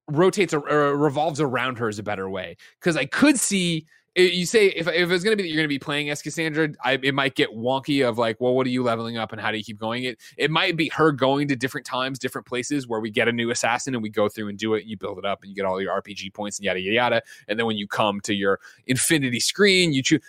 rotates 0.09 0.53
or, 0.53 0.69
or 0.69 0.95
revolves 0.95 1.41
around 1.41 1.79
her 1.79 1.89
is 1.89 1.99
a 1.99 2.03
better 2.03 2.29
way 2.29 2.55
because 2.79 2.95
I 2.95 3.05
could 3.05 3.37
see 3.39 3.85
you 4.15 4.45
say 4.45 4.67
if, 4.67 4.87
if 4.87 5.09
it's 5.09 5.23
going 5.23 5.31
to 5.31 5.37
be 5.37 5.43
that 5.43 5.49
you're 5.49 5.57
going 5.57 5.65
to 5.65 5.67
be 5.67 5.79
playing 5.79 6.09
as 6.11 6.21
Cassandra, 6.21 6.69
I, 6.83 6.99
it 7.01 7.15
might 7.15 7.35
get 7.35 7.49
wonky 7.49 8.07
of 8.07 8.17
like, 8.17 8.39
well, 8.39 8.53
what 8.53 8.67
are 8.67 8.69
you 8.69 8.83
leveling 8.83 9.17
up 9.17 9.31
and 9.31 9.41
how 9.41 9.51
do 9.51 9.57
you 9.57 9.63
keep 9.63 9.79
going? 9.79 10.03
It 10.03 10.19
it 10.37 10.51
might 10.51 10.77
be 10.77 10.89
her 10.89 11.11
going 11.11 11.47
to 11.47 11.55
different 11.55 11.85
times, 11.87 12.19
different 12.19 12.45
places 12.45 12.87
where 12.87 12.99
we 12.99 13.09
get 13.09 13.27
a 13.27 13.31
new 13.31 13.49
assassin 13.49 13.95
and 13.95 14.03
we 14.03 14.09
go 14.09 14.29
through 14.29 14.49
and 14.49 14.57
do 14.57 14.75
it. 14.75 14.81
And 14.81 14.89
you 14.89 14.97
build 14.97 15.17
it 15.17 15.25
up 15.25 15.41
and 15.41 15.49
you 15.49 15.55
get 15.55 15.65
all 15.65 15.81
your 15.81 15.99
RPG 15.99 16.33
points 16.33 16.59
and 16.59 16.65
yada 16.65 16.79
yada 16.79 16.95
yada. 16.95 17.21
And 17.47 17.57
then 17.57 17.65
when 17.65 17.77
you 17.77 17.87
come 17.87 18.21
to 18.21 18.33
your 18.33 18.59
infinity 18.85 19.39
screen, 19.39 19.93
you 19.93 20.03
choose 20.03 20.21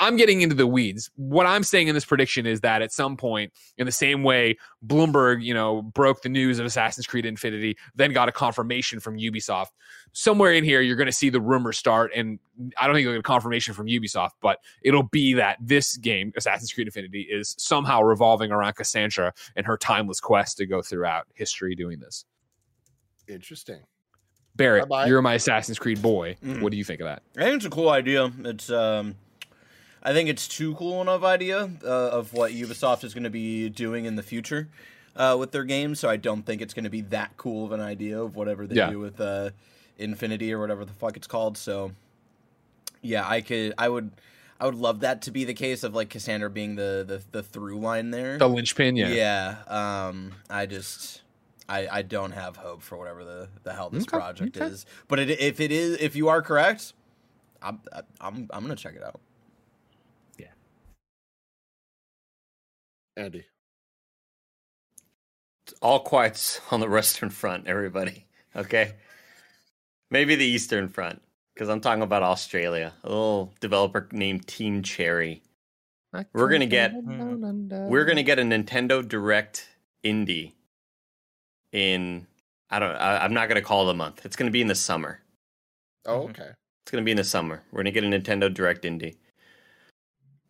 I'm 0.00 0.16
getting 0.16 0.40
into 0.40 0.54
the 0.56 0.66
weeds. 0.66 1.10
What 1.16 1.46
I'm 1.46 1.62
saying 1.62 1.88
in 1.88 1.94
this 1.94 2.06
prediction 2.06 2.46
is 2.46 2.62
that 2.62 2.80
at 2.80 2.90
some 2.90 3.16
point, 3.16 3.52
in 3.76 3.84
the 3.84 3.92
same 3.92 4.22
way 4.22 4.56
Bloomberg, 4.84 5.44
you 5.44 5.52
know, 5.52 5.82
broke 5.82 6.22
the 6.22 6.30
news 6.30 6.58
of 6.58 6.64
Assassin's 6.64 7.06
Creed 7.06 7.26
Infinity, 7.26 7.76
then 7.94 8.12
got 8.12 8.28
a 8.28 8.32
confirmation 8.32 8.98
from 8.98 9.18
Ubisoft. 9.18 9.68
Somewhere 10.12 10.52
in 10.54 10.64
here, 10.64 10.80
you're 10.80 10.96
going 10.96 11.06
to 11.06 11.12
see 11.12 11.28
the 11.28 11.40
rumor 11.40 11.72
start, 11.72 12.10
and 12.16 12.38
I 12.78 12.86
don't 12.86 12.96
think 12.96 13.04
you'll 13.04 13.12
get 13.12 13.20
a 13.20 13.22
confirmation 13.22 13.74
from 13.74 13.86
Ubisoft, 13.86 14.30
but 14.40 14.58
it'll 14.82 15.04
be 15.04 15.34
that 15.34 15.58
this 15.60 15.96
game, 15.98 16.32
Assassin's 16.36 16.72
Creed 16.72 16.88
Infinity, 16.88 17.28
is 17.30 17.54
somehow 17.58 18.00
revolving 18.00 18.50
around 18.50 18.74
Cassandra 18.74 19.32
and 19.54 19.66
her 19.66 19.76
timeless 19.76 20.18
quest 20.18 20.56
to 20.56 20.66
go 20.66 20.80
throughout 20.80 21.26
history 21.34 21.74
doing 21.74 22.00
this. 22.00 22.24
Interesting. 23.28 23.80
Barrett, 24.56 24.88
Bye-bye. 24.88 25.06
you're 25.06 25.22
my 25.22 25.34
Assassin's 25.34 25.78
Creed 25.78 26.02
boy. 26.02 26.36
Mm. 26.44 26.62
What 26.62 26.72
do 26.72 26.78
you 26.78 26.84
think 26.84 27.00
of 27.00 27.06
that? 27.06 27.22
I 27.36 27.44
think 27.44 27.56
it's 27.56 27.66
a 27.66 27.70
cool 27.70 27.90
idea. 27.90 28.32
It's 28.40 28.70
um 28.70 29.14
I 30.02 30.12
think 30.12 30.28
it's 30.28 30.48
too 30.48 30.74
cool 30.74 31.02
enough 31.02 31.22
idea 31.22 31.70
uh, 31.84 31.86
of 31.86 32.32
what 32.32 32.52
Ubisoft 32.52 33.04
is 33.04 33.12
going 33.12 33.24
to 33.24 33.30
be 33.30 33.68
doing 33.68 34.06
in 34.06 34.16
the 34.16 34.22
future 34.22 34.68
uh, 35.16 35.36
with 35.38 35.52
their 35.52 35.64
games. 35.64 36.00
So 36.00 36.08
I 36.08 36.16
don't 36.16 36.42
think 36.42 36.62
it's 36.62 36.74
going 36.74 36.84
to 36.84 36.90
be 36.90 37.02
that 37.02 37.36
cool 37.36 37.66
of 37.66 37.72
an 37.72 37.80
idea 37.80 38.20
of 38.20 38.36
whatever 38.36 38.66
they 38.66 38.76
yeah. 38.76 38.90
do 38.90 38.98
with 38.98 39.20
uh, 39.20 39.50
Infinity 39.98 40.52
or 40.52 40.60
whatever 40.60 40.84
the 40.84 40.92
fuck 40.92 41.16
it's 41.16 41.26
called. 41.26 41.58
So 41.58 41.92
yeah, 43.02 43.28
I 43.28 43.40
could, 43.40 43.74
I 43.78 43.88
would. 43.88 44.10
I 44.62 44.66
would 44.66 44.74
love 44.74 45.00
that 45.00 45.22
to 45.22 45.30
be 45.30 45.46
the 45.46 45.54
case 45.54 45.84
of 45.84 45.94
like 45.94 46.10
Cassandra 46.10 46.50
being 46.50 46.76
the 46.76 47.02
the, 47.08 47.22
the 47.32 47.42
through 47.42 47.78
line 47.78 48.10
there. 48.10 48.36
The 48.36 48.46
linchpin, 48.46 48.94
yeah. 48.94 49.08
Yeah. 49.08 50.06
Um, 50.08 50.32
I 50.50 50.66
just 50.66 51.22
I, 51.66 51.88
I 51.90 52.02
don't 52.02 52.32
have 52.32 52.56
hope 52.56 52.82
for 52.82 52.98
whatever 52.98 53.24
the, 53.24 53.48
the 53.62 53.72
hell 53.72 53.88
this 53.88 54.02
okay, 54.02 54.18
project 54.18 54.56
okay. 54.56 54.66
is. 54.66 54.84
But 55.08 55.20
it, 55.20 55.30
if 55.30 55.60
it 55.60 55.70
is, 55.70 55.96
if 55.98 56.16
you 56.16 56.28
are 56.28 56.42
correct, 56.42 56.92
I'm 57.62 57.80
I'm 58.20 58.48
I'm 58.50 58.62
gonna 58.62 58.76
check 58.76 58.96
it 58.96 59.02
out. 59.02 59.20
Andy. 63.20 63.44
It's 65.66 65.74
all 65.82 66.00
quiet 66.00 66.60
on 66.70 66.80
the 66.80 66.88
Western 66.88 67.30
Front, 67.30 67.66
everybody. 67.66 68.26
Okay. 68.56 68.94
Maybe 70.10 70.34
the 70.34 70.44
Eastern 70.44 70.88
Front, 70.88 71.22
because 71.54 71.68
I'm 71.68 71.80
talking 71.80 72.02
about 72.02 72.22
Australia. 72.22 72.94
A 73.04 73.08
little 73.08 73.54
developer 73.60 74.08
named 74.10 74.46
Team 74.48 74.82
Cherry. 74.82 75.42
We're 76.32 76.48
gonna 76.48 76.66
get 76.66 76.92
mm. 76.92 77.88
we're 77.88 78.04
gonna 78.04 78.24
get 78.24 78.40
a 78.40 78.42
Nintendo 78.42 79.06
Direct 79.06 79.68
indie 80.02 80.54
in 81.70 82.26
I 82.68 82.80
don't 82.80 82.96
I, 82.96 83.24
I'm 83.24 83.32
not 83.32 83.48
gonna 83.48 83.62
call 83.62 83.88
it 83.88 83.92
a 83.92 83.94
month. 83.94 84.26
It's 84.26 84.34
gonna 84.34 84.50
be 84.50 84.60
in 84.60 84.66
the 84.66 84.74
summer. 84.74 85.20
Oh, 86.06 86.22
okay. 86.22 86.48
It's 86.82 86.90
gonna 86.90 87.04
be 87.04 87.12
in 87.12 87.16
the 87.16 87.22
summer. 87.22 87.62
We're 87.70 87.84
gonna 87.84 87.92
get 87.92 88.02
a 88.02 88.08
Nintendo 88.08 88.52
Direct 88.52 88.82
indie. 88.82 89.18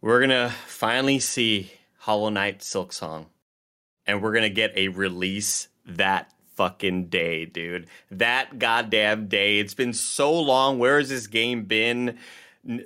We're 0.00 0.20
gonna 0.20 0.48
finally 0.66 1.18
see 1.18 1.70
Hollow 2.00 2.30
Knight 2.30 2.60
Silksong. 2.60 3.26
And 4.06 4.22
we're 4.22 4.32
going 4.32 4.42
to 4.42 4.50
get 4.50 4.72
a 4.74 4.88
release 4.88 5.68
that 5.86 6.32
fucking 6.56 7.08
day, 7.08 7.44
dude. 7.44 7.88
That 8.10 8.58
goddamn 8.58 9.28
day. 9.28 9.58
It's 9.58 9.74
been 9.74 9.92
so 9.92 10.32
long. 10.32 10.78
Where 10.78 10.98
has 10.98 11.10
this 11.10 11.26
game 11.26 11.64
been? 11.64 12.18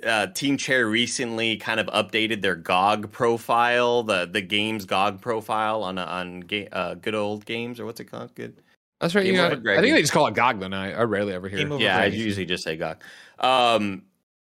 Uh, 0.05 0.27
Team 0.27 0.57
Cherry 0.57 0.83
recently 0.83 1.55
kind 1.55 1.79
of 1.79 1.87
updated 1.87 2.41
their 2.41 2.55
GOG 2.55 3.11
profile, 3.11 4.03
the 4.03 4.25
the 4.25 4.41
game's 4.41 4.85
GOG 4.85 5.19
profile 5.19 5.83
on 5.83 5.97
on 5.97 6.41
ga- 6.41 6.69
uh, 6.71 6.93
good 6.95 7.15
old 7.15 7.45
games 7.45 7.79
or 7.79 7.85
what's 7.85 7.99
it 7.99 8.05
called? 8.05 8.33
Good. 8.35 8.55
That's 9.01 9.15
right. 9.15 9.23
Game 9.23 9.35
you 9.35 9.39
got, 9.39 9.51
I 9.51 9.81
think 9.81 9.93
they 9.95 10.01
just 10.01 10.13
call 10.13 10.27
it 10.27 10.33
GOG. 10.33 10.59
Now 10.59 10.81
I, 10.81 10.91
I 10.91 11.03
rarely 11.03 11.33
ever 11.33 11.49
hear. 11.49 11.59
It. 11.59 11.79
Yeah, 11.81 11.97
I 11.97 12.05
usually 12.05 12.45
just 12.45 12.63
say 12.63 12.77
GOG. 12.77 13.01
Um, 13.39 14.03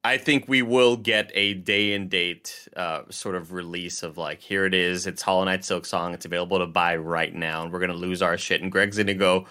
I 0.02 0.16
think 0.16 0.48
we 0.48 0.62
will 0.62 0.96
get 0.96 1.30
a 1.34 1.54
day 1.54 1.92
and 1.92 2.08
date 2.08 2.68
uh, 2.74 3.02
sort 3.10 3.34
of 3.34 3.52
release 3.52 4.02
of 4.02 4.16
like, 4.16 4.40
here 4.40 4.64
it 4.64 4.72
is. 4.72 5.06
It's 5.06 5.20
Hollow 5.20 5.44
Knight 5.44 5.60
Silksong. 5.60 6.14
It's 6.14 6.24
available 6.24 6.58
to 6.58 6.66
buy 6.66 6.96
right 6.96 7.34
now, 7.34 7.62
and 7.62 7.72
we're 7.72 7.80
gonna 7.80 7.92
lose 7.92 8.22
our 8.22 8.38
shit. 8.38 8.62
And 8.62 8.72
Greg's 8.72 8.96
gonna 8.96 9.12
go. 9.12 9.46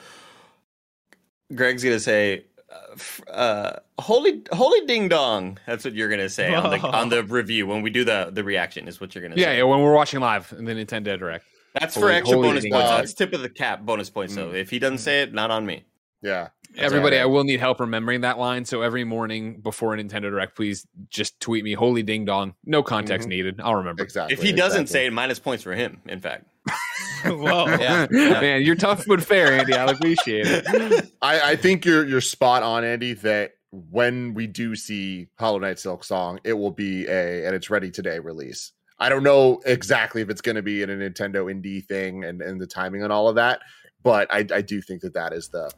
Greg's 1.53 1.83
gonna 1.83 1.99
say, 1.99 2.45
uh, 2.71 3.31
uh, 3.31 3.79
"Holy, 3.99 4.41
holy 4.51 4.85
ding 4.87 5.07
dong." 5.07 5.59
That's 5.67 5.85
what 5.85 5.93
you're 5.93 6.09
gonna 6.09 6.29
say 6.29 6.53
on 6.55 6.71
the 6.71 6.79
on 6.79 7.09
the 7.09 7.23
review 7.25 7.67
when 7.67 7.83
we 7.83 7.91
do 7.91 8.03
the 8.03 8.29
the 8.31 8.43
reaction. 8.43 8.87
Is 8.87 8.99
what 8.99 9.13
you're 9.13 9.21
gonna 9.21 9.35
yeah, 9.35 9.45
say. 9.45 9.57
Yeah, 9.57 9.63
when 9.63 9.81
we're 9.81 9.93
watching 9.93 10.19
live 10.19 10.51
in 10.57 10.65
the 10.65 10.73
Nintendo 10.73 11.17
Direct. 11.17 11.45
That's 11.79 11.93
holy, 11.93 12.07
for 12.07 12.11
extra 12.11 12.37
bonus 12.37 12.63
points. 12.67 12.89
That's 12.89 13.13
tip 13.13 13.33
of 13.33 13.41
the 13.41 13.49
cap 13.49 13.81
bonus 13.81 14.09
points. 14.09 14.33
So 14.33 14.49
mm. 14.49 14.55
if 14.55 14.71
he 14.71 14.79
doesn't 14.79 14.97
say 14.97 15.21
it, 15.21 15.31
not 15.31 15.51
on 15.51 15.67
me. 15.67 15.83
Yeah. 16.23 16.49
Everybody, 16.77 17.17
right. 17.17 17.23
I 17.23 17.25
will 17.25 17.43
need 17.43 17.59
help 17.59 17.79
remembering 17.79 18.21
that 18.21 18.37
line. 18.37 18.63
So 18.63 18.81
every 18.81 19.03
morning 19.03 19.59
before 19.59 19.93
a 19.93 19.97
Nintendo 19.97 20.23
Direct, 20.23 20.55
please 20.55 20.85
just 21.09 21.39
tweet 21.39 21.63
me 21.63 21.73
"Holy 21.73 22.03
Ding 22.03 22.25
Dong." 22.25 22.53
No 22.65 22.83
context 22.83 23.25
mm-hmm. 23.25 23.29
needed. 23.29 23.61
I'll 23.61 23.75
remember. 23.75 24.03
Exactly. 24.03 24.33
If 24.33 24.41
he 24.41 24.51
doesn't 24.51 24.81
exactly. 24.81 24.99
say 24.99 25.05
it, 25.07 25.13
minus 25.13 25.39
points 25.39 25.63
for 25.63 25.73
him. 25.73 26.01
In 26.05 26.19
fact. 26.19 26.45
Whoa, 27.25 27.65
yeah. 27.65 28.07
man, 28.11 28.61
you're 28.61 28.75
tough 28.75 29.03
but 29.07 29.23
fair, 29.23 29.53
Andy. 29.53 29.73
I 29.73 29.85
appreciate 29.85 30.45
it. 30.47 31.11
I, 31.21 31.51
I 31.51 31.55
think 31.55 31.85
you're 31.85 32.05
you're 32.05 32.21
spot 32.21 32.63
on, 32.63 32.83
Andy. 32.83 33.13
That 33.13 33.53
when 33.71 34.33
we 34.33 34.47
do 34.47 34.75
see 34.75 35.27
Hollow 35.37 35.59
Knight 35.59 35.77
Silksong, 35.77 36.39
it 36.43 36.53
will 36.53 36.71
be 36.71 37.07
a 37.07 37.45
and 37.45 37.55
it's 37.55 37.69
ready 37.69 37.91
today 37.91 38.19
release. 38.19 38.71
I 38.99 39.09
don't 39.09 39.23
know 39.23 39.61
exactly 39.65 40.21
if 40.21 40.29
it's 40.29 40.41
going 40.41 40.57
to 40.57 40.61
be 40.61 40.81
in 40.81 40.89
a 40.89 40.95
Nintendo 40.95 41.51
indie 41.51 41.83
thing 41.83 42.23
and 42.23 42.41
and 42.41 42.61
the 42.61 42.67
timing 42.67 43.03
and 43.03 43.11
all 43.11 43.27
of 43.27 43.35
that, 43.35 43.61
but 44.03 44.31
I 44.31 44.45
I 44.53 44.61
do 44.61 44.81
think 44.81 45.01
that 45.01 45.13
that 45.13 45.33
is 45.33 45.49
the 45.49 45.71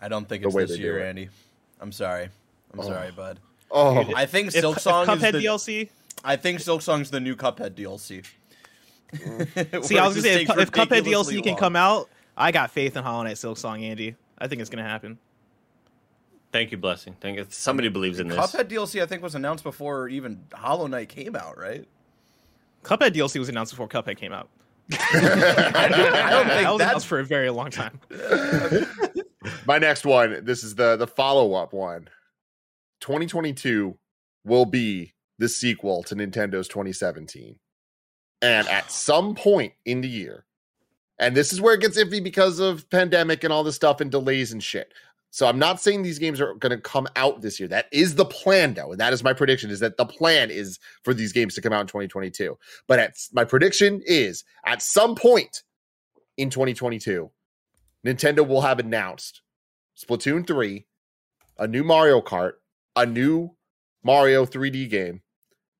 I 0.00 0.08
don't 0.08 0.28
think 0.28 0.44
it's 0.44 0.54
this 0.54 0.78
year, 0.78 1.04
Andy. 1.04 1.28
I'm 1.80 1.92
sorry. 1.92 2.28
I'm 2.72 2.80
oh. 2.80 2.82
sorry, 2.82 3.10
bud. 3.10 3.38
Oh, 3.70 4.04
I 4.16 4.26
think 4.26 4.50
Silksong 4.50 5.06
Cuphead 5.06 5.34
is 5.34 5.42
the, 5.42 5.44
DLC. 5.44 5.88
I 6.24 6.36
think 6.36 6.60
Silksong's 6.60 7.10
the 7.10 7.20
new 7.20 7.36
Cuphead 7.36 7.70
DLC. 7.70 8.24
Mm. 9.12 9.84
See, 9.84 9.98
I 9.98 10.06
was 10.06 10.14
gonna 10.14 10.22
say 10.22 10.42
if, 10.42 10.56
if 10.56 10.70
Cuphead 10.70 11.02
DLC 11.02 11.34
long. 11.34 11.42
can 11.42 11.56
come 11.56 11.74
out, 11.74 12.08
I 12.36 12.52
got 12.52 12.70
faith 12.70 12.96
in 12.96 13.02
Hollow 13.02 13.24
Knight 13.24 13.34
Silksong, 13.34 13.82
Andy. 13.82 14.14
I 14.38 14.46
think 14.46 14.60
it's 14.60 14.70
gonna 14.70 14.84
happen. 14.84 15.18
Thank 16.52 16.70
you, 16.70 16.78
blessing. 16.78 17.16
Thank 17.20 17.36
you. 17.36 17.44
Somebody 17.50 17.88
believes 17.88 18.20
in 18.20 18.28
this. 18.28 18.38
Cuphead 18.38 18.68
DLC, 18.68 19.02
I 19.02 19.06
think, 19.06 19.20
was 19.20 19.34
announced 19.34 19.64
before 19.64 20.08
even 20.08 20.44
Hollow 20.52 20.86
Knight 20.86 21.08
came 21.08 21.34
out, 21.34 21.58
right? 21.58 21.88
Cuphead 22.84 23.10
DLC 23.10 23.40
was 23.40 23.48
announced 23.48 23.72
before 23.72 23.88
Cuphead 23.88 24.16
came 24.16 24.32
out. 24.32 24.48
I, 24.92 25.88
don't, 25.90 26.14
I 26.14 26.30
don't 26.30 26.46
think 26.46 26.62
that 26.62 26.72
was 26.72 26.80
announced 26.80 27.06
for 27.06 27.18
a 27.18 27.24
very 27.24 27.50
long 27.50 27.70
time. 27.70 28.00
My 29.66 29.78
next 29.78 30.04
one. 30.04 30.44
This 30.44 30.64
is 30.64 30.74
the 30.74 30.96
the 30.96 31.06
follow 31.06 31.54
up 31.54 31.72
one. 31.72 32.08
2022 33.00 33.96
will 34.44 34.66
be 34.66 35.14
the 35.38 35.48
sequel 35.48 36.02
to 36.04 36.14
Nintendo's 36.14 36.68
2017, 36.68 37.58
and 38.42 38.68
at 38.68 38.90
some 38.92 39.34
point 39.34 39.72
in 39.84 40.00
the 40.00 40.08
year, 40.08 40.44
and 41.18 41.36
this 41.36 41.52
is 41.52 41.60
where 41.60 41.74
it 41.74 41.80
gets 41.80 41.98
iffy 41.98 42.22
because 42.22 42.58
of 42.58 42.88
pandemic 42.90 43.44
and 43.44 43.52
all 43.52 43.64
this 43.64 43.76
stuff 43.76 44.00
and 44.00 44.10
delays 44.10 44.52
and 44.52 44.62
shit. 44.62 44.92
So 45.32 45.46
I'm 45.46 45.60
not 45.60 45.80
saying 45.80 46.02
these 46.02 46.18
games 46.18 46.40
are 46.40 46.54
going 46.54 46.70
to 46.70 46.80
come 46.80 47.06
out 47.14 47.40
this 47.40 47.60
year. 47.60 47.68
That 47.68 47.86
is 47.92 48.16
the 48.16 48.24
plan, 48.24 48.74
though, 48.74 48.90
and 48.90 49.00
that 49.00 49.12
is 49.12 49.22
my 49.22 49.32
prediction: 49.32 49.70
is 49.70 49.80
that 49.80 49.96
the 49.96 50.04
plan 50.04 50.50
is 50.50 50.78
for 51.02 51.14
these 51.14 51.32
games 51.32 51.54
to 51.54 51.62
come 51.62 51.72
out 51.72 51.82
in 51.82 51.86
2022. 51.86 52.58
But 52.86 52.98
at, 52.98 53.16
my 53.32 53.44
prediction 53.44 54.02
is 54.04 54.44
at 54.66 54.82
some 54.82 55.14
point 55.14 55.62
in 56.36 56.50
2022, 56.50 57.30
Nintendo 58.06 58.46
will 58.46 58.62
have 58.62 58.78
announced 58.78 59.42
Splatoon 59.98 60.46
3, 60.46 60.86
a 61.58 61.66
new 61.66 61.84
Mario 61.84 62.20
Kart, 62.20 62.52
a 62.96 63.04
new 63.06 63.54
Mario 64.02 64.46
3D 64.46 64.88
game, 64.88 65.22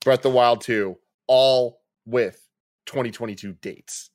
Breath 0.05 0.19
of 0.19 0.23
the 0.25 0.31
Wild 0.31 0.61
2, 0.61 0.97
all 1.27 1.81
with 2.07 2.47
2022 2.87 3.53
dates. 3.55 4.11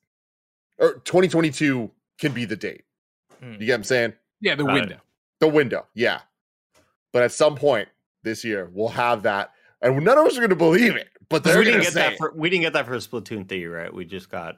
Or 0.78 0.95
2022 1.06 1.91
can 2.20 2.32
be 2.34 2.45
the 2.45 2.56
date. 2.56 2.84
Hmm. 3.39 3.53
You 3.53 3.60
get 3.60 3.70
what 3.74 3.76
I'm 3.78 3.84
saying? 3.86 4.14
Yeah, 4.41 4.56
the 4.56 4.64
Got 4.66 4.78
it. 4.78 4.80
window. 4.82 4.97
The 5.39 5.47
window, 5.47 5.86
yeah. 5.93 6.20
But 7.12 7.24
at 7.24 7.32
some 7.32 7.56
point 7.56 7.88
this 8.24 8.43
year, 8.43 8.70
we'll 8.74 8.89
have 8.89 9.24
that, 9.24 9.51
and 9.82 10.03
none 10.03 10.18
of 10.18 10.26
us 10.26 10.34
are 10.34 10.41
going 10.41 10.49
to 10.49 10.56
believe 10.56 10.95
it. 10.95 11.08
but 11.30 11.43
they're 11.43 11.58
we 11.58 11.66
didn't 11.66 11.82
get 11.82 11.93
say, 11.93 12.10
that 12.10 12.18
for 12.18 12.34
we 12.36 12.49
didn't 12.49 12.64
get 12.64 12.74
that 12.74 12.86
for 12.86 12.95
Splatoon 12.95 13.47
3, 13.47 13.66
right? 13.66 13.93
We 13.93 14.06
just 14.06 14.30
got 14.30 14.58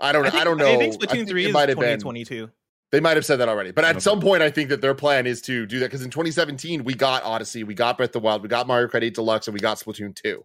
I 0.00 0.12
don't, 0.12 0.22
know. 0.22 0.28
I, 0.28 0.30
think, 0.30 0.44
don't 0.44 0.58
know. 0.58 0.72
I 0.74 0.76
think 0.76 0.94
I 0.94 0.96
Splatoon 0.96 1.10
think 1.10 1.28
three 1.28 1.44
it 1.44 1.48
is 1.48 1.54
might 1.54 1.68
have 1.68 1.78
been. 1.78 1.98
2022. 1.98 2.50
They 2.90 3.00
might 3.00 3.16
have 3.16 3.26
said 3.26 3.36
that 3.36 3.48
already. 3.48 3.70
But 3.70 3.84
at 3.84 3.96
Okay. 3.96 4.00
some 4.00 4.20
point, 4.20 4.42
I 4.42 4.50
think 4.50 4.70
that 4.70 4.80
their 4.80 4.94
plan 4.94 5.26
is 5.26 5.42
to 5.42 5.66
do 5.66 5.78
that 5.80 5.86
because 5.86 6.02
in 6.02 6.10
2017 6.10 6.84
we 6.84 6.94
got 6.94 7.22
Odyssey, 7.22 7.62
we 7.64 7.74
got 7.74 7.96
Breath 7.98 8.08
of 8.10 8.12
the 8.14 8.20
Wild, 8.20 8.42
we 8.42 8.48
got 8.48 8.66
Mario 8.66 8.88
Kart 8.88 9.02
8 9.02 9.14
Deluxe, 9.14 9.46
and 9.46 9.54
we 9.54 9.60
got 9.60 9.78
Splatoon 9.78 10.14
2. 10.14 10.42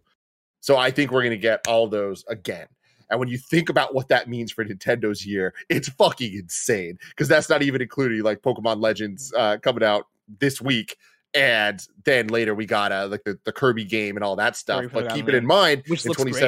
So 0.60 0.76
I 0.78 0.92
think 0.92 1.12
we're 1.12 1.22
going 1.22 1.32
to 1.32 1.38
get 1.38 1.66
all 1.68 1.88
those 1.88 2.26
again. 2.28 2.68
And 3.10 3.20
when 3.20 3.30
you 3.30 3.38
think 3.38 3.70
about 3.70 3.94
what 3.94 4.08
that 4.10 4.28
means 4.28 4.52
for 4.52 4.66
Nintendo's 4.66 5.26
year, 5.26 5.54
it's 5.70 5.88
fucking 5.90 6.34
insane 6.34 6.98
because 7.10 7.28
that's 7.28 7.48
not 7.50 7.62
even 7.62 7.82
including 7.82 8.24
like 8.24 8.42
Pokemon 8.42 8.82
Legends 8.82 9.32
uh, 9.38 9.58
coming 9.62 9.84
out 9.84 10.08
this 10.40 10.60
week. 10.62 10.98
And 11.34 11.86
then 12.06 12.28
later 12.28 12.54
we 12.56 12.66
got 12.66 12.92
uh, 12.92 13.08
like 13.10 13.24
the, 13.24 13.40
the 13.44 13.52
Kirby 13.52 13.86
game 13.86 14.18
and 14.18 14.24
all 14.24 14.36
that 14.38 14.56
stuff. 14.56 14.86
But 14.92 15.14
keep 15.14 15.28
it 15.30 15.36
in 15.36 15.46
mind, 15.46 15.84
which 15.88 16.06
in 16.06 16.10
looks 16.10 16.22
great. 16.24 16.42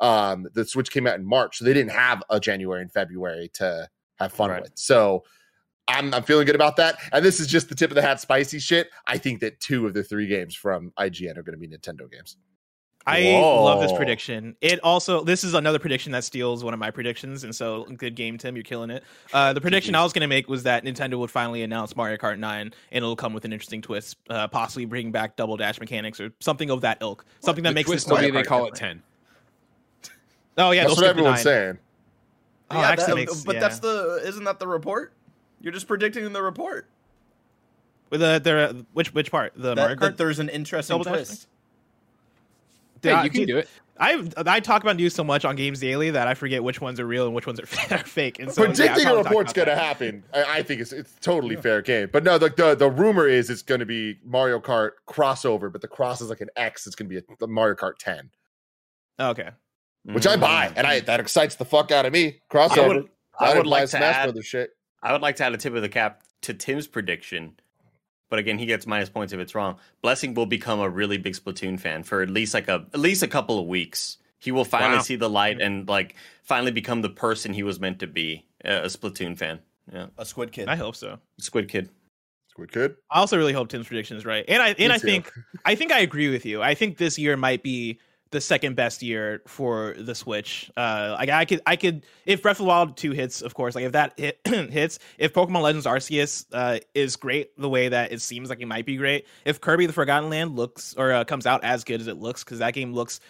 2017, 0.00 0.42
um, 0.44 0.48
the 0.54 0.64
Switch 0.64 0.90
came 0.90 1.06
out 1.06 1.18
in 1.18 1.24
March, 1.24 1.58
so 1.58 1.64
they 1.64 1.72
didn't 1.72 1.92
have 1.92 2.22
a 2.30 2.40
January 2.40 2.82
and 2.82 2.92
February 2.92 3.50
to 3.54 3.88
have 4.18 4.32
fun 4.32 4.50
Right. 4.50 4.62
with. 4.62 4.72
So 4.74 5.24
I'm 5.88 6.14
I'm 6.14 6.22
feeling 6.22 6.46
good 6.46 6.54
about 6.54 6.76
that. 6.76 6.98
And 7.12 7.24
this 7.24 7.40
is 7.40 7.46
just 7.46 7.68
the 7.68 7.74
tip 7.74 7.90
of 7.90 7.96
the 7.96 8.02
hat 8.02 8.20
spicy 8.20 8.58
shit. 8.58 8.88
I 9.06 9.18
think 9.18 9.40
that 9.40 9.60
two 9.60 9.86
of 9.86 9.94
the 9.94 10.02
three 10.02 10.26
games 10.26 10.54
from 10.54 10.92
IGN 10.98 11.36
are 11.36 11.42
going 11.42 11.58
to 11.58 11.68
be 11.68 11.68
Nintendo 11.68 12.10
games. 12.10 12.36
I 13.04 13.20
love 13.40 13.80
this 13.80 13.92
prediction. 13.92 14.54
It 14.60 14.78
also 14.84 15.24
this 15.24 15.42
is 15.42 15.54
another 15.54 15.80
prediction 15.80 16.12
that 16.12 16.22
steals 16.22 16.62
one 16.62 16.72
of 16.72 16.78
my 16.78 16.92
predictions, 16.92 17.42
and 17.42 17.52
so 17.52 17.84
good 17.84 18.14
game, 18.14 18.38
Tim. 18.38 18.54
You're 18.54 18.62
killing 18.62 18.90
it. 18.90 19.02
Uh, 19.32 19.52
the 19.52 19.60
prediction 19.60 19.96
I 19.96 20.04
was 20.04 20.12
going 20.12 20.20
to 20.20 20.28
make 20.28 20.48
was 20.48 20.62
that 20.62 20.84
Nintendo 20.84 21.18
would 21.18 21.30
finally 21.30 21.64
announce 21.64 21.96
Mario 21.96 22.16
Kart 22.16 22.38
9, 22.38 22.60
and 22.60 22.74
it'll 22.92 23.16
come 23.16 23.32
with 23.32 23.44
an 23.44 23.52
interesting 23.52 23.82
twist, 23.82 24.18
uh, 24.30 24.46
possibly 24.46 24.84
bring 24.84 25.10
back 25.10 25.34
double 25.34 25.56
dash 25.56 25.80
mechanics 25.80 26.20
or 26.20 26.32
something 26.38 26.70
of 26.70 26.82
that 26.82 26.98
ilk, 27.00 27.24
something 27.40 27.64
that 27.64 27.70
the 27.70 27.74
makes 27.74 27.88
twist 27.88 28.06
this 28.06 28.12
will 28.12 28.20
be 28.24 28.30
they 28.30 28.42
Kart 28.42 28.46
call 28.46 28.66
it 28.66 28.74
10. 28.76 29.02
Oh 30.58 30.70
yeah, 30.70 30.84
That's 30.84 30.96
what 30.96 31.06
everyone's 31.06 31.36
9. 31.36 31.44
saying. 31.44 31.78
Oh, 32.70 32.80
Yeah, 32.80 32.88
actually 32.88 33.06
that- 33.06 33.16
makes- 33.32 33.44
but 33.44 33.54
yeah. 33.56 33.60
that's 33.60 33.78
the 33.80 34.20
isn't 34.24 34.44
that 34.44 34.58
the 34.58 34.68
report? 34.68 35.12
You're 35.60 35.72
just 35.72 35.86
predicting 35.86 36.30
the 36.32 36.42
report. 36.42 36.88
With 38.10 38.20
the, 38.20 38.38
the 38.42 38.86
which 38.92 39.14
which 39.14 39.30
part 39.30 39.52
the 39.56 39.74
Mario 39.74 39.88
That, 39.94 39.96
Kart. 39.96 40.00
that 40.00 40.16
there's 40.18 40.38
an 40.38 40.48
interesting 40.50 40.94
Double 40.98 41.04
dash 41.04 41.14
twist. 41.26 41.48
Yeah, 43.02 43.18
Hey, 43.18 43.24
you 43.24 43.30
can 43.30 43.40
dude, 43.40 43.48
do 43.48 43.58
it. 43.58 43.68
I 43.98 44.28
I 44.36 44.60
talk 44.60 44.82
about 44.82 44.96
news 44.96 45.14
so 45.14 45.22
much 45.24 45.44
on 45.44 45.54
games 45.56 45.80
daily 45.80 46.10
that 46.10 46.26
I 46.28 46.34
forget 46.34 46.62
which 46.62 46.80
ones 46.80 46.98
are 47.00 47.06
real 47.06 47.26
and 47.26 47.34
which 47.34 47.46
ones 47.46 47.58
are, 47.60 47.64
are 47.94 47.98
fake. 47.98 48.38
And 48.38 48.50
so 48.52 48.62
yeah, 48.62 48.68
Predicting 48.68 49.06
a 49.06 49.16
report's 49.16 49.52
going 49.52 49.68
to 49.68 49.74
that. 49.74 49.82
happen. 49.82 50.24
I, 50.34 50.58
I 50.58 50.62
think 50.62 50.80
it's 50.80 50.92
it's 50.92 51.14
totally 51.20 51.56
fair 51.56 51.82
game. 51.82 52.08
But 52.12 52.24
no, 52.24 52.38
the, 52.38 52.48
the 52.50 52.74
the 52.74 52.90
rumor 52.90 53.26
is 53.28 53.48
it's 53.50 53.62
going 53.62 53.80
to 53.80 53.86
be 53.86 54.18
Mario 54.24 54.60
Kart 54.60 54.92
crossover, 55.08 55.70
but 55.70 55.80
the 55.80 55.88
cross 55.88 56.20
is 56.20 56.28
like 56.30 56.40
an 56.40 56.50
X. 56.56 56.86
It's 56.86 56.96
going 56.96 57.08
to 57.08 57.14
be 57.14 57.18
a, 57.18 57.36
the 57.38 57.46
Mario 57.48 57.74
Kart 57.74 57.94
10, 57.98 58.30
Okay. 59.20 59.50
Which 60.04 60.26
I 60.26 60.36
buy, 60.36 60.66
mm-hmm. 60.66 60.78
and 60.78 60.86
I 60.86 61.00
that 61.00 61.20
excites 61.20 61.56
the 61.56 61.64
fuck 61.64 61.90
out 61.90 62.06
of 62.06 62.12
me. 62.12 62.40
Crossover. 62.50 62.78
I 62.78 62.88
would, 62.88 63.08
I 63.38 63.46
That 63.48 63.56
would 63.58 63.66
like 63.66 63.82
to 63.82 63.88
Smash 63.88 64.14
add, 64.16 64.24
Brothers 64.24 64.46
shit. 64.46 64.70
I 65.02 65.12
would 65.12 65.22
like 65.22 65.36
to 65.36 65.44
add 65.44 65.54
a 65.54 65.56
tip 65.56 65.74
of 65.74 65.82
the 65.82 65.88
cap 65.88 66.22
to 66.42 66.54
Tim's 66.54 66.86
prediction. 66.86 67.56
But 68.30 68.38
again, 68.38 68.58
he 68.58 68.64
gets 68.66 68.86
minus 68.86 69.10
points 69.10 69.32
if 69.34 69.40
it's 69.40 69.54
wrong. 69.54 69.76
Blessing 70.00 70.32
will 70.34 70.46
become 70.46 70.80
a 70.80 70.88
really 70.88 71.18
big 71.18 71.34
Splatoon 71.34 71.78
fan 71.78 72.02
for 72.02 72.22
at 72.22 72.30
least 72.30 72.54
like 72.54 72.68
a 72.68 72.86
at 72.94 73.00
least 73.00 73.22
a 73.22 73.28
couple 73.28 73.58
of 73.58 73.66
weeks. 73.66 74.16
He 74.38 74.50
will 74.52 74.64
finally 74.64 74.96
Wow. 74.96 75.02
see 75.02 75.16
the 75.16 75.28
light 75.30 75.60
and 75.60 75.86
like 75.88 76.16
finally 76.42 76.72
become 76.72 77.02
the 77.02 77.10
person 77.10 77.52
he 77.52 77.62
was 77.62 77.78
meant 77.78 77.98
to 78.00 78.06
be, 78.06 78.44
a 78.64 78.86
Splatoon 78.86 79.36
fan. 79.36 79.60
Yeah, 79.92 80.06
A 80.16 80.24
squid 80.24 80.50
kid. 80.52 80.68
I 80.68 80.76
hope 80.76 80.96
so. 80.96 81.18
Squid 81.38 81.68
Kid. 81.68 81.90
Squid 82.48 82.70
Kid. 82.72 82.94
I 83.10 83.18
also 83.18 83.36
really 83.36 83.52
hope 83.52 83.68
Tim's 83.68 83.86
prediction 83.88 84.16
is 84.16 84.24
right, 84.24 84.44
and 84.48 84.62
I 84.62 84.68
and 84.70 84.78
Me 84.78 84.90
I 84.90 84.98
too. 84.98 85.06
think 85.06 85.32
I 85.64 85.74
think 85.74 85.90
I 85.92 86.00
agree 86.00 86.28
with 86.30 86.46
you. 86.46 86.62
I 86.62 86.74
think 86.74 86.96
this 86.98 87.18
year 87.18 87.36
might 87.36 87.62
be 87.62 87.98
the 88.32 88.40
second 88.40 88.74
best 88.74 89.02
year 89.02 89.42
for 89.46 89.94
the 89.98 90.14
Switch. 90.14 90.70
Uh, 90.76 91.14
like 91.18 91.28
I 91.28 91.44
could 91.44 91.60
I 91.66 91.76
could 91.76 92.04
if 92.26 92.42
Breath 92.42 92.56
of 92.56 92.64
the 92.64 92.64
Wild 92.64 92.96
two 92.96 93.12
hits, 93.12 93.42
of 93.42 93.54
course. 93.54 93.74
Like 93.74 93.84
if 93.84 93.92
that 93.92 94.18
hit, 94.18 94.40
hits, 94.46 94.98
if 95.18 95.32
Pokemon 95.32 95.62
Legends 95.62 95.86
Arceus 95.86 96.46
uh, 96.52 96.80
is 96.94 97.16
great 97.16 97.56
the 97.56 97.68
way 97.68 97.88
that 97.88 98.10
it 98.10 98.20
seems 98.20 98.48
like 98.48 98.60
it 98.60 98.66
might 98.66 98.86
be 98.86 98.96
great. 98.96 99.26
If 99.44 99.60
Kirby 99.60 99.86
the 99.86 99.92
Forgotten 99.92 100.30
Land 100.30 100.56
looks 100.56 100.94
or 100.94 101.12
uh, 101.12 101.24
comes 101.24 101.46
out 101.46 101.62
as 101.62 101.84
good 101.84 102.00
as 102.00 102.08
it 102.08 102.16
looks, 102.16 102.42
because 102.42 102.58
that 102.58 102.74
game 102.74 102.92
looks 102.92 103.20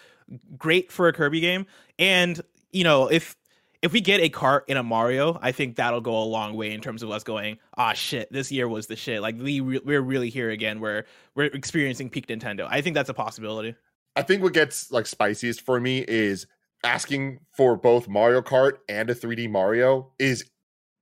great 0.57 0.91
for 0.91 1.07
a 1.07 1.13
Kirby 1.13 1.41
game, 1.41 1.67
and 1.99 2.41
you 2.71 2.83
know 2.83 3.07
if 3.11 3.35
if 3.83 3.91
we 3.91 3.99
get 3.99 4.21
a 4.21 4.29
cart 4.29 4.63
in 4.69 4.77
a 4.77 4.83
Mario, 4.83 5.37
I 5.41 5.51
think 5.51 5.75
that'll 5.75 5.99
go 5.99 6.17
a 6.17 6.23
long 6.23 6.55
way 6.55 6.71
in 6.71 6.79
terms 6.79 7.03
of 7.03 7.11
us 7.11 7.25
going, 7.25 7.57
ah, 7.77 7.91
shit, 7.91 8.31
this 8.31 8.49
year 8.49 8.65
was 8.65 8.87
the 8.87 8.95
shit. 8.95 9.21
Like 9.21 9.35
we 9.37 9.59
re- 9.59 9.81
we're 9.83 10.01
really 10.01 10.29
here 10.29 10.49
again. 10.49 10.79
Where 10.79 11.05
we're 11.35 11.47
experiencing 11.47 12.09
peak 12.09 12.27
Nintendo. 12.27 12.65
I 12.69 12.79
think 12.79 12.95
that's 12.95 13.09
a 13.09 13.13
possibility. 13.13 13.75
I 14.15 14.21
think 14.21 14.43
what 14.43 14.53
gets 14.53 14.91
like 14.91 15.05
spiciest 15.05 15.61
for 15.61 15.79
me 15.79 16.05
is 16.07 16.45
asking 16.83 17.39
for 17.55 17.75
both 17.75 18.07
Mario 18.07 18.41
Kart 18.41 18.73
and 18.89 19.09
a 19.09 19.15
3D 19.15 19.49
Mario 19.49 20.11
is 20.19 20.45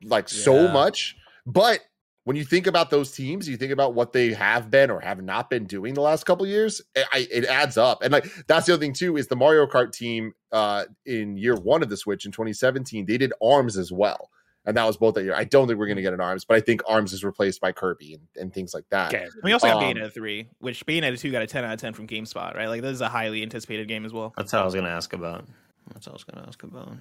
like 0.04 0.30
so 0.30 0.68
much. 0.68 1.16
But 1.46 1.82
when 2.24 2.36
you 2.36 2.46
think 2.46 2.68
about 2.68 2.90
those 2.92 3.12
teams, 3.12 3.50
you 3.50 3.58
think 3.58 3.72
about 3.72 3.94
what 3.96 4.14
they 4.14 4.34
have 4.34 4.70
been 4.70 4.92
or 4.92 5.00
have 5.00 5.22
not 5.22 5.50
been 5.50 5.66
doing 5.66 5.96
the 5.96 6.02
last 6.02 6.24
couple 6.26 6.46
years. 6.46 6.82
It, 6.96 7.06
I, 7.12 7.28
it 7.32 7.46
adds 7.46 7.78
up, 7.78 8.04
and 8.04 8.12
like 8.12 8.26
that's 8.48 8.68
the 8.68 8.74
other 8.74 8.82
thing 8.82 8.94
too 8.94 9.18
is 9.18 9.28
the 9.28 9.36
Mario 9.36 9.66
Kart 9.66 9.92
team 9.92 10.34
uh, 10.52 10.86
in 11.06 11.38
year 11.38 11.56
one 11.56 11.82
of 11.82 11.90
the 11.90 11.98
Switch 11.98 12.26
in 12.26 12.32
2017 12.32 13.06
they 13.06 13.18
did 13.18 13.34
Arms 13.42 13.78
as 13.78 13.92
well, 13.92 14.30
and 14.66 14.78
that 14.78 14.84
was 14.86 14.98
both 14.98 15.16
that 15.16 15.24
year. 15.24 15.34
I 15.36 15.44
don't 15.44 15.68
think 15.68 15.80
we're 15.80 15.88
going 15.88 15.96
to 15.98 16.02
get 16.02 16.14
an 16.14 16.22
Arms, 16.22 16.46
but 16.46 16.56
I 16.56 16.60
think 16.62 16.82
Arms 16.88 17.14
is 17.14 17.24
replaced 17.24 17.62
by 17.62 17.72
Kirby 17.72 18.14
and, 18.14 18.28
and 18.36 18.54
things 18.54 18.74
like 18.74 18.86
that. 18.90 19.14
And 19.14 19.32
we 19.44 19.54
also 19.54 19.68
got 19.68 19.78
Um, 19.78 19.84
Bayonetta 19.84 20.14
three, 20.14 20.48
which 20.60 20.86
Bayonetta 20.86 21.20
two 21.20 21.32
got 21.32 21.42
a 21.42 21.48
ten 21.48 21.64
out 21.64 21.74
of 21.74 21.80
ten 21.80 21.94
from 21.94 22.08
GameSpot. 22.08 22.56
Right, 22.56 22.68
like 22.68 22.82
this 22.82 22.94
is 22.94 23.02
a 23.02 23.10
highly 23.10 23.42
anticipated 23.42 23.88
game 23.88 24.06
as 24.06 24.14
well. 24.14 24.34
That's 24.38 24.52
how 24.52 24.62
I 24.62 24.66
was 24.66 24.76
gonna 24.76 24.90
ask 24.90 25.14
about. 25.14 25.46
That's 25.94 26.06
what 26.08 26.14
I 26.14 26.16
was 26.16 26.24
gonna 26.24 26.48
ask 26.48 26.62
about. 26.64 26.94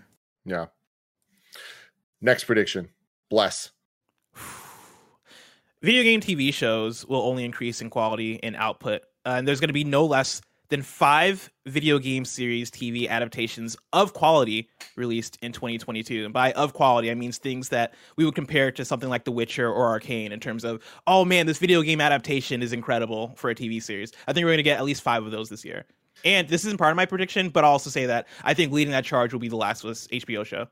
Yeah. 0.45 0.67
Next 2.21 2.45
prediction, 2.45 2.89
bless. 3.29 3.71
Video 5.83 6.03
game 6.03 6.21
TV 6.21 6.53
shows 6.53 7.07
will 7.07 7.23
only 7.23 7.45
increase 7.45 7.81
in 7.81 7.89
quality 7.89 8.43
and 8.43 8.55
output, 8.57 9.03
uh, 9.25 9.31
and 9.39 9.49
there's 9.49 9.61
going 9.61 9.69
to 9.71 9.75
be 9.75 9.85
no 9.85 10.05
less 10.05 10.43
than 10.71 10.83
five 10.83 11.51
video 11.67 11.99
game 11.99 12.25
series 12.25 12.71
TV 12.71 13.09
adaptations 13.09 13.77
of 13.93 14.15
quality 14.15 14.69
released 14.97 15.37
in 15.43 15.53
2022. 15.53 16.25
And 16.25 16.33
by 16.33 16.53
of 16.53 16.73
quality, 16.73 17.11
I 17.11 17.15
mean 17.15 17.33
things 17.33 17.69
that 17.69 17.95
we 18.17 18.25
would 18.25 18.35
compare 18.35 18.73
to 18.73 18.85
something 18.85 19.09
like 19.09 19.25
The 19.25 19.33
Witcher 19.33 19.69
or 19.71 19.87
Arcane 19.87 20.33
in 20.33 20.41
terms 20.41 20.65
of, 20.65 20.83
oh 21.07 21.25
man, 21.25 21.47
this 21.47 21.59
video 21.59 21.83
game 21.83 22.01
adaptation 22.01 22.63
is 22.63 22.73
incredible 22.73 23.35
for 23.37 23.51
a 23.51 23.55
TV 23.55 23.83
series. 23.83 24.13
I 24.27 24.33
think 24.33 24.45
we're 24.45 24.51
going 24.53 24.59
to 24.59 24.63
get 24.63 24.79
at 24.79 24.85
least 24.85 25.03
five 25.03 25.25
of 25.25 25.31
those 25.31 25.49
this 25.49 25.65
year. 25.65 25.85
And 26.25 26.49
this 26.49 26.65
isn't 26.65 26.79
part 26.79 26.91
of 26.91 26.97
my 26.97 27.07
prediction, 27.07 27.51
but 27.51 27.65
I'll 27.65 27.73
also 27.73 27.91
say 27.91 28.07
that 28.07 28.27
I 28.45 28.55
think 28.55 28.73
leading 28.73 28.93
that 28.93 29.05
charge 29.05 29.33
will 29.33 29.41
be 29.41 29.49
The 29.49 29.57
Last 29.57 29.85
of 29.85 29.91
Us 29.91 30.07
HBO 30.09 30.45
show. 30.45 30.67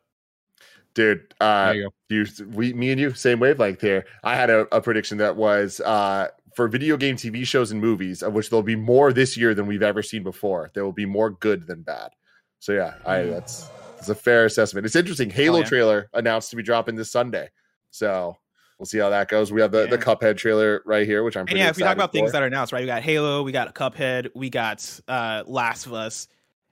Dude, 0.95 1.35
uh, 1.41 1.67
There 1.67 1.75
you 1.75 1.91
you, 2.11 2.27
we, 2.53 2.73
me 2.73 2.91
and 2.91 3.01
you, 3.01 3.13
same 3.13 3.39
wavelength 3.39 3.81
here. 3.81 4.05
I 4.25 4.35
had 4.35 4.51
a, 4.51 4.61
a 4.75 4.81
prediction 4.81 5.19
that 5.19 5.37
was 5.37 5.81
uh, 5.81 6.29
for 6.59 6.67
video 6.67 6.97
game 6.97 7.15
TV 7.15 7.47
shows 7.47 7.71
and 7.71 7.81
movies, 7.81 8.21
of 8.21 8.33
which 8.33 8.51
there'll 8.51 8.65
be 8.65 8.75
more 8.75 9.13
this 9.13 9.37
year 9.37 9.55
than 9.55 9.65
we've 9.69 9.81
ever 9.81 10.03
seen 10.03 10.25
before. 10.25 10.73
There 10.75 10.85
will 10.85 10.91
be 10.91 11.07
more 11.07 11.31
good 11.31 11.69
than 11.69 11.83
bad. 11.83 12.11
So 12.59 12.73
yeah, 12.73 12.95
I 13.07 13.23
that's 13.23 13.69
that's 13.95 14.09
a 14.09 14.15
fair 14.17 14.45
assessment. 14.45 14.85
It's 14.85 14.97
interesting. 14.97 15.31
Halo 15.31 15.61
yeah. 15.61 15.65
trailer 15.67 16.11
announced 16.15 16.51
to 16.51 16.57
be 16.57 16.65
dropping 16.65 16.97
this 16.97 17.13
Sunday, 17.13 17.49
so 17.93 18.37
we'll 18.77 18.87
see 18.87 18.99
how 18.99 19.09
that 19.11 19.29
goes. 19.29 19.53
We 19.53 19.61
have 19.61 19.71
the, 19.71 19.87
the 19.87 19.99
Cuphead 19.99 20.37
trailer 20.37 20.83
right 20.85 21.07
here, 21.07 21.23
which 21.23 21.37
I'm 21.37 21.47
And 21.47 21.57
yeah, 21.57 21.69
if 21.69 21.77
we 21.77 21.85
talk 21.85 21.95
about 21.95 22.11
things 22.11 22.33
that 22.33 22.43
are 22.43 22.47
announced, 22.47 22.73
right? 22.73 22.81
We 22.81 22.87
got 22.87 23.03
Halo, 23.03 23.45
we 23.45 23.53
got 23.53 23.73
Cuphead, 23.77 24.31
we 24.35 24.51
got 24.51 25.01
uh, 25.07 25.45
Last 25.47 25.87
of 25.87 25.93
Us, 25.93 26.27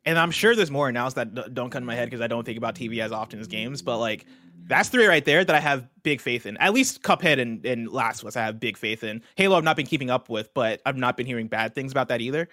and 0.05 0.19
I'm 0.19 0.33
sure 0.33 0.57
there's 0.57 0.73
more 0.73 0.89
announced 0.89 1.15
that 1.15 1.33
d- 1.33 1.45
don't 1.53 1.71
come 1.71 1.83
to 1.83 1.87
my 1.87 1.95
head 1.95 2.07
because 2.07 2.21
I 2.21 2.27
don't 2.27 2.45
think 2.45 2.59
about 2.59 2.75
TV 2.75 2.99
as 2.99 3.13
often 3.13 3.39
as 3.39 3.47
games. 3.47 3.83
But 3.83 3.99
like, 3.99 4.27
that's 4.67 4.89
three 4.89 5.07
right 5.07 5.25
there 5.25 5.45
that 5.45 5.55
I 5.55 5.61
have 5.61 5.89
big 6.03 6.21
faith 6.21 6.45
in. 6.47 6.57
At 6.59 6.75
least 6.75 7.03
Cuphead 7.03 7.41
and, 7.41 7.65
and 7.65 7.89
Last 7.91 8.23
of 8.23 8.29
Us, 8.29 8.37
I 8.37 8.45
have 8.45 8.61
big 8.61 8.77
faith 8.77 9.05
in. 9.05 9.23
Halo, 9.37 9.57
I've 9.57 9.65
not 9.65 9.77
been 9.77 9.87
keeping 9.87 10.11
up 10.11 10.29
with, 10.29 10.53
but 10.55 10.81
I've 10.85 10.97
not 10.97 11.17
been 11.17 11.27
hearing 11.27 11.47
bad 11.49 11.75
things 11.75 11.93
about 11.93 12.09
that 12.09 12.21
either. 12.21 12.49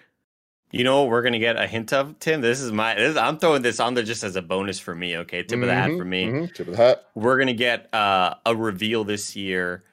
You 0.70 0.82
know 0.82 1.02
what 1.02 1.10
we're 1.10 1.22
gonna 1.22 1.38
get 1.38 1.56
a 1.56 1.66
hint 1.68 1.92
of, 1.92 2.18
Tim? 2.18 2.40
This 2.40 2.60
is 2.60 2.72
my. 2.72 2.94
This, 2.94 3.16
I'm 3.16 3.38
throwing 3.38 3.62
this 3.62 3.78
on 3.78 3.94
there 3.94 4.02
just 4.02 4.24
as 4.24 4.34
a 4.34 4.42
bonus 4.42 4.80
for 4.80 4.92
me. 4.94 5.16
Okay, 5.18 5.44
tip 5.44 5.60
of 5.60 5.66
the 5.68 5.74
hat 5.74 5.90
Mhm, 5.90 5.98
for 5.98 6.04
me. 6.04 6.24
mhm, 6.24 6.52
tip 6.54 6.66
of 6.66 6.76
the 6.76 6.82
hat. 6.82 7.04
We're 7.14 7.38
gonna 7.38 7.52
get 7.54 7.92
uh, 7.94 8.34
a 8.44 8.56
reveal 8.56 9.04
this 9.04 9.36
year 9.36 9.84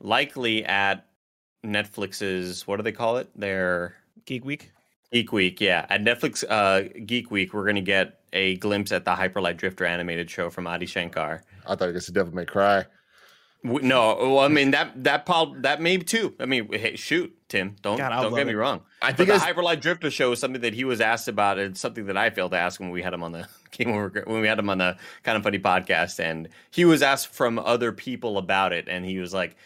likely 0.00 0.62
at 0.64 1.06
Netflix's 1.64 2.66
what 2.66 2.76
do 2.76 2.82
they 2.82 2.92
call 2.92 3.16
it? 3.16 3.30
Their 3.38 3.94
Geek 4.26 4.44
Week. 4.44 4.72
Geek 5.16 5.32
Week, 5.32 5.60
yeah. 5.62 5.86
At 5.88 6.02
Netflix 6.04 6.44
uh, 6.46 6.88
Geek 7.06 7.30
Week, 7.30 7.54
we're 7.54 7.64
gonna 7.64 7.80
get 7.80 8.20
a 8.34 8.56
glimpse 8.56 8.92
at 8.92 9.06
the 9.06 9.14
Hyper 9.14 9.40
Light 9.40 9.56
Drifter 9.56 9.86
animated 9.86 10.28
show 10.30 10.50
from 10.50 10.66
Adi 10.66 10.84
Shankar. 10.84 11.42
I 11.66 11.74
thought 11.74 11.86
you 11.86 11.92
guys 11.94 12.04
the 12.04 12.12
Devil 12.12 12.34
May 12.34 12.44
Cry. 12.44 12.84
W- 13.64 13.86
No, 13.88 14.14
well, 14.18 14.40
I 14.40 14.48
mean 14.48 14.72
that 14.72 15.04
that 15.04 15.24
prob- 15.24 15.62
that 15.62 15.80
may 15.80 15.96
too. 15.96 16.34
I 16.38 16.44
mean, 16.44 16.70
hey, 16.70 16.96
shoot, 16.96 17.34
Tim, 17.48 17.76
don't 17.80 17.96
God, 17.96 18.10
don't 18.10 18.24
love 18.32 18.36
get 18.36 18.46
me 18.46 18.52
it. 18.52 18.56
wrong. 18.56 18.82
I 19.00 19.12
But 19.12 19.16
think 19.16 19.28
the 19.28 19.32
I 19.32 19.36
s- 19.36 19.42
Hyper 19.44 19.62
Light 19.62 19.80
Drifter 19.80 20.10
show 20.10 20.32
is 20.32 20.38
something 20.38 20.60
that 20.60 20.74
he 20.74 20.84
was 20.84 21.00
asked 21.00 21.28
about, 21.28 21.58
and 21.58 21.78
something 21.78 22.04
that 22.06 22.18
I 22.18 22.28
failed 22.28 22.50
to 22.50 22.58
ask 22.58 22.78
when 22.78 22.90
we 22.90 23.00
had 23.00 23.14
him 23.14 23.22
on 23.22 23.32
the 23.32 23.48
when 23.78 23.94
we 24.12 24.20
when 24.26 24.40
we 24.42 24.46
had 24.48 24.58
him 24.58 24.68
on 24.68 24.76
the 24.76 24.98
kind 25.22 25.38
of 25.38 25.42
funny 25.42 25.58
podcast, 25.58 26.20
and 26.20 26.50
he 26.70 26.84
was 26.84 27.00
asked 27.00 27.28
from 27.28 27.58
other 27.58 27.90
people 27.90 28.36
about 28.36 28.74
it, 28.74 28.86
and 28.86 29.06
he 29.06 29.18
was 29.18 29.32
like, 29.32 29.56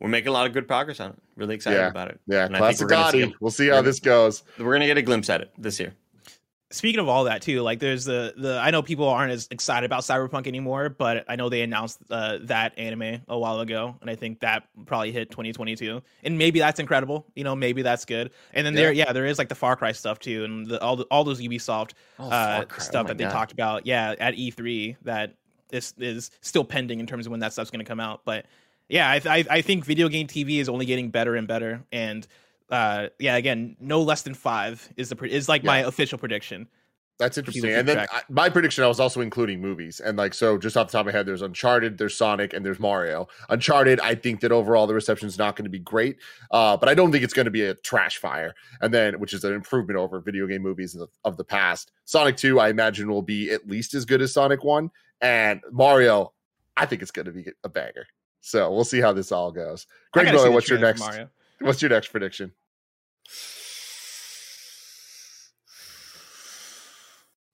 "We're 0.00 0.08
making 0.08 0.28
a 0.28 0.32
lot 0.32 0.46
of 0.46 0.52
good 0.52 0.66
progress 0.66 0.98
on 1.00 1.10
it. 1.10 1.16
Really 1.36 1.54
excited 1.54 1.76
Yeah. 1.78 1.88
about 1.88 2.08
it. 2.08 2.20
yeah, 2.26 2.46
And 2.46 2.56
I 2.56 2.58
think 2.58 2.78
classic 2.78 2.80
we're 2.82 2.88
gonna 2.88 3.10
see 3.12 3.22
Adi. 3.22 3.32
a- 3.32 3.36
We'll 3.40 3.50
see 3.50 3.68
how 3.68 3.82
this 3.82 4.00
goes. 4.00 4.42
We're 4.58 4.72
gonna 4.72 4.86
get 4.86 4.98
a 4.98 5.02
glimpse 5.02 5.28
at 5.30 5.40
it 5.42 5.50
this 5.58 5.78
year. 5.80 5.94
Speaking 6.72 7.00
of 7.00 7.08
all 7.08 7.24
that 7.24 7.42
too, 7.42 7.62
like 7.62 7.80
there's 7.80 8.04
the 8.04 8.32
the 8.36 8.60
I 8.62 8.70
know 8.70 8.80
people 8.80 9.08
aren't 9.08 9.32
as 9.32 9.48
excited 9.50 9.84
about 9.86 10.02
Cyberpunk 10.04 10.46
anymore, 10.46 10.88
but 10.88 11.24
I 11.28 11.34
know 11.34 11.48
they 11.48 11.62
announced 11.62 11.98
uh, 12.12 12.38
that 12.42 12.78
anime 12.78 13.22
a 13.26 13.36
while 13.36 13.58
ago, 13.58 13.96
and 14.00 14.08
I 14.08 14.14
think 14.14 14.38
that 14.38 14.68
probably 14.86 15.10
hit 15.10 15.32
2022, 15.32 16.00
and 16.22 16.38
maybe 16.38 16.60
that's 16.60 16.78
incredible. 16.78 17.26
You 17.34 17.42
know, 17.42 17.56
maybe 17.56 17.82
that's 17.82 18.04
good. 18.04 18.30
And 18.52 18.64
then 18.64 18.74
there, 18.74 18.92
yeah, 18.92 19.12
there 19.12 19.26
is 19.26 19.36
like 19.36 19.48
the 19.48 19.56
Far 19.56 19.74
Cry 19.74 19.90
stuff 19.90 20.20
too, 20.20 20.44
and 20.44 20.64
the, 20.68 20.80
all 20.80 20.94
the, 20.94 21.04
all 21.10 21.24
those 21.24 21.40
Ubisoft 21.40 21.94
Oh, 22.20 22.26
uh, 22.26 22.30
Far 22.58 22.64
Cry. 22.66 22.76
Oh 22.78 22.82
stuff 22.84 23.04
my 23.04 23.08
that 23.08 23.18
they 23.18 23.24
God. 23.24 23.32
talked 23.32 23.50
about, 23.50 23.84
yeah, 23.84 24.14
at 24.20 24.34
E3 24.36 24.96
that 25.02 25.34
is 25.72 25.92
is 25.98 26.30
still 26.40 26.62
pending 26.62 27.00
in 27.00 27.06
terms 27.08 27.26
of 27.26 27.32
when 27.32 27.40
that 27.40 27.52
stuff's 27.52 27.70
going 27.72 27.84
to 27.84 27.88
come 27.88 27.98
out. 27.98 28.20
But 28.24 28.46
yeah, 28.90 29.08
I, 29.08 29.38
I 29.38 29.44
I 29.50 29.60
think 29.62 29.84
video 29.84 30.08
game 30.08 30.26
TV 30.26 30.58
is 30.58 30.68
only 30.68 30.86
getting 30.86 31.10
better 31.10 31.36
and 31.36 31.48
better, 31.48 31.82
and 31.92 32.26
uh, 32.70 33.08
yeah, 33.18 33.36
again, 33.36 33.76
no 33.80 34.02
less 34.02 34.22
than 34.22 34.34
five 34.34 34.88
is 34.96 35.08
the 35.08 35.24
is 35.24 35.48
like 35.48 35.64
my 35.64 35.78
official 35.78 36.18
prediction. 36.18 36.68
That's 37.20 37.36
interesting. 37.36 37.70
And 37.70 37.86
then. 37.86 37.98
I, 37.98 38.22
my 38.30 38.48
prediction, 38.48 38.82
I 38.82 38.86
was 38.88 38.98
also 38.98 39.20
including 39.20 39.60
movies. 39.60 40.00
And 40.00 40.16
like, 40.16 40.32
so 40.32 40.56
just 40.56 40.74
off 40.78 40.86
the 40.86 40.92
top 40.92 41.00
of 41.00 41.06
my 41.06 41.12
head, 41.12 41.26
there's 41.26 41.42
Uncharted, 41.42 41.98
there's 41.98 42.16
Sonic, 42.16 42.54
and 42.54 42.64
there's 42.64 42.80
Mario. 42.80 43.28
Uncharted, 43.50 44.00
I 44.00 44.14
think 44.14 44.40
that 44.40 44.52
overall 44.52 44.86
the 44.86 44.94
reception 44.94 45.28
is 45.28 45.36
not 45.36 45.54
going 45.54 45.64
to 45.64 45.70
be 45.70 45.78
great, 45.78 46.16
uh, 46.50 46.78
but 46.78 46.88
I 46.88 46.94
don't 46.94 47.12
think 47.12 47.22
it's 47.22 47.34
going 47.34 47.44
to 47.44 47.50
be 47.50 47.62
a 47.62 47.74
trash 47.74 48.16
fire. 48.16 48.54
And 48.80 48.92
then, 48.92 49.20
which 49.20 49.34
is 49.34 49.44
an 49.44 49.52
improvement 49.52 49.98
over 49.98 50.18
video 50.20 50.46
game 50.46 50.62
movies 50.62 50.96
of, 50.96 51.10
of 51.24 51.36
the 51.36 51.44
past. 51.44 51.92
Sonic 52.06 52.38
2, 52.38 52.58
I 52.58 52.70
imagine, 52.70 53.10
will 53.10 53.20
be 53.20 53.50
at 53.50 53.68
least 53.68 53.92
as 53.92 54.06
good 54.06 54.22
as 54.22 54.32
Sonic 54.32 54.64
1. 54.64 54.90
And 55.20 55.60
Mario, 55.70 56.32
I 56.78 56.86
think 56.86 57.02
it's 57.02 57.10
going 57.10 57.26
to 57.26 57.32
be 57.32 57.44
a 57.64 57.68
banger. 57.68 58.06
So 58.40 58.70
we'll 58.72 58.84
see 58.84 59.00
how 59.00 59.12
this 59.12 59.32
all 59.32 59.52
goes. 59.52 59.86
I 60.14 60.22
Greg 60.22 60.34
Miller, 60.34 60.50
what's 60.50 60.68
your 60.68 60.78
next? 60.78 61.00
Mario. 61.00 61.28
What's 61.60 61.82
your 61.82 61.90
next 61.90 62.08
prediction? 62.08 62.52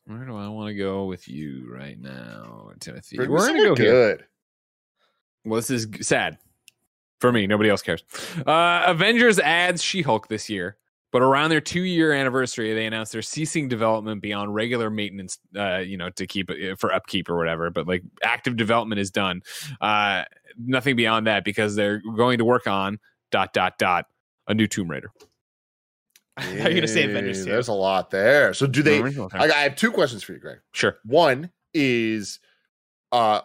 Where 0.06 0.24
do 0.24 0.36
I 0.36 0.48
want 0.48 0.68
to 0.68 0.74
go 0.74 1.06
with 1.06 1.28
you 1.28 1.66
right 1.68 1.98
now, 2.00 2.70
Timothy? 2.78 3.16
Bring 3.16 3.28
me 3.28 3.34
We're 3.34 3.38
gonna 3.40 3.58
something 3.58 3.74
go 3.74 3.82
here. 3.82 4.16
good. 4.16 4.24
Well, 5.44 5.56
this 5.56 5.70
is 5.70 5.88
sad 6.06 6.38
for 7.20 7.32
me. 7.32 7.46
Nobody 7.48 7.70
else 7.70 7.82
cares. 7.82 8.04
Uh, 8.46 8.84
Avengers 8.86 9.40
adds 9.40 9.82
She 9.82 10.02
Hulk 10.02 10.28
this 10.28 10.48
year, 10.48 10.76
but 11.16 11.22
around 11.22 11.48
their 11.48 11.62
two 11.62 11.80
year 11.80 12.12
anniversary, 12.12 12.74
they 12.74 12.84
announced 12.84 13.10
they're 13.10 13.22
ceasing 13.22 13.68
development 13.68 14.20
beyond 14.20 14.54
regular 14.54 14.90
maintenance, 14.90 15.38
uh, 15.56 15.78
you 15.78 15.96
know, 15.96 16.10
to 16.10 16.26
keep 16.26 16.50
it 16.50 16.78
for 16.78 16.92
upkeep 16.92 17.30
or 17.30 17.38
whatever. 17.38 17.70
But 17.70 17.88
like 17.88 18.02
active 18.22 18.54
development 18.54 19.00
is 19.00 19.10
done. 19.10 19.40
Uh, 19.80 20.24
nothing 20.62 20.94
beyond 20.94 21.26
that 21.26 21.42
because 21.42 21.74
they're 21.74 22.02
going 22.18 22.36
to 22.36 22.44
work 22.44 22.66
on 22.66 22.98
dot 23.30 23.54
dot 23.54 23.78
dot 23.78 24.04
a 24.46 24.52
new 24.52 24.66
Tomb 24.66 24.90
Raider. 24.90 25.10
I 26.36 26.42
thought 26.42 26.68
you 26.68 26.74
gonna 26.74 26.86
say 26.86 27.04
Avengers 27.04 27.46
too. 27.46 27.50
There's 27.50 27.68
a 27.68 27.72
lot 27.72 28.10
there. 28.10 28.52
So 28.52 28.66
do 28.66 28.82
they? 28.82 29.02
I, 29.32 29.44
I 29.44 29.62
have 29.62 29.74
two 29.74 29.92
questions 29.92 30.22
for 30.22 30.34
you, 30.34 30.38
Greg. 30.38 30.58
Sure. 30.72 30.98
One 31.06 31.50
is, 31.72 32.40
uh, 33.12 33.40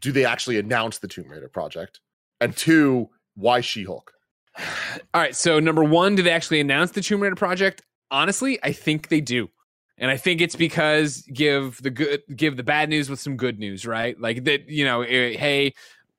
do 0.00 0.12
they 0.12 0.24
actually 0.24 0.60
announce 0.60 0.98
the 0.98 1.08
Tomb 1.08 1.28
Raider 1.28 1.48
project? 1.48 1.98
And 2.40 2.56
two, 2.56 3.10
why 3.34 3.62
She-Hulk? 3.62 4.12
All 4.58 5.20
right. 5.20 5.34
So 5.34 5.60
number 5.60 5.82
one, 5.82 6.14
do 6.14 6.22
they 6.22 6.30
actually 6.30 6.60
announce 6.60 6.92
the 6.92 7.00
Tomb 7.00 7.20
Raider 7.22 7.34
project? 7.34 7.82
Honestly, 8.10 8.58
I 8.62 8.72
think 8.72 9.08
they 9.08 9.20
do. 9.20 9.48
And 9.98 10.10
I 10.10 10.16
think 10.16 10.40
it's 10.40 10.56
because 10.56 11.22
give 11.32 11.80
the 11.82 11.90
good 11.90 12.22
give 12.34 12.56
the 12.56 12.64
bad 12.64 12.88
news 12.88 13.08
with 13.08 13.20
some 13.20 13.36
good 13.36 13.58
news, 13.58 13.86
right? 13.86 14.18
Like 14.18 14.44
that, 14.44 14.68
you 14.68 14.84
know, 14.84 15.02
eh, 15.02 15.36
hey, 15.36 15.74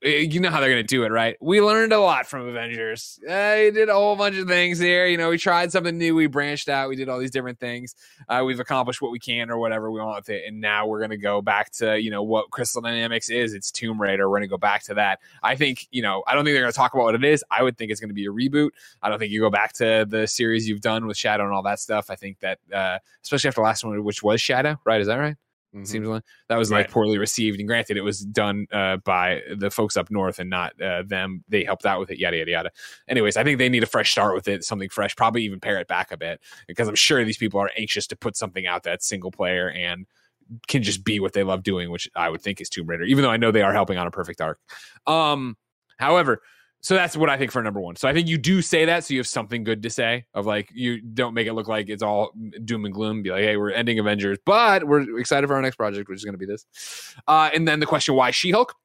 you 0.06 0.39
know 0.39 0.51
how 0.51 0.60
they're 0.60 0.70
gonna 0.70 0.84
do 0.84 1.03
it, 1.03 1.12
right? 1.12 1.36
We 1.41 1.62
learned 1.62 1.91
a 1.91 1.99
lot 1.99 2.28
from 2.28 2.47
Avengers. 2.47 3.20
Uh, 3.24 3.56
we 3.58 3.72
did 3.72 3.89
a 3.89 3.93
whole 3.93 4.16
bunch 4.16 4.38
of 4.38 4.47
things 4.47 4.80
here. 4.80 5.08
You 5.08 5.18
know, 5.18 5.30
we 5.30 5.38
tried 5.38 5.72
something 5.72 5.97
new, 5.97 6.16
we 6.16 6.28
branched 6.28 6.70
out, 6.70 6.89
we 6.89 6.95
did 6.95 7.10
all 7.10 7.20
these 7.20 7.32
different 7.32 7.60
things. 7.60 7.95
Uh, 8.30 8.43
we've 8.45 8.60
accomplished 8.60 9.01
what 9.01 9.12
we 9.12 9.20
can 9.20 9.49
or 9.49 9.58
whatever 9.58 9.91
we 9.91 9.99
want 9.99 10.18
with 10.18 10.30
it, 10.30 10.43
and 10.47 10.62
now 10.62 10.86
we're 10.86 11.01
gonna 11.01 11.18
go 11.18 11.41
back 11.41 11.72
to 11.74 11.99
you 11.99 12.12
know 12.12 12.24
what 12.24 12.51
Crystal 12.51 12.82
Dynamics 12.82 13.30
is. 13.30 13.53
It's 13.53 13.72
Tomb 13.72 13.99
Raider. 13.99 14.30
We're 14.30 14.38
gonna 14.38 14.47
go 14.47 14.58
back 14.58 14.84
to 14.84 14.93
that. 14.95 15.20
I 15.41 15.56
think 15.56 15.88
you 15.91 16.01
know. 16.01 16.24
I 16.28 16.36
don't 16.36 16.45
think 16.45 16.56
they're 16.56 16.64
gonna 16.64 16.72
talk 16.74 16.93
about 16.93 17.03
what 17.03 17.16
it 17.16 17.26
is. 17.26 17.43
I 17.49 17.64
would 17.64 17.78
think 17.78 17.91
it's 17.91 17.99
gonna 17.99 18.14
be 18.14 18.26
a 18.26 18.32
reboot. 18.32 18.70
I 19.01 19.10
don't 19.10 19.20
think 19.20 19.32
you 19.32 19.39
go 19.39 19.49
back 19.49 19.74
to 19.74 20.06
the 20.08 20.28
series 20.28 20.68
you've 20.68 20.82
done 20.82 21.08
with 21.08 21.18
Shadow 21.18 21.45
and 21.45 21.53
all 21.53 21.64
that 21.64 21.80
stuff. 21.80 22.10
I 22.10 22.16
think 22.16 22.39
that, 22.41 22.60
uh, 22.74 22.99
especially 23.24 23.47
after 23.47 23.62
the 23.62 23.66
last 23.66 23.84
one, 23.84 24.03
which 24.03 24.22
was 24.22 24.41
Shadow, 24.41 24.80
right? 24.86 25.01
Is 25.01 25.08
that 25.08 25.18
right? 25.18 25.36
Mhm. 25.76 25.86
Seems 25.86 26.08
like 26.08 26.24
that 26.48 26.58
was 26.58 26.72
like 26.72 26.90
poorly 26.90 27.18
received. 27.18 27.60
And 27.60 27.68
granted, 27.68 27.98
it 27.98 28.02
was 28.02 28.22
done 28.22 28.66
uh, 28.72 28.98
by 28.98 29.42
the 29.58 29.70
folks 29.70 29.98
up 29.98 30.10
north 30.10 30.40
and 30.40 30.50
not 30.50 30.80
uh, 30.82 31.04
them. 31.06 31.44
They 31.50 31.64
helped 31.66 31.86
out 31.86 32.00
with 32.00 32.12
it, 32.12 32.18
yada 32.20 32.38
yada 32.38 32.52
yada. 32.52 32.72
Anyways, 33.10 33.36
I 33.36 33.44
think 33.44 33.60
they 33.60 33.68
need 33.68 33.84
a 33.84 33.88
fresh 33.88 34.12
start 34.12 34.36
with 34.36 34.48
it, 34.48 34.64
something 34.64 34.90
fresh. 34.90 35.16
Probably 35.16 35.44
even 35.44 35.60
pare 35.60 35.78
it 35.80 35.88
back 35.88 36.12
a 36.12 36.18
bit 36.18 36.40
because 36.68 36.88
I'm 36.88 36.96
sure 36.96 37.24
these 37.26 37.38
people 37.38 37.60
are 37.60 37.72
anxious 37.78 38.08
to 38.08 38.16
put 38.16 38.38
something 38.38 38.66
out 38.66 38.84
that's 38.84 39.06
single 39.08 39.32
player 39.32 39.70
and 39.70 40.06
can 40.68 40.84
just 40.84 41.04
be 41.04 41.20
what 41.20 41.34
they 41.34 41.44
love 41.44 41.64
doing, 41.64 41.90
which 41.92 42.10
I 42.16 42.30
would 42.30 42.42
think 42.42 42.62
is 42.62 42.70
Tomb 42.70 42.88
Raider. 42.88 43.04
Even 43.04 43.24
though 43.24 43.32
I 43.32 43.38
know 43.38 43.52
they 43.52 43.64
are 43.64 43.74
helping 43.74 43.98
on 43.98 44.08
a 44.08 44.12
Perfect 44.12 44.40
Dark. 44.40 44.60
Um, 45.08 45.58
however, 45.98 46.42
so 46.86 46.94
that's 46.94 47.18
what 47.18 47.32
I 47.32 47.38
think 47.38 47.52
for 47.52 47.64
number 47.64 47.82
one. 47.82 47.96
So 47.96 48.08
I 48.08 48.14
think 48.14 48.28
you 48.28 48.38
do 48.38 48.62
say 48.62 48.86
that, 48.86 49.04
so 49.04 49.16
you 49.16 49.20
have 49.20 49.26
something 49.26 49.64
good 49.64 49.82
to 49.82 49.90
say 49.90 50.26
of 50.36 50.46
like 50.46 50.70
you 50.72 51.02
don't 51.02 51.34
make 51.34 51.48
it 51.48 51.54
look 51.54 51.68
like 51.68 51.90
it's 51.90 52.04
all 52.04 52.30
doom 52.64 52.86
and 52.86 52.94
gloom. 52.94 53.24
Be 53.24 53.32
like, 53.32 53.42
hey, 53.42 53.58
we're 53.58 53.72
ending 53.72 53.98
Avengers, 53.98 54.38
but 54.46 54.84
we're 54.84 55.18
excited 55.18 55.48
for 55.48 55.56
our 55.56 55.64
next 55.64 55.78
project, 55.78 56.08
which 56.08 56.18
is 56.18 56.24
going 56.24 56.36
to 56.36 56.38
be 56.38 56.46
this. 56.46 56.64
Uh, 57.28 57.50
and 57.56 57.68
then 57.68 57.80
the 57.80 57.88
question, 57.88 58.14
why 58.14 58.30
She 58.30 58.52
Hulk? 58.52 58.76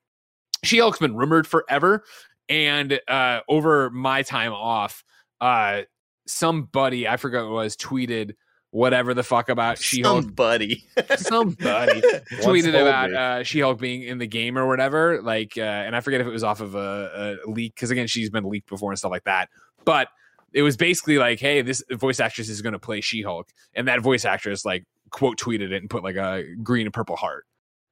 She 0.65 0.79
Hulk's 0.79 0.99
been 0.99 1.15
rumored 1.15 1.47
forever, 1.47 2.05
and 2.49 2.99
uh, 3.07 3.41
over 3.51 3.91
my 3.91 4.23
time 4.23 4.55
off, 4.55 5.05
uh, 5.43 5.83
somebody 6.27 7.07
I 7.07 7.19
forgot 7.19 7.51
was 7.51 7.77
tweeted 7.77 8.33
whatever 8.73 9.15
the 9.15 9.23
fuck 9.23 9.49
about 9.49 9.79
She 9.79 10.03
Hulk 10.03 10.23
Somebody. 10.25 10.85
somebody 11.17 12.01
tweeted 12.41 12.69
about 12.81 13.13
uh, 13.13 13.43
She-Hulk 13.43 13.81
being 13.81 14.03
in 14.03 14.19
the 14.19 14.27
game 14.27 14.57
or 14.57 14.67
whatever. 14.67 15.21
Like, 15.23 15.55
uh, 15.57 15.61
and 15.63 15.97
I 15.97 16.01
forget 16.01 16.21
if 16.21 16.27
it 16.27 16.31
was 16.31 16.45
off 16.45 16.61
of 16.61 16.75
a, 16.75 17.39
a 17.45 17.51
leak 17.51 17.75
because 17.75 17.91
again, 17.91 18.07
she's 18.07 18.31
been 18.31 18.45
leaked 18.45 18.69
before 18.69 18.91
and 18.93 18.99
stuff 18.99 19.11
like 19.11 19.25
that. 19.25 19.49
But 19.85 20.09
it 20.53 20.63
was 20.63 20.77
basically 20.77 21.19
like, 21.19 21.41
hey, 21.41 21.63
this 21.63 21.83
voice 21.93 22.21
actress 22.21 22.49
is 22.49 22.63
going 22.63 22.73
to 22.73 22.79
play 22.79 23.01
She-Hulk, 23.01 23.49
and 23.75 23.89
that 23.89 24.01
voice 24.01 24.25
actress 24.25 24.65
like 24.65 24.85
quote 25.11 25.39
tweeted 25.39 25.73
it 25.73 25.81
and 25.83 25.91
put 25.91 26.05
like 26.05 26.17
a 26.17 26.45
green 26.63 26.87
and 26.87 26.95
purple 26.95 27.17
heart, 27.17 27.47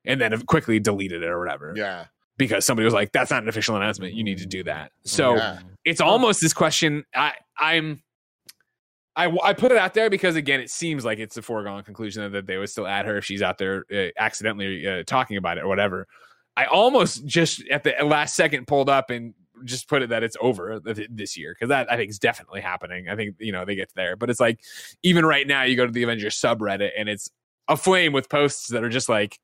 and 0.04 0.20
then 0.20 0.40
quickly 0.42 0.78
deleted 0.78 1.22
it 1.22 1.28
or 1.28 1.38
whatever 1.40 1.72
Yeah. 1.76 2.04
because 2.36 2.64
somebody 2.64 2.84
was 2.84 2.94
like, 2.94 3.10
that's 3.12 3.30
not 3.30 3.42
an 3.42 3.48
official 3.48 3.74
announcement. 3.76 4.14
You 4.14 4.22
need 4.22 4.38
to 4.38 4.46
do 4.46 4.62
that. 4.64 4.92
So 5.04 5.34
Yeah. 5.36 5.58
it's 5.84 6.00
almost 6.00 6.40
this 6.40 6.52
question. 6.52 7.04
I 7.14 7.32
I'm 7.58 8.00
I 9.18 9.36
I 9.42 9.52
put 9.52 9.72
it 9.72 9.78
out 9.78 9.94
there 9.94 10.08
because 10.08 10.36
again, 10.36 10.60
it 10.60 10.70
seems 10.70 11.04
like 11.04 11.18
it's 11.18 11.36
a 11.36 11.42
foregone 11.42 11.82
conclusion 11.82 12.30
that 12.32 12.46
they 12.46 12.56
would 12.56 12.70
still 12.70 12.86
add 12.86 13.04
her 13.04 13.18
if 13.18 13.24
she's 13.24 13.42
out 13.42 13.58
there 13.58 13.84
uh, 13.92 14.10
accidentally 14.16 14.86
uh, 14.86 15.02
talking 15.04 15.36
about 15.36 15.58
it 15.58 15.64
or 15.64 15.68
whatever. 15.68 16.06
I 16.56 16.66
almost 16.66 17.26
just 17.26 17.62
at 17.68 17.82
the 17.82 17.94
last 18.04 18.36
second 18.36 18.68
pulled 18.68 18.88
up 18.88 19.10
and 19.10 19.34
just 19.64 19.88
put 19.88 20.02
it 20.02 20.10
that 20.10 20.22
it's 20.22 20.36
over 20.40 20.78
th- 20.78 21.08
this 21.10 21.36
year 21.36 21.52
because 21.52 21.68
that 21.68 21.90
I 21.90 21.96
think 21.96 22.10
is 22.10 22.20
definitely 22.20 22.60
happening. 22.60 23.08
I 23.08 23.16
think 23.16 23.34
you 23.40 23.50
know 23.50 23.64
they 23.64 23.74
get 23.74 23.92
there, 23.96 24.14
but 24.14 24.30
it's 24.30 24.40
like 24.40 24.60
even 25.02 25.26
right 25.26 25.46
now 25.46 25.64
you 25.64 25.76
go 25.76 25.84
to 25.84 25.92
the 25.92 26.04
Avengers 26.04 26.40
subreddit 26.40 26.90
and 26.96 27.08
it's 27.08 27.28
aflame 27.66 28.12
with 28.12 28.28
posts 28.28 28.68
that 28.68 28.84
are 28.84 28.88
just 28.88 29.08
like 29.08 29.40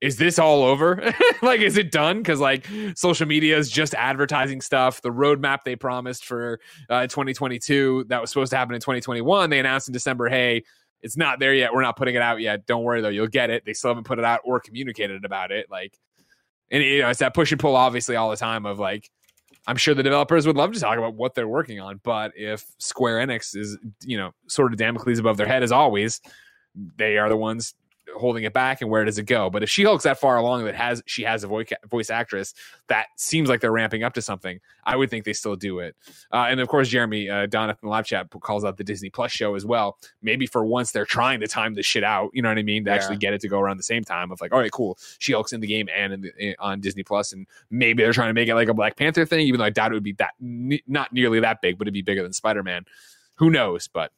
is 0.00 0.16
this 0.16 0.38
all 0.38 0.62
over? 0.62 1.12
like, 1.42 1.60
is 1.60 1.76
it 1.76 1.92
done? 1.92 2.18
Because 2.18 2.40
like 2.40 2.66
social 2.94 3.26
media 3.26 3.56
is 3.58 3.70
just 3.70 3.94
advertising 3.94 4.60
stuff. 4.60 5.02
The 5.02 5.10
roadmap 5.10 5.64
they 5.64 5.76
promised 5.76 6.24
for 6.24 6.60
uh, 6.88 7.06
2022 7.06 8.06
that 8.08 8.20
was 8.20 8.30
supposed 8.30 8.50
to 8.50 8.56
happen 8.56 8.74
in 8.74 8.80
2021, 8.80 9.50
they 9.50 9.58
announced 9.58 9.88
in 9.88 9.92
December, 9.92 10.28
hey, 10.28 10.64
it's 11.02 11.16
not 11.16 11.38
there 11.38 11.54
yet. 11.54 11.72
We're 11.72 11.82
not 11.82 11.96
putting 11.96 12.14
it 12.14 12.22
out 12.22 12.40
yet. 12.40 12.66
Don't 12.66 12.82
worry 12.82 13.00
though, 13.00 13.08
you'll 13.08 13.26
get 13.26 13.50
it. 13.50 13.64
They 13.64 13.72
still 13.72 13.90
haven't 13.90 14.04
put 14.04 14.18
it 14.18 14.24
out 14.24 14.40
or 14.44 14.60
communicated 14.60 15.24
about 15.24 15.50
it. 15.50 15.66
Like, 15.70 15.98
and 16.70 16.82
you 16.82 17.02
know, 17.02 17.08
it's 17.08 17.20
that 17.20 17.34
push 17.34 17.52
and 17.52 17.60
pull, 17.60 17.76
obviously, 17.76 18.16
all 18.16 18.30
the 18.30 18.36
time 18.36 18.66
of 18.66 18.78
like. 18.78 19.10
I'm 19.66 19.76
sure 19.76 19.94
the 19.94 20.02
developers 20.02 20.46
would 20.46 20.56
love 20.56 20.72
to 20.72 20.80
talk 20.80 20.96
about 20.96 21.14
what 21.14 21.34
they're 21.34 21.46
working 21.46 21.80
on, 21.80 22.00
but 22.02 22.32
if 22.34 22.64
Square 22.78 23.26
Enix 23.26 23.54
is, 23.54 23.76
you 24.02 24.16
know, 24.16 24.32
sort 24.48 24.72
of 24.72 24.78
Damocles 24.78 25.18
above 25.18 25.36
their 25.36 25.46
head 25.46 25.62
as 25.62 25.70
always, 25.70 26.22
they 26.96 27.18
are 27.18 27.28
the 27.28 27.36
ones 27.36 27.74
holding 28.16 28.44
it 28.44 28.52
back 28.52 28.80
and 28.80 28.90
where 28.90 29.04
does 29.04 29.18
it 29.18 29.24
go? 29.24 29.48
But 29.50 29.62
if 29.62 29.70
She 29.70 29.84
Hulk's 29.84 30.04
that 30.04 30.18
far 30.18 30.36
along 30.36 30.64
that 30.64 30.74
has 30.74 31.02
she 31.06 31.22
has 31.22 31.44
a 31.44 31.46
voice 31.46 31.68
voice 31.88 32.10
actress 32.10 32.54
that 32.88 33.06
seems 33.16 33.48
like 33.48 33.60
they're 33.60 33.70
ramping 33.72 34.02
up 34.02 34.14
to 34.14 34.22
something, 34.22 34.58
I 34.84 34.96
would 34.96 35.10
think 35.10 35.24
they 35.24 35.32
still 35.32 35.56
do 35.56 35.78
it. 35.78 35.94
Uh, 36.32 36.46
and 36.48 36.60
of 36.60 36.68
course, 36.68 36.88
Jeremy 36.88 37.28
uh, 37.30 37.46
Donathan 37.46 37.84
live 37.84 38.06
chat 38.06 38.28
calls 38.40 38.64
out 38.64 38.76
the 38.76 38.84
Disney 38.84 39.10
Plus 39.10 39.30
show 39.30 39.54
as 39.54 39.64
well. 39.64 39.98
Maybe 40.22 40.46
for 40.46 40.64
once 40.64 40.92
they're 40.92 41.04
trying 41.06 41.40
to 41.40 41.46
time 41.46 41.74
this 41.74 41.86
shit 41.86 42.04
out. 42.04 42.30
You 42.32 42.42
know 42.42 42.48
what 42.48 42.58
I 42.58 42.62
mean? 42.62 42.84
To 42.84 42.90
Yeah. 42.90 42.94
actually 42.96 43.16
get 43.18 43.32
it 43.32 43.40
to 43.42 43.48
go 43.48 43.60
around 43.60 43.76
the 43.76 43.82
same 43.82 44.02
time 44.04 44.30
of 44.32 44.40
like, 44.40 44.52
all 44.52 44.58
right, 44.58 44.72
cool. 44.72 44.98
She 45.18 45.32
Hulk's 45.32 45.52
in 45.52 45.60
the 45.60 45.66
game 45.68 45.88
and 45.94 46.12
in 46.12 46.20
the, 46.22 46.32
in, 46.38 46.54
on 46.58 46.80
Disney 46.80 47.02
Plus, 47.02 47.32
and 47.32 47.46
maybe 47.70 48.02
they're 48.02 48.12
trying 48.12 48.30
to 48.30 48.34
make 48.34 48.48
it 48.48 48.54
like 48.54 48.68
a 48.68 48.74
Black 48.74 48.96
Panther 48.96 49.24
thing. 49.24 49.40
Even 49.46 49.58
though 49.58 49.64
I 49.66 49.70
doubt 49.70 49.92
it 49.92 49.94
would 49.94 50.02
be 50.02 50.12
that 50.14 50.32
ne- 50.40 50.82
not 50.86 51.12
nearly 51.12 51.40
that 51.40 51.60
big, 51.62 51.78
but 51.78 51.84
it'd 51.86 51.94
be 51.94 52.02
bigger 52.02 52.22
than 52.22 52.32
Spider 52.32 52.62
Man. 52.62 52.84
Who 53.36 53.50
knows? 53.50 53.88
But 53.88 54.12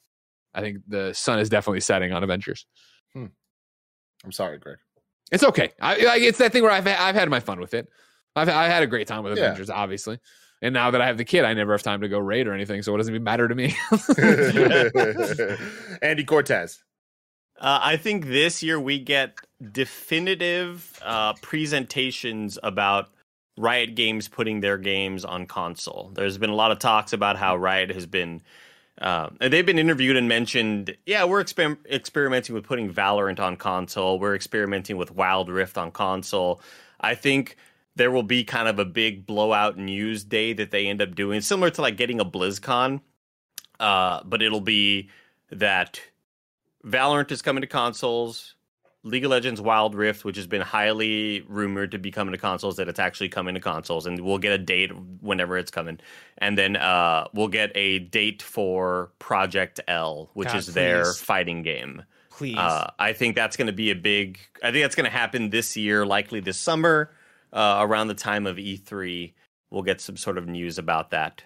I 0.55 0.61
think 0.61 0.79
the 0.89 1.13
sun 1.13 1.39
is 1.39 1.49
definitely 1.49 1.81
setting 1.81 2.13
on 2.13 2.23
Avengers. 2.25 2.67
I'm 4.25 4.33
sorry, 4.33 4.59
Greg. 4.59 4.79
It's 5.31 5.45
okay. 5.45 5.73
I, 5.81 5.95
I, 6.07 6.17
it's 6.19 6.39
that 6.39 6.53
thing 6.53 6.63
where 6.63 6.73
I've 6.73 6.87
I've 6.87 7.15
had 7.15 7.29
my 7.31 7.41
fun 7.41 7.61
with 7.61 7.75
it. 7.75 7.89
I've 8.37 8.49
I 8.49 8.67
had 8.67 8.83
a 8.83 8.87
great 8.87 9.07
time 9.07 9.25
with 9.25 9.37
Yeah. 9.37 9.45
Avengers, 9.47 9.71
obviously. 9.71 10.19
And 10.61 10.75
now 10.75 10.93
that 10.93 11.01
I 11.01 11.07
have 11.07 11.19
the 11.19 11.25
kid, 11.25 11.45
I 11.45 11.55
never 11.55 11.73
have 11.73 11.83
time 11.83 12.03
to 12.03 12.09
go 12.09 12.19
raid 12.21 12.47
or 12.47 12.53
anything, 12.53 12.83
so 12.83 12.95
it 12.95 12.99
doesn't 12.99 13.13
even 13.13 13.25
matter 13.25 13.49
to 13.49 13.55
me. 13.55 13.75
Andy 16.03 16.25
Cortez. 16.25 16.83
Uh, 17.59 17.81
I 17.83 17.97
think 17.97 18.27
this 18.27 18.63
year 18.63 18.79
we 18.79 18.99
get 18.99 19.37
definitive 19.73 20.99
uh, 21.03 21.35
presentations 21.43 22.59
about 22.63 23.09
Riot 23.59 23.95
Games 23.95 24.29
putting 24.29 24.61
their 24.61 24.79
games 24.79 25.25
on 25.25 25.47
console. 25.47 26.11
There's 26.15 26.39
been 26.39 26.51
a 26.51 26.55
lot 26.55 26.73
of 26.73 26.79
talks 26.79 27.13
about 27.13 27.37
how 27.37 27.57
Riot 27.57 27.91
has 27.91 28.07
been. 28.07 28.43
Uh, 29.01 29.31
they've 29.41 29.67
been 29.67 29.79
interviewed 29.79 30.17
and 30.17 30.29
mentioned, 30.29 30.97
yeah, 31.07 31.25
we're 31.25 31.43
exper- 31.43 31.79
experimenting 31.91 32.55
with 32.55 32.65
putting 32.65 32.93
Valorant 32.93 33.41
on 33.41 33.57
console. 33.57 34.19
We're 34.19 34.35
experimenting 34.35 34.97
with 34.97 35.11
Wild 35.11 35.49
Rift 35.49 35.79
on 35.79 35.91
console. 35.91 36.61
I 37.01 37.15
think 37.15 37.57
there 37.97 38.11
will 38.11 38.23
be 38.23 38.45
kind 38.45 38.69
of 38.69 38.79
a 38.79 38.85
big 38.85 39.27
blowout 39.27 39.79
news 39.79 40.25
day 40.25 40.53
that 40.53 40.71
they 40.71 40.87
end 40.87 41.03
up 41.03 41.15
doing, 41.15 41.41
similar 41.41 41.71
to 41.71 41.83
like 41.83 41.97
getting 41.97 42.21
a 42.21 42.25
BlizzCon, 42.25 43.01
uh, 43.81 44.23
but 44.25 44.43
it'll 44.43 44.61
be 44.61 45.11
that 45.51 46.01
Valorant 46.85 47.31
is 47.33 47.43
coming 47.43 47.61
to 47.63 47.67
consoles. 47.67 48.55
League 49.05 49.25
of 49.25 49.31
Legends 49.33 49.61
Wild 49.61 49.95
Rift, 49.95 50.25
which 50.25 50.37
has 50.37 50.47
been 50.47 50.61
highly 50.61 51.41
rumored 51.49 51.91
to 51.91 51.99
be 51.99 52.13
coming 52.13 52.33
to 52.33 52.39
consoles, 52.39 52.77
that 52.77 52.89
it's 52.89 53.01
actually 53.01 53.29
coming 53.29 53.55
to 53.55 53.61
consoles, 53.61 54.07
and 54.07 54.21
we'll 54.21 54.39
get 54.39 54.53
a 54.53 54.59
date 54.59 54.93
whenever 55.21 55.59
it's 55.59 55.73
coming. 55.73 55.99
And 56.39 56.57
then 56.57 56.77
uh, 56.77 57.27
we'll 57.35 57.49
get 57.49 57.73
a 57.75 57.99
date 57.99 58.43
for 58.43 59.11
Project 59.19 59.81
L, 59.89 60.31
which 60.35 60.49
God, 60.49 60.57
is 60.57 60.67
their 60.67 61.05
fighting 61.15 61.63
game. 61.63 62.05
Please. 62.31 62.57
Uh, 62.57 62.91
I 62.99 63.13
think 63.13 63.35
that's 63.35 63.57
going 63.57 63.67
to 63.67 63.73
be 63.73 63.91
a 63.91 63.97
big. 63.97 64.39
I 64.63 64.71
think 64.71 64.85
that's 64.85 64.95
going 64.95 65.11
to 65.11 65.17
happen 65.17 65.51
this 65.51 65.77
year, 65.77 66.07
likely 66.07 66.39
this 66.39 66.59
summer, 66.59 67.11
uh, 67.53 67.79
around 67.81 68.07
the 68.07 68.15
time 68.15 68.47
of 68.47 68.57
E3. 68.57 69.33
We'll 69.71 69.83
get 69.83 70.01
some 70.01 70.17
sort 70.17 70.39
of 70.39 70.47
news 70.47 70.79
about 70.79 71.11
that. 71.11 71.43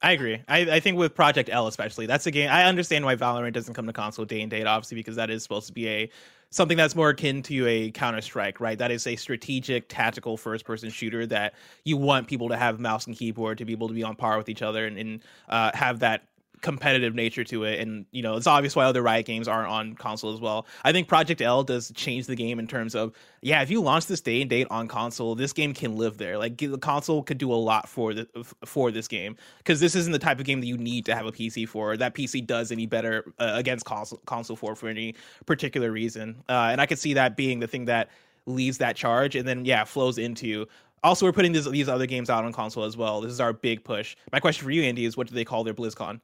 I 0.00 0.12
agree. 0.12 0.40
I, 0.46 0.58
I 0.60 0.80
think 0.80 0.96
with 0.96 1.14
Project 1.14 1.50
L 1.52 1.66
especially, 1.66 2.06
that's 2.06 2.26
a 2.26 2.30
game. 2.30 2.48
I 2.50 2.64
understand 2.64 3.04
why 3.04 3.16
Valorant 3.16 3.52
doesn't 3.52 3.74
come 3.74 3.86
to 3.86 3.92
console 3.92 4.24
day 4.24 4.40
and 4.42 4.50
date, 4.50 4.66
obviously, 4.66 4.94
because 4.94 5.16
that 5.16 5.28
is 5.28 5.42
supposed 5.42 5.66
to 5.66 5.72
be 5.72 5.88
a 5.88 6.10
something 6.50 6.76
that's 6.76 6.94
more 6.94 7.10
akin 7.10 7.42
to 7.42 7.66
a 7.66 7.90
Counter 7.90 8.20
Strike, 8.20 8.60
right? 8.60 8.78
That 8.78 8.90
is 8.92 9.06
a 9.06 9.16
strategic, 9.16 9.88
tactical 9.88 10.36
first 10.36 10.64
person 10.64 10.88
shooter 10.88 11.26
that 11.26 11.54
you 11.84 11.96
want 11.96 12.28
people 12.28 12.48
to 12.48 12.56
have 12.56 12.78
mouse 12.78 13.06
and 13.06 13.16
keyboard 13.16 13.58
to 13.58 13.64
be 13.64 13.72
able 13.72 13.88
to 13.88 13.94
be 13.94 14.04
on 14.04 14.14
par 14.14 14.38
with 14.38 14.48
each 14.48 14.62
other 14.62 14.86
and, 14.86 14.96
and 14.96 15.24
uh, 15.48 15.72
have 15.74 15.98
that 15.98 16.27
competitive 16.60 17.14
nature 17.14 17.44
to 17.44 17.64
it 17.64 17.80
and 17.80 18.06
you 18.10 18.22
know 18.22 18.36
it's 18.36 18.46
obvious 18.46 18.74
why 18.74 18.84
other 18.84 19.02
riot 19.02 19.26
games 19.26 19.48
aren't 19.48 19.68
on 19.68 19.94
console 19.94 20.32
as 20.32 20.40
well. 20.40 20.66
I 20.84 20.92
think 20.92 21.08
project 21.08 21.40
l 21.40 21.62
does 21.62 21.92
change 21.94 22.26
the 22.26 22.34
game 22.34 22.58
in 22.58 22.66
terms 22.66 22.94
of 22.94 23.12
yeah 23.42 23.62
if 23.62 23.70
you 23.70 23.80
launch 23.80 24.06
this 24.06 24.20
day 24.20 24.40
and 24.40 24.50
date 24.50 24.66
on 24.70 24.88
console 24.88 25.34
this 25.34 25.52
game 25.52 25.74
can 25.74 25.96
live 25.96 26.18
there. 26.18 26.38
Like 26.38 26.56
the 26.58 26.78
console 26.78 27.22
could 27.22 27.38
do 27.38 27.52
a 27.52 27.54
lot 27.54 27.88
for 27.88 28.14
the 28.14 28.26
for 28.64 28.90
this 28.90 29.08
game 29.08 29.36
because 29.58 29.80
this 29.80 29.94
isn't 29.94 30.12
the 30.12 30.18
type 30.18 30.38
of 30.38 30.44
game 30.44 30.60
that 30.60 30.66
you 30.66 30.76
need 30.76 31.04
to 31.06 31.14
have 31.14 31.26
a 31.26 31.32
pc 31.32 31.68
for. 31.68 31.96
That 31.96 32.14
pc 32.14 32.46
does 32.46 32.72
any 32.72 32.86
better 32.86 33.32
uh, 33.38 33.52
against 33.54 33.84
console 33.84 34.18
console 34.26 34.56
for 34.56 34.74
for 34.74 34.88
any 34.88 35.14
particular 35.46 35.90
reason. 35.90 36.42
Uh, 36.48 36.68
and 36.72 36.80
i 36.80 36.86
could 36.86 36.98
see 36.98 37.14
that 37.14 37.36
being 37.36 37.60
the 37.60 37.66
thing 37.66 37.84
that 37.86 38.10
leads 38.46 38.78
that 38.78 38.96
charge 38.96 39.36
and 39.36 39.46
then 39.46 39.64
yeah 39.64 39.84
flows 39.84 40.16
into 40.16 40.66
also 41.04 41.26
we're 41.26 41.32
putting 41.32 41.52
this, 41.52 41.68
these 41.68 41.88
other 41.88 42.06
games 42.06 42.30
out 42.30 42.44
on 42.44 42.52
console 42.52 42.84
as 42.84 42.96
well. 42.96 43.20
This 43.20 43.32
is 43.32 43.40
our 43.40 43.52
big 43.52 43.84
push. 43.84 44.16
My 44.32 44.40
question 44.40 44.64
for 44.64 44.70
you 44.70 44.82
andy 44.82 45.04
is 45.04 45.16
what 45.16 45.26
do 45.26 45.34
they 45.34 45.44
call 45.44 45.64
their 45.64 45.74
blizzcon 45.74 46.20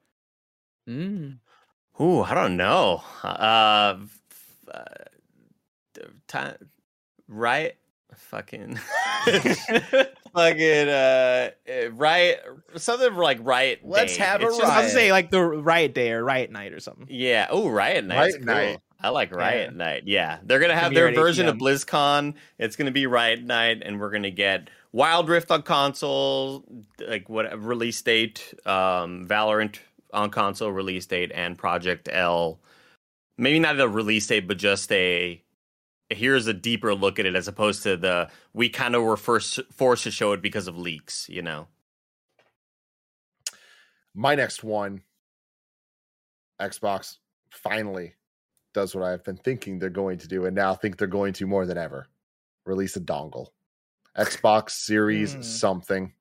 Mm. 0.89 1.39
Ooh, 2.01 2.23
I 2.23 2.35
don't 2.35 2.57
know. 2.57 3.03
Uh, 3.23 3.97
f- 4.03 4.75
uh 4.75 6.03
time, 6.27 6.57
right? 7.29 7.75
Fucking, 8.17 8.77
fucking, 10.35 10.89
uh, 10.89 11.51
uh, 11.69 11.91
right? 11.93 12.37
Something 12.77 13.15
like 13.15 13.39
riot. 13.43 13.81
Let's 13.85 14.17
Day. 14.17 14.23
have 14.25 14.43
a 14.43 14.47
It's 14.47 14.55
I 14.57 14.59
just- 14.59 14.61
was 14.63 14.69
riot. 14.71 14.83
gonna 14.83 14.89
say 14.91 15.13
like 15.13 15.31
the 15.31 15.43
riot 15.43 15.95
day 15.95 16.13
or 16.13 16.25
riot 16.25 16.51
night 16.51 16.73
or 16.73 16.81
something. 16.81 17.07
Yeah. 17.11 17.47
Oh, 17.51 17.69
Riot 17.69 18.05
Night. 18.05 18.17
Riot 18.17 18.35
cool. 18.37 18.45
Night. 18.47 18.79
I 19.01 19.09
like 19.11 19.35
Riot 19.35 19.71
Yeah. 19.73 19.77
Night. 19.77 20.03
Yeah, 20.07 20.39
they're 20.45 20.61
gonna 20.61 20.77
have 20.77 20.95
their 20.95 21.13
version 21.13 21.47
of 21.49 21.57
BlizzCon. 21.57 22.35
It's 22.59 22.77
gonna 22.77 22.91
be 22.93 23.07
Riot 23.07 23.43
Night, 23.43 23.83
and 23.85 24.01
we're 24.01 24.11
gonna 24.11 24.31
get 24.31 24.71
Wild 24.93 25.29
Rift 25.29 25.51
on 25.51 25.63
console, 25.63 26.65
like 27.07 27.29
what 27.29 27.47
release 27.63 28.01
date, 28.01 28.55
um, 28.65 29.27
Valorant 29.29 29.77
on 30.15 30.31
console 30.31 30.71
release 30.71 31.07
date, 31.07 31.33
and 31.35 31.59
Project 31.59 32.09
L. 32.11 32.61
Maybe 33.37 33.59
not 33.59 33.81
a 33.81 33.89
release 33.89 34.27
date, 34.27 34.47
but 34.49 34.59
just 34.59 34.91
a 34.93 35.43
here's 36.11 36.47
a 36.47 36.55
deeper 36.55 36.95
look 36.95 37.19
at 37.19 37.27
it, 37.27 37.35
as 37.35 37.49
opposed 37.49 37.83
to 37.83 37.97
the 37.97 38.31
we 38.53 38.69
kind 38.69 38.95
of 38.95 39.03
were 39.03 39.17
first 39.17 39.61
forced 39.73 40.05
to 40.05 40.11
show 40.11 40.33
it 40.33 40.43
because 40.43 40.69
of 40.69 40.79
leaks. 40.79 41.29
You 41.29 41.43
know. 41.43 41.67
My 44.15 44.37
next 44.37 44.63
one, 44.63 45.03
Xbox 46.61 47.17
finally 47.51 48.15
does 48.73 48.95
what 48.95 49.05
I've 49.05 49.25
been 49.25 49.37
thinking 49.37 49.79
they're 49.79 49.91
going 49.91 50.19
to 50.19 50.29
do, 50.29 50.47
and 50.47 50.55
now 50.55 50.75
think 50.75 50.97
they're 50.97 51.09
going 51.09 51.33
to 51.35 51.47
more 51.47 51.67
than 51.67 51.79
ever. 51.79 52.07
Release 52.65 52.97
a 52.97 53.01
dongle, 53.01 53.49
Xbox 54.17 54.71
Series 54.71 55.35
Hmm. 55.35 55.43
something, 55.43 56.13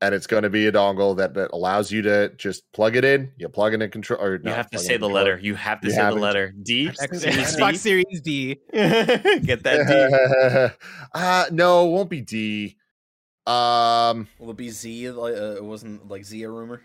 and 0.00 0.14
it's 0.14 0.26
going 0.28 0.44
to 0.44 0.50
be 0.50 0.66
a 0.66 0.72
dongle 0.72 1.16
that, 1.16 1.34
that 1.34 1.50
allows 1.52 1.90
you 1.90 2.02
to 2.02 2.28
just 2.36 2.62
plug 2.72 2.94
it 2.96 3.04
in. 3.04 3.32
You 3.36 3.48
plug 3.48 3.74
in 3.74 3.82
a 3.82 3.88
control, 3.88 4.20
or 4.20 4.40
You 4.42 4.50
have 4.50 4.70
to 4.70 4.78
say 4.78 4.94
the 4.94 5.00
controller. 5.00 5.14
letter. 5.14 5.38
You 5.42 5.54
have 5.56 5.80
to 5.80 5.88
You 5.88 5.92
say 5.92 5.98
the 5.98 6.04
haven't- 6.04 6.20
letter 6.20 6.54
D. 6.62 6.88
X- 6.88 7.20
Series 7.20 7.22
D? 7.56 7.60
Xbox 7.62 7.76
Series 7.78 8.20
D. 8.20 8.54
Get 8.72 9.62
that 9.64 10.72
D. 10.72 10.76
uh, 11.14 11.44
no, 11.50 11.88
it 11.88 11.90
won't 11.92 12.10
be 12.10 12.20
D. 12.20 12.76
Um, 13.46 14.28
Will 14.38 14.50
it 14.50 14.56
be 14.56 14.68
Z? 14.70 15.10
Like, 15.10 15.34
uh, 15.34 15.56
it 15.56 15.64
wasn't 15.64 16.06
like 16.08 16.24
Z 16.24 16.42
a 16.42 16.50
rumor. 16.50 16.80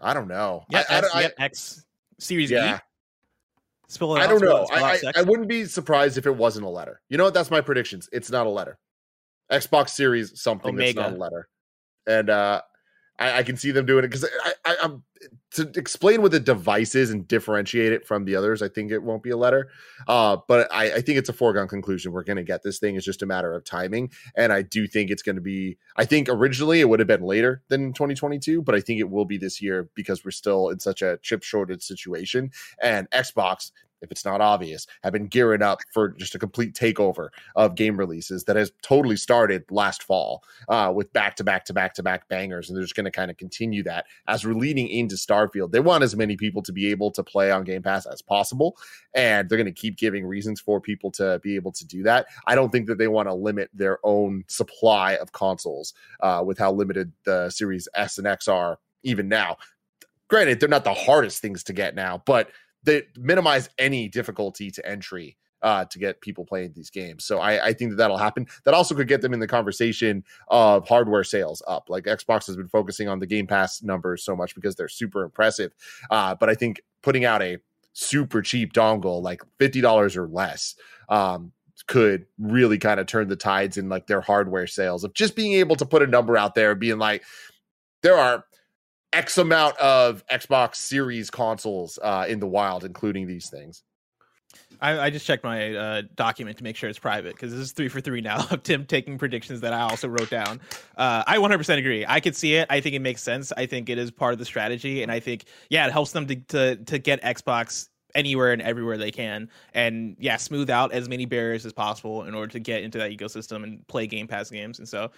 I 0.00 0.14
don't 0.14 0.28
know. 0.28 0.64
Yeah, 0.70 0.84
I, 0.88 0.94
I, 0.94 0.98
X, 0.98 1.08
I- 1.14 1.20
yep, 1.22 1.34
X 1.38 1.84
Series 2.18 2.50
yeah. 2.50 2.76
E. 2.76 2.80
Spill 3.88 4.16
it 4.16 4.20
I 4.20 4.26
don't 4.26 4.38
spill 4.38 4.50
know. 4.56 4.62
it- 4.62 4.68
spill 4.68 4.84
I, 4.84 4.92
I. 5.16 5.20
I 5.20 5.22
wouldn't 5.22 5.48
be 5.48 5.64
surprised 5.64 6.16
if 6.16 6.26
it 6.26 6.34
wasn't 6.34 6.64
a 6.64 6.68
letter. 6.68 7.00
You 7.08 7.18
know 7.18 7.24
what? 7.24 7.34
That's 7.34 7.50
my 7.50 7.60
predictions. 7.60 8.08
It's 8.12 8.30
not 8.30 8.46
a 8.46 8.50
letter. 8.50 8.78
Xbox 9.50 9.90
Series 9.90 10.40
something 10.40 10.76
that's 10.76 10.94
not 10.94 11.12
a 11.12 11.16
letter, 11.16 11.48
and 12.06 12.30
uh, 12.30 12.62
I, 13.18 13.38
I 13.38 13.42
can 13.42 13.56
see 13.56 13.70
them 13.70 13.86
doing 13.86 14.04
it 14.04 14.08
because 14.08 14.24
I, 14.24 14.52
I, 14.64 14.76
I'm 14.82 15.02
to 15.52 15.70
explain 15.76 16.22
what 16.22 16.30
the 16.30 16.40
device 16.40 16.94
is 16.94 17.10
and 17.10 17.28
differentiate 17.28 17.92
it 17.92 18.06
from 18.06 18.24
the 18.24 18.36
others. 18.36 18.62
I 18.62 18.68
think 18.68 18.90
it 18.90 19.02
won't 19.02 19.22
be 19.22 19.30
a 19.30 19.36
letter, 19.36 19.68
uh, 20.08 20.38
but 20.48 20.72
I, 20.72 20.94
I 20.94 21.00
think 21.00 21.18
it's 21.18 21.28
a 21.28 21.34
foregone 21.34 21.68
conclusion. 21.68 22.12
We're 22.12 22.24
going 22.24 22.38
to 22.38 22.42
get 22.42 22.62
this 22.62 22.78
thing. 22.78 22.96
It's 22.96 23.04
just 23.04 23.22
a 23.22 23.26
matter 23.26 23.52
of 23.52 23.64
timing, 23.64 24.10
and 24.36 24.52
I 24.52 24.62
do 24.62 24.86
think 24.86 25.10
it's 25.10 25.22
going 25.22 25.36
to 25.36 25.42
be. 25.42 25.76
I 25.96 26.04
think 26.04 26.28
originally 26.28 26.80
it 26.80 26.88
would 26.88 27.00
have 27.00 27.08
been 27.08 27.22
later 27.22 27.62
than 27.68 27.92
2022, 27.92 28.62
but 28.62 28.74
I 28.74 28.80
think 28.80 29.00
it 29.00 29.10
will 29.10 29.24
be 29.26 29.38
this 29.38 29.60
year 29.60 29.90
because 29.94 30.24
we're 30.24 30.30
still 30.30 30.70
in 30.70 30.80
such 30.80 31.02
a 31.02 31.18
chip 31.22 31.42
shortage 31.42 31.82
situation, 31.82 32.50
and 32.82 33.10
Xbox 33.10 33.72
if 34.02 34.10
it's 34.10 34.24
not 34.24 34.40
obvious, 34.40 34.86
have 35.02 35.12
been 35.12 35.26
gearing 35.26 35.62
up 35.62 35.80
for 35.92 36.10
just 36.10 36.34
a 36.34 36.38
complete 36.38 36.74
takeover 36.74 37.28
of 37.56 37.74
game 37.74 37.96
releases 37.96 38.44
that 38.44 38.56
has 38.56 38.72
totally 38.82 39.16
started 39.16 39.64
last 39.70 40.02
fall 40.02 40.42
uh, 40.68 40.92
with 40.94 41.12
back 41.12 41.36
to 41.36 41.44
back 41.44 41.64
to 41.66 41.72
back 41.72 41.94
to 41.94 42.02
back 42.02 42.28
bangers. 42.28 42.68
And 42.68 42.76
they're 42.76 42.84
just 42.84 42.94
going 42.94 43.04
to 43.04 43.10
kind 43.10 43.30
of 43.30 43.36
continue 43.36 43.82
that 43.84 44.06
as 44.28 44.44
we're 44.44 44.54
leading 44.54 44.88
into 44.88 45.14
Starfield. 45.14 45.72
They 45.72 45.80
want 45.80 46.04
as 46.04 46.16
many 46.16 46.36
people 46.36 46.62
to 46.62 46.72
be 46.72 46.90
able 46.90 47.10
to 47.12 47.22
play 47.22 47.50
on 47.50 47.64
Game 47.64 47.82
Pass 47.82 48.06
as 48.06 48.22
possible. 48.22 48.76
And 49.14 49.48
they're 49.48 49.58
going 49.58 49.66
to 49.66 49.72
keep 49.72 49.96
giving 49.96 50.26
reasons 50.26 50.60
for 50.60 50.80
people 50.80 51.10
to 51.12 51.40
be 51.42 51.56
able 51.56 51.72
to 51.72 51.86
do 51.86 52.02
that. 52.04 52.26
I 52.46 52.54
don't 52.54 52.70
think 52.70 52.86
that 52.86 52.98
they 52.98 53.08
want 53.08 53.28
to 53.28 53.34
limit 53.34 53.70
their 53.74 53.98
own 54.04 54.44
supply 54.48 55.14
of 55.14 55.32
consoles 55.32 55.94
uh, 56.20 56.42
with 56.44 56.58
how 56.58 56.72
limited 56.72 57.12
the 57.24 57.50
Series 57.50 57.88
S 57.94 58.18
and 58.18 58.26
X 58.26 58.48
are 58.48 58.78
even 59.02 59.28
now. 59.28 59.56
Granted, 60.28 60.60
they're 60.60 60.68
not 60.68 60.84
the 60.84 60.94
hardest 60.94 61.42
things 61.42 61.64
to 61.64 61.72
get 61.72 61.94
now, 61.94 62.22
but 62.24 62.50
they 62.82 63.02
minimize 63.16 63.68
any 63.78 64.08
difficulty 64.08 64.70
to 64.70 64.88
entry 64.88 65.36
uh, 65.62 65.84
to 65.84 65.98
get 65.98 66.20
people 66.20 66.44
playing 66.44 66.72
these 66.74 66.90
games. 66.90 67.24
So 67.24 67.38
I, 67.38 67.66
I 67.66 67.72
think 67.72 67.90
that 67.90 67.96
that'll 67.96 68.16
happen. 68.16 68.46
That 68.64 68.74
also 68.74 68.94
could 68.94 69.08
get 69.08 69.20
them 69.20 69.34
in 69.34 69.40
the 69.40 69.46
conversation 69.46 70.24
of 70.48 70.88
hardware 70.88 71.24
sales 71.24 71.62
up. 71.68 71.90
Like 71.90 72.04
Xbox 72.04 72.46
has 72.46 72.56
been 72.56 72.68
focusing 72.68 73.08
on 73.08 73.18
the 73.18 73.26
Game 73.26 73.46
Pass 73.46 73.82
numbers 73.82 74.24
so 74.24 74.34
much 74.34 74.54
because 74.54 74.76
they're 74.76 74.88
super 74.88 75.22
impressive. 75.22 75.72
Uh, 76.10 76.34
but 76.34 76.48
I 76.48 76.54
think 76.54 76.80
putting 77.02 77.24
out 77.24 77.42
a 77.42 77.58
super 77.92 78.40
cheap 78.40 78.72
dongle, 78.72 79.22
like 79.22 79.42
fifty 79.58 79.80
dollars 79.80 80.16
or 80.16 80.28
less, 80.28 80.76
um, 81.08 81.52
could 81.86 82.26
really 82.38 82.78
kind 82.78 83.00
of 83.00 83.06
turn 83.06 83.28
the 83.28 83.36
tides 83.36 83.76
in 83.76 83.88
like 83.88 84.06
their 84.06 84.20
hardware 84.20 84.66
sales 84.66 85.04
of 85.04 85.12
just 85.14 85.34
being 85.34 85.54
able 85.54 85.76
to 85.76 85.86
put 85.86 86.02
a 86.02 86.06
number 86.06 86.36
out 86.36 86.54
there, 86.54 86.74
being 86.74 86.98
like, 86.98 87.22
there 88.02 88.16
are 88.16 88.44
X 89.12 89.38
amount 89.38 89.76
of 89.78 90.24
Xbox 90.28 90.76
Series 90.76 91.30
consoles 91.30 91.98
uh, 92.02 92.26
in 92.28 92.40
the 92.40 92.46
wild, 92.46 92.84
including 92.84 93.26
these 93.26 93.48
things. 93.48 93.82
I, 94.80 94.98
I 94.98 95.10
just 95.10 95.26
checked 95.26 95.44
my 95.44 95.74
uh, 95.74 96.02
document 96.14 96.58
to 96.58 96.64
make 96.64 96.76
sure 96.76 96.88
it's 96.88 96.98
private 96.98 97.34
because 97.34 97.52
this 97.52 97.60
is 97.60 97.72
three 97.72 97.88
for 97.88 98.00
three 98.00 98.20
now 98.20 98.46
of 98.50 98.62
Tim 98.62 98.86
taking 98.86 99.18
predictions 99.18 99.60
that 99.60 99.72
I 99.72 99.80
also 99.80 100.08
wrote 100.08 100.30
down. 100.30 100.60
Uh, 100.96 101.22
I 101.26 101.36
100% 101.36 101.78
agree. 101.78 102.04
I 102.08 102.20
could 102.20 102.36
see 102.36 102.54
it. 102.54 102.66
I 102.70 102.80
think 102.80 102.94
it 102.94 103.00
makes 103.00 103.22
sense. 103.22 103.52
I 103.56 103.66
think 103.66 103.88
it 103.88 103.98
is 103.98 104.10
part 104.10 104.32
of 104.32 104.38
the 104.38 104.44
strategy, 104.44 105.02
and 105.02 105.12
I 105.12 105.20
think 105.20 105.44
yeah, 105.68 105.86
it 105.86 105.92
helps 105.92 106.12
them 106.12 106.26
to 106.26 106.36
to, 106.36 106.76
to 106.76 106.98
get 106.98 107.22
Xbox 107.22 107.88
anywhere 108.14 108.52
and 108.52 108.62
everywhere 108.62 108.96
they 108.96 109.10
can, 109.10 109.48
and 109.74 110.16
yeah, 110.18 110.36
smooth 110.36 110.70
out 110.70 110.92
as 110.92 111.08
many 111.08 111.26
barriers 111.26 111.66
as 111.66 111.72
possible 111.72 112.24
in 112.24 112.34
order 112.34 112.52
to 112.52 112.58
get 112.58 112.82
into 112.82 112.98
that 112.98 113.10
ecosystem 113.10 113.62
and 113.62 113.86
play 113.88 114.06
Game 114.06 114.26
Pass 114.26 114.50
games. 114.50 114.78
And 114.78 114.88
so, 114.88 115.10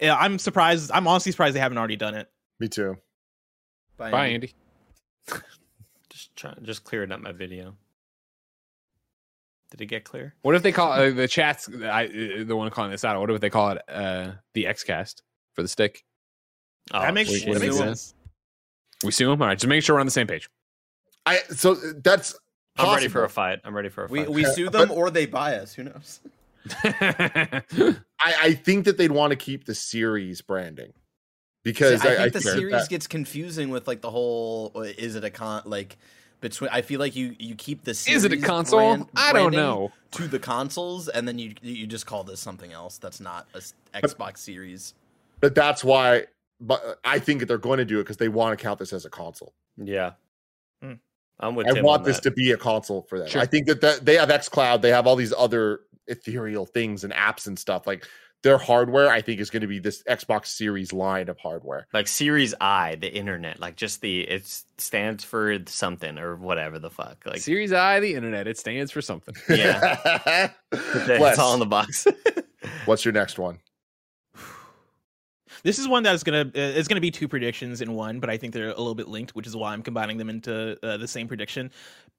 yeah, 0.00 0.16
I'm 0.16 0.38
surprised. 0.38 0.90
I'm 0.92 1.06
honestly 1.06 1.32
surprised 1.32 1.54
they 1.54 1.60
haven't 1.60 1.78
already 1.78 1.96
done 1.96 2.14
it. 2.14 2.28
Me 2.58 2.68
too. 2.68 2.96
Bye, 3.96 4.28
Andy. 4.28 4.52
Just 6.10 6.36
try, 6.36 6.52
just 6.62 6.84
clearing 6.84 7.10
up 7.10 7.20
my 7.20 7.32
video. 7.32 7.74
Did 9.70 9.80
it 9.80 9.86
get 9.86 10.04
clear? 10.04 10.34
What 10.42 10.54
if 10.54 10.62
they 10.62 10.72
call 10.72 10.92
uh, 10.92 11.10
the 11.10 11.26
chats? 11.26 11.70
I, 11.82 12.04
uh, 12.04 12.44
the 12.44 12.54
one 12.54 12.70
calling 12.70 12.90
this 12.90 13.02
out. 13.02 13.18
What 13.18 13.30
if 13.30 13.40
they 13.40 13.48
call 13.48 13.70
it 13.70 13.82
uh, 13.88 14.32
the 14.52 14.64
XCast 14.64 15.22
for 15.54 15.62
the 15.62 15.68
stick? 15.68 16.04
Oh, 16.92 17.00
that 17.00 17.14
makes, 17.14 17.30
wait, 17.30 17.46
that 17.46 17.60
makes 17.60 17.78
sense. 17.78 18.14
We 19.02 19.12
sue 19.12 19.30
them. 19.30 19.40
All 19.40 19.48
right, 19.48 19.58
just 19.58 19.66
make 19.66 19.82
sure 19.82 19.96
we're 19.96 20.00
on 20.00 20.06
the 20.06 20.12
same 20.12 20.26
page. 20.26 20.50
I 21.24 21.38
so 21.48 21.74
that's 21.74 22.38
I'm 22.76 22.94
ready 22.94 23.08
for 23.08 23.24
a 23.24 23.30
fight. 23.30 23.60
I'm 23.64 23.74
ready 23.74 23.88
for 23.88 24.04
a 24.04 24.08
fight. 24.08 24.28
we 24.28 24.44
sue 24.44 24.68
them 24.68 24.90
or 24.90 25.10
they 25.10 25.24
buy 25.24 25.54
us. 25.54 25.72
Who 25.72 25.84
knows? 25.84 26.20
I, 26.84 28.04
I 28.20 28.52
think 28.62 28.84
that 28.84 28.98
they'd 28.98 29.10
want 29.10 29.30
to 29.30 29.36
keep 29.36 29.64
the 29.64 29.74
series 29.74 30.42
branding 30.42 30.92
because 31.62 32.02
See, 32.02 32.08
I, 32.08 32.12
I, 32.12 32.16
think 32.16 32.32
the 32.34 32.38
that- 32.40 32.56
series 32.58 32.88
gets 32.88 33.06
confusing 33.06 33.70
with 33.70 33.86
like 33.86 34.00
the 34.00 34.10
whole. 34.10 34.72
uh, 34.74 34.80
Is 34.80 35.14
it 35.14 35.24
a 35.24 35.30
con? 35.30 35.62
Like 35.64 35.96
between, 36.40 36.70
I 36.72 36.82
feel 36.82 36.98
like 37.00 37.14
you 37.14 37.34
you 37.38 37.54
keep 37.54 37.84
the 37.84 37.94
series 37.94 38.24
Is 38.24 38.24
it 38.24 38.32
a 38.32 38.36
console? 38.44 38.78
brand- 38.80 39.08
I 39.16 39.32
don't 39.32 39.52
know. 39.52 39.92
to 40.12 40.26
the 40.28 40.38
consoles, 40.38 41.08
and 41.08 41.26
then 41.26 41.38
you 41.38 41.54
you 41.62 41.86
just 41.86 42.06
call 42.06 42.24
this 42.24 42.40
something 42.40 42.72
else 42.72 42.98
that's 42.98 43.20
not 43.20 43.46
a 43.54 43.60
Xbox 44.00 44.38
Series. 44.38 44.94
but 45.40 45.54
that's 45.54 45.84
why. 45.84 46.24
But 46.60 46.98
I 47.04 47.18
think 47.18 47.46
they're 47.48 47.58
going 47.58 47.78
to 47.78 47.84
do 47.84 47.98
it 47.98 48.04
because 48.04 48.16
they 48.18 48.28
want 48.28 48.56
to 48.58 48.62
count 48.62 48.78
this 48.78 48.92
as 48.92 49.04
a 49.04 49.10
console. 49.10 49.52
yeah, 49.76 50.12
Hmm. 50.80 50.92
I'm 51.40 51.54
with. 51.56 51.66
I 51.66 51.72
Tim 51.72 51.84
want 51.84 52.04
this 52.04 52.20
to 52.20 52.30
be 52.30 52.52
a 52.52 52.56
console 52.56 53.02
for 53.02 53.18
them. 53.18 53.26
Sure. 53.28 53.40
I 53.40 53.46
think 53.46 53.66
that, 53.66 53.80
that 53.80 54.04
they 54.04 54.14
have 54.16 54.28
XCloud, 54.28 54.80
they 54.80 54.90
have 54.90 55.06
all 55.08 55.16
these 55.16 55.32
other 55.36 55.80
ethereal 56.06 56.66
things 56.66 57.02
and 57.04 57.12
apps 57.12 57.46
and 57.48 57.58
stuff. 57.58 57.84
Like 57.86 58.06
their 58.42 58.58
hardware, 58.58 59.08
I 59.08 59.20
think, 59.22 59.40
is 59.40 59.50
going 59.50 59.60
to 59.60 59.66
be 59.66 59.78
this 59.78 60.02
Xbox 60.04 60.46
Series 60.46 60.92
line 60.92 61.28
of 61.28 61.38
hardware. 61.38 61.86
like 61.92 62.08
Series 62.08 62.54
I, 62.60 62.96
the 62.96 63.12
internet, 63.12 63.60
like 63.60 63.76
just 63.76 64.00
the 64.00 64.22
it 64.22 64.46
stands 64.78 65.24
for 65.24 65.58
something 65.66 66.18
or 66.18 66.36
whatever 66.36 66.78
the 66.78 66.90
fuck. 66.90 67.24
Like 67.24 67.40
Series 67.40 67.72
I, 67.72 68.00
the 68.00 68.14
internet. 68.14 68.46
It 68.46 68.58
stands 68.58 68.90
for 68.90 69.00
something. 69.00 69.34
yeah, 69.48 69.98
Wes, 70.34 70.50
it's 70.72 71.38
all 71.38 71.54
in 71.54 71.60
the 71.60 71.66
box. 71.66 72.06
what's 72.84 73.04
your 73.04 73.12
next 73.12 73.38
one? 73.38 73.60
This 75.62 75.78
is 75.78 75.86
one 75.86 76.02
that's 76.02 76.22
gonna 76.22 76.40
uh, 76.40 76.50
it's 76.54 76.88
gonna 76.88 77.00
be 77.00 77.10
two 77.10 77.28
predictions 77.28 77.80
in 77.80 77.94
one, 77.94 78.20
but 78.20 78.30
I 78.30 78.36
think 78.36 78.52
they're 78.52 78.66
a 78.66 78.78
little 78.78 78.94
bit 78.94 79.08
linked, 79.08 79.34
which 79.34 79.46
is 79.46 79.56
why 79.56 79.72
I'm 79.72 79.82
combining 79.82 80.18
them 80.18 80.28
into 80.28 80.78
uh, 80.82 80.96
the 80.96 81.08
same 81.08 81.28
prediction. 81.28 81.70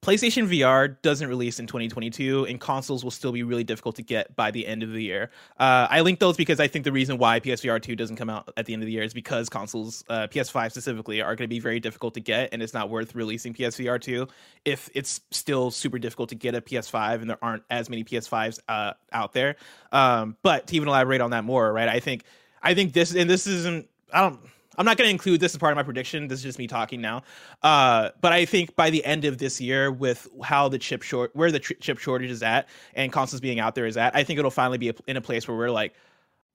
PlayStation 0.02 0.49
VR 0.49 0.98
doesn't 1.02 1.30
release 1.30 1.60
in 1.60 1.68
2022, 1.68 2.45
and 2.45 2.60
consoles 2.60 3.06
will 3.06 3.11
still 3.11 3.32
be 3.32 3.44
really 3.44 3.64
difficult 3.64 3.95
to 3.95 4.02
get 4.02 4.36
by 4.36 4.52
the 4.52 4.68
end 4.68 4.84
of 4.84 4.91
the 4.91 5.02
year. 5.02 5.32
Uh, 5.57 5.88
I 5.90 6.02
link 6.02 6.20
those 6.20 6.36
because 6.36 6.60
I 6.60 6.68
think 6.68 6.84
the 6.84 6.91
reason 6.91 7.18
why 7.18 7.40
PSVR 7.40 7.82
2 7.82 7.95
doesn't 7.95 8.18
come 8.18 8.30
out 8.30 8.52
at 8.57 8.65
the 8.65 8.74
end 8.74 8.84
of 8.84 8.88
the 8.88 8.91
year 8.91 9.03
is 9.03 9.14
because 9.14 9.48
consoles, 9.48 10.03
uh, 10.10 10.28
PS5 10.28 10.72
specifically, 10.72 11.22
are 11.22 11.36
going 11.38 11.45
to 11.45 11.53
be 11.53 11.61
very 11.61 11.80
difficult 11.80 12.15
to 12.15 12.20
get, 12.20 12.49
and 12.52 12.61
it's 12.61 12.74
not 12.74 12.90
worth 12.90 13.15
releasing 13.15 13.53
PSVR 13.53 13.99
2 13.99 14.28
if 14.65 14.90
it's 14.94 15.22
still 15.32 15.72
super 15.72 15.99
difficult 15.99 16.30
to 16.30 16.36
get 16.36 16.53
a 16.53 16.60
PS5 16.60 17.22
and 17.22 17.30
there 17.30 17.40
aren't 17.41 17.64
as 17.70 17.90
many 17.90 18.03
PS5s 18.03 18.60
uh, 18.68 18.94
out 19.14 19.32
there. 19.32 19.56
Um, 19.94 20.36
but 20.44 20.68
to 20.68 20.76
even 20.76 20.90
elaborate 20.90 21.22
on 21.22 21.32
that 21.32 21.45
more, 21.45 21.72
right? 21.72 21.88
I 21.88 22.02
think 22.02 22.24
I 22.64 22.73
think 22.73 22.94
this 22.94 23.14
and 23.14 23.30
this 23.30 23.45
isn't 23.45 23.88
I 24.11 24.22
don't 24.22 24.40
I'm 24.77 24.85
not 24.85 24.98
going 24.98 25.07
to 25.07 25.11
include 25.11 25.40
this 25.40 25.53
as 25.53 25.60
part 25.60 25.72
of 25.72 25.76
my 25.76 25.84
prediction. 25.84 26.27
This 26.27 26.40
is 26.40 26.44
just 26.44 26.57
me 26.57 26.68
talking 26.68 26.99
now. 26.99 27.23
Uh, 27.61 28.10
but 28.22 28.34
I 28.34 28.45
think 28.45 28.76
by 28.76 28.90
the 28.90 29.06
end 29.06 29.26
of 29.26 29.38
this 29.38 29.61
year, 29.61 29.91
with 29.91 30.27
how 30.44 30.68
the 30.68 30.80
chip 30.80 31.03
short, 31.03 31.35
where 31.35 31.52
the 31.52 31.60
tr- 31.60 31.73
chip 31.80 31.99
shortage 31.99 32.31
is 32.31 32.41
at, 32.41 32.68
and 32.95 33.11
consoles 33.11 33.40
being 33.40 33.60
out 33.60 33.76
there 33.76 33.85
is 33.85 33.98
at, 33.98 34.15
I 34.15 34.23
think 34.23 34.40
it'll 34.40 34.52
finally 34.52 34.80
be 34.80 34.90
a, 34.90 34.95
in 35.07 35.18
a 35.18 35.22
place 35.22 35.48
where 35.48 35.56
we're 35.56 35.69
like, 35.69 35.94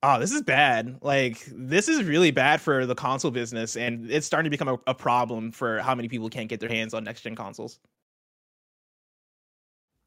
oh, 0.03 0.19
this 0.19 0.33
is 0.33 0.43
bad. 0.43 0.99
Like 1.01 1.45
this 1.53 1.89
is 1.89 2.05
really 2.05 2.31
bad 2.31 2.61
for 2.61 2.87
the 2.87 2.95
console 2.95 3.31
business, 3.31 3.77
and 3.77 4.11
it's 4.11 4.27
starting 4.27 4.45
to 4.45 4.51
become 4.51 4.69
a, 4.69 4.79
a 4.89 4.95
problem 4.95 5.53
for 5.53 5.79
how 5.81 5.95
many 5.95 6.09
people 6.09 6.29
can't 6.29 6.49
get 6.49 6.61
their 6.61 6.69
hands 6.69 6.95
on 6.95 7.05
next 7.05 7.23
gen 7.23 7.37
consoles. 7.37 7.79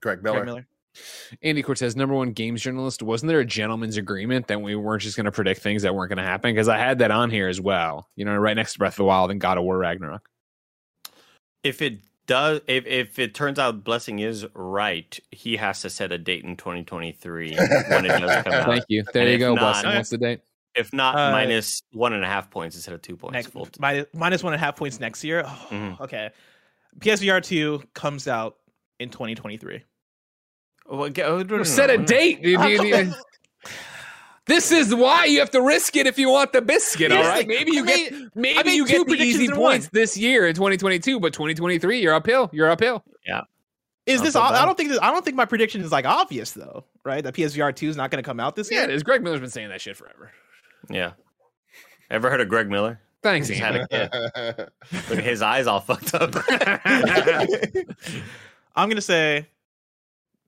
Greg 0.02 0.24
Miller. 0.24 0.38
Greg 0.38 0.46
Miller. 0.46 0.68
Andy 1.42 1.62
Cortez, 1.64 1.96
number 1.96 2.14
one 2.16 2.32
games 2.32 2.62
journalist. 2.62 3.02
Wasn't 3.02 3.28
there 3.28 3.40
a 3.40 3.46
gentleman's 3.46 3.98
agreement 3.98 4.48
that 4.48 4.62
we 4.62 4.76
weren't 4.76 5.02
just 5.02 5.16
going 5.16 5.26
to 5.26 5.32
predict 5.32 5.62
things 5.62 5.84
that 5.84 5.96
weren't 5.96 6.10
going 6.10 6.18
to 6.18 6.24
happen? 6.24 6.54
Because 6.54 6.68
I 6.68 6.78
had 6.78 7.00
that 7.00 7.12
on 7.12 7.30
here 7.30 7.48
as 7.48 7.62
well. 7.62 8.10
You 8.16 8.26
know, 8.26 8.36
right 8.36 8.56
next 8.56 8.74
to 8.74 8.80
Breath 8.80 8.94
of 8.94 8.98
the 8.98 9.04
Wild 9.06 9.32
and 9.32 9.40
God 9.40 9.58
of 9.58 9.64
War 9.64 9.78
Ragnarok. 9.78 10.28
if 11.64 11.82
it 11.82 12.00
does, 12.28 12.62
if 12.68 12.86
if 12.86 13.20
it 13.20 13.34
turns 13.34 13.58
out 13.60 13.84
Blessing 13.84 14.20
is 14.20 14.46
right, 14.54 15.18
he 15.32 15.58
has 15.58 15.82
to 15.82 15.90
set 15.90 16.12
a 16.12 16.18
date 16.18 16.44
in 16.44 16.58
2023 16.58 17.56
when 17.56 18.06
it 18.06 18.08
does 18.20 18.44
come 18.44 18.54
out. 18.54 18.66
Thank 18.68 18.86
you. 18.90 19.04
There 19.14 19.24
And 19.24 19.32
you 19.32 19.38
go, 19.38 19.56
not- 19.56 19.62
Blessing. 19.82 19.96
What's 19.96 20.10
the 20.10 20.18
date? 20.18 20.42
If 20.74 20.94
not, 20.94 21.16
Uh, 21.18 21.32
minus 21.32 21.82
one 21.92 22.14
and 22.14 22.24
a 22.24 22.28
half 22.28 22.50
points 22.50 22.76
instead 22.78 22.94
of 22.94 23.02
two 23.02 23.18
points. 23.18 23.34
Next, 23.34 23.48
Full- 23.48 23.68
minus, 23.80 24.06
minus 24.14 24.42
one 24.44 24.54
and 24.54 24.62
a 24.62 24.66
half 24.66 24.78
points 24.78 25.00
next 25.02 25.22
year. 25.24 25.44
Oh, 25.46 25.68
Mhm. 25.70 26.00
Okay. 26.02 26.30
PSVR 27.00 27.42
2 27.44 27.84
comes 27.94 28.26
out 28.30 28.56
in 28.98 29.10
2023. 29.10 29.74
Well, 29.74 29.74
get- 29.74 29.84
oh, 29.84 29.84
no, 29.84 29.84
no, 29.84 30.80
Set 31.64 31.90
a 31.90 31.98
date, 31.98 32.42
dude. 32.44 32.60
You- 32.60 32.84
you- 32.84 33.14
This 34.48 34.72
is 34.72 34.94
why 34.94 35.26
you 35.26 35.40
have 35.40 35.52
to 35.52 35.62
risk 35.62 35.96
it 35.96 36.08
if 36.08 36.18
you 36.18 36.30
want 36.30 36.52
the 36.52 36.62
biscuit. 36.62 37.12
All 37.12 37.20
Here's 37.20 37.30
right, 37.30 37.48
the- 37.48 37.54
maybe 37.56 37.72
you 37.74 37.84
I 37.84 37.86
get 37.86 38.12
made- 38.12 38.30
maybe 38.36 38.60
I 38.60 38.64
made 38.64 38.76
you 38.76 38.86
two 38.88 39.06
get 39.06 39.20
the 39.20 39.24
easy 39.24 39.48
points 39.48 39.86
one. 39.86 39.90
this 39.94 40.18
year 40.18 40.48
in 40.48 40.56
2022, 40.56 41.20
but 41.20 41.32
2023 41.32 42.02
you're 42.02 42.14
uphill. 42.14 42.50
You're 42.52 42.70
uphill. 42.70 43.04
Yeah. 43.26 43.42
Is 44.08 44.18
Not 44.20 44.24
this? 44.26 44.34
so 44.34 44.42
I 44.42 44.66
don't 44.66 44.76
think. 44.76 44.90
This, 44.90 45.00
I 45.02 45.12
don't 45.12 45.24
think 45.24 45.38
my 45.38 45.46
prediction 45.46 45.82
is 45.82 45.92
like 45.92 46.06
obvious 46.06 46.52
though, 46.54 46.84
right? 47.06 47.24
That 47.24 47.36
PSVR 47.36 47.74
two 47.74 47.88
is 47.88 47.96
not 47.96 48.10
going 48.10 48.22
to 48.22 48.28
come 48.28 48.40
out 48.40 48.56
this 48.56 48.70
Yeah, 48.72 48.80
year. 48.82 48.90
it 48.90 48.96
is. 48.96 49.04
Greg 49.04 49.22
Miller's 49.24 49.40
been 49.42 49.52
saying 49.52 49.70
that 49.70 49.80
shit 49.80 49.96
forever. 49.96 50.32
Yeah. 50.90 51.12
Ever 52.10 52.30
heard 52.32 52.42
of 52.42 52.50
Greg 52.50 52.68
Miller? 52.70 53.00
Thanks, 53.22 53.48
He's 53.48 53.62
Andy. 53.62 53.86
had 53.92 54.10
a 54.14 54.54
kid. 54.58 54.70
Look 55.08 55.20
at 55.20 55.24
his 55.24 55.44
eyes 55.44 55.68
all 55.68 55.80
fucked 55.82 56.16
up. 56.16 56.34
I'm 58.76 58.88
going 58.90 58.96
to 58.96 59.02
say 59.02 59.48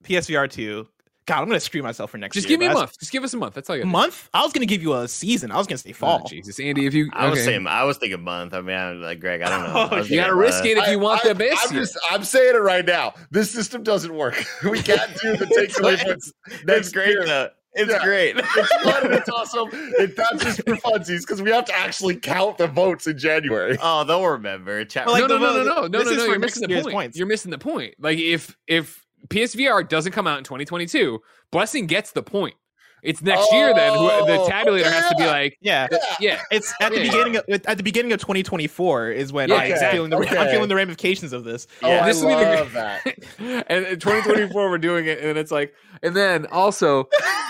PSVR 0.04 0.50
two. 0.50 0.88
God, 1.26 1.38
I'm 1.40 1.46
going 1.46 1.56
to 1.56 1.62
screw 1.62 1.82
myself 1.82 2.12
for 2.12 2.18
next 2.18 2.34
Just 2.34 2.50
year. 2.50 2.58
give 2.58 2.60
me 2.60 2.66
a 2.70 2.74
month. 2.74 3.00
Just 3.00 3.14
give 3.14 3.24
us 3.24 3.34
a 3.34 3.38
month. 3.38 3.54
That's 3.54 3.70
all 3.70 3.78
you 3.78 3.84
that's- 3.84 3.94
got. 3.94 3.98
Month? 3.98 4.30
I 4.34 4.42
was 4.44 4.52
going 4.52 4.60
to 4.60 4.66
give 4.66 4.82
you 4.82 4.94
a 4.94 5.08
season. 5.08 5.52
I 5.52 5.58
was 5.58 5.68
going 5.68 5.78
to 5.78 5.82
say 5.82 5.92
Oh, 5.92 5.94
fall. 5.94 6.24
Jesus, 6.28 6.60
Andy, 6.60 6.86
if 6.86 6.94
you 6.94 7.10
I 7.14 7.30
was 7.30 7.40
okay. 7.40 7.46
saying, 7.46 7.66
I 7.66 7.86
was 7.86 7.98
thinking 7.98 8.22
month. 8.22 8.54
I 8.54 8.60
mean, 8.60 8.76
I'm 8.76 9.02
like 9.02 9.22
Greg, 9.22 9.42
I 9.42 9.48
don't 9.48 9.64
know. 9.74 9.88
Oh, 9.92 9.96
I 9.96 10.02
you 10.02 10.18
got 10.18 10.28
to 10.28 10.36
risk 10.36 10.66
it 10.66 10.78
if 10.78 10.86
you 10.90 11.00
want 11.00 11.24
I- 11.24 11.30
the 11.30 11.36
best. 11.36 11.68
I'm, 11.72 11.78
just, 11.78 11.98
I'm 12.12 12.24
saying 12.26 12.56
it 12.56 12.60
right 12.60 12.86
now. 12.86 13.14
This 13.32 13.50
system 13.52 13.84
doesn't 13.84 14.14
work. 14.14 14.36
We 14.70 14.82
can't 14.82 15.10
do 15.22 15.38
the 15.38 15.46
takeaway 15.80 16.04
points. 16.04 16.34
It's 16.48 16.66
next 16.66 16.92
great 16.92 17.08
year. 17.10 17.26
though. 17.26 17.50
It's 17.76 17.90
Yeah. 17.90 18.04
great. 18.04 18.36
It's 18.38 18.84
fun 18.84 19.06
and 19.06 19.14
it's 19.16 19.30
awesome. 19.30 19.70
It, 19.72 20.18
that's 20.18 20.44
just 20.44 20.58
for 20.68 20.76
funsies 20.76 21.22
because 21.22 21.42
we 21.42 21.52
have 21.52 21.64
to 21.66 21.76
actually 21.80 22.18
count 22.18 22.58
the 22.58 22.68
votes 22.68 23.08
in 23.08 23.18
January. 23.18 23.78
oh, 23.82 24.04
they'll 24.04 24.28
remember. 24.28 24.84
Chat. 24.84 25.06
Well, 25.08 25.20
like, 25.20 25.30
no, 25.30 25.38
no, 25.40 25.40
the 25.40 25.40
no, 25.40 25.54
no, 25.54 25.64
vote- 25.84 25.92
no, 25.92 26.00
no, 26.00 26.04
no, 26.04 26.16
no. 26.18 26.26
You're 26.26 26.38
missing 26.40 26.68
the 26.68 26.82
point. 26.82 26.94
points. 26.94 27.18
You're 27.18 27.28
missing 27.28 27.50
the 27.52 27.58
point. 27.58 27.96
Like 27.98 28.20
if 28.20 28.56
if 28.68 29.03
PSVR 29.30 29.88
doesn't 29.88 30.12
come 30.12 30.28
out 30.28 30.38
in 30.38 30.44
2022, 30.44 31.20
Blessing 31.52 31.86
gets 31.88 32.12
the 32.12 32.24
point. 32.24 32.56
It's 33.04 33.22
next 33.22 33.52
year 33.52 33.74
then. 33.74 33.94
Who, 33.98 34.08
the 34.08 34.40
Oh, 34.40 34.48
tabulator 34.50 34.90
has 34.90 35.10
to 35.10 35.16
be 35.18 35.26
like, 35.26 35.58
Yeah. 35.60 35.88
yeah, 36.22 36.42
It's 36.52 36.74
at 36.82 36.94
the 36.94 37.00
Yeah. 37.00 37.12
beginning 37.12 37.36
of 37.36 37.44
at 37.68 37.78
the 37.78 37.84
beginning 37.84 38.14
of 38.14 38.22
2024 38.22 39.10
is 39.12 39.34
when 39.34 39.50
Yeah, 39.50 39.56
I'm 39.56 39.72
exactly. 39.72 39.98
feeling 39.98 40.10
the 40.10 40.40
I'm 40.40 40.50
feeling 40.50 40.70
the 40.70 40.76
ramifications 40.76 41.34
of 41.34 41.44
this. 41.44 41.68
Oh, 41.84 41.90
Yeah, 41.90 42.04
I 42.04 42.08
this 42.08 42.22
will 42.22 42.30
be 42.30 42.36
the- 42.36 42.42
love 42.56 42.72
that. 42.74 43.06
and 43.68 43.86
in 43.88 44.00
2024 44.00 44.70
we're 44.70 44.78
doing 44.78 45.06
it, 45.06 45.20
and 45.20 45.38
it's 45.38 45.52
like, 45.52 45.74
and 46.02 46.16
then 46.16 46.46
also 46.46 47.10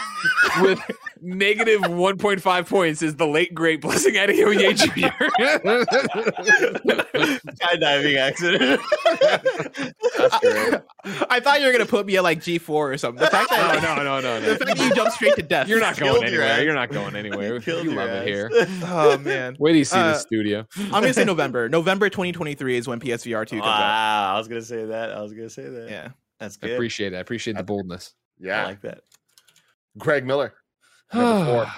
with 0.61 0.79
negative 1.23 1.81
1.5 1.81 2.67
points 2.69 3.01
is 3.01 3.15
the 3.15 3.25
late 3.27 3.53
great 3.53 3.81
Blessing 3.81 4.13
Adeoye 4.15 4.75
Jr. 4.75 5.25
Skydiving 7.13 8.17
accident. 8.17 8.81
That's 10.17 10.39
great. 10.39 10.81
I 11.29 11.39
thought 11.39 11.59
you 11.61 11.67
were 11.67 11.71
gonna 11.71 11.85
put 11.85 12.05
me 12.05 12.17
at 12.17 12.23
like 12.23 12.41
G 12.41 12.57
four 12.57 12.91
or 12.91 12.97
something. 12.97 13.23
The 13.23 13.29
fact 13.29 13.49
that 13.49 13.81
no, 13.81 13.95
no, 13.95 14.03
no, 14.03 14.21
no, 14.21 14.41
the 14.41 14.57
fact 14.57 14.77
that 14.77 14.85
you 14.85 14.93
jump 14.95 15.11
straight 15.11 15.35
to 15.35 15.41
death. 15.43 15.67
You're 15.67 15.79
not 15.79 15.97
going 15.97 16.23
anywhere. 16.23 16.47
ass. 16.47 16.61
You're 16.63 16.73
not 16.73 16.89
going 16.91 17.15
anywhere. 17.15 17.59
Killed 17.61 17.83
You 17.85 17.91
your 17.91 18.05
love 18.05 18.09
it 18.09 18.27
here. 18.27 18.49
Oh 18.83 19.17
man. 19.19 19.55
Wait 19.59 19.71
till 19.71 19.77
you 19.79 19.85
see 19.85 19.97
Uh, 19.97 20.13
the 20.13 20.19
studio. 20.19 20.67
I'm 20.77 20.89
gonna 20.91 21.13
say 21.13 21.25
November. 21.25 21.69
November 21.69 22.09
2023 22.09 22.77
is 22.77 22.87
when 22.87 22.99
PSVR 22.99 23.47
two 23.47 23.57
comes 23.59 23.67
out. 23.67 23.79
Wow, 23.79 24.33
I 24.35 24.37
was 24.37 24.47
gonna 24.47 24.61
say 24.61 24.85
that. 24.85 25.11
I 25.11 25.21
was 25.21 25.33
gonna 25.33 25.49
say 25.49 25.67
that. 25.69 25.89
Yeah. 25.89 26.09
that's 26.39 26.57
good. 26.57 26.67
I 26.67 26.69
good. 26.69 26.75
appreciate 26.75 27.13
it. 27.13 27.17
I 27.17 27.19
appreciate 27.19 27.57
the 27.57 27.63
boldness. 27.63 28.13
Yeah, 28.39 28.55
I 28.57 28.61
Yeah. 28.61 28.65
like 28.67 28.81
that. 28.81 28.99
Greg 29.97 30.25
Miller. 30.25 30.53
Number 31.19 31.45
four. 31.45 31.73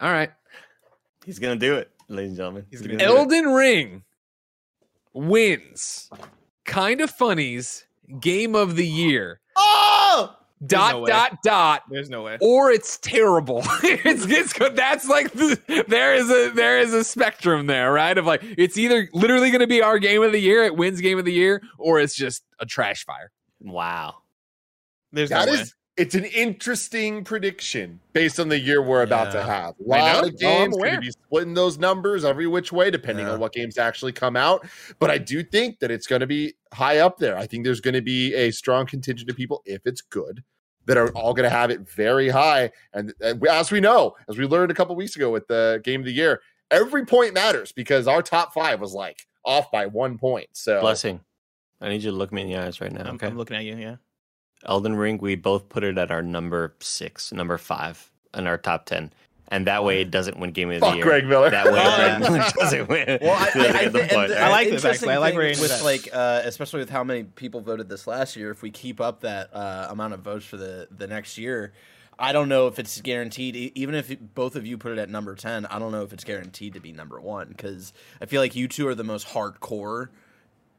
All 0.00 0.12
right. 0.12 0.30
He's 1.24 1.38
gonna 1.38 1.56
do 1.56 1.74
it, 1.74 1.90
ladies 2.08 2.30
and 2.30 2.36
gentlemen. 2.36 2.66
He's 2.70 2.80
He's 2.80 2.86
gonna 2.86 2.98
gonna 2.98 3.10
do 3.10 3.14
do 3.14 3.36
it. 3.36 3.42
Elden 3.42 3.54
Ring 3.54 4.02
wins. 5.14 6.10
Kind 6.64 7.00
of 7.00 7.10
funnies 7.10 7.86
game 8.20 8.54
of 8.54 8.76
the 8.76 8.86
year. 8.86 9.40
Oh, 9.56 10.36
Dot 10.66 10.92
no 10.94 11.06
dot 11.06 11.38
dot. 11.42 11.82
There's 11.90 12.08
no 12.10 12.22
way. 12.22 12.38
Or 12.40 12.70
it's 12.70 12.98
terrible. 12.98 13.62
it's, 13.82 14.24
it's 14.26 14.52
good. 14.52 14.76
That's 14.76 15.08
like 15.08 15.32
the, 15.32 15.84
there 15.88 16.14
is 16.14 16.30
a 16.30 16.50
there 16.54 16.78
is 16.78 16.92
a 16.94 17.04
spectrum 17.04 17.66
there, 17.66 17.92
right? 17.92 18.16
Of 18.16 18.26
like 18.26 18.42
it's 18.42 18.78
either 18.78 19.08
literally 19.12 19.50
going 19.50 19.60
to 19.60 19.66
be 19.66 19.82
our 19.82 19.98
game 19.98 20.22
of 20.22 20.32
the 20.32 20.38
year, 20.40 20.62
it 20.64 20.76
wins 20.76 21.00
game 21.00 21.18
of 21.18 21.24
the 21.24 21.32
year, 21.32 21.62
or 21.78 22.00
it's 22.00 22.14
just 22.14 22.44
a 22.60 22.66
trash 22.66 23.04
fire. 23.04 23.30
wow. 23.60 24.16
There's 25.14 25.30
That 25.30 25.46
no 25.46 25.52
way. 25.52 25.58
is 25.60 25.74
it's 25.96 26.16
an 26.16 26.24
interesting 26.24 27.22
prediction 27.22 28.00
based 28.12 28.40
on 28.40 28.48
the 28.48 28.58
year 28.58 28.82
we're 28.82 29.02
about 29.04 29.30
to 29.30 29.40
have. 29.42 29.74
A 29.88 29.94
I 29.94 30.00
lot 30.00 30.24
of 30.24 30.34
oh, 30.42 30.48
I'm 30.48 30.70
games 30.70 30.76
going 30.76 30.94
to 30.96 31.00
be 31.00 31.10
splitting 31.12 31.54
those 31.54 31.78
numbers 31.78 32.24
every 32.24 32.48
which 32.48 32.72
way, 32.72 32.90
depending 32.90 33.26
Yeah. 33.26 33.34
on 33.34 33.40
what 33.40 33.52
games 33.52 33.78
actually 33.78 34.10
come 34.10 34.34
out. 34.36 34.66
But 34.98 35.12
I 35.12 35.18
do 35.18 35.44
think 35.44 35.78
that 35.78 35.92
it's 35.92 36.08
going 36.08 36.18
to 36.20 36.26
be 36.26 36.54
high 36.72 36.98
up 36.98 37.18
there. 37.18 37.36
I 37.38 37.46
think 37.46 37.64
there's 37.64 37.80
going 37.80 37.94
to 37.94 38.02
be 38.02 38.34
a 38.34 38.50
strong 38.50 38.86
contingent 38.86 39.30
of 39.30 39.36
people, 39.36 39.62
if 39.66 39.82
it's 39.86 40.00
good, 40.00 40.42
that 40.86 40.96
are 40.96 41.10
all 41.10 41.32
going 41.32 41.48
to 41.48 41.56
have 41.56 41.70
it 41.70 41.88
very 41.88 42.28
high. 42.28 42.72
And, 42.92 43.14
and 43.20 43.40
we- 43.40 43.48
as 43.48 43.70
we 43.70 43.78
know, 43.78 44.16
as 44.28 44.36
we 44.36 44.46
learned 44.46 44.72
a 44.72 44.74
couple 44.74 44.96
weeks 44.96 45.14
ago 45.14 45.30
with 45.30 45.46
the 45.46 45.80
game 45.84 46.00
of 46.00 46.06
the 46.06 46.12
year, 46.12 46.40
every 46.72 47.06
point 47.06 47.34
matters 47.34 47.70
because 47.70 48.08
our 48.08 48.20
top 48.20 48.52
five 48.52 48.80
was 48.80 48.94
like 48.94 49.20
off 49.44 49.70
by 49.70 49.86
one 49.86 50.18
point. 50.18 50.48
So 50.54 50.80
Blessing. 50.80 51.20
I 51.80 51.88
need 51.88 52.02
you 52.02 52.10
to 52.10 52.16
look 52.16 52.32
me 52.32 52.42
in 52.42 52.48
the 52.48 52.56
eyes 52.56 52.80
right 52.80 52.90
now. 52.90 53.02
I'm, 53.04 53.14
okay. 53.14 53.28
I'm 53.28 53.36
looking 53.36 53.56
at 53.56 53.64
you. 53.64 53.76
Yeah. 53.76 53.96
Elden 54.66 54.96
Ring, 54.96 55.18
we 55.18 55.34
both 55.36 55.68
put 55.68 55.84
it 55.84 55.98
at 55.98 56.10
our 56.10 56.22
number 56.22 56.74
six, 56.80 57.32
number 57.32 57.58
five 57.58 58.10
in 58.34 58.46
our 58.46 58.58
top 58.58 58.86
ten, 58.86 59.12
and 59.48 59.66
that 59.66 59.84
way 59.84 60.00
it 60.00 60.10
doesn't 60.10 60.38
win 60.38 60.52
Game 60.52 60.70
of 60.70 60.80
the 60.80 60.94
Year. 60.94 61.04
Greg 61.04 61.26
Miller. 61.26 61.50
That 61.50 61.66
way, 61.66 61.72
Greg. 61.96 62.20
Miller 62.20 62.44
doesn't 62.58 62.88
win. 62.88 63.18
Well, 63.20 63.32
I, 63.34 63.44
I, 63.54 63.78
I, 63.80 63.88
the 63.88 63.98
think- 63.98 64.12
point, 64.12 64.28
the 64.30 64.40
I 64.40 64.48
like 64.48 64.66
right? 64.66 64.70
this, 64.70 64.84
actually. 64.84 65.12
I 65.12 65.18
like 65.18 65.32
thing 65.32 65.38
where 65.38 65.48
with 65.50 65.82
like, 65.82 66.08
uh, 66.12 66.42
especially 66.44 66.80
with 66.80 66.90
how 66.90 67.04
many 67.04 67.24
people 67.24 67.60
voted 67.60 67.88
this 67.88 68.06
last 68.06 68.36
year. 68.36 68.50
If 68.50 68.62
we 68.62 68.70
keep 68.70 69.00
up 69.00 69.20
that 69.20 69.54
uh, 69.54 69.88
amount 69.90 70.14
of 70.14 70.20
votes 70.20 70.44
for 70.44 70.56
the 70.56 70.88
the 70.90 71.06
next 71.06 71.38
year, 71.38 71.72
I 72.18 72.32
don't 72.32 72.48
know 72.48 72.66
if 72.68 72.78
it's 72.78 73.00
guaranteed. 73.00 73.56
Even 73.74 73.94
if 73.94 74.16
both 74.34 74.56
of 74.56 74.66
you 74.66 74.78
put 74.78 74.92
it 74.92 74.98
at 74.98 75.10
number 75.10 75.34
ten, 75.34 75.66
I 75.66 75.78
don't 75.78 75.92
know 75.92 76.02
if 76.02 76.12
it's 76.12 76.24
guaranteed 76.24 76.74
to 76.74 76.80
be 76.80 76.92
number 76.92 77.20
one 77.20 77.48
because 77.48 77.92
I 78.20 78.26
feel 78.26 78.40
like 78.40 78.56
you 78.56 78.68
two 78.68 78.88
are 78.88 78.94
the 78.94 79.04
most 79.04 79.26
hardcore, 79.28 80.08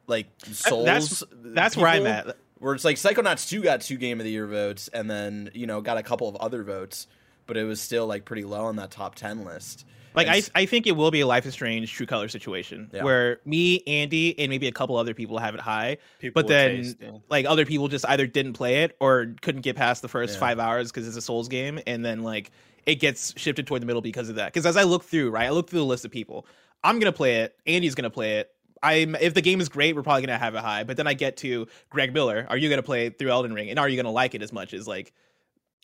like 0.07 0.27
souls. 0.43 0.85
That's 0.85 1.23
that's 1.31 1.77
where 1.77 1.87
I'm 1.87 2.07
at. 2.07 2.37
Where 2.59 2.73
it's 2.73 2.85
like 2.85 2.95
Psychonauts 2.97 3.49
two 3.49 3.61
got 3.61 3.81
two 3.81 3.97
Game 3.97 4.19
of 4.19 4.23
the 4.23 4.31
Year 4.31 4.47
votes, 4.47 4.87
and 4.89 5.09
then 5.09 5.49
you 5.53 5.67
know 5.67 5.81
got 5.81 5.97
a 5.97 6.03
couple 6.03 6.27
of 6.29 6.35
other 6.37 6.63
votes, 6.63 7.07
but 7.47 7.57
it 7.57 7.63
was 7.65 7.81
still 7.81 8.07
like 8.07 8.25
pretty 8.25 8.43
low 8.45 8.65
on 8.65 8.77
that 8.77 8.91
top 8.91 9.15
ten 9.15 9.43
list. 9.45 9.85
Like 10.15 10.27
And 10.27 10.35
I, 10.35 10.37
s- 10.37 10.51
I 10.55 10.65
think 10.65 10.87
it 10.87 10.93
will 10.93 11.11
be 11.11 11.19
a 11.19 11.27
Life 11.27 11.45
is 11.45 11.51
Strange 11.53 11.91
True 11.91 12.05
Color 12.05 12.29
situation 12.29 12.89
Yeah. 12.93 13.03
where 13.03 13.39
me, 13.43 13.81
Andy, 13.85 14.39
and 14.39 14.49
maybe 14.49 14.65
a 14.67 14.71
couple 14.71 14.95
other 14.95 15.13
people 15.13 15.37
have 15.39 15.55
it 15.55 15.59
high, 15.59 15.97
People 16.19 16.41
but 16.41 16.47
then 16.47 16.77
taste, 16.77 16.97
yeah. 17.01 17.11
like 17.29 17.45
other 17.45 17.65
people 17.65 17.89
just 17.89 18.05
either 18.07 18.25
didn't 18.25 18.53
play 18.53 18.83
it 18.83 18.95
or 19.01 19.35
couldn't 19.41 19.59
get 19.61 19.75
past 19.75 20.01
the 20.01 20.07
first 20.07 20.35
Yeah. 20.35 20.39
five 20.39 20.57
hours 20.57 20.89
because 20.89 21.05
it's 21.05 21.17
a 21.17 21.21
Souls 21.21 21.49
game, 21.49 21.81
and 21.85 22.05
then 22.05 22.23
like 22.23 22.51
it 22.85 22.95
gets 23.01 23.33
shifted 23.37 23.67
toward 23.67 23.81
the 23.81 23.85
middle 23.85 24.01
because 24.01 24.29
of 24.29 24.35
that. 24.35 24.53
Because 24.53 24.65
as 24.65 24.77
I 24.77 24.83
look 24.83 25.03
through, 25.03 25.31
right, 25.31 25.47
I 25.47 25.49
look 25.49 25.69
through 25.69 25.79
the 25.79 25.85
list 25.85 26.05
of 26.05 26.11
people. 26.11 26.45
I'm 26.81 26.99
gonna 26.99 27.11
play 27.11 27.41
it. 27.41 27.53
Andy's 27.67 27.95
gonna 27.95 28.09
play 28.09 28.37
it. 28.37 28.54
I'm 28.93 29.15
if 29.15 29.33
the 29.33 29.41
game 29.41 29.61
is 29.61 29.69
great, 29.69 29.95
we're 29.95 30.03
probably 30.03 30.25
gonna 30.25 30.37
have 30.37 30.55
it 30.55 30.61
high. 30.61 30.83
But 30.83 30.97
then 30.97 31.07
I 31.07 31.13
get 31.13 31.37
to 31.37 31.67
Greg 31.89 32.13
Miller. 32.13 32.45
Are 32.49 32.57
you 32.57 32.69
gonna 32.69 32.83
play 32.83 33.09
through 33.09 33.29
Elden 33.29 33.53
Ring, 33.53 33.69
and 33.69 33.79
are 33.79 33.89
you 33.89 33.95
gonna 33.97 34.11
like 34.11 34.35
it 34.35 34.41
as 34.41 34.51
much 34.53 34.73
as 34.73 34.87
like 34.87 35.13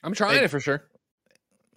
I'm 0.04 0.14
trying 0.14 0.36
Like- 0.36 0.44
it 0.44 0.48
for 0.50 0.60
sure. 0.60 0.84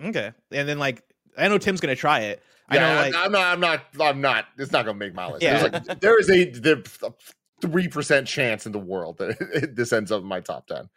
okay? 0.03 0.33
And 0.51 0.69
then 0.69 0.79
like 0.79 1.03
I 1.37 1.49
know 1.49 1.59
Tim's 1.59 1.81
gonna 1.81 1.97
try 1.97 2.21
it. 2.21 2.43
I 2.69 2.77
Yeah, 2.77 2.81
know 2.95 3.01
like 3.01 3.15
I'm 3.15 3.33
not. 3.33 3.43
I'm 3.53 3.61
not. 3.61 3.81
I'm 4.01 4.21
not. 4.21 4.47
It's 4.59 4.73
not 4.73 4.87
going 4.87 4.99
to 4.99 5.05
make 5.05 5.15
my 5.15 5.27
list. 5.31 5.43
Yeah. 5.43 5.63
Like, 5.71 6.01
there 6.01 6.19
is 6.19 6.31
a 6.31 6.51
three 7.61 7.89
percent 7.89 8.27
chance 8.27 8.65
in 8.65 8.73
the 8.73 8.79
world 8.79 9.19
that 9.19 9.73
this 9.77 9.93
ends 9.93 10.11
up 10.11 10.23
in 10.23 10.27
my 10.27 10.41
top 10.41 10.67
ten. 10.67 10.89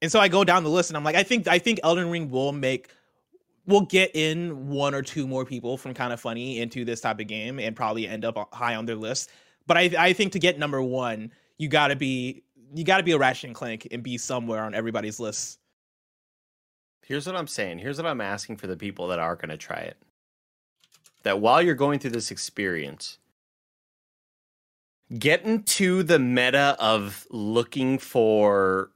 And 0.00 0.10
so 0.10 0.18
I 0.20 0.28
go 0.28 0.42
down 0.42 0.64
the 0.64 0.70
list 0.70 0.88
and 0.88 0.96
I'm 0.96 1.04
like, 1.04 1.14
I 1.16 1.22
think 1.22 1.46
I 1.48 1.58
think 1.58 1.80
Elden 1.82 2.08
Ring 2.10 2.30
will 2.30 2.52
make 2.52 2.88
will 3.66 3.82
get 3.82 4.10
in 4.14 4.68
one 4.70 4.94
or 4.94 5.02
two 5.02 5.26
more 5.26 5.44
people 5.44 5.76
from 5.76 5.92
kind 5.94 6.12
of 6.14 6.20
funny 6.20 6.60
into 6.60 6.84
this 6.84 7.00
type 7.02 7.20
of 7.20 7.26
game 7.28 7.58
and 7.60 7.76
probably 7.76 8.08
end 8.08 8.24
up 8.24 8.36
uh, 8.38 8.44
high 8.52 8.74
on 8.74 8.86
their 8.86 8.96
list. 8.96 9.30
But 9.66 9.76
I 9.76 9.90
I 9.98 10.12
think 10.12 10.32
to 10.32 10.38
get 10.38 10.58
number 10.58 10.82
one, 10.82 11.32
you 11.58 11.68
gotta 11.68 11.96
be 11.96 12.42
you 12.74 12.84
gotta 12.84 13.02
be 13.02 13.12
a 13.12 13.18
Ratchet 13.18 13.44
and 13.44 13.54
Clank 13.54 13.88
and 13.90 14.02
be 14.02 14.18
somewhere 14.18 14.64
on 14.64 14.74
everybody's 14.74 15.20
list. 15.20 15.58
Here's 17.04 17.26
what 17.26 17.36
I'm 17.36 17.46
saying. 17.48 17.78
Here's 17.78 17.98
what 17.98 18.06
I'm 18.06 18.20
asking 18.20 18.56
for 18.56 18.66
the 18.66 18.76
people 18.76 19.08
that 19.08 19.18
are 19.18 19.36
to 19.50 19.56
try 19.56 19.78
it. 19.78 19.96
That 21.24 21.40
while 21.40 21.62
you're 21.62 21.74
going 21.74 21.98
through 21.98 22.12
this 22.12 22.30
experience, 22.30 23.18
get 25.18 25.44
into 25.44 26.02
the 26.02 26.18
meta 26.18 26.76
of 26.78 27.26
looking 27.30 27.98
for 27.98 28.90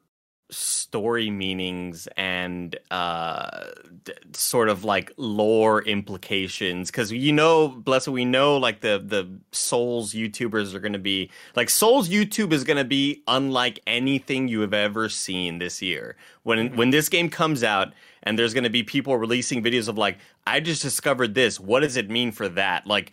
story 0.51 1.28
meanings 1.28 2.06
and 2.16 2.78
uh 2.93 3.64
d- 4.05 4.12
sort 4.32 4.68
of 4.68 4.85
like 4.85 5.12
lore 5.16 5.82
implications. 5.82 6.90
Because 6.90 7.10
you 7.10 7.32
know 7.32 7.68
blessed 7.68 8.09
we 8.09 8.24
know 8.24 8.56
like 8.56 8.81
the 8.81 9.02
the 9.05 9.28
souls 9.51 10.14
youtubers 10.14 10.74
are 10.74 10.78
going 10.81 10.93
to 10.93 10.98
be 10.98 11.31
like 11.56 11.68
souls 11.68 12.09
youtube 12.09 12.52
is 12.52 12.62
going 12.62 12.77
to 12.77 12.85
be 12.85 13.23
unlike 13.27 13.81
anything 13.86 14.47
you 14.47 14.60
have 14.60 14.74
ever 14.74 15.09
seen 15.09 15.59
this 15.59 15.82
year. 15.82 16.16
When 16.44 16.77
when 16.77 16.90
this 16.90 17.09
game 17.09 17.28
comes 17.28 17.64
out 17.64 17.93
and 18.23 18.39
there's 18.39 18.55
going 18.55 18.64
to 18.64 18.70
be 18.70 18.82
people 18.82 19.16
releasing 19.16 19.62
videos 19.62 19.89
of 19.89 19.98
like 19.98 20.18
i 20.47 20.60
just 20.60 20.82
discovered 20.82 21.35
this. 21.35 21.59
What 21.59 21.81
does 21.81 21.97
it 21.97 22.09
mean 22.09 22.31
for 22.31 22.48
that? 22.51 22.86
Like 22.86 23.12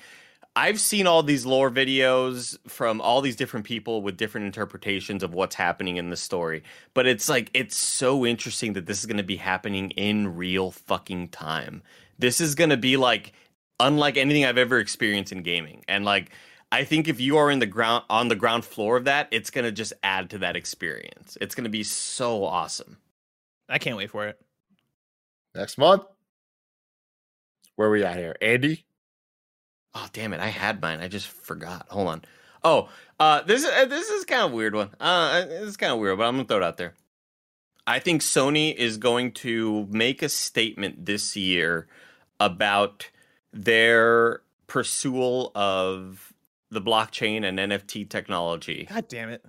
I've 0.56 0.80
seen 0.80 1.08
all 1.08 1.24
these 1.24 1.46
lore 1.48 1.72
videos 1.72 2.58
from 2.68 3.02
all 3.02 3.22
these 3.22 3.36
different 3.36 3.66
people 3.66 4.04
with 4.04 4.18
different 4.18 4.46
interpretations 4.46 5.24
of 5.24 5.34
what's 5.34 5.56
happening 5.56 5.98
in 5.98 6.12
the 6.12 6.18
story. 6.18 6.64
But 6.94 7.08
it's 7.08 7.28
like 7.28 7.50
it's 7.54 7.76
so 7.76 8.26
interesting 8.26 8.74
that 8.74 8.86
this 8.86 9.00
is 9.00 9.08
going 9.08 9.18
to 9.18 9.24
be 9.24 9.38
happening 9.38 9.90
in 9.92 10.36
real 10.36 10.70
fucking 10.70 11.30
time. 11.30 11.82
This 12.20 12.40
is 12.40 12.54
going 12.54 12.70
to 12.70 12.78
be 12.78 12.98
like 12.98 13.34
unlike 13.80 14.16
anything 14.16 14.46
I've 14.46 14.60
ever 14.60 14.78
experienced 14.78 15.32
in 15.32 15.42
gaming. 15.42 15.84
And 15.88 16.06
like 16.06 16.32
I 16.72 16.84
think 16.84 17.08
if 17.08 17.20
you 17.20 17.38
are 17.38 17.50
in 17.50 17.58
the 17.60 17.66
ground 17.66 18.04
on 18.10 18.28
the 18.28 18.36
ground 18.36 18.64
floor 18.64 18.98
of 18.98 19.06
that, 19.06 19.30
it's 19.32 19.50
going 19.50 19.66
to 19.66 19.72
just 19.72 19.94
add 20.04 20.30
to 20.32 20.38
that 20.40 20.56
experience. 20.56 21.36
It's 21.42 21.56
going 21.56 21.66
to 21.66 21.70
be 21.70 21.84
so 21.84 22.44
awesome. 22.44 22.98
I 23.70 23.80
can't 23.80 23.98
wait 23.98 24.12
for 24.12 24.28
it. 24.28 24.40
Next 25.56 25.80
month. 25.80 26.04
Where 27.76 27.88
are 27.88 27.92
we 27.92 28.04
at 28.04 28.18
here, 28.18 28.36
Andy? 28.40 28.86
Oh 29.96 30.08
damn 30.14 30.34
it! 30.34 30.40
I 30.40 30.48
had 30.48 30.82
mine. 30.82 31.02
I 31.02 31.08
just 31.08 31.28
forgot. 31.28 31.88
Hold 31.90 32.08
on. 32.08 32.22
Oh, 32.64 32.90
uh, 33.20 33.42
this 33.44 33.64
is 33.64 33.70
uh, 33.70 33.86
this 33.86 34.10
is 34.10 34.26
kind 34.26 34.44
of 34.44 34.52
a 34.52 34.56
weird 34.56 34.74
one. 34.76 34.90
Uh, 35.00 35.46
this 35.46 35.62
is 35.64 35.78
kind 35.78 35.92
of 35.94 36.00
weird, 36.00 36.18
but 36.18 36.26
I'm 36.26 36.36
gonna 36.36 36.46
throw 36.46 36.58
it 36.58 36.64
out 36.64 36.78
there. 36.78 36.94
I 37.86 38.00
think 38.00 38.22
Sony 38.22 38.74
is 38.74 38.98
going 38.98 39.34
to 39.34 39.88
make 39.92 40.22
a 40.24 40.30
statement 40.30 41.06
this 41.06 41.36
year 41.36 41.88
about 42.40 43.10
their 43.52 44.42
pursuit 44.68 45.52
of 45.54 46.34
the 46.72 46.82
blockchain 46.82 47.44
and 47.44 47.60
NFT 47.60 48.10
technology, 48.10 48.88
God 48.90 49.08
damn 49.08 49.30
it. 49.30 49.46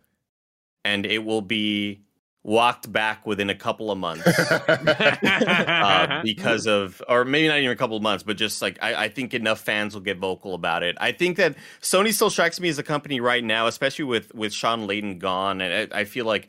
and 0.85 1.07
it 1.07 1.25
will 1.25 1.41
be 1.43 2.01
walked 2.45 2.93
back 2.93 3.27
within 3.27 3.49
a 3.49 3.55
couple 3.55 3.91
of 3.91 3.99
months. 3.99 4.27
uh, 4.69 6.21
because 6.23 6.67
of, 6.67 7.03
or 7.09 7.25
maybe 7.25 7.49
not 7.49 7.59
even 7.59 7.71
a 7.71 7.77
couple 7.77 7.97
of 7.97 8.03
months, 8.03 8.23
but 8.23 8.37
just 8.37 8.63
like 8.63 8.79
I, 8.81 9.05
I 9.05 9.09
think 9.09 9.35
enough 9.35 9.61
fans 9.61 9.95
will 9.95 10.03
get 10.03 10.19
vocal 10.19 10.55
about 10.55 10.83
it. 10.83 10.97
I 11.01 11.11
think 11.11 11.39
that 11.39 11.57
Sony 11.81 12.13
still 12.13 12.31
strikes 12.31 12.61
me 12.61 12.69
as 12.69 12.79
a 12.79 12.83
company 12.85 13.19
right 13.19 13.43
now, 13.43 13.67
especially 13.67 14.05
with 14.05 14.33
with 14.35 14.53
Shawn 14.53 14.87
Layden 14.87 15.19
gone, 15.19 15.61
and 15.61 15.93
I, 15.93 16.01
I 16.01 16.05
feel 16.05 16.27
like 16.27 16.49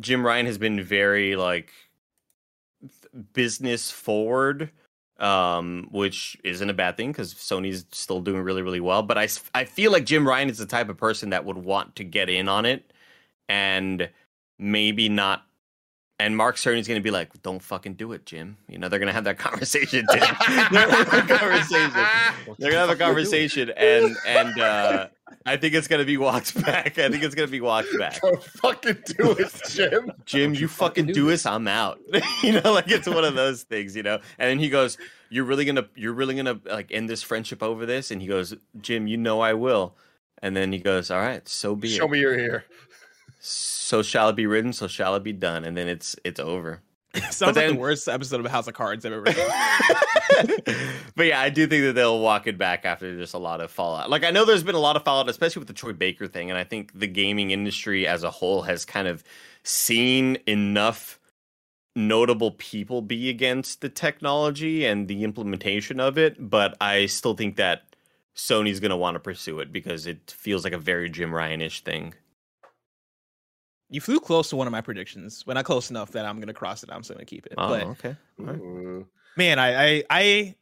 Jim 0.00 0.26
Ryan 0.26 0.46
has 0.46 0.58
been 0.58 0.82
very 0.82 1.36
like 1.36 1.70
business 3.32 3.90
forward. 3.90 4.70
Um, 5.20 5.88
which 5.92 6.36
isn't 6.42 6.68
a 6.68 6.74
bad 6.74 6.96
thing 6.96 7.12
because 7.12 7.34
Sony's 7.34 7.86
still 7.92 8.20
doing 8.20 8.42
really, 8.42 8.62
really 8.62 8.80
well. 8.80 9.04
But 9.04 9.16
I, 9.16 9.28
I 9.54 9.64
feel 9.64 9.92
like 9.92 10.04
Jim 10.04 10.26
Ryan 10.26 10.50
is 10.50 10.58
the 10.58 10.66
type 10.66 10.88
of 10.88 10.96
person 10.96 11.30
that 11.30 11.44
would 11.44 11.56
want 11.56 11.94
to 11.96 12.04
get 12.04 12.28
in 12.28 12.48
on 12.48 12.66
it 12.66 12.92
and 13.48 14.10
maybe 14.58 15.08
not. 15.08 15.44
And 16.20 16.36
Mark 16.36 16.56
Cerny's 16.56 16.86
going 16.86 17.00
to 17.00 17.02
be 17.02 17.10
like, 17.10 17.42
"Don't 17.42 17.60
fucking 17.60 17.94
do 17.94 18.12
it, 18.12 18.24
Jim." 18.24 18.56
You 18.68 18.78
know, 18.78 18.88
they're 18.88 19.00
going 19.00 19.08
to 19.08 19.12
have 19.14 19.24
that 19.24 19.38
conversation. 19.38 20.06
Tim. 20.10 20.20
they're 20.70 20.86
going 20.86 20.90
to 20.90 21.04
have 21.04 21.30
a 21.30 21.38
conversation. 21.38 21.92
They're 22.58 22.70
going 22.70 22.72
to 22.72 22.78
have 22.78 22.90
a 22.90 22.96
conversation, 22.96 23.70
and 23.76 24.16
and 24.26 24.60
uh, 24.60 25.08
I 25.46 25.56
think 25.56 25.74
it's 25.74 25.88
going 25.88 26.00
to 26.00 26.06
be 26.06 26.16
walked 26.16 26.54
back. 26.64 26.98
I 26.98 27.08
think 27.10 27.22
it's 27.22 27.34
going 27.34 27.48
to 27.48 27.52
be 27.52 27.60
walked 27.60 27.96
back. 27.98 28.20
Don't 28.20 28.42
fucking 28.42 28.98
do 29.18 29.32
it, 29.32 29.52
Jim. 29.68 30.12
Jim, 30.24 30.54
you 30.54 30.68
fucking 30.68 31.06
do 31.06 31.26
this, 31.26 31.44
I'm 31.46 31.68
out. 31.68 32.00
you 32.42 32.60
know, 32.60 32.72
like 32.72 32.90
it's 32.90 33.08
one 33.08 33.24
of 33.24 33.34
those 33.34 33.62
things, 33.64 33.94
you 33.96 34.02
know. 34.02 34.20
And 34.38 34.50
then 34.50 34.58
he 34.58 34.68
goes, 34.68 34.96
"You're 35.28 35.44
really 35.44 35.64
gonna, 35.64 35.88
you're 35.94 36.14
really 36.14 36.34
gonna 36.34 36.60
like 36.64 36.92
end 36.92 37.08
this 37.08 37.22
friendship 37.22 37.62
over 37.62 37.84
this?" 37.86 38.10
And 38.10 38.22
he 38.22 38.28
goes, 38.28 38.54
"Jim, 38.80 39.06
you 39.06 39.16
know 39.16 39.40
I 39.40 39.54
will." 39.54 39.96
And 40.42 40.56
then 40.56 40.72
he 40.72 40.78
goes, 40.78 41.10
"All 41.10 41.20
right, 41.20 41.46
so 41.48 41.74
be 41.74 41.88
Show 41.88 41.94
it. 41.94 41.98
Show 41.98 42.08
me 42.08 42.20
your 42.20 42.38
ear. 42.38 42.64
So 43.46 44.02
shall 44.02 44.30
it 44.30 44.36
be 44.36 44.46
written, 44.46 44.72
so 44.72 44.86
shall 44.86 45.14
it 45.16 45.22
be 45.22 45.32
done." 45.32 45.64
And 45.64 45.76
then 45.76 45.86
it's 45.86 46.16
it's 46.24 46.40
over. 46.40 46.80
Sounds 47.30 47.42
like 47.42 47.54
then- 47.54 47.74
the 47.74 47.80
worst 47.80 48.08
episode 48.08 48.40
of 48.40 48.50
House 48.50 48.66
of 48.66 48.74
Cards 48.74 49.04
I've 49.04 49.12
ever 49.12 49.30
seen. 49.30 50.56
but 51.14 51.26
yeah, 51.26 51.40
I 51.40 51.50
do 51.50 51.66
think 51.66 51.84
that 51.84 51.92
they'll 51.94 52.18
walk 52.18 52.46
it 52.46 52.58
back 52.58 52.84
after 52.84 53.16
just 53.16 53.34
a 53.34 53.38
lot 53.38 53.60
of 53.60 53.70
fallout. 53.70 54.10
Like 54.10 54.24
I 54.24 54.30
know 54.30 54.44
there's 54.44 54.62
been 54.62 54.74
a 54.74 54.80
lot 54.80 54.96
of 54.96 55.04
fallout, 55.04 55.28
especially 55.28 55.60
with 55.60 55.68
the 55.68 55.74
Troy 55.74 55.92
Baker 55.92 56.26
thing, 56.26 56.50
and 56.50 56.58
I 56.58 56.64
think 56.64 56.98
the 56.98 57.06
gaming 57.06 57.50
industry 57.50 58.06
as 58.06 58.24
a 58.24 58.30
whole 58.30 58.62
has 58.62 58.84
kind 58.84 59.06
of 59.06 59.22
seen 59.62 60.38
enough 60.46 61.20
notable 61.94 62.50
people 62.52 63.02
be 63.02 63.28
against 63.28 63.80
the 63.80 63.88
technology 63.88 64.84
and 64.84 65.06
the 65.06 65.22
implementation 65.22 66.00
of 66.00 66.18
it. 66.18 66.36
But 66.50 66.76
I 66.80 67.06
still 67.06 67.34
think 67.34 67.56
that 67.56 67.82
Sony's 68.34 68.80
going 68.80 68.90
to 68.90 68.96
want 68.96 69.14
to 69.16 69.20
pursue 69.20 69.60
it 69.60 69.70
because 69.70 70.06
it 70.06 70.34
feels 70.36 70.64
like 70.64 70.72
a 70.72 70.78
very 70.78 71.08
Jim 71.08 71.32
Ryan-ish 71.32 71.84
thing. 71.84 72.14
You 73.94 74.00
flew 74.00 74.18
close 74.18 74.50
to 74.50 74.56
one 74.56 74.66
of 74.66 74.72
my 74.72 74.80
predictions, 74.80 75.44
but 75.44 75.54
not 75.54 75.64
close 75.64 75.88
enough 75.88 76.10
that 76.10 76.26
I'm 76.26 76.40
gonna 76.40 76.52
cross 76.52 76.82
it. 76.82 76.90
I'm 76.92 77.04
still 77.04 77.14
gonna 77.14 77.26
keep 77.26 77.46
it. 77.46 77.54
Oh, 77.56 77.68
but 77.68 77.82
okay. 77.84 78.16
All 78.40 78.46
right. 78.46 78.56
Ooh. 78.56 79.06
man, 79.36 79.60
I, 79.60 79.98
I, 79.98 80.04
I, 80.10 80.54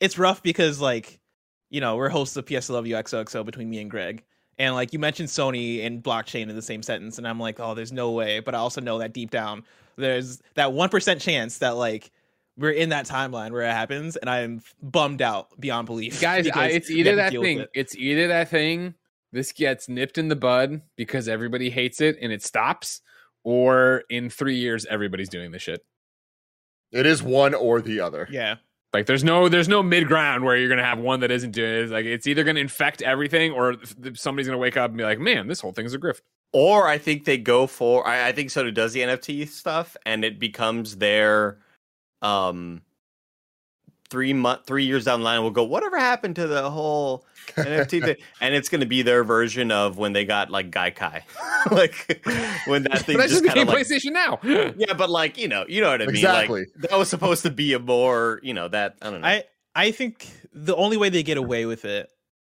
it's 0.00 0.18
rough 0.18 0.42
because 0.42 0.78
like, 0.78 1.18
you 1.70 1.80
know, 1.80 1.96
we're 1.96 2.10
hosts 2.10 2.36
of 2.36 2.44
PSLW 2.44 3.02
XOXO 3.02 3.44
between 3.46 3.70
me 3.70 3.80
and 3.80 3.90
Greg, 3.90 4.22
and 4.58 4.74
like 4.74 4.92
you 4.92 4.98
mentioned 4.98 5.30
Sony 5.30 5.86
and 5.86 6.02
blockchain 6.02 6.50
in 6.50 6.56
the 6.56 6.62
same 6.62 6.82
sentence, 6.82 7.16
and 7.16 7.26
I'm 7.26 7.40
like, 7.40 7.58
oh, 7.58 7.74
there's 7.74 7.92
no 7.92 8.10
way. 8.10 8.40
But 8.40 8.54
I 8.54 8.58
also 8.58 8.82
know 8.82 8.98
that 8.98 9.14
deep 9.14 9.30
down, 9.30 9.64
there's 9.96 10.42
that 10.54 10.74
one 10.74 10.90
percent 10.90 11.22
chance 11.22 11.58
that 11.58 11.76
like 11.76 12.10
we're 12.58 12.72
in 12.72 12.90
that 12.90 13.06
timeline 13.06 13.52
where 13.52 13.62
it 13.62 13.72
happens, 13.72 14.16
and 14.16 14.28
I'm 14.28 14.60
bummed 14.82 15.22
out 15.22 15.58
beyond 15.58 15.86
belief. 15.86 16.20
Guys, 16.20 16.46
I, 16.50 16.66
it's 16.66 16.90
either 16.90 17.16
that 17.16 17.32
thing. 17.32 17.60
it. 17.60 17.70
It's 17.72 17.96
either 17.96 18.28
that 18.28 18.50
thing. 18.50 18.94
This 19.32 19.52
gets 19.52 19.88
nipped 19.88 20.18
in 20.18 20.28
the 20.28 20.36
bud 20.36 20.82
because 20.96 21.28
everybody 21.28 21.70
hates 21.70 22.00
it 22.00 22.16
and 22.20 22.32
it 22.32 22.42
stops, 22.42 23.02
or 23.44 24.04
in 24.08 24.30
three 24.30 24.56
years 24.56 24.86
everybody's 24.86 25.28
doing 25.28 25.50
this 25.50 25.62
shit. 25.62 25.84
It 26.92 27.06
is 27.06 27.22
one 27.22 27.54
or 27.54 27.82
the 27.82 28.00
other. 28.00 28.26
Yeah, 28.30 28.56
Like 28.94 29.06
there's 29.06 29.24
no 29.24 29.48
there's 29.48 29.68
no 29.68 29.82
mid 29.82 30.06
ground 30.06 30.44
where 30.44 30.56
you're 30.56 30.70
gonna 30.70 30.84
have 30.84 30.98
one 30.98 31.20
that 31.20 31.30
isn't 31.30 31.50
doing 31.50 31.70
it. 31.70 31.82
It's 31.82 31.92
like 31.92 32.06
it's 32.06 32.26
either 32.26 32.44
gonna 32.44 32.60
infect 32.60 33.02
everything 33.02 33.52
or 33.52 33.76
somebody's 34.14 34.46
gonna 34.46 34.58
wake 34.58 34.76
up 34.78 34.90
and 34.90 34.96
be 34.96 35.04
like, 35.04 35.18
man, 35.18 35.46
this 35.46 35.60
whole 35.60 35.72
thing's 35.72 35.92
a 35.92 35.98
grift. 35.98 36.22
Or 36.54 36.88
I 36.88 36.96
think 36.96 37.24
they 37.24 37.36
go 37.36 37.66
for 37.66 38.06
I, 38.06 38.28
I 38.28 38.32
think 38.32 38.50
Soda 38.50 38.72
does 38.72 38.94
the 38.94 39.00
NFT 39.00 39.46
stuff 39.48 39.96
and 40.06 40.24
it 40.24 40.38
becomes 40.38 40.96
their 40.96 41.58
um 42.22 42.80
three 44.10 44.32
month 44.32 44.66
three 44.66 44.84
years 44.84 45.04
down 45.04 45.20
the 45.20 45.24
line 45.24 45.40
we'll 45.42 45.50
go, 45.50 45.64
whatever 45.64 45.98
happened 45.98 46.36
to 46.36 46.46
the 46.46 46.70
whole 46.70 47.24
NFT 47.56 48.02
thing? 48.02 48.16
And 48.40 48.54
it's 48.54 48.68
gonna 48.68 48.86
be 48.86 49.02
their 49.02 49.24
version 49.24 49.70
of 49.70 49.98
when 49.98 50.12
they 50.12 50.24
got 50.24 50.50
like 50.50 50.70
Gaikai. 50.70 51.22
like 51.70 52.24
when 52.66 52.84
that 52.84 53.00
thing 53.00 53.16
But 53.16 53.28
just 53.28 53.42
just 53.42 53.44
kind 53.44 53.54
became 53.54 53.68
of 53.68 53.74
like 53.74 53.86
PlayStation 53.86 54.12
now. 54.12 54.38
Yeah, 54.76 54.94
but 54.94 55.10
like, 55.10 55.38
you 55.38 55.48
know, 55.48 55.64
you 55.68 55.80
know 55.80 55.90
what 55.90 56.02
I 56.02 56.06
mean. 56.06 56.16
Exactly. 56.16 56.60
Like 56.60 56.90
that 56.90 56.98
was 56.98 57.08
supposed 57.08 57.42
to 57.42 57.50
be 57.50 57.72
a 57.72 57.78
more, 57.78 58.40
you 58.42 58.54
know, 58.54 58.68
that 58.68 58.96
I 59.02 59.10
don't 59.10 59.20
know. 59.20 59.26
I 59.26 59.44
I 59.74 59.90
think 59.90 60.28
the 60.52 60.76
only 60.76 60.96
way 60.96 61.08
they 61.08 61.22
get 61.22 61.36
away 61.36 61.66
with 61.66 61.84
it 61.84 62.10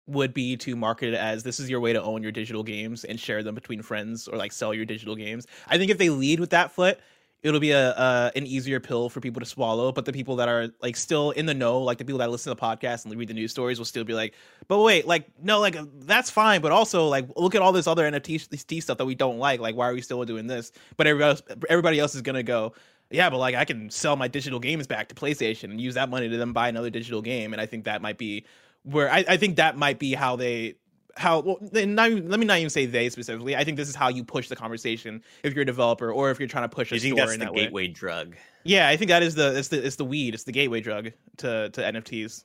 would 0.06 0.34
be 0.34 0.56
to 0.56 0.74
market 0.76 1.14
it 1.14 1.14
as 1.14 1.42
this 1.42 1.60
is 1.60 1.70
your 1.70 1.80
way 1.80 1.92
to 1.92 2.02
own 2.02 2.22
your 2.22 2.32
digital 2.32 2.62
games 2.62 3.04
and 3.04 3.18
share 3.18 3.42
them 3.42 3.54
between 3.54 3.82
friends 3.82 4.26
or 4.26 4.36
like 4.36 4.52
sell 4.52 4.74
your 4.74 4.84
digital 4.84 5.14
games. 5.14 5.46
I 5.68 5.78
think 5.78 5.90
if 5.90 5.98
they 5.98 6.10
lead 6.10 6.40
with 6.40 6.50
that 6.50 6.72
foot, 6.72 6.98
it'll 7.42 7.60
be 7.60 7.72
a, 7.72 8.30
an 8.34 8.46
easier 8.46 8.78
pill 8.80 9.08
for 9.08 9.20
people 9.20 9.40
to 9.40 9.46
swallow. 9.46 9.92
But 9.92 10.04
the 10.04 10.12
people 10.12 10.36
that 10.36 10.48
are 10.48 10.68
like 10.80 10.96
still 10.96 11.32
in 11.32 11.46
the 11.46 11.54
know, 11.54 11.78
like 11.78 11.98
the 11.98 12.04
people 12.04 12.18
that 12.18 12.30
listen 12.30 12.54
to 12.54 12.60
the 12.60 12.66
podcast 12.66 13.04
and 13.04 13.16
read 13.16 13.28
the 13.28 13.34
news 13.34 13.50
stories, 13.50 13.78
will 13.78 13.84
still 13.84 14.04
be 14.04 14.14
like, 14.14 14.34
"But 14.68 14.80
wait, 14.80 15.06
like 15.06 15.26
no, 15.42 15.60
like 15.60 15.76
that's 16.00 16.30
fine, 16.30 16.60
but 16.60 16.72
also 16.72 17.08
like 17.08 17.26
look 17.36 17.54
at 17.54 17.62
all 17.62 17.72
this 17.72 17.86
other 17.86 18.10
NFT 18.10 18.82
stuff 18.82 18.98
that 18.98 19.06
we 19.06 19.14
don't 19.14 19.38
like. 19.38 19.60
Like 19.60 19.74
why 19.74 19.88
are 19.88 19.94
we 19.94 20.00
still 20.00 20.24
doing 20.24 20.46
this?" 20.46 20.72
But 20.96 21.06
everybody 21.06 21.30
else, 21.30 21.42
everybody 21.68 21.98
else 21.98 22.14
is 22.14 22.22
gonna 22.22 22.42
go, 22.42 22.74
yeah, 23.10 23.30
but 23.30 23.38
like 23.38 23.54
I 23.54 23.64
can 23.64 23.90
sell 23.90 24.16
my 24.16 24.28
digital 24.28 24.58
games 24.58 24.86
back 24.86 25.08
to 25.08 25.14
PlayStation 25.14 25.64
and 25.64 25.80
use 25.80 25.94
that 25.94 26.08
money 26.08 26.28
to 26.28 26.36
then 26.36 26.52
buy 26.52 26.68
another 26.68 26.90
digital 26.90 27.22
game, 27.22 27.52
and 27.52 27.60
I 27.60 27.66
think 27.66 27.84
that 27.84 28.02
might 28.02 28.18
be 28.18 28.44
where 28.84 29.10
I, 29.10 29.24
I 29.28 29.36
think 29.36 29.56
that 29.56 29.76
might 29.76 29.98
be 29.98 30.14
how 30.14 30.36
they 30.36 30.74
how 31.16 31.40
well 31.40 31.58
then 31.60 31.94
not, 31.94 32.10
even- 32.10 32.28
let 32.30 32.40
me 32.40 32.46
not 32.46 32.58
even 32.58 32.70
say 32.70 32.86
they 32.86 33.08
specifically. 33.10 33.54
I 33.56 33.64
think 33.64 33.76
this 33.76 33.88
is 33.88 33.94
how 33.94 34.08
you 34.08 34.24
push 34.24 34.48
the 34.48 34.56
conversation 34.56 35.22
if 35.42 35.54
you're 35.54 35.62
a 35.62 35.66
developer 35.66 36.10
or 36.12 36.30
if 36.30 36.38
you're 36.38 36.48
trying 36.48 36.64
to 36.68 36.74
push 36.74 36.90
a 36.92 36.94
you 36.96 37.00
think 37.00 37.16
store 37.16 37.26
that's 37.26 37.34
in 37.34 37.40
the 37.40 37.44
that 37.46 37.54
way. 37.54 37.64
gateway 37.64 37.86
drug. 37.88 38.36
Yeah, 38.64 38.88
I 38.88 38.96
think 38.96 39.08
that 39.10 39.22
is 39.22 39.34
the 39.34 39.58
it's 39.58 39.68
the 39.68 39.84
it's 39.86 39.96
the 39.96 40.04
weed, 40.04 40.34
it's 40.34 40.44
the 40.44 40.52
gateway 40.52 40.80
drug 40.80 41.10
to 41.38 41.68
to 41.70 41.80
NFTs. 41.80 42.44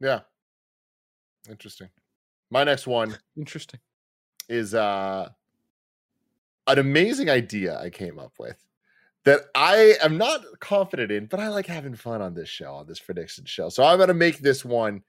Yeah. 0.00 0.20
Interesting. 1.48 1.88
My 2.50 2.64
next 2.64 2.86
one 2.86 3.16
Interesting. 3.36 3.80
is 4.48 4.74
uh 4.74 5.28
an 6.66 6.78
amazing 6.78 7.28
idea 7.30 7.78
I 7.78 7.90
came 7.90 8.18
up 8.18 8.32
with 8.38 8.56
that 9.24 9.40
I 9.54 9.94
am 10.02 10.18
not 10.18 10.42
confident 10.60 11.10
in, 11.12 11.26
but 11.26 11.40
I 11.40 11.48
like 11.48 11.66
having 11.66 11.94
fun 11.94 12.20
on 12.22 12.34
this 12.34 12.48
show, 12.48 12.74
on 12.74 12.86
this 12.86 12.98
prediction 13.00 13.44
show. 13.44 13.68
So 13.68 13.84
I'm 13.84 13.98
gonna 13.98 14.14
make 14.14 14.38
this 14.38 14.64
one 14.64 15.02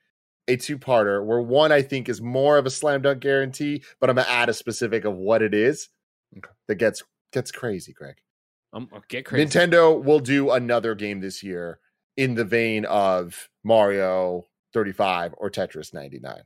a 0.47 0.57
two-parter 0.57 1.25
where 1.25 1.41
one 1.41 1.71
I 1.71 1.81
think 1.81 2.09
is 2.09 2.21
more 2.21 2.57
of 2.57 2.65
a 2.65 2.69
slam 2.69 3.01
dunk 3.01 3.21
guarantee, 3.21 3.83
but 3.99 4.09
I'm 4.09 4.17
gonna 4.17 4.27
add 4.27 4.49
a 4.49 4.53
specific 4.53 5.05
of 5.05 5.15
what 5.15 5.41
it 5.41 5.53
is 5.53 5.89
that 6.67 6.75
gets 6.75 7.03
gets 7.31 7.51
crazy, 7.51 7.93
Greg. 7.93 8.15
Um, 8.73 8.89
oh, 8.91 9.01
get 9.07 9.25
crazy. 9.25 9.45
Nintendo 9.45 10.01
will 10.01 10.19
do 10.19 10.51
another 10.51 10.95
game 10.95 11.19
this 11.21 11.43
year 11.43 11.79
in 12.17 12.35
the 12.35 12.45
vein 12.45 12.85
of 12.85 13.49
Mario 13.63 14.45
35 14.73 15.35
or 15.37 15.49
Tetris 15.49 15.93
99. 15.93 16.41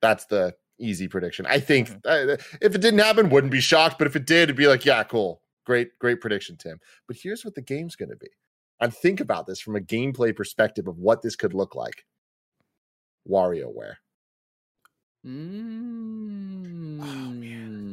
That's 0.00 0.26
the 0.26 0.54
easy 0.78 1.08
prediction. 1.08 1.46
I 1.46 1.60
think 1.60 1.90
uh, 2.04 2.36
if 2.60 2.74
it 2.74 2.80
didn't 2.80 3.00
happen, 3.00 3.30
wouldn't 3.30 3.52
be 3.52 3.60
shocked. 3.60 3.98
But 3.98 4.06
if 4.06 4.16
it 4.16 4.26
did, 4.26 4.44
it'd 4.44 4.56
be 4.56 4.68
like, 4.68 4.84
yeah, 4.84 5.02
cool, 5.02 5.42
great, 5.66 5.98
great 5.98 6.20
prediction, 6.20 6.56
Tim. 6.56 6.78
But 7.06 7.16
here's 7.20 7.44
what 7.44 7.54
the 7.54 7.62
game's 7.62 7.96
to 7.96 8.06
be. 8.06 8.28
And 8.80 8.94
think 8.94 9.20
about 9.20 9.46
this 9.46 9.60
from 9.60 9.74
a 9.74 9.80
gameplay 9.80 10.34
perspective 10.34 10.86
of 10.86 10.98
what 10.98 11.20
this 11.22 11.34
could 11.34 11.52
look 11.52 11.74
like. 11.74 12.04
WarioWare. 13.28 13.94
Mm. 15.26 16.58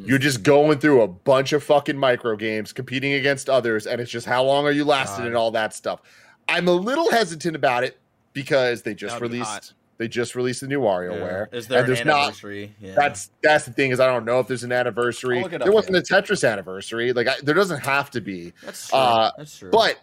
You're 0.07 0.19
just 0.19 0.43
going 0.43 0.77
through 0.79 1.01
a 1.01 1.07
bunch 1.07 1.51
of 1.53 1.63
fucking 1.63 1.97
micro 1.97 2.35
games, 2.35 2.71
competing 2.71 3.13
against 3.13 3.49
others, 3.49 3.87
and 3.87 3.99
it's 3.99 4.11
just 4.11 4.27
how 4.27 4.43
long 4.43 4.65
are 4.65 4.71
you 4.71 4.85
lasting 4.85 5.23
God. 5.23 5.27
and 5.27 5.35
all 5.35 5.51
that 5.51 5.73
stuff. 5.73 6.01
I'm 6.47 6.67
a 6.67 6.73
little 6.73 7.09
hesitant 7.09 7.55
about 7.55 7.83
it 7.83 7.97
because 8.33 8.83
they 8.83 8.93
just 8.93 9.19
released 9.19 9.73
they 9.97 10.07
just 10.07 10.35
released 10.35 10.61
the 10.61 10.67
new 10.67 10.81
WarioWare. 10.81 11.53
Is 11.53 11.67
there 11.67 11.79
and 11.79 11.87
an 11.87 11.93
there's 11.93 12.05
not 12.05 12.43
yeah. 12.81 12.93
that's 12.95 13.31
that's 13.41 13.65
the 13.65 13.71
thing 13.71 13.91
is 13.91 13.99
I 13.99 14.07
don't 14.07 14.25
know 14.25 14.39
if 14.39 14.47
there's 14.47 14.63
an 14.63 14.71
anniversary. 14.71 15.37
I'll 15.37 15.43
look 15.43 15.53
it 15.53 15.63
There 15.63 15.71
wasn't 15.71 15.97
a 15.97 16.01
Tetris 16.01 16.47
anniversary. 16.49 17.13
Like 17.13 17.27
I, 17.27 17.35
there 17.41 17.55
doesn't 17.55 17.79
have 17.79 18.11
to 18.11 18.21
be. 18.21 18.53
that's 18.63 18.89
true. 18.89 18.99
uh, 18.99 19.31
that's 19.37 19.57
true. 19.57 19.71
But 19.71 19.99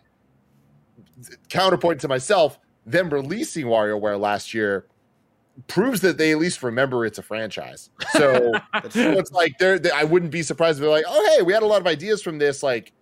counterpoint 1.48 2.00
to 2.00 2.09
myself, 2.09 2.59
them 2.86 3.10
releasing 3.10 3.66
WarioWare 3.66 4.18
last 4.18 4.54
year 4.54 4.86
proves 5.68 6.00
that 6.00 6.18
they 6.18 6.32
at 6.32 6.38
least 6.38 6.62
remember 6.62 7.04
it's 7.04 7.18
a 7.18 7.22
franchise. 7.22 7.90
So 8.12 8.52
so 8.90 9.12
it's 9.12 9.32
like 9.32 9.58
they're, 9.58 9.78
they, 9.78 9.90
I 9.90 10.04
wouldn't 10.04 10.32
be 10.32 10.42
surprised 10.42 10.78
if 10.78 10.82
they're 10.82 10.90
like, 10.90 11.04
oh 11.06 11.36
hey, 11.36 11.42
we 11.42 11.52
had 11.52 11.62
a 11.62 11.66
lot 11.66 11.80
of 11.80 11.86
ideas 11.86 12.22
from 12.22 12.38
this. 12.38 12.62
Like, 12.62 12.92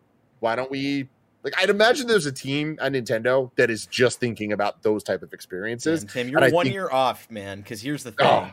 why 0.41 0.57
don't 0.57 0.71
we? 0.71 1.09
Like, 1.43 1.55
I'd 1.59 1.71
imagine 1.71 2.07
there's 2.07 2.27
a 2.27 2.33
team 2.33 2.77
at 2.83 2.93
Nintendo 2.93 3.51
that 3.57 3.71
is 3.71 3.87
just 3.87 4.21
thinking 4.21 4.53
about 4.53 4.83
those 4.83 5.03
type 5.03 5.23
of 5.23 5.33
experiences. 5.33 6.05
Man, 6.05 6.13
Tim, 6.13 6.29
you're 6.29 6.45
I 6.45 6.51
one 6.51 6.65
think- 6.65 6.75
year 6.75 6.91
off, 6.91 7.31
man. 7.31 7.61
Because 7.61 7.81
here's 7.81 8.03
the 8.03 8.15
oh, 8.21 8.41
thing: 8.41 8.53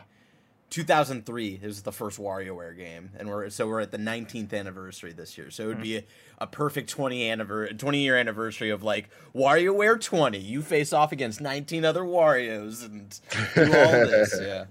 2003 0.70 1.60
is 1.62 1.82
the 1.82 1.92
first 1.92 2.18
WarioWare 2.18 2.76
game, 2.76 3.10
and 3.18 3.28
we're 3.28 3.48
so 3.48 3.66
we're 3.66 3.80
at 3.80 3.90
the 3.90 3.98
19th 3.98 4.52
anniversary 4.52 5.12
this 5.12 5.38
year. 5.38 5.50
So 5.50 5.64
it 5.64 5.66
would 5.68 5.82
be 5.82 5.92
mm-hmm. 5.92 6.06
a, 6.40 6.44
a 6.44 6.46
perfect 6.46 6.90
20 6.90 7.20
anniver- 7.20 7.76
20 7.78 7.98
year 7.98 8.16
anniversary 8.16 8.68
of 8.70 8.82
like 8.82 9.08
WarioWare 9.34 10.00
20. 10.00 10.38
You 10.38 10.60
face 10.60 10.92
off 10.92 11.10
against 11.12 11.40
19 11.40 11.84
other 11.84 12.02
Wario's 12.02 12.82
and 12.82 13.18
do 13.54 13.62
all 13.62 13.92
this. 14.06 14.38
Yeah, 14.40 14.64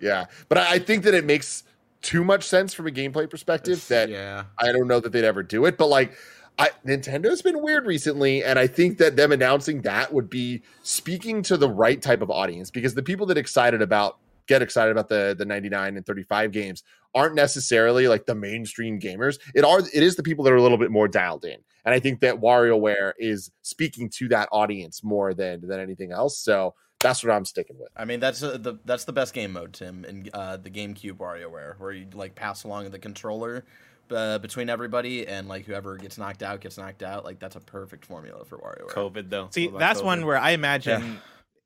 Yeah, 0.00 0.24
but 0.48 0.58
I, 0.58 0.78
think 0.78 1.04
that 1.04 1.14
it 1.14 1.24
makes 1.24 1.64
too 2.02 2.24
much 2.24 2.44
sense 2.44 2.72
from 2.72 2.86
a 2.86 2.90
gameplay 2.90 3.28
perspective 3.28 3.86
that 3.88 4.08
yeah. 4.08 4.44
I 4.58 4.72
don't 4.72 4.86
know 4.86 5.00
that 5.00 5.10
they'd 5.10 5.24
ever 5.24 5.42
do 5.42 5.64
it. 5.66 5.76
But 5.76 5.88
like, 5.88 6.12
I, 6.58 6.70
Nintendo's 6.86 7.42
been 7.42 7.62
weird 7.62 7.86
recently, 7.86 8.44
and 8.44 8.58
I 8.58 8.66
think 8.66 8.98
that 8.98 9.16
them 9.16 9.32
announcing 9.32 9.82
that 9.82 10.12
would 10.12 10.30
be 10.30 10.62
speaking 10.82 11.42
to 11.44 11.56
the 11.56 11.68
right 11.68 12.00
type 12.00 12.22
of 12.22 12.30
audience 12.30 12.70
because 12.70 12.94
the 12.94 13.02
people 13.02 13.26
that 13.26 13.38
excited 13.38 13.82
about 13.82 14.18
get 14.46 14.62
excited 14.62 14.90
about 14.90 15.08
the 15.08 15.34
the 15.38 15.44
99 15.44 15.96
and 15.96 16.06
35 16.06 16.52
games 16.52 16.82
aren't 17.14 17.34
necessarily 17.34 18.08
like 18.08 18.26
the 18.26 18.34
mainstream 18.34 18.98
gamers. 18.98 19.38
It 19.54 19.64
are 19.64 19.80
it 19.80 20.02
is 20.02 20.16
the 20.16 20.22
people 20.22 20.44
that 20.44 20.52
are 20.52 20.56
a 20.56 20.62
little 20.62 20.78
bit 20.78 20.90
more 20.90 21.08
dialed 21.08 21.44
in. 21.44 21.58
And 21.84 21.94
I 21.94 21.98
think 21.98 22.20
that 22.20 22.40
WarioWare 22.40 23.12
is 23.18 23.50
speaking 23.62 24.08
to 24.10 24.28
that 24.28 24.48
audience 24.52 25.02
more 25.02 25.34
than 25.34 25.66
than 25.66 25.80
anything 25.80 26.12
else. 26.12 26.38
So 26.38 26.74
that's 27.00 27.22
what 27.24 27.32
I'm 27.32 27.44
sticking 27.44 27.78
with. 27.78 27.88
I 27.96 28.04
mean, 28.04 28.20
that's 28.20 28.42
uh, 28.42 28.56
the 28.58 28.78
that's 28.84 29.04
the 29.04 29.12
best 29.12 29.34
game 29.34 29.52
mode, 29.52 29.72
Tim, 29.72 30.04
in 30.04 30.30
uh, 30.32 30.56
the 30.56 30.70
GameCube 30.70 31.14
WarioWare, 31.14 31.78
where 31.78 31.92
you 31.92 32.06
like 32.14 32.34
pass 32.34 32.64
along 32.64 32.90
the 32.90 32.98
controller 32.98 33.64
uh, 34.10 34.38
between 34.38 34.70
everybody, 34.70 35.26
and 35.26 35.48
like 35.48 35.66
whoever 35.66 35.96
gets 35.96 36.16
knocked 36.18 36.42
out 36.42 36.60
gets 36.60 36.78
knocked 36.78 37.02
out. 37.02 37.24
Like 37.24 37.40
that's 37.40 37.56
a 37.56 37.60
perfect 37.60 38.06
formula 38.06 38.44
for 38.44 38.58
WarioWare. 38.58 38.90
COVID 38.90 39.30
though. 39.30 39.48
See, 39.50 39.66
What 39.66 39.70
about 39.70 39.78
that's 39.80 40.02
one 40.02 40.24
where 40.24 40.38
I 40.38 40.50
imagine 40.50 41.20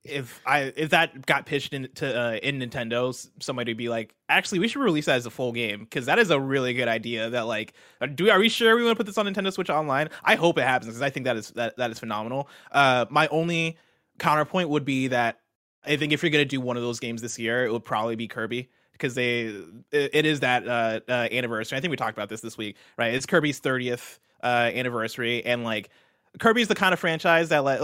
if 0.08 0.40
I 0.46 0.72
if 0.76 0.90
that 0.90 1.26
got 1.26 1.46
pitched 1.46 1.72
into 1.72 2.06
uh, 2.06 2.36
in 2.42 2.58
Nintendo, 2.58 3.14
somebody 3.40 3.70
would 3.70 3.78
be 3.78 3.88
like, 3.88 4.14
actually, 4.28 4.58
we 4.58 4.68
should 4.68 4.82
release 4.82 5.06
that 5.06 5.16
as 5.16 5.26
a 5.26 5.30
full 5.30 5.52
game 5.52 5.80
because 5.80 6.06
that 6.06 6.18
is 6.18 6.30
a 6.30 6.40
really 6.40 6.74
good 6.74 6.88
idea. 6.88 7.30
That 7.30 7.46
like, 7.46 7.74
uh, 8.00 8.06
do 8.06 8.30
are 8.30 8.38
we 8.38 8.48
sure 8.48 8.76
we 8.76 8.84
want 8.84 8.96
to 8.96 8.96
put 8.96 9.06
this 9.06 9.18
on 9.18 9.26
Nintendo 9.26 9.52
Switch 9.52 9.70
Online? 9.70 10.08
I 10.24 10.36
hope 10.36 10.58
it 10.58 10.62
happens 10.62 10.88
because 10.88 11.02
I 11.02 11.10
think 11.10 11.24
that 11.24 11.36
is 11.36 11.50
that 11.50 11.76
that 11.76 11.90
is 11.90 11.98
phenomenal. 11.98 12.48
Uh, 12.72 13.06
my 13.10 13.28
only 13.28 13.76
counterpoint 14.18 14.68
would 14.68 14.84
be 14.84 15.08
that 15.08 15.40
I 15.84 15.96
think 15.96 16.12
if 16.12 16.22
you're 16.22 16.30
gonna 16.30 16.44
do 16.44 16.60
one 16.60 16.76
of 16.76 16.82
those 16.82 17.00
games 17.00 17.22
this 17.22 17.38
year, 17.38 17.64
it 17.64 17.72
would 17.72 17.84
probably 17.84 18.16
be 18.16 18.28
Kirby 18.28 18.70
because 18.92 19.14
they 19.14 19.54
it, 19.92 20.26
is 20.26 20.40
that 20.40 20.66
uh, 20.66 21.00
uh, 21.08 21.28
anniversary. 21.30 21.78
I 21.78 21.80
think 21.80 21.90
we 21.90 21.96
talked 21.96 22.16
about 22.16 22.28
this 22.28 22.40
this 22.40 22.56
week, 22.56 22.76
right? 22.96 23.14
It's 23.14 23.26
Kirby's 23.26 23.60
30th 23.60 24.18
uh, 24.42 24.70
anniversary, 24.74 25.44
and 25.44 25.64
like 25.64 25.90
Kirby's 26.38 26.68
the 26.68 26.74
kind 26.74 26.92
of 26.92 26.98
franchise 26.98 27.50
that 27.50 27.64
like. 27.64 27.80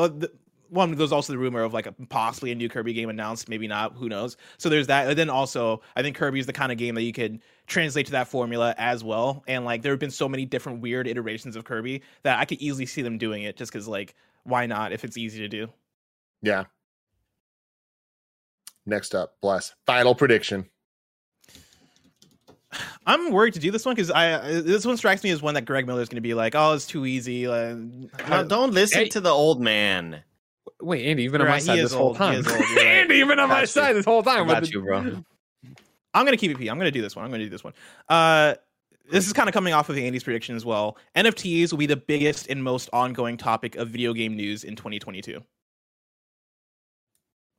The- 0.73 0.79
one, 0.79 0.95
there's 0.95 1.13
also 1.13 1.33
the 1.33 1.39
rumor 1.39 1.63
of 1.63 1.73
like 1.75 1.87
a, 1.87 1.93
possibly 2.09 2.51
a 2.53 2.55
new 2.55 2.69
Kirby 2.69 2.93
game 2.95 3.09
announced, 3.09 3.49
maybe 3.49 3.69
not, 3.69 3.95
who 3.95 4.09
knows. 4.09 4.37
So 4.59 4.69
there's 4.69 4.87
that. 4.87 5.09
And 5.09 5.19
then 5.19 5.29
also, 5.31 5.83
I 5.97 6.03
think 6.03 6.17
Kirby 6.17 6.41
is 6.41 6.47
the 6.47 6.53
kind 6.53 6.73
of 6.73 6.79
game 6.79 6.95
that 6.95 7.03
you 7.03 7.13
could 7.13 7.41
translate 7.67 8.07
to 8.07 8.13
that 8.13 8.29
formula 8.29 8.75
as 8.79 9.05
well. 9.05 9.45
And 9.47 9.65
like, 9.65 9.83
there 9.83 9.93
have 9.93 10.01
been 10.01 10.11
so 10.11 10.29
many 10.29 10.45
different 10.47 10.81
weird 10.81 11.07
iterations 11.07 11.57
of 11.57 11.65
Kirby 11.65 12.03
that 12.23 12.39
I 12.39 12.45
could 12.45 12.59
easily 12.59 12.87
see 12.87 13.03
them 13.03 13.19
doing 13.19 13.43
it 13.43 13.57
just 13.57 13.71
because, 13.73 13.87
like, 13.87 14.15
why 14.45 14.67
not 14.67 14.93
if 14.93 15.05
it's 15.05 15.17
easy 15.17 15.41
to 15.41 15.49
do? 15.49 15.69
Yeah. 16.43 16.65
Next 18.87 19.15
up, 19.15 19.37
bless. 19.41 19.75
Final 19.87 20.15
prediction. 20.15 20.67
I'm 23.07 23.31
worried 23.31 23.55
to 23.55 23.61
do 23.61 23.71
this 23.71 23.85
one 23.85 23.95
because 23.95 24.11
I 24.11 24.33
uh, 24.33 24.63
this 24.63 24.87
one 24.87 24.97
strikes 24.97 25.23
me 25.23 25.31
as 25.31 25.43
one 25.43 25.55
that 25.55 25.67
Greg 25.67 25.87
Miller 25.87 26.01
is 26.01 26.09
going 26.09 26.17
to 26.17 26.23
be 26.23 26.35
like, 26.35 26.55
oh, 26.55 26.73
it's 26.73 26.87
too 26.87 27.05
easy. 27.05 27.47
Uh, 27.47 27.75
don't 28.49 28.73
listen 28.73 29.01
Hey. 29.01 29.09
to 29.11 29.21
the 29.21 29.31
old 29.31 29.61
man. 29.61 30.23
Wait, 30.81 31.05
Andy, 31.07 31.23
you've 31.25 31.33
been 31.33 31.41
on 31.41 31.47
You're 31.47 31.51
my 31.51 31.55
right, 31.57 31.63
side 31.63 31.79
this 31.79 31.93
whole 31.93 32.09
old, 32.09 32.17
he 32.17 32.19
time. 32.19 32.37
old, 32.37 32.47
right. 32.77 32.79
Andy, 32.87 33.17
you've 33.17 33.29
been 33.29 33.39
on 33.41 33.49
my 33.49 33.61
you. 33.61 33.67
side 33.67 33.97
this 33.97 34.05
whole 34.05 34.23
time. 34.23 34.47
Got 34.47 34.63
the- 34.65 34.69
you, 34.71 34.83
bro. 34.83 35.25
I'm 36.15 36.25
gonna 36.27 36.37
keep 36.37 36.51
it 36.51 36.59
P. 36.59 36.69
I'm 36.69 36.77
gonna 36.79 36.91
do 36.91 37.01
this 37.03 37.17
one. 37.17 37.25
I'm 37.25 37.31
gonna 37.31 37.45
do 37.45 37.51
this 37.51 37.65
one. 37.65 37.73
Uh, 38.09 38.55
this 39.11 39.27
is 39.27 39.33
kind 39.33 39.49
of 39.49 39.53
coming 39.55 39.73
off 39.75 39.89
of 39.89 39.97
Andy's 39.97 40.23
prediction 40.23 40.55
as 40.57 40.65
well. 40.65 40.97
NFTs 41.17 41.71
will 41.71 41.79
be 41.79 41.87
the 41.87 41.97
biggest 41.97 42.49
and 42.49 42.63
most 42.63 42.89
ongoing 42.93 43.37
topic 43.37 43.77
of 43.77 43.89
video 43.89 44.13
game 44.13 44.37
news 44.37 44.63
in 44.65 44.77
2022. 44.77 45.43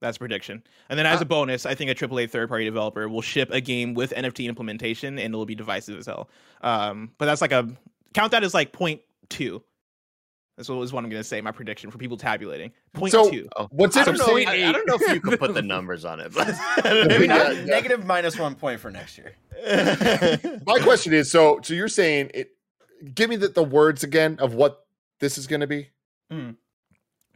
That's 0.02 0.18
a 0.18 0.20
prediction. 0.20 0.64
And 0.90 1.00
then 1.00 1.06
as 1.06 1.22
a 1.22 1.26
bonus, 1.26 1.66
I 1.66 1.76
think 1.76 1.90
a 1.90 1.96
AAA 1.96 2.30
third 2.30 2.50
party 2.50 2.66
developer 2.66 3.08
will 3.08 3.22
ship 3.22 3.50
a 3.52 3.62
game 3.62 3.94
with 3.94 4.12
NFT 4.12 4.48
implementation 4.48 5.18
and 5.18 5.34
it'll 5.34 5.46
be 5.46 5.56
divisive 5.56 5.98
as 5.98 6.06
hell. 6.08 6.30
Um, 6.62 7.12
but 7.18 7.26
that's 7.26 7.42
like 7.42 7.54
a 7.54 7.70
count 8.14 8.32
that 8.32 8.44
as 8.44 8.54
like 8.54 8.74
point 8.74 9.02
two. 9.30 9.64
That's 10.58 10.70
what 10.70 10.82
is 10.84 10.94
what 10.94 11.04
I'm 11.04 11.10
gonna 11.10 11.24
say. 11.24 11.42
My 11.42 11.52
prediction 11.52 11.90
for 11.90 11.98
people 11.98 12.16
tabulating 12.18 12.72
point 12.94 13.12
So- 13.12 13.30
two. 13.30 13.48
Oh, 13.56 13.68
What's 13.72 13.98
I 13.98 14.04
don't, 14.04 14.18
know, 14.18 14.38
interesting? 14.38 14.66
I, 14.66 14.70
I 14.70 14.72
don't 14.72 14.88
know 14.88 14.96
if 15.02 15.14
you 15.14 15.20
can 15.22 15.38
put 15.38 15.54
the 15.54 15.62
numbers 15.64 16.06
on 16.06 16.20
it. 16.20 16.34
But 16.34 16.56
Maybe 17.08 17.28
not 17.28 17.56
yeah. 17.56 17.66
negative 17.66 18.06
minus 18.06 18.38
one 18.38 18.56
point 18.56 18.80
for 18.80 18.92
next 18.92 19.18
year. 19.18 19.34
My 20.66 20.80
question 20.80 21.14
is 21.14 21.32
so 21.32 21.60
so 21.64 21.74
you're 21.74 21.88
saying 21.88 22.32
it 22.34 22.52
give 23.16 23.30
me 23.30 23.36
the, 23.36 23.48
the 23.50 23.64
words 23.64 24.04
again 24.04 24.38
of 24.40 24.54
what 24.54 24.86
this 25.20 25.38
is 25.38 25.48
going 25.48 25.62
to 25.62 25.68
be? 25.68 25.90
Hmm. 26.32 26.52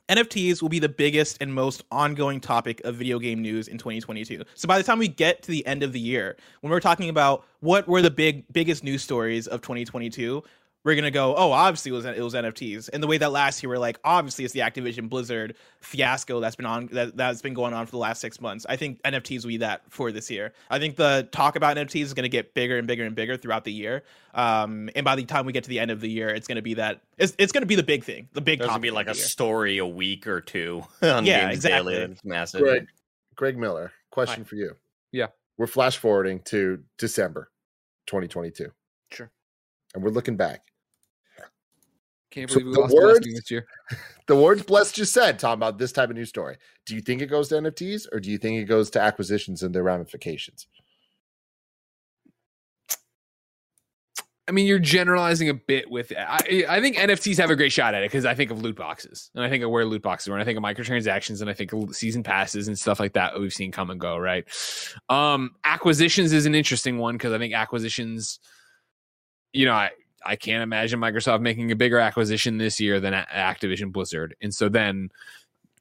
NFTs 0.10 0.62
will 0.62 0.70
be 0.70 0.80
the 0.80 0.88
biggest 0.88 1.38
and 1.42 1.54
most 1.54 1.84
ongoing 1.92 2.40
topic 2.40 2.80
of 2.86 2.96
video 2.96 3.20
game 3.20 3.42
news 3.42 3.68
in 3.68 3.78
2022. 3.78 4.42
So 4.56 4.66
by 4.68 4.78
the 4.78 4.84
time 4.84 5.00
we 5.00 5.10
get 5.10 5.44
to 5.44 5.52
the 5.52 5.66
end 5.68 5.84
of 5.84 5.92
the 5.92 6.00
year, 6.00 6.38
when 6.62 6.72
we're 6.72 6.80
talking 6.80 7.10
about 7.10 7.46
what 7.60 7.88
were 7.90 8.02
the 8.02 8.10
big 8.12 8.46
biggest 8.54 8.86
news 8.86 9.02
stories 9.04 9.48
of 9.48 9.62
2022, 9.62 10.42
we're 10.88 10.96
gonna 10.96 11.12
go, 11.12 11.36
oh, 11.36 11.52
obviously 11.52 11.90
it 11.90 11.96
was 11.96 12.06
it 12.06 12.22
was 12.22 12.34
NFTs. 12.34 12.90
And 12.94 13.04
the 13.04 13.08
way 13.08 13.18
that 13.18 13.34
last 13.34 13.62
year 13.62 13.70
we're 13.70 13.78
like, 13.78 14.00
obviously 14.06 14.46
it's 14.46 14.54
the 14.54 14.62
Activision 14.62 15.10
Blizzard 15.10 15.58
fiasco 15.82 16.40
that's 16.40 16.56
been 16.56 16.66
on 16.66 16.88
that, 16.94 17.18
that's 17.18 17.42
been 17.42 17.54
going 17.54 17.74
on 17.74 17.86
for 17.86 17.92
the 17.92 17.98
last 17.98 18.22
six 18.22 18.40
months. 18.40 18.66
I 18.70 18.78
think 18.78 19.04
NFTs 19.04 19.42
will 19.44 19.50
be 19.50 19.58
that 19.58 19.82
for 19.90 20.14
this 20.14 20.32
year. 20.32 20.54
I 20.70 20.80
think 20.80 20.96
the 20.96 21.28
talk 21.34 21.58
about 21.58 21.76
NFTs 21.76 22.04
is 22.04 22.14
gonna 22.14 22.30
get 22.30 22.54
bigger 22.54 22.78
and 22.78 22.88
bigger 22.88 23.04
and 23.04 23.14
bigger 23.16 23.36
throughout 23.36 23.66
the 23.66 23.74
year. 23.74 24.04
Um, 24.34 24.90
and 24.96 25.04
by 25.04 25.18
the 25.18 25.26
time 25.26 25.46
we 25.46 25.52
get 25.52 25.66
to 25.66 25.70
the 25.70 25.78
end 25.78 25.92
of 25.92 26.00
the 26.00 26.10
year, 26.10 26.30
it's 26.30 26.48
gonna 26.48 26.62
be 26.62 26.76
that 26.76 27.02
it's, 27.18 27.36
it's 27.38 27.52
gonna 27.52 27.66
be 27.66 27.76
the 27.76 27.84
big 27.84 28.06
thing, 28.06 28.30
the 28.32 28.40
big 28.40 28.60
There's 28.60 28.70
gonna 28.70 28.80
be 28.80 28.92
like 28.92 29.08
a 29.08 29.14
year. 29.14 29.26
story 29.26 29.80
a 29.80 29.86
week 29.86 30.26
or 30.26 30.40
two 30.40 30.86
on 31.02 31.26
Yeah, 31.26 31.48
Games 31.48 31.56
exactly. 31.56 31.96
Daily. 31.96 32.12
It's 32.14 32.24
massive. 32.24 32.62
Greg, 32.62 32.88
Greg 33.36 33.58
Miller, 33.58 33.92
question 34.10 34.46
for 34.46 34.56
you. 34.56 34.78
Yeah. 35.12 35.28
We're 35.58 35.68
flash 35.68 35.98
forwarding 35.98 36.40
to 36.46 36.82
December 36.98 37.52
2022. 38.06 38.72
Sure. 39.12 39.30
And 39.94 40.02
we're 40.02 40.12
looking 40.12 40.38
back. 40.38 40.62
Can't 42.38 42.52
believe 42.52 42.68
we 42.68 42.74
the 42.74 42.80
lost 42.82 42.94
words- 42.94 43.26
this 43.26 43.52
year. 43.52 43.66
The 44.28 44.36
words 44.36 44.62
Bless 44.62 44.92
just 44.92 45.14
said, 45.14 45.40
talking 45.40 45.58
about 45.58 45.78
this 45.78 45.94
type 45.94 46.10
of 46.10 46.18
news 46.18 46.28
story. 46.28 46.58
Do 46.86 46.96
you 46.96 47.02
think 47.02 47.22
it 47.22 47.28
goes 47.28 47.48
to 47.48 47.56
NFTs 47.56 48.08
or 48.12 48.20
do 48.20 48.30
you 48.30 48.38
think 48.38 48.62
it 48.62 48.66
goes 48.66 48.90
to 48.90 49.00
acquisitions 49.00 49.64
and 49.64 49.74
their 49.74 49.84
ramifications? 49.84 50.68
I 54.50 54.52
mean, 54.52 54.68
you're 54.68 54.80
generalizing 54.80 55.48
a 55.48 55.54
bit 55.54 55.90
with. 55.90 56.12
I, 56.18 56.66
I 56.68 56.82
think 56.82 56.98
NFTs 56.98 57.38
have 57.38 57.50
a 57.50 57.56
great 57.56 57.72
shot 57.72 57.94
at 57.94 58.04
it 58.04 58.12
because 58.12 58.26
I 58.26 58.34
think 58.34 58.52
of 58.52 58.62
loot 58.62 58.76
boxes, 58.76 59.32
and 59.34 59.44
I 59.44 59.50
think 59.50 59.64
of 59.64 59.70
where 59.70 59.86
loot 59.86 60.02
boxes 60.02 60.28
are, 60.28 60.34
and 60.34 60.42
I 60.42 60.46
think 60.46 60.58
of 60.58 60.64
microtransactions, 60.64 61.40
and 61.40 61.50
I 61.50 61.54
think 61.54 61.72
of 61.72 61.96
season 61.96 62.22
passes 62.24 62.68
and 62.68 62.78
stuff 62.78 63.00
like 63.00 63.14
that 63.14 63.34
that 63.34 63.40
we've 63.40 63.54
seen 63.54 63.72
come 63.72 63.90
and 63.90 64.00
go. 64.00 64.18
Right. 64.18 64.46
Um, 65.10 65.56
acquisitions 65.64 66.34
is 66.34 66.46
an 66.46 66.56
interesting 66.56 66.98
one 66.98 67.16
because 67.16 67.34
I 67.34 67.38
think 67.38 67.54
acquisitions. 67.54 68.40
You 69.54 69.66
know, 69.66 69.74
I 69.74 69.92
I 70.28 70.36
can't 70.36 70.62
imagine 70.62 71.00
Microsoft 71.00 71.42
making 71.42 71.72
a 71.72 71.76
bigger 71.76 72.00
acquisition 72.00 72.58
this 72.58 72.80
year 72.80 73.00
than 73.00 73.14
Activision 73.14 73.92
Blizzard, 73.92 74.36
and 74.42 74.54
so 74.54 74.70
then. 74.70 75.10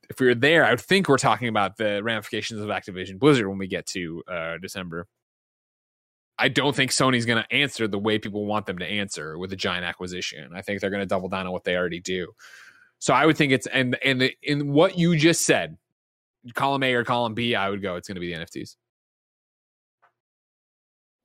If 0.09 0.20
we 0.20 0.28
were 0.28 0.36
there, 0.36 0.64
I 0.64 0.70
would 0.70 0.81
think 0.81 1.09
we're 1.09 1.18
talking 1.18 1.48
about 1.48 1.78
the 1.78 2.01
ramifications 2.01 2.60
of 2.60 2.68
Activision 2.68 3.18
Blizzard 3.18 3.48
when 3.48 3.59
we 3.59 3.66
get 3.66 3.86
to 3.86 4.23
uh, 4.28 4.56
December. 4.59 5.09
I 6.39 6.48
don't 6.48 6.77
think 6.77 6.90
Sony's 6.90 7.27
going 7.27 7.43
to 7.43 7.52
answer 7.52 7.89
the 7.89 7.98
way 7.98 8.18
people 8.18 8.44
want 8.44 8.66
them 8.66 8.78
to 8.78 8.86
answer 8.86 9.39
with 9.39 9.52
a 9.52 9.56
giant 9.56 9.85
acquisition. 9.85 10.52
I 10.55 10.62
think 10.62 10.81
they're 10.81 10.90
going 10.90 11.01
to 11.01 11.06
double 11.06 11.28
down 11.28 11.47
on 11.47 11.52
what 11.52 11.64
they 11.64 11.77
already 11.77 12.01
do. 12.01 12.32
So 12.98 13.14
I 13.14 13.27
would 13.27 13.36
think 13.36 13.52
it's 13.52 13.66
and 13.66 13.97
and 14.05 14.31
in 14.43 14.73
what 14.73 14.98
you 14.98 15.16
just 15.16 15.44
said, 15.44 15.77
column 16.55 16.82
A 16.82 16.94
or 16.94 17.05
column 17.05 17.35
B, 17.35 17.55
I 17.55 17.68
would 17.68 17.82
go. 17.82 17.97
It's 17.97 18.09
going 18.09 18.16
to 18.16 18.20
be 18.20 18.35
the 18.35 18.40
NFTs. 18.40 18.77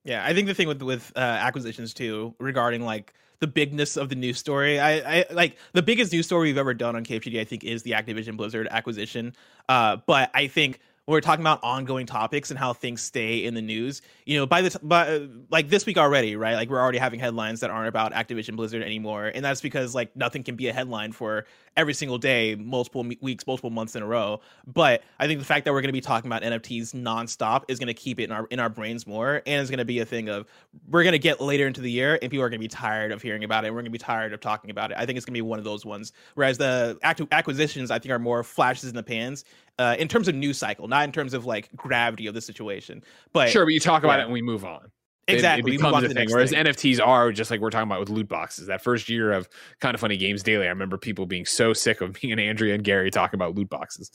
Yeah, 0.04 0.24
I 0.24 0.34
think 0.34 0.48
the 0.48 0.54
thing 0.54 0.68
with 0.68 0.82
with 0.82 1.12
uh, 1.14 1.20
acquisitions 1.20 1.94
too, 1.94 2.34
regarding 2.38 2.82
like 2.84 3.14
the 3.38 3.46
bigness 3.46 3.96
of 3.96 4.08
the 4.08 4.14
news 4.14 4.38
story, 4.38 4.78
I, 4.80 5.20
I 5.20 5.24
like 5.32 5.56
the 5.72 5.82
biggest 5.82 6.12
news 6.12 6.26
story 6.26 6.48
we've 6.48 6.58
ever 6.58 6.74
done 6.74 6.96
on 6.96 7.04
KFGD. 7.04 7.40
I 7.40 7.44
think 7.44 7.64
is 7.64 7.82
the 7.82 7.92
Activision 7.92 8.36
Blizzard 8.36 8.68
acquisition. 8.70 9.34
Uh, 9.68 9.98
but 10.06 10.30
I 10.34 10.48
think 10.48 10.80
when 11.04 11.14
we're 11.14 11.20
talking 11.20 11.42
about 11.42 11.58
ongoing 11.64 12.06
topics 12.06 12.50
and 12.50 12.58
how 12.58 12.72
things 12.72 13.02
stay 13.02 13.44
in 13.44 13.54
the 13.54 13.62
news, 13.62 14.02
you 14.24 14.38
know, 14.38 14.46
by 14.46 14.62
the 14.62 14.70
t- 14.70 14.78
by, 14.84 15.08
uh, 15.08 15.26
like 15.50 15.68
this 15.68 15.84
week 15.84 15.98
already, 15.98 16.36
right? 16.36 16.54
Like 16.54 16.70
we're 16.70 16.80
already 16.80 16.98
having 16.98 17.18
headlines 17.18 17.58
that 17.60 17.70
aren't 17.70 17.88
about 17.88 18.12
Activision 18.12 18.54
Blizzard 18.54 18.82
anymore, 18.84 19.26
and 19.34 19.44
that's 19.44 19.60
because 19.60 19.96
like 19.96 20.14
nothing 20.14 20.44
can 20.44 20.54
be 20.54 20.68
a 20.68 20.72
headline 20.72 21.10
for 21.10 21.44
every 21.76 21.94
single 21.94 22.18
day, 22.18 22.54
multiple 22.54 23.02
me- 23.02 23.18
weeks, 23.20 23.44
multiple 23.48 23.70
months 23.70 23.96
in 23.96 24.02
a 24.02 24.06
row. 24.06 24.40
But 24.64 25.02
I 25.18 25.26
think 25.26 25.40
the 25.40 25.44
fact 25.44 25.64
that 25.64 25.72
we're 25.72 25.80
going 25.80 25.88
to 25.88 25.92
be 25.92 26.00
talking 26.00 26.30
about 26.30 26.42
NFTs 26.42 26.94
nonstop 26.94 27.64
is 27.66 27.80
going 27.80 27.88
to 27.88 27.94
keep 27.94 28.20
it 28.20 28.24
in 28.24 28.32
our 28.32 28.46
in 28.46 28.60
our 28.60 28.68
brains 28.68 29.04
more, 29.04 29.42
and 29.44 29.60
it's 29.60 29.70
going 29.70 29.78
to 29.78 29.84
be 29.84 29.98
a 29.98 30.06
thing 30.06 30.28
of 30.28 30.46
we're 30.88 31.02
going 31.02 31.14
to 31.14 31.18
get 31.18 31.40
later 31.40 31.66
into 31.66 31.80
the 31.80 31.90
year, 31.90 32.16
and 32.22 32.30
people 32.30 32.44
are 32.44 32.48
going 32.48 32.60
to 32.60 32.64
be 32.64 32.68
tired 32.68 33.10
of 33.10 33.20
hearing 33.20 33.42
about 33.42 33.64
it. 33.64 33.68
And 33.68 33.74
we're 33.74 33.82
going 33.82 33.92
to 33.92 33.98
be 33.98 33.98
tired 33.98 34.32
of 34.32 34.40
talking 34.40 34.70
about 34.70 34.92
it. 34.92 34.98
I 34.98 35.04
think 35.04 35.16
it's 35.16 35.26
going 35.26 35.34
to 35.34 35.38
be 35.38 35.42
one 35.42 35.58
of 35.58 35.64
those 35.64 35.84
ones. 35.84 36.12
Whereas 36.36 36.58
the 36.58 36.96
active 37.02 37.26
acquisitions, 37.32 37.90
I 37.90 37.98
think, 37.98 38.12
are 38.12 38.20
more 38.20 38.44
flashes 38.44 38.88
in 38.88 38.94
the 38.94 39.02
pans 39.02 39.44
uh, 39.78 39.96
in 39.98 40.08
terms 40.08 40.28
of 40.28 40.34
news 40.34 40.58
cycle, 40.58 40.88
not 40.88 41.04
in 41.04 41.12
terms 41.12 41.34
of 41.34 41.46
like 41.46 41.68
gravity 41.74 42.26
of 42.26 42.34
the 42.34 42.40
situation. 42.40 43.02
But 43.32 43.50
Sure, 43.50 43.64
but 43.64 43.72
you 43.72 43.80
talk 43.80 44.04
about 44.04 44.18
yeah. 44.18 44.22
it 44.22 44.24
and 44.24 44.32
we 44.32 44.42
move 44.42 44.64
on. 44.64 44.90
Exactly, 45.28 45.60
it, 45.60 45.76
we 45.76 45.78
move 45.78 45.94
on 45.94 46.02
becomes 46.02 46.12
a 46.12 46.14
thing. 46.14 46.28
Whereas 46.30 46.50
thing. 46.50 46.64
NFTs 46.64 47.04
are 47.04 47.32
just 47.32 47.50
like 47.50 47.60
we're 47.60 47.70
talking 47.70 47.88
about 47.88 48.00
with 48.00 48.10
loot 48.10 48.28
boxes. 48.28 48.66
That 48.66 48.82
first 48.82 49.08
year 49.08 49.32
of 49.32 49.48
Kinda 49.80 49.98
Funny 49.98 50.16
Games 50.16 50.42
Daily, 50.42 50.66
I 50.66 50.70
remember 50.70 50.98
people 50.98 51.26
being 51.26 51.46
so 51.46 51.72
sick 51.72 52.00
of 52.00 52.14
being 52.20 52.32
and 52.32 52.40
Andrea 52.40 52.74
and 52.74 52.82
Gary 52.82 53.10
talking 53.10 53.38
about 53.38 53.54
loot 53.54 53.70
boxes. 53.70 54.10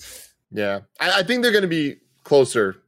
Yeah. 0.52 0.82
I, 1.00 1.20
I 1.20 1.24
think 1.24 1.44
they're 1.44 1.52
going 1.52 1.64
to 1.64 1.68
be 1.68 1.98
closer 2.24 2.82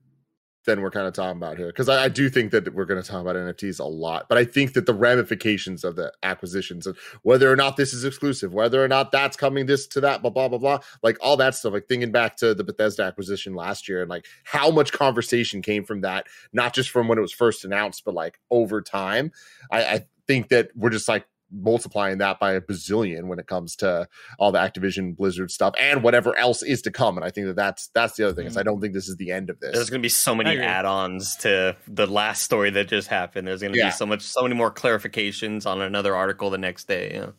than 0.66 0.82
we're 0.82 0.92
kind 0.92 1.08
of 1.08 1.14
talking 1.14 1.38
about 1.38 1.58
here 1.58 1.68
because 1.68 1.90
I, 1.90 2.06
I 2.06 2.10
do 2.10 2.30
think 2.30 2.52
that 2.52 2.74
we're 2.74 2.86
going 2.86 3.02
to 3.02 3.08
talk 3.08 3.22
about 3.22 3.36
NFTs 3.36 3.80
a 3.80 3.86
lot, 3.86 4.28
but 4.28 4.38
I 4.38 4.46
think 4.46 4.74
that 4.74 4.86
the 4.86 4.94
ramifications 4.94 5.84
of 5.84 5.96
the 5.96 6.12
acquisitions 6.24 6.86
and 6.86 6.96
whether 7.24 7.52
or 7.52 7.56
not 7.56 7.78
this 7.78 7.94
is 7.94 8.04
exclusive, 8.04 8.54
whether 8.54 8.84
or 8.84 8.88
not 8.88 9.12
that's 9.12 9.38
coming 9.38 9.66
this 9.66 9.88
to 9.88 10.02
that, 10.02 10.22
blah 10.22 10.32
blah 10.32 10.48
blah 10.48 10.58
blah, 10.58 10.80
like 11.02 11.18
all 11.22 11.38
that 11.38 11.56
stuff. 11.56 11.74
Like 11.74 11.88
thinking 11.88 12.12
back 12.12 12.36
to 12.38 12.54
the 12.54 12.64
Bethesda 12.64 13.04
acquisition 13.04 13.56
last 13.56 13.88
year 13.88 14.02
and 14.02 14.10
like 14.10 14.26
how 14.44 14.70
much 14.72 14.92
conversation 14.92 15.62
came 15.62 15.84
from 15.84 16.02
that, 16.02 16.28
not 16.54 16.74
just 16.74 16.90
from 16.90 17.08
when 17.08 17.18
it 17.18 17.22
was 17.22 17.34
first 17.34 17.66
announced, 17.66 18.04
but 18.06 18.14
like 18.14 18.40
over 18.52 18.82
time. 18.82 19.32
I, 19.72 19.84
I 19.84 20.06
think 20.28 20.50
that 20.50 20.70
we're 20.76 20.92
just 20.92 21.08
like 21.08 21.26
multiplying 21.52 22.20
that 22.20 22.40
by 22.40 22.54
a 22.54 22.62
bazillion 22.62 23.24
when 23.28 23.40
it 23.40 23.48
comes 23.48 23.76
to 23.78 24.08
all 24.38 24.52
the 24.52 24.60
Activision 24.60 25.16
Blizzard 25.16 25.52
stuff 25.52 25.74
and 25.80 26.04
whatever 26.04 26.38
else 26.38 26.62
is 26.64 26.82
to 26.84 26.92
come. 26.92 27.18
And 27.18 27.26
I 27.26 27.30
think 27.32 27.48
that 27.48 27.56
that's 27.56 27.88
that's 27.94 28.16
the 28.18 28.26
other 28.26 28.34
thing 28.36 28.46
is 28.48 28.58
I 28.58 28.64
don't 28.64 28.80
think 28.82 28.94
this 28.94 29.08
is 29.08 29.16
the 29.18 29.32
end 29.32 29.50
of 29.50 29.60
this. 29.60 29.74
There's 29.74 29.90
going 29.90 30.02
to 30.02 30.06
be 30.06 30.10
so 30.10 30.36
many 30.36 30.60
add-ons 30.60 31.36
to 31.38 31.76
the 31.88 32.06
last 32.08 32.44
story 32.44 32.70
that 32.72 32.88
just 32.88 33.08
happened. 33.08 33.48
There's 33.48 33.62
going 33.62 33.74
to 33.74 33.80
Yeah. 33.80 33.88
be 33.88 33.92
so 33.94 34.06
much, 34.06 34.22
so 34.22 34.42
many 34.44 34.56
more 34.56 34.72
clarifications 34.72 35.66
on 35.66 35.82
another 35.82 36.16
article 36.16 36.50
the 36.50 36.58
next 36.58 36.88
day. 36.88 37.12
Yeah. 37.16 37.32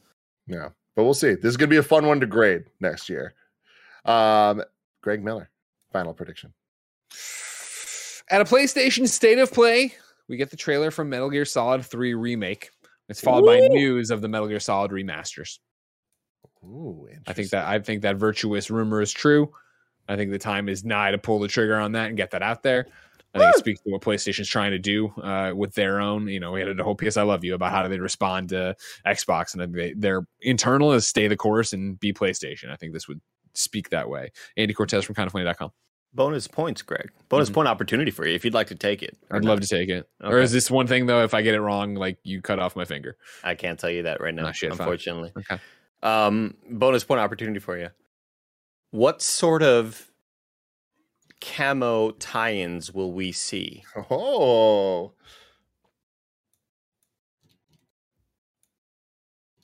Yeah, 0.47 0.69
but 0.97 1.05
we'll 1.05 1.15
see. 1.15 1.35
This 1.35 1.45
is 1.45 1.57
going 1.57 1.69
to 1.69 1.75
be 1.75 1.77
a 1.79 1.83
fun 1.83 2.07
one 2.07 2.19
to 2.21 2.27
grade 2.27 2.65
next 2.81 3.09
year. 3.09 3.35
Um, 4.05 4.63
Greg 5.03 5.23
Miller, 5.23 5.49
final 5.93 6.13
prediction. 6.15 6.53
At 8.29 8.41
a 8.41 8.45
PlayStation 8.45 9.07
State 9.09 9.39
of 9.39 9.53
Play, 9.53 9.95
we 10.29 10.37
get 10.37 10.51
the 10.51 10.57
trailer 10.57 10.91
from 10.91 11.09
Metal 11.09 11.31
Gear 11.31 11.45
Solid 11.45 11.85
3 11.85 12.15
Remake. 12.15 12.71
It's 13.11 13.21
followed 13.21 13.47
by 13.47 13.59
news 13.69 14.11
of 14.11 14.23
the 14.23 14.29
Metal 14.29 14.49
Gear 14.49 14.61
Solid 14.61 14.93
remasters. 14.93 15.59
Ooh, 16.65 17.09
I 17.27 17.33
think 17.33 17.51
that 17.51 17.67
I 17.67 17.81
think 17.81 18.03
that 18.03 18.19
Virtuos 18.19 18.71
rumor 18.71 19.03
is 19.03 19.13
true. 19.13 19.53
I 20.09 20.17
think 20.17 20.31
the 20.31 20.39
time 20.39 20.69
is 20.69 20.85
nigh 20.85 21.11
to 21.11 21.19
pull 21.19 21.41
the 21.41 21.49
trigger 21.49 21.77
on 21.77 21.93
that 21.93 22.09
and 22.09 22.17
get 22.17 22.31
that 22.31 22.43
out 22.43 22.63
there. 22.63 22.87
I 23.33 23.39
think 23.39 23.55
it 23.55 23.59
speaks 23.59 23.81
to 23.83 23.91
what 23.91 24.03
PlayStation's 24.03 24.49
trying 24.49 24.73
to 24.73 24.79
do 24.79 25.09
uh, 25.23 25.53
with 25.55 25.75
their 25.75 26.01
own. 26.01 26.27
You 26.27 26.41
know, 26.41 26.51
we 26.53 26.61
had 26.61 26.81
a 26.81 26.83
whole 26.83 26.97
PS 26.97 27.17
I 27.17 27.23
Love 27.23 27.45
You 27.45 27.55
about 27.55 27.71
how 27.71 27.83
do 27.83 27.89
they 27.89 28.01
respond 28.01 28.49
to 28.49 28.75
Xbox, 29.07 29.55
and 29.55 29.73
they, 29.73 29.93
their 29.93 30.23
internal 30.41 30.93
is 30.93 31.07
stay 31.07 31.29
the 31.29 31.37
course 31.37 31.73
and 31.73 31.99
be 32.01 32.13
PlayStation. 32.13 32.71
I 32.71 32.77
think 32.77 32.93
this 32.93 33.07
would 33.07 33.21
speak 33.55 33.91
that 33.91 34.09
way. 34.09 34.33
Andy 34.57 34.75
Cortez 34.75 35.05
from 35.05 35.15
kindafunny.com. 35.15 35.71
Bonus 36.13 36.49
points, 36.49 36.83
Greg. 36.83 37.11
Bonus 37.29 37.51
Mhm. 37.51 37.55
point 37.55 37.69
opportunity 37.69 38.11
for 38.11 38.27
you 38.27 38.35
if 38.35 38.45
you'd 38.45 38.55
like 38.55 38.67
to 38.69 38.75
take 38.75 39.03
it. 39.03 39.17
I'd 39.31 39.45
not. 39.45 39.51
love 39.51 39.61
to 39.61 39.67
take 39.69 39.89
it. 39.89 40.09
Or 40.21 40.41
is 40.41 40.51
this 40.51 40.69
one 40.71 40.87
thing 40.89 41.07
though? 41.07 41.23
If 41.23 41.35
I 41.35 41.43
get 41.43 41.55
it 41.55 41.61
wrong, 41.61 41.95
like 41.95 42.19
you 42.25 42.43
cut 42.43 42.59
off 42.59 42.75
my 42.75 42.85
finger. 42.85 43.17
I 43.45 43.55
can't 43.55 43.79
tell 43.79 43.91
you 43.91 44.03
that 44.03 44.21
right 44.21 44.35
now, 44.35 44.47
Ah, 44.49 44.53
shit, 44.53 44.71
fine. 44.71 44.81
unfortunately. 44.81 45.33
Okay. 45.39 45.61
Um, 46.03 46.57
bonus 46.69 47.05
point 47.05 47.21
opportunity 47.21 47.61
for 47.61 47.79
you. 47.79 47.91
What 48.91 49.23
sort 49.23 49.63
of 49.63 50.11
camo 51.41 52.11
tie-ins 52.13 52.93
will 52.93 53.13
we 53.13 53.31
see? 53.33 53.85
Oh, 54.11 55.13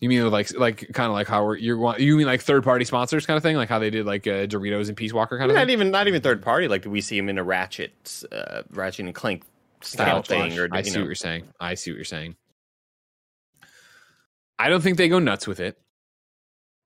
You 0.07 0.23
mean 0.23 0.31
like 0.31 0.57
like 0.57 0.78
kind 0.93 1.09
of 1.09 1.15
like 1.15 1.27
how 1.27 1.45
we're 1.45 1.57
you're 1.57 1.77
want 1.77 1.99
you 1.99 2.16
mean 2.16 2.27
like 2.27 2.41
third 2.41 2.62
party 2.62 2.85
sponsors 2.85 3.27
kind 3.27 3.37
of 3.37 3.43
thing, 3.43 3.57
like 3.57 3.69
how 3.69 3.81
they 3.81 3.91
did 3.91 4.07
like 4.07 4.24
uh, 4.28 4.47
Doritos 4.47 4.87
and 4.87 4.97
Peace 4.97 5.12
Walker 5.12 5.37
kind 5.37 5.51
of 5.51 5.57
Not 5.57 5.66
thing. 5.66 5.73
even 5.73 5.91
not 5.91 6.07
even 6.07 6.23
third 6.23 6.43
party. 6.43 6.69
Like, 6.69 6.83
do 6.83 6.91
we 6.91 7.01
see 7.01 7.19
him 7.19 7.28
in 7.28 7.39
a 7.39 7.43
Ratchet, 7.43 8.23
uh, 8.31 8.62
Ratchet 8.70 9.05
and 9.07 9.12
Clank 9.16 9.43
style 9.81 10.23
thing? 10.23 10.57
Or 10.57 10.69
I 10.70 10.83
see 10.83 10.93
know, 10.95 11.01
what 11.01 11.07
you're 11.07 11.15
saying. 11.16 11.49
I 11.59 11.74
see 11.74 11.91
what 11.91 11.97
you're 11.97 12.05
saying. 12.05 12.37
I 14.61 14.69
don't 14.69 14.81
think 14.81 14.97
they 14.97 15.09
go 15.09 15.19
nuts 15.19 15.49
with 15.49 15.59
it. 15.59 15.77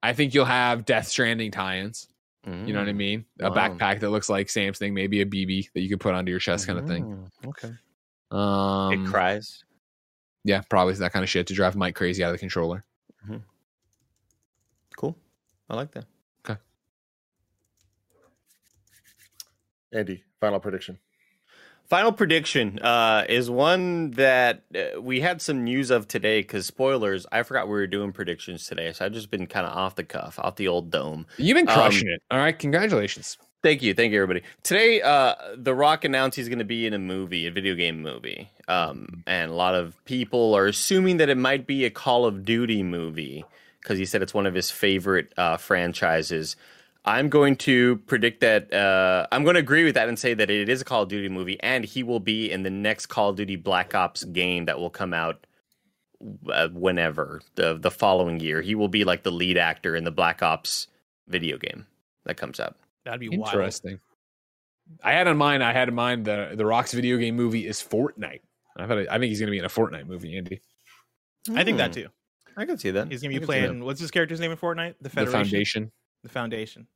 I 0.02 0.14
think 0.14 0.32
you'll 0.32 0.46
have 0.46 0.86
Death 0.86 1.08
Stranding 1.08 1.50
tie-ins. 1.50 2.08
You 2.46 2.72
know 2.72 2.78
what 2.80 2.88
I 2.88 2.92
Mm, 2.92 2.96
mean? 2.96 3.24
A 3.40 3.50
wow. 3.50 3.54
backpack 3.54 4.00
that 4.00 4.08
looks 4.08 4.30
like 4.30 4.48
Sam's 4.48 4.78
thing, 4.78 4.94
maybe 4.94 5.20
a 5.20 5.26
BB 5.26 5.68
that 5.74 5.82
you 5.82 5.90
can 5.90 5.98
put 5.98 6.14
onto 6.14 6.30
your 6.30 6.40
chest, 6.40 6.66
kind 6.66 6.78
of 6.78 6.86
thing. 6.86 7.04
Mm, 7.44 7.48
Okay. 7.48 7.70
Um, 8.30 8.92
it 8.94 9.10
cries. 9.10 9.62
yeah, 10.44 10.62
probably 10.70 10.94
that 10.94 11.12
kind 11.12 11.22
of 11.22 11.28
shit 11.28 11.48
to 11.48 11.54
drive 11.54 11.76
Mike 11.76 11.94
crazy 11.96 12.24
out 12.24 12.28
of 12.28 12.32
the 12.34 12.38
controller. 12.38 12.84
Cool. 14.96 15.16
I 15.68 15.76
like 15.76 15.92
that. 15.92 16.04
Okay. 16.44 16.60
Andy, 19.92 20.24
final 20.40 20.60
prediction. 20.60 20.98
Final 21.86 22.12
prediction 22.12 22.78
uh, 22.78 23.24
is 23.28 23.50
one 23.50 24.12
that 24.12 24.62
uh, 24.76 25.00
we 25.00 25.20
had 25.20 25.42
some 25.42 25.64
news 25.64 25.90
of 25.90 26.06
today. 26.06 26.40
Because 26.40 26.66
spoilers, 26.66 27.26
I 27.32 27.42
forgot 27.42 27.66
we 27.66 27.72
were 27.72 27.86
doing 27.88 28.12
predictions 28.12 28.66
today, 28.66 28.92
so 28.92 29.04
I've 29.04 29.12
just 29.12 29.30
been 29.30 29.46
kind 29.48 29.66
of 29.66 29.76
off 29.76 29.96
the 29.96 30.04
cuff, 30.04 30.38
off 30.38 30.54
the 30.56 30.68
old 30.68 30.90
dome. 30.90 31.26
You've 31.36 31.56
been 31.56 31.68
Um, 31.68 31.74
crushing 31.74 32.08
it. 32.08 32.22
All 32.30 32.38
right, 32.38 32.56
congratulations. 32.56 33.38
Thank 33.62 33.82
you, 33.82 33.92
thank 33.92 34.12
you, 34.12 34.22
everybody. 34.22 34.46
Today, 34.62 35.02
uh, 35.02 35.34
The 35.54 35.74
Rock 35.74 36.04
announced 36.04 36.34
he's 36.36 36.48
going 36.48 36.60
to 36.60 36.64
be 36.64 36.86
in 36.86 36.94
a 36.94 36.98
movie, 36.98 37.46
a 37.46 37.50
video 37.50 37.74
game 37.74 38.00
movie, 38.00 38.50
um, 38.68 39.22
and 39.26 39.50
a 39.50 39.54
lot 39.54 39.74
of 39.74 40.02
people 40.06 40.54
are 40.54 40.66
assuming 40.66 41.18
that 41.18 41.28
it 41.28 41.36
might 41.36 41.66
be 41.66 41.84
a 41.84 41.90
Call 41.90 42.24
of 42.24 42.46
Duty 42.46 42.82
movie 42.82 43.44
because 43.82 43.98
he 43.98 44.06
said 44.06 44.22
it's 44.22 44.32
one 44.32 44.46
of 44.46 44.54
his 44.54 44.70
favorite 44.70 45.34
uh, 45.36 45.58
franchises. 45.58 46.56
I'm 47.04 47.28
going 47.28 47.56
to 47.56 47.96
predict 48.06 48.40
that. 48.40 48.72
Uh, 48.72 49.26
I'm 49.30 49.44
going 49.44 49.54
to 49.54 49.60
agree 49.60 49.84
with 49.84 49.94
that 49.94 50.08
and 50.08 50.18
say 50.18 50.32
that 50.32 50.48
it 50.48 50.70
is 50.70 50.80
a 50.80 50.84
Call 50.84 51.02
of 51.02 51.10
Duty 51.10 51.28
movie, 51.28 51.60
and 51.60 51.84
he 51.84 52.02
will 52.02 52.20
be 52.20 52.50
in 52.50 52.62
the 52.62 52.70
next 52.70 53.06
Call 53.06 53.28
of 53.28 53.36
Duty 53.36 53.56
Black 53.56 53.94
Ops 53.94 54.24
game 54.24 54.64
that 54.66 54.78
will 54.78 54.88
come 54.88 55.12
out 55.12 55.46
uh, 56.50 56.68
whenever 56.68 57.42
the 57.56 57.76
the 57.78 57.90
following 57.90 58.40
year. 58.40 58.62
He 58.62 58.74
will 58.74 58.88
be 58.88 59.04
like 59.04 59.22
the 59.22 59.30
lead 59.30 59.58
actor 59.58 59.94
in 59.94 60.04
the 60.04 60.10
Black 60.10 60.42
Ops 60.42 60.86
video 61.28 61.58
game 61.58 61.86
that 62.24 62.38
comes 62.38 62.58
out. 62.58 62.76
That'd 63.04 63.20
be 63.20 63.28
wild. 63.36 63.52
Interesting. 63.54 64.00
I 65.02 65.12
had 65.12 65.26
in 65.28 65.36
mind. 65.36 65.62
I 65.62 65.72
had 65.72 65.88
in 65.88 65.94
mind 65.94 66.24
the 66.24 66.52
the 66.54 66.66
Rock's 66.66 66.92
video 66.92 67.16
game 67.16 67.36
movie 67.36 67.66
is 67.66 67.80
Fortnite. 67.82 68.40
I 68.76 68.86
thought. 68.86 68.98
I 69.10 69.18
think 69.18 69.30
he's 69.30 69.38
going 69.40 69.48
to 69.48 69.52
be 69.52 69.58
in 69.58 69.64
a 69.64 69.68
Fortnite 69.68 70.06
movie, 70.06 70.36
Andy. 70.36 70.60
I 71.54 71.64
think 71.64 71.78
that 71.78 71.94
Hmm. 71.94 72.00
too. 72.02 72.08
I 72.56 72.64
can 72.66 72.76
see 72.78 72.90
that. 72.90 73.08
He's 73.10 73.22
gonna 73.22 73.30
be 73.30 73.38
can 73.38 73.42
see 73.48 73.60
that. 73.60 73.66
playing. 73.68 73.84
What's 73.84 74.00
his 74.00 74.10
character's 74.10 74.40
name 74.40 74.50
in 74.50 74.56
Fortnite? 74.58 74.94
The 74.98 75.04
The 75.04 75.10
Federation. 75.10 75.32
Foundation. 75.44 75.92
The 76.24 76.28
Foundation. 76.28 76.86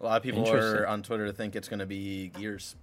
A 0.00 0.04
lot 0.04 0.16
of 0.16 0.22
people 0.22 0.48
are 0.50 0.86
on 0.86 1.02
Twitter 1.02 1.26
to 1.26 1.32
think 1.32 1.54
it's 1.56 1.68
going 1.68 1.80
to 1.80 1.86
be 1.86 2.28
Gears. 2.28 2.74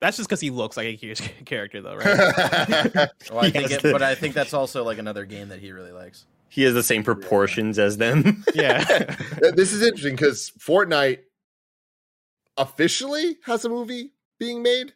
That's 0.00 0.16
just 0.16 0.28
because 0.30 0.40
he 0.40 0.48
looks 0.48 0.78
like 0.78 0.86
a 0.86 0.96
Gears 0.96 1.20
character, 1.44 1.82
though, 1.82 1.96
right? 1.96 2.06
Well, 3.30 3.40
I 3.40 3.46
He 3.46 3.50
think 3.50 3.70
it, 3.72 3.82
but 3.82 4.00
I 4.02 4.14
think 4.14 4.34
that's 4.34 4.54
also 4.54 4.82
like 4.84 4.96
another 4.96 5.26
game 5.26 5.48
that 5.48 5.58
he 5.58 5.72
really 5.72 5.92
likes. 5.92 6.24
He 6.50 6.62
has 6.64 6.74
the 6.74 6.82
same 6.82 7.02
proportions 7.04 7.78
as 7.78 7.96
them. 7.96 8.44
yeah. 8.54 8.84
this 9.54 9.72
is 9.72 9.82
interesting 9.82 10.16
because 10.16 10.52
Fortnite 10.58 11.20
officially 12.56 13.38
has 13.44 13.64
a 13.64 13.68
movie 13.68 14.12
being 14.38 14.62
made. 14.62 14.92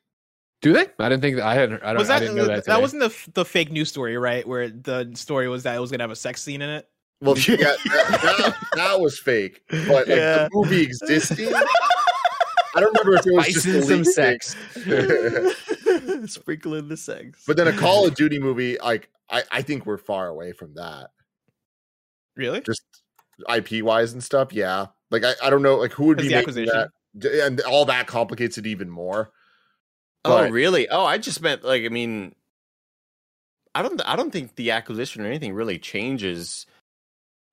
Do 0.63 0.73
they? 0.73 0.87
I 0.99 1.09
didn't 1.09 1.21
think 1.23 1.37
that. 1.37 1.47
I 1.47 1.55
hadn't. 1.55 1.83
I, 1.83 1.89
don't, 1.89 1.99
was 1.99 2.09
that 2.09 2.17
I 2.17 2.19
didn't 2.21 2.37
know 2.37 2.45
uh, 2.45 2.57
that. 2.57 2.65
that 2.67 2.81
wasn't 2.81 3.01
the 3.01 3.07
f- 3.07 3.29
the 3.35 3.45
fake 3.45 3.71
news 3.71 3.89
story, 3.89 4.17
right? 4.17 4.47
Where 4.47 4.69
the 4.69 5.11
story 5.15 5.49
was 5.49 5.63
that 5.63 5.77
it 5.77 5.79
was 5.81 5.91
gonna 5.91 6.03
have 6.03 6.11
a 6.11 6.17
sex 6.17 6.43
scene 6.43 6.63
in 6.63 6.71
it. 6.71 6.89
Well, 7.21 7.39
yeah, 7.49 7.57
that, 7.57 7.77
that, 8.23 8.57
that 8.75 9.01
was 9.01 9.19
fake, 9.19 9.63
but 9.71 9.89
like 9.89 10.07
Yeah. 10.09 10.45
the 10.45 10.51
movie 10.53 10.83
existing. 10.83 11.55
I 11.55 12.81
don't 12.81 12.93
remember 12.99 13.15
if 13.15 13.27
it 13.27 13.33
was 13.33 13.47
just 13.47 13.63
Spice 13.63 13.77
in 13.77 13.83
some 13.83 14.05
sex. 14.05 14.55
thing. 14.55 16.27
Sprinkle 16.27 16.75
in 16.75 16.89
the 16.89 16.97
sex. 16.97 17.45
but 17.47 17.57
then 17.57 17.69
a 17.69 17.73
Call 17.73 18.07
of 18.07 18.15
Duty 18.17 18.39
movie, 18.41 18.77
like 18.83 19.09
I, 19.31 19.45
I 19.53 19.63
think 19.63 19.87
we're 19.87 19.99
far 19.99 20.29
away 20.29 20.53
from 20.53 20.75
that. 20.75 21.11
Really? 22.37 22.61
Just 22.61 22.83
IP 23.53 23.83
wise 23.85 24.13
and 24.13 24.23
stuff. 24.23 24.53
Yeah, 24.53 24.87
like 25.11 25.25
I, 25.25 25.35
I 25.43 25.51
don't 25.51 25.63
know, 25.63 25.77
like 25.77 25.93
who 25.93 26.07
would 26.07 26.19
be 26.19 26.25
the 26.25 26.31
making 26.31 26.41
acquisition. 26.41 26.87
that, 27.15 27.47
and 27.47 27.61
all 27.63 27.85
that 27.87 28.07
complicates 28.07 28.59
it 28.59 28.67
even 28.67 28.91
more. 28.91 29.31
oh, 30.25 30.49
really? 30.49 30.89
Oh, 30.89 31.05
I 31.05 31.19
just 31.19 31.41
meant 31.43 31.65
like 31.65 31.85
I 31.85 31.89
mean, 31.89 32.35
I 33.75 33.83
don't. 33.83 34.01
I 34.07 34.17
don't 34.17 34.31
think 34.31 34.57
the 34.57 34.71
acquisition 34.71 35.23
or 35.23 35.27
anything 35.27 35.53
really 35.53 35.79
changes 35.79 36.67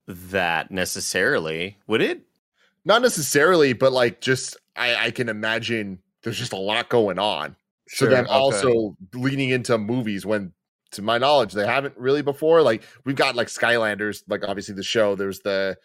that 0.08 0.72
necessarily. 0.72 1.78
Would 1.88 2.02
it? 2.02 2.22
Not 2.86 3.02
necessarily, 3.02 3.74
but 3.74 3.92
like 3.92 4.22
just 4.22 4.58
I, 4.76 4.96
I 4.96 5.12
can 5.12 5.30
imagine 5.30 6.00
there's 6.24 6.40
just 6.40 6.54
a 6.54 6.58
lot 6.58 6.90
going 6.90 7.20
on. 7.20 7.56
Sure, 7.88 8.10
so 8.10 8.16
then 8.16 8.26
okay. 8.26 8.34
also 8.34 8.96
leaning 9.14 9.50
into 9.50 9.78
movies 9.78 10.26
when 10.26 10.54
to 10.92 11.02
my 11.02 11.18
knowledge 11.18 11.54
they 11.54 11.66
haven't 11.66 11.98
really 11.98 12.22
before. 12.22 12.62
Like 12.62 12.84
we've 13.06 13.16
got 13.16 13.36
like 13.36 13.48
Skylanders, 13.48 14.24
like 14.28 14.48
obviously 14.48 14.76
the 14.76 14.84
show. 14.84 15.16
There's 15.16 15.40
the 15.40 15.78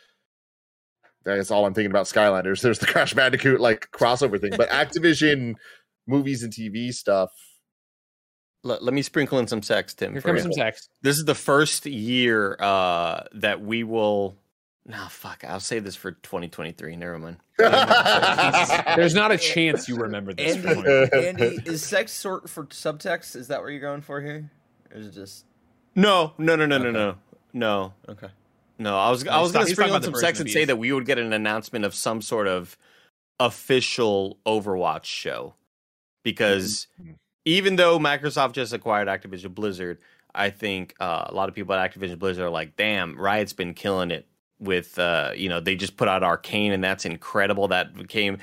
that's 1.25 1.51
all 1.51 1.67
I'm 1.67 1.75
thinking 1.75 1.91
about 1.91 2.07
Skylanders. 2.07 2.61
There's 2.63 2.79
the 2.79 2.87
Crash 2.87 3.15
Bandicoot 3.15 3.61
like 3.61 3.91
crossover 3.91 4.41
thing. 4.41 4.55
But 4.57 4.71
Activision 4.71 5.55
movies 6.07 6.43
and 6.43 6.53
TV 6.53 6.93
stuff. 6.93 7.31
Let, 8.63 8.83
let 8.83 8.95
me 8.95 9.03
sprinkle 9.03 9.39
in 9.39 9.47
some 9.47 9.63
sex, 9.63 9.95
Tim. 9.95 10.13
Here 10.13 10.23
comes 10.23 10.43
some 10.43 10.53
sex. 10.53 10.89
This 11.03 11.19
is 11.19 11.25
the 11.25 11.35
first 11.35 11.87
year 11.87 12.57
uh, 12.59 13.25
that 13.35 13.61
we 13.61 13.85
will. 13.85 14.37
No, 14.85 15.07
fuck. 15.09 15.45
I'll 15.47 15.61
save 15.61 15.85
this 15.85 15.97
for 15.97 16.13
2023. 16.13 16.97
Never 16.97 17.19
mind. 17.19 17.37
There's 17.59 19.15
not 19.15 19.33
a 19.33 19.39
chance 19.39 19.89
you 19.89 19.97
remember 19.97 20.33
this. 20.33 20.57
Andy, 20.65 20.89
Andy, 21.13 21.59
is 21.65 21.85
sex 21.85 22.13
sort 22.13 22.49
for 22.49 22.67
subtext? 22.67 23.35
Is 23.35 23.49
that 23.49 23.63
what 23.63 23.69
you're 23.69 23.81
going 23.81 24.03
for 24.03 24.21
here? 24.21 24.51
Is 24.93 25.15
just 25.15 25.45
No, 25.95 26.33
no, 26.39 26.57
no, 26.57 26.67
no, 26.67 26.79
no, 26.79 26.89
Okay. 26.89 26.93
no, 26.93 27.15
no, 27.53 27.95
okay? 28.09 28.29
no. 28.79 28.99
I 28.99 29.11
was 29.11 29.27
I 29.27 29.37
No, 29.37 29.43
was 29.43 29.53
talking- 29.53 29.67
he's 29.69 29.77
sprinkle 29.77 29.95
talking 29.95 30.05
in 30.05 30.09
about 30.11 30.19
some 30.19 30.27
sex 30.29 30.41
and 30.41 30.51
say 30.51 30.65
that 30.65 30.77
we 30.77 30.93
would 30.93 31.07
get 31.07 31.19
an 31.19 31.33
announcement 31.33 31.85
of 31.85 31.95
some 31.95 32.21
sort 32.23 32.47
of 32.49 32.77
official 33.41 34.39
Overwatch 34.47 35.05
show 35.05 35.55
because 36.23 36.87
Mhm. 37.01 37.17
even 37.45 37.77
though 37.77 37.99
Microsoft 37.99 38.53
just 38.53 38.73
acquired 38.73 39.09
Activision 39.09 39.55
Blizzard, 39.55 39.99
I 40.35 40.51
think 40.51 40.95
uh, 41.01 41.27
a 41.29 41.35
lot 41.35 41.49
of 41.49 41.55
people 41.55 41.75
at 41.75 41.91
Activision 41.93 42.19
Blizzard 42.19 42.45
are 42.45 42.51
like, 42.51 42.77
"Damn, 42.77 43.19
Riot's 43.19 43.53
been 43.53 43.75
killing 43.75 44.11
it." 44.11 44.27
With 44.59 44.99
uh, 44.99 45.33
you 45.37 45.51
know, 45.51 45.61
they 45.61 45.77
just 45.77 45.99
put 45.99 46.09
out 46.09 46.23
Arcane, 46.23 46.73
and 46.73 46.83
that's 46.83 47.05
incredible. 47.05 47.69
That 47.69 47.95
became 47.95 48.39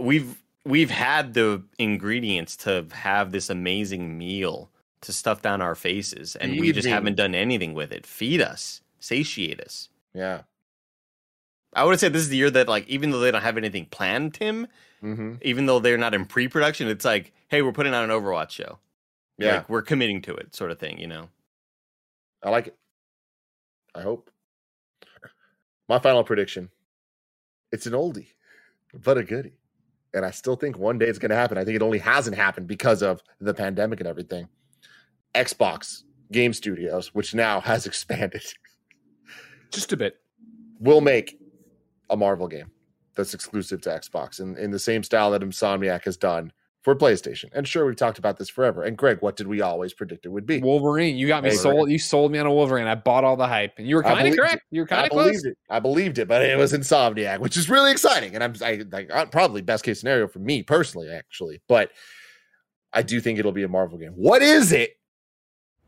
we've 0.00 0.42
we've 0.64 0.90
had 0.90 1.34
the 1.34 1.62
ingredients 1.78 2.56
to 2.58 2.86
have 2.92 3.30
this 3.30 3.50
amazing 3.50 4.16
meal 4.16 4.70
to 5.02 5.12
stuff 5.12 5.42
down 5.42 5.62
our 5.62 5.74
faces, 5.74 6.36
and 6.36 6.60
we 6.60 6.72
just 6.72 6.88
haven't 6.88 7.16
done 7.16 7.34
anything 7.34 7.74
with 7.74 7.92
it. 7.92 8.06
Feed 8.06 8.40
us, 8.42 8.82
satiate 8.98 9.60
us. 9.60 9.88
Yeah. 10.14 10.42
I 11.72 11.84
would 11.84 12.00
say 12.00 12.08
this 12.08 12.22
is 12.22 12.28
the 12.28 12.36
year 12.36 12.50
that, 12.50 12.68
like, 12.68 12.88
even 12.88 13.10
though 13.10 13.20
they 13.20 13.30
don't 13.30 13.42
have 13.42 13.56
anything 13.56 13.86
planned, 13.86 14.34
Tim, 14.34 14.66
Mm-hmm. 15.02 15.36
even 15.40 15.64
though 15.64 15.78
they're 15.78 15.96
not 15.96 16.12
in 16.12 16.26
pre-production, 16.26 16.86
it's 16.86 17.06
like, 17.06 17.32
hey, 17.48 17.62
we're 17.62 17.72
putting 17.72 17.94
out 17.94 18.04
an 18.04 18.10
Overwatch 18.10 18.50
show. 18.50 18.78
Yeah. 19.38 19.54
like, 19.54 19.68
we're 19.70 19.80
committing 19.80 20.20
to 20.22 20.34
it, 20.34 20.54
sort 20.54 20.70
of 20.70 20.78
thing. 20.78 20.98
You 20.98 21.06
know. 21.06 21.28
I 22.42 22.50
like 22.50 22.66
it. 22.66 22.76
I 23.94 24.02
hope. 24.02 24.30
My 25.88 25.98
final 25.98 26.22
prediction. 26.22 26.68
It's 27.72 27.86
an 27.86 27.94
oldie, 27.94 28.26
but 28.92 29.16
a 29.16 29.24
goodie. 29.24 29.54
And 30.12 30.26
I 30.26 30.32
still 30.32 30.56
think 30.56 30.76
one 30.76 30.98
day 30.98 31.06
it's 31.06 31.18
going 31.18 31.30
to 31.30 31.36
happen. 31.36 31.56
I 31.56 31.64
think 31.64 31.76
it 31.76 31.82
only 31.82 31.98
hasn't 31.98 32.36
happened 32.36 32.66
because 32.66 33.00
of 33.02 33.22
the 33.40 33.54
pandemic 33.54 34.00
and 34.00 34.08
everything. 34.08 34.48
Xbox 35.34 36.02
Game 36.32 36.52
Studios, 36.52 37.14
which 37.14 37.34
now 37.34 37.60
has 37.62 37.86
expanded, 37.86 38.42
Just 39.70 39.92
a 39.92 39.96
bit. 39.96 40.16
will 40.78 41.00
make 41.00 41.38
a 42.08 42.16
Marvel 42.16 42.48
game 42.48 42.70
that's 43.16 43.34
exclusive 43.34 43.80
to 43.82 43.90
Xbox 43.90 44.40
in, 44.40 44.56
in 44.56 44.70
the 44.70 44.78
same 44.78 45.02
style 45.02 45.30
that 45.32 45.42
Insomniac 45.42 46.04
has 46.04 46.16
done 46.16 46.52
for 46.82 46.96
PlayStation. 46.96 47.46
And 47.52 47.68
sure, 47.68 47.84
we've 47.84 47.94
talked 47.96 48.18
about 48.18 48.38
this 48.38 48.48
forever. 48.48 48.82
And 48.84 48.96
Greg, 48.96 49.18
what 49.20 49.36
did 49.36 49.46
we 49.46 49.60
always 49.60 49.92
predict 49.92 50.24
it 50.24 50.30
would 50.30 50.46
be? 50.46 50.60
Wolverine. 50.62 51.16
You 51.16 51.26
got 51.26 51.42
me 51.42 51.50
Hey, 51.50 51.56
sold. 51.56 51.90
You 51.90 51.98
sold 51.98 52.32
me 52.32 52.38
on 52.38 52.46
a 52.46 52.52
Wolverine. 52.52 52.86
I 52.86 52.94
bought 52.94 53.22
all 53.22 53.36
the 53.36 53.46
hype, 53.46 53.74
and 53.76 53.86
you 53.86 53.96
were 53.96 54.02
kind 54.02 54.26
of 54.26 54.34
correct. 54.34 54.54
it. 54.56 54.62
You 54.70 54.80
were 54.82 54.86
I 54.86 54.88
kind 54.88 55.04
of 55.04 55.10
close. 55.10 55.26
believed 55.26 55.46
it. 55.46 55.58
I 55.68 55.80
believed 55.80 56.18
it, 56.18 56.26
but 56.28 56.42
it 56.42 56.56
was 56.56 56.72
Insomniac, 56.72 57.38
which 57.40 57.56
is 57.58 57.68
really 57.68 57.90
exciting, 57.92 58.34
and 58.34 58.42
I'm 58.42 58.54
I, 58.64 58.82
like 58.90 59.10
uh, 59.12 59.26
probably 59.26 59.60
best 59.60 59.84
case 59.84 60.00
scenario 60.00 60.26
for 60.26 60.38
me 60.38 60.62
personally, 60.62 61.10
actually. 61.10 61.60
But 61.68 61.90
I 62.94 63.02
do 63.02 63.20
think 63.20 63.38
it'll 63.38 63.52
be 63.52 63.62
a 63.64 63.68
Marvel 63.68 63.98
game. 63.98 64.12
What 64.16 64.40
is 64.40 64.72
it? 64.72 64.92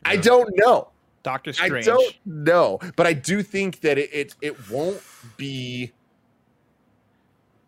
I 0.05 0.17
don't 0.17 0.51
know. 0.57 0.89
Doctor 1.23 1.53
Strange. 1.53 1.87
I 1.87 1.91
don't 1.93 2.17
know, 2.27 2.81
but 2.97 3.07
I 3.07 3.13
do 3.13 3.43
think 3.43 3.81
that 3.81 3.97
it, 3.99 4.11
it 4.13 4.35
it 4.41 4.71
won't 4.71 5.01
be 5.37 5.93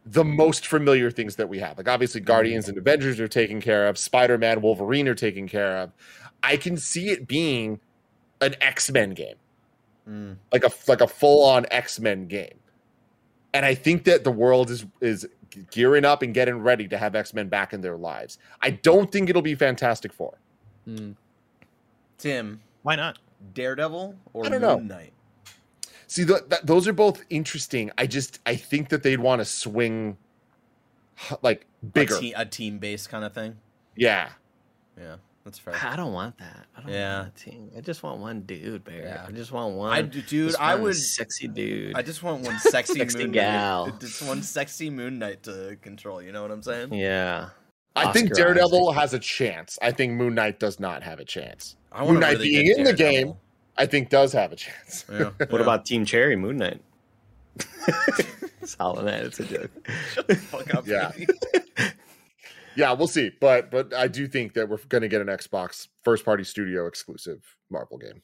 the 0.06 0.24
most 0.24 0.66
familiar 0.66 1.10
things 1.10 1.36
that 1.36 1.48
we 1.48 1.58
have. 1.60 1.78
Like 1.78 1.88
obviously, 1.88 2.20
Guardians 2.20 2.68
and 2.68 2.76
Avengers 2.76 3.20
are 3.20 3.28
taken 3.28 3.60
care 3.60 3.86
of. 3.86 3.96
Spider 3.96 4.36
Man, 4.38 4.60
Wolverine 4.60 5.08
are 5.08 5.14
taken 5.14 5.48
care 5.48 5.78
of. 5.78 5.92
I 6.42 6.56
can 6.56 6.76
see 6.76 7.10
it 7.10 7.26
being 7.26 7.80
an 8.40 8.54
X 8.60 8.90
Men 8.90 9.10
game 9.10 9.36
Mm. 10.06 10.36
like 10.52 10.62
a 10.64 10.70
like 10.86 11.00
a 11.00 11.06
full 11.08 11.42
on 11.46 11.64
X 11.70 11.98
Men 11.98 12.26
game. 12.28 12.58
And 13.54 13.64
I 13.64 13.74
think 13.74 14.04
that 14.04 14.22
the 14.22 14.30
world 14.30 14.68
is 14.68 14.84
is 15.00 15.26
gearing 15.70 16.04
up 16.04 16.20
and 16.20 16.34
getting 16.34 16.58
ready 16.58 16.86
to 16.88 16.98
have 16.98 17.14
X 17.14 17.32
Men 17.32 17.48
back 17.48 17.72
in 17.72 17.80
their 17.80 17.96
lives. 17.96 18.36
I 18.60 18.68
don't 18.70 19.10
think 19.10 19.30
it'll 19.30 19.40
be 19.40 19.54
Fantastic 19.54 20.12
Four. 20.12 20.36
Mm. 20.86 21.14
Tim, 22.18 22.60
Why 22.82 22.96
not? 22.96 23.18
Daredevil 23.52 24.14
or 24.32 24.46
I 24.46 24.48
don't 24.48 24.60
know. 24.60 24.78
Moon 24.78 24.88
Knight? 24.88 25.12
See, 26.06 26.24
th- 26.24 26.48
th- 26.48 26.62
those 26.62 26.86
are 26.88 26.92
both 26.92 27.24
interesting. 27.30 27.90
I 27.98 28.06
just 28.06 28.38
I 28.46 28.56
think 28.56 28.88
that 28.90 29.02
they'd 29.02 29.18
want 29.20 29.40
to 29.40 29.44
swing 29.44 30.16
like 31.42 31.66
bigger. 31.92 32.16
A, 32.16 32.20
te- 32.20 32.32
a 32.34 32.44
team 32.44 32.78
based 32.78 33.08
kind 33.08 33.24
of 33.24 33.32
thing. 33.34 33.56
Yeah, 33.96 34.30
Yeah, 34.98 35.16
that's 35.44 35.58
fair. 35.58 35.74
I 35.80 35.94
don't 35.96 36.12
want 36.12 36.38
that. 36.38 36.66
I 36.76 36.80
don't 36.82 36.90
Yeah. 36.92 37.20
want 37.22 37.28
a 37.28 37.38
team. 37.44 37.70
I 37.76 37.80
just 37.80 38.02
want 38.02 38.18
one 38.20 38.40
dude, 38.42 38.84
Barry. 38.84 39.02
Yeah. 39.04 39.24
I 39.28 39.30
just 39.32 39.52
want 39.52 39.74
one. 39.74 39.92
I 39.92 40.02
d- 40.02 40.22
dude, 40.22 40.48
just 40.50 40.60
I 40.60 40.74
want 40.74 40.82
would. 40.84 40.96
sexy 40.96 41.48
dude. 41.48 41.94
I 41.96 42.02
just 42.02 42.22
want 42.22 42.42
one 42.42 42.58
sexy, 42.58 42.94
Sexy 42.98 43.18
Moon 43.18 43.32
gal. 43.32 43.86
Knight. 43.86 44.00
Just 44.00 44.22
one 44.26 44.42
sexy 44.42 44.90
Moon 44.90 45.18
Knight 45.18 45.42
to 45.44 45.76
control. 45.82 46.20
You 46.22 46.32
know 46.32 46.42
what 46.42 46.50
I'm 46.50 46.62
saying? 46.62 46.92
yeah. 46.94 47.50
I 47.96 48.10
think 48.10 48.34
Daredevil 48.34 48.88
Isaac. 48.90 49.00
has 49.00 49.14
a 49.14 49.18
chance. 49.20 49.78
I 49.80 49.92
think 49.92 50.14
Moon 50.14 50.34
Knight 50.34 50.58
does 50.58 50.80
not 50.80 51.04
have 51.04 51.20
a 51.20 51.24
chance. 51.24 51.76
I 51.94 52.04
Moon 52.04 52.20
Knight 52.20 52.32
really 52.38 52.50
being 52.50 52.66
good 52.66 52.78
in 52.78 52.84
the 52.84 52.92
Daredevil. 52.92 53.32
game, 53.32 53.40
I 53.76 53.86
think 53.86 54.10
does 54.10 54.32
have 54.32 54.52
a 54.52 54.56
chance. 54.56 55.04
Yeah, 55.10 55.30
What 55.48 55.60
about 55.60 55.86
Team 55.86 56.04
Cherry 56.04 56.36
Moon 56.36 56.56
Knight? 56.58 56.80
Solid 58.64 59.04
Knight. 59.04 59.22
It's 59.24 59.40
a 59.40 59.44
joke. 59.44 59.70
Fuck 60.50 60.74
up, 60.74 60.86
Yeah. 60.86 61.12
Yeah, 62.76 62.92
we'll 62.92 63.06
see. 63.06 63.30
But 63.40 63.70
but 63.70 63.94
I 63.94 64.08
do 64.08 64.26
think 64.26 64.54
that 64.54 64.68
we're 64.68 64.78
going 64.88 65.02
to 65.02 65.08
get 65.08 65.20
an 65.20 65.28
Xbox 65.28 65.86
first 66.02 66.24
party 66.24 66.42
studio 66.42 66.86
exclusive 66.86 67.56
Marvel 67.70 67.98
game. 67.98 68.22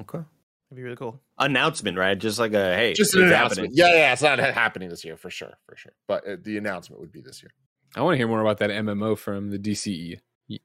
Okay. 0.00 0.18
That'd 0.18 0.76
be 0.76 0.82
really 0.82 0.94
cool. 0.94 1.20
Announcement, 1.36 1.98
right? 1.98 2.16
Just 2.16 2.38
like 2.38 2.52
a 2.52 2.76
hey, 2.76 2.92
Just 2.92 3.14
an 3.16 3.22
announcement. 3.24 3.70
happening. 3.70 3.70
Yeah, 3.74 3.92
yeah, 3.96 4.12
it's 4.12 4.22
not 4.22 4.38
happening 4.38 4.88
this 4.90 5.04
year 5.04 5.16
for 5.16 5.28
sure, 5.30 5.54
for 5.66 5.76
sure. 5.76 5.90
But 6.06 6.24
uh, 6.28 6.36
the 6.40 6.56
announcement 6.58 7.00
would 7.00 7.10
be 7.10 7.20
this 7.20 7.42
year. 7.42 7.50
I 7.96 8.02
want 8.02 8.12
to 8.14 8.18
hear 8.18 8.28
more 8.28 8.40
about 8.40 8.58
that 8.58 8.70
MMO 8.70 9.18
from 9.18 9.50
the 9.50 9.58
DC 9.58 10.20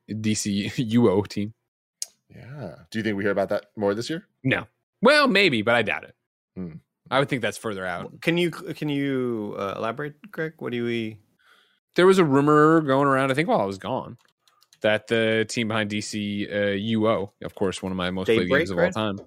DC 0.10 0.72
UO 0.74 1.28
team. 1.28 1.53
Yeah. 2.30 2.76
Do 2.91 2.99
you 2.99 3.03
think 3.03 3.18
we 3.18 3.24
hear 3.24 3.32
about 3.32 3.49
that 3.49 3.68
more 3.76 3.94
this 3.94 4.10
year? 4.10 4.26
No, 4.44 4.66
well, 5.02 5.28
maybe, 5.28 5.62
but 5.62 5.76
I 5.76 5.82
doubt 5.82 6.03
it. 6.03 6.16
Hmm. 6.56 6.78
I 7.12 7.20
would 7.20 7.30
think 7.30 7.41
that's 7.44 7.57
further 7.57 7.86
out. 7.86 8.22
Can 8.22 8.38
you 8.38 8.49
can 8.49 8.90
you 8.90 9.56
uh, 9.57 9.76
elaborate, 9.78 10.16
Greg? 10.32 10.53
What 10.57 10.72
do 10.72 10.84
we? 10.84 11.20
There 11.95 12.07
was 12.07 12.18
a 12.18 12.26
rumor 12.26 12.82
going 12.82 13.07
around, 13.07 13.32
I 13.32 13.36
think, 13.36 13.48
while 13.48 13.62
I 13.62 13.66
was 13.66 13.78
gone, 13.78 14.18
that 14.82 15.07
the 15.07 15.45
team 15.48 15.68
behind 15.68 15.91
DC 15.91 16.52
uh, 16.52 16.56
UO, 16.56 17.30
of 17.44 17.56
course, 17.56 17.84
one 17.84 17.91
of 17.91 17.98
my 17.98 18.10
most 18.10 18.26
played 18.26 18.49
games 18.49 18.72
of 18.72 18.80
all 18.80 18.90
time. 18.90 19.20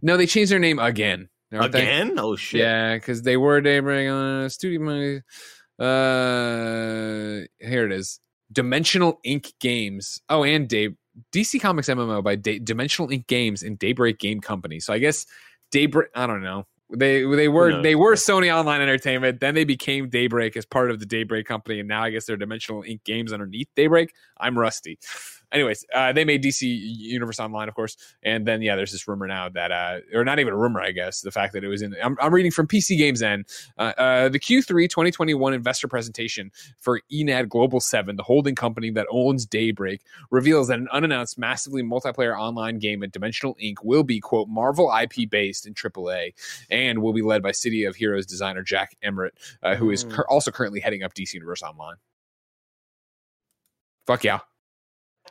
No, 0.00 0.16
they 0.16 0.26
changed 0.26 0.50
their 0.50 0.58
name 0.58 0.78
again. 0.78 1.28
aren't 1.52 1.72
they? 1.72 1.82
Again? 1.82 2.18
Oh 2.18 2.36
shit! 2.36 2.62
Yeah, 2.62 2.94
because 2.94 3.20
they 3.22 3.36
were 3.36 3.60
Daybreak 3.60 4.10
on 4.10 4.44
uh, 4.44 4.48
Studio 4.48 4.80
Money. 4.80 5.20
Uh, 5.78 7.46
here 7.58 7.84
it 7.84 7.92
is. 7.92 8.20
Dimensional 8.52 9.20
Ink 9.24 9.52
Games. 9.60 10.20
Oh, 10.28 10.44
and 10.44 10.68
Day 10.68 10.90
DC 11.32 11.60
Comics 11.60 11.88
MMO 11.88 12.22
by 12.22 12.36
Day- 12.36 12.58
Dimensional 12.58 13.10
Ink 13.10 13.26
Games 13.26 13.62
and 13.62 13.78
Daybreak 13.78 14.18
Game 14.18 14.40
Company. 14.40 14.80
So 14.80 14.92
I 14.92 14.98
guess 14.98 15.26
Daybreak. 15.70 16.08
I 16.14 16.26
don't 16.26 16.42
know. 16.42 16.66
They 16.92 17.24
they 17.24 17.48
were 17.48 17.80
they 17.82 17.94
were 17.94 18.14
Sony 18.14 18.52
Online 18.52 18.80
Entertainment. 18.80 19.38
Then 19.38 19.54
they 19.54 19.64
became 19.64 20.08
Daybreak 20.08 20.56
as 20.56 20.66
part 20.66 20.90
of 20.90 20.98
the 20.98 21.06
Daybreak 21.06 21.46
company, 21.46 21.78
and 21.78 21.88
now 21.88 22.02
I 22.02 22.10
guess 22.10 22.26
they're 22.26 22.36
Dimensional 22.36 22.82
Ink 22.82 23.04
Games 23.04 23.32
underneath 23.32 23.68
Daybreak. 23.76 24.12
I'm 24.38 24.58
rusty. 24.58 24.98
Anyways, 25.52 25.84
uh, 25.92 26.12
they 26.12 26.24
made 26.24 26.44
DC 26.44 26.62
Universe 26.62 27.40
Online, 27.40 27.68
of 27.68 27.74
course, 27.74 27.96
and 28.22 28.46
then 28.46 28.62
yeah, 28.62 28.76
there's 28.76 28.92
this 28.92 29.08
rumor 29.08 29.26
now 29.26 29.48
that, 29.48 29.72
uh, 29.72 29.98
or 30.14 30.24
not 30.24 30.38
even 30.38 30.52
a 30.52 30.56
rumor, 30.56 30.80
I 30.80 30.92
guess, 30.92 31.22
the 31.22 31.32
fact 31.32 31.52
that 31.54 31.64
it 31.64 31.68
was 31.68 31.82
in. 31.82 31.96
I'm, 32.02 32.16
I'm 32.20 32.32
reading 32.32 32.52
from 32.52 32.68
PCGamesN. 32.68 33.44
Uh, 33.76 33.92
uh, 33.98 34.28
the 34.28 34.38
Q3 34.38 34.88
2021 34.88 35.52
investor 35.52 35.88
presentation 35.88 36.52
for 36.78 37.00
Enad 37.12 37.48
Global 37.48 37.80
Seven, 37.80 38.14
the 38.14 38.22
holding 38.22 38.54
company 38.54 38.90
that 38.92 39.06
owns 39.10 39.44
Daybreak, 39.44 40.02
reveals 40.30 40.68
that 40.68 40.78
an 40.78 40.88
unannounced, 40.92 41.36
massively 41.36 41.82
multiplayer 41.82 42.38
online 42.38 42.78
game 42.78 43.02
at 43.02 43.10
Dimensional 43.10 43.56
Ink 43.58 43.82
will 43.82 44.04
be 44.04 44.20
quote 44.20 44.48
Marvel 44.48 44.92
IP 45.02 45.28
based 45.28 45.66
in 45.66 45.74
AAA 45.74 46.32
and 46.70 47.02
will 47.02 47.12
be 47.12 47.22
led 47.22 47.42
by 47.42 47.50
City 47.50 47.84
of 47.84 47.96
Heroes 47.96 48.24
designer 48.24 48.62
Jack 48.62 48.96
Emmert, 49.02 49.34
uh, 49.62 49.74
who 49.74 49.90
is 49.90 50.04
Mm. 50.04 50.12
cur- 50.12 50.26
also 50.28 50.50
currently 50.52 50.78
heading 50.80 51.02
up 51.02 51.12
DC 51.14 51.34
Universe 51.34 51.62
Online. 51.62 51.96
Fuck 54.06 54.24
yeah. 54.24 54.38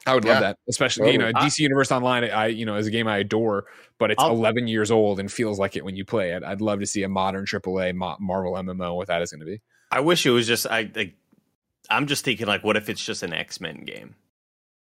I 0.06 0.14
would 0.16 0.26
love 0.26 0.36
Yeah. 0.36 0.40
that, 0.42 0.58
especially 0.68 1.12
you 1.12 1.18
oh, 1.20 1.22
know 1.26 1.32
Totally. 1.32 1.50
DC 1.50 1.60
Universe 1.60 1.92
Online. 1.92 2.24
I 2.26 2.48
you 2.48 2.66
know 2.66 2.76
is 2.76 2.88
a 2.88 2.92
game 2.92 3.08
I 3.08 3.18
adore, 3.20 3.66
but 3.98 4.12
it's 4.12 4.24
I'll- 4.24 4.32
11 4.32 4.68
years 4.68 4.92
old 4.92 5.20
and 5.20 5.32
feels 5.32 5.60
like 5.60 5.76
it 5.76 5.84
when 5.86 5.96
you 5.96 6.06
play 6.06 6.32
it. 6.32 6.44
I'd 6.44 6.62
love 6.62 6.80
to 6.80 6.86
see 6.86 7.04
a 7.04 7.10
modern 7.10 7.46
AAA 7.46 7.94
Mo- 7.96 8.18
Marvel 8.20 8.54
MMO. 8.54 8.96
What 8.96 9.08
that 9.08 9.22
is 9.22 9.32
going 9.32 9.42
to 9.42 9.46
be. 9.46 9.62
I 9.92 10.00
wish 10.00 10.26
it 10.26 10.32
was 10.32 10.48
just 10.48 10.66
I. 10.68 10.90
Like, 10.96 11.16
I'm 11.90 12.06
just 12.08 12.24
thinking 12.24 12.48
like, 12.48 12.64
what 12.64 12.78
if 12.78 12.90
it's 12.90 13.04
just 13.04 13.24
an 13.24 13.34
X 13.34 13.60
Men 13.60 13.84
game? 13.86 14.16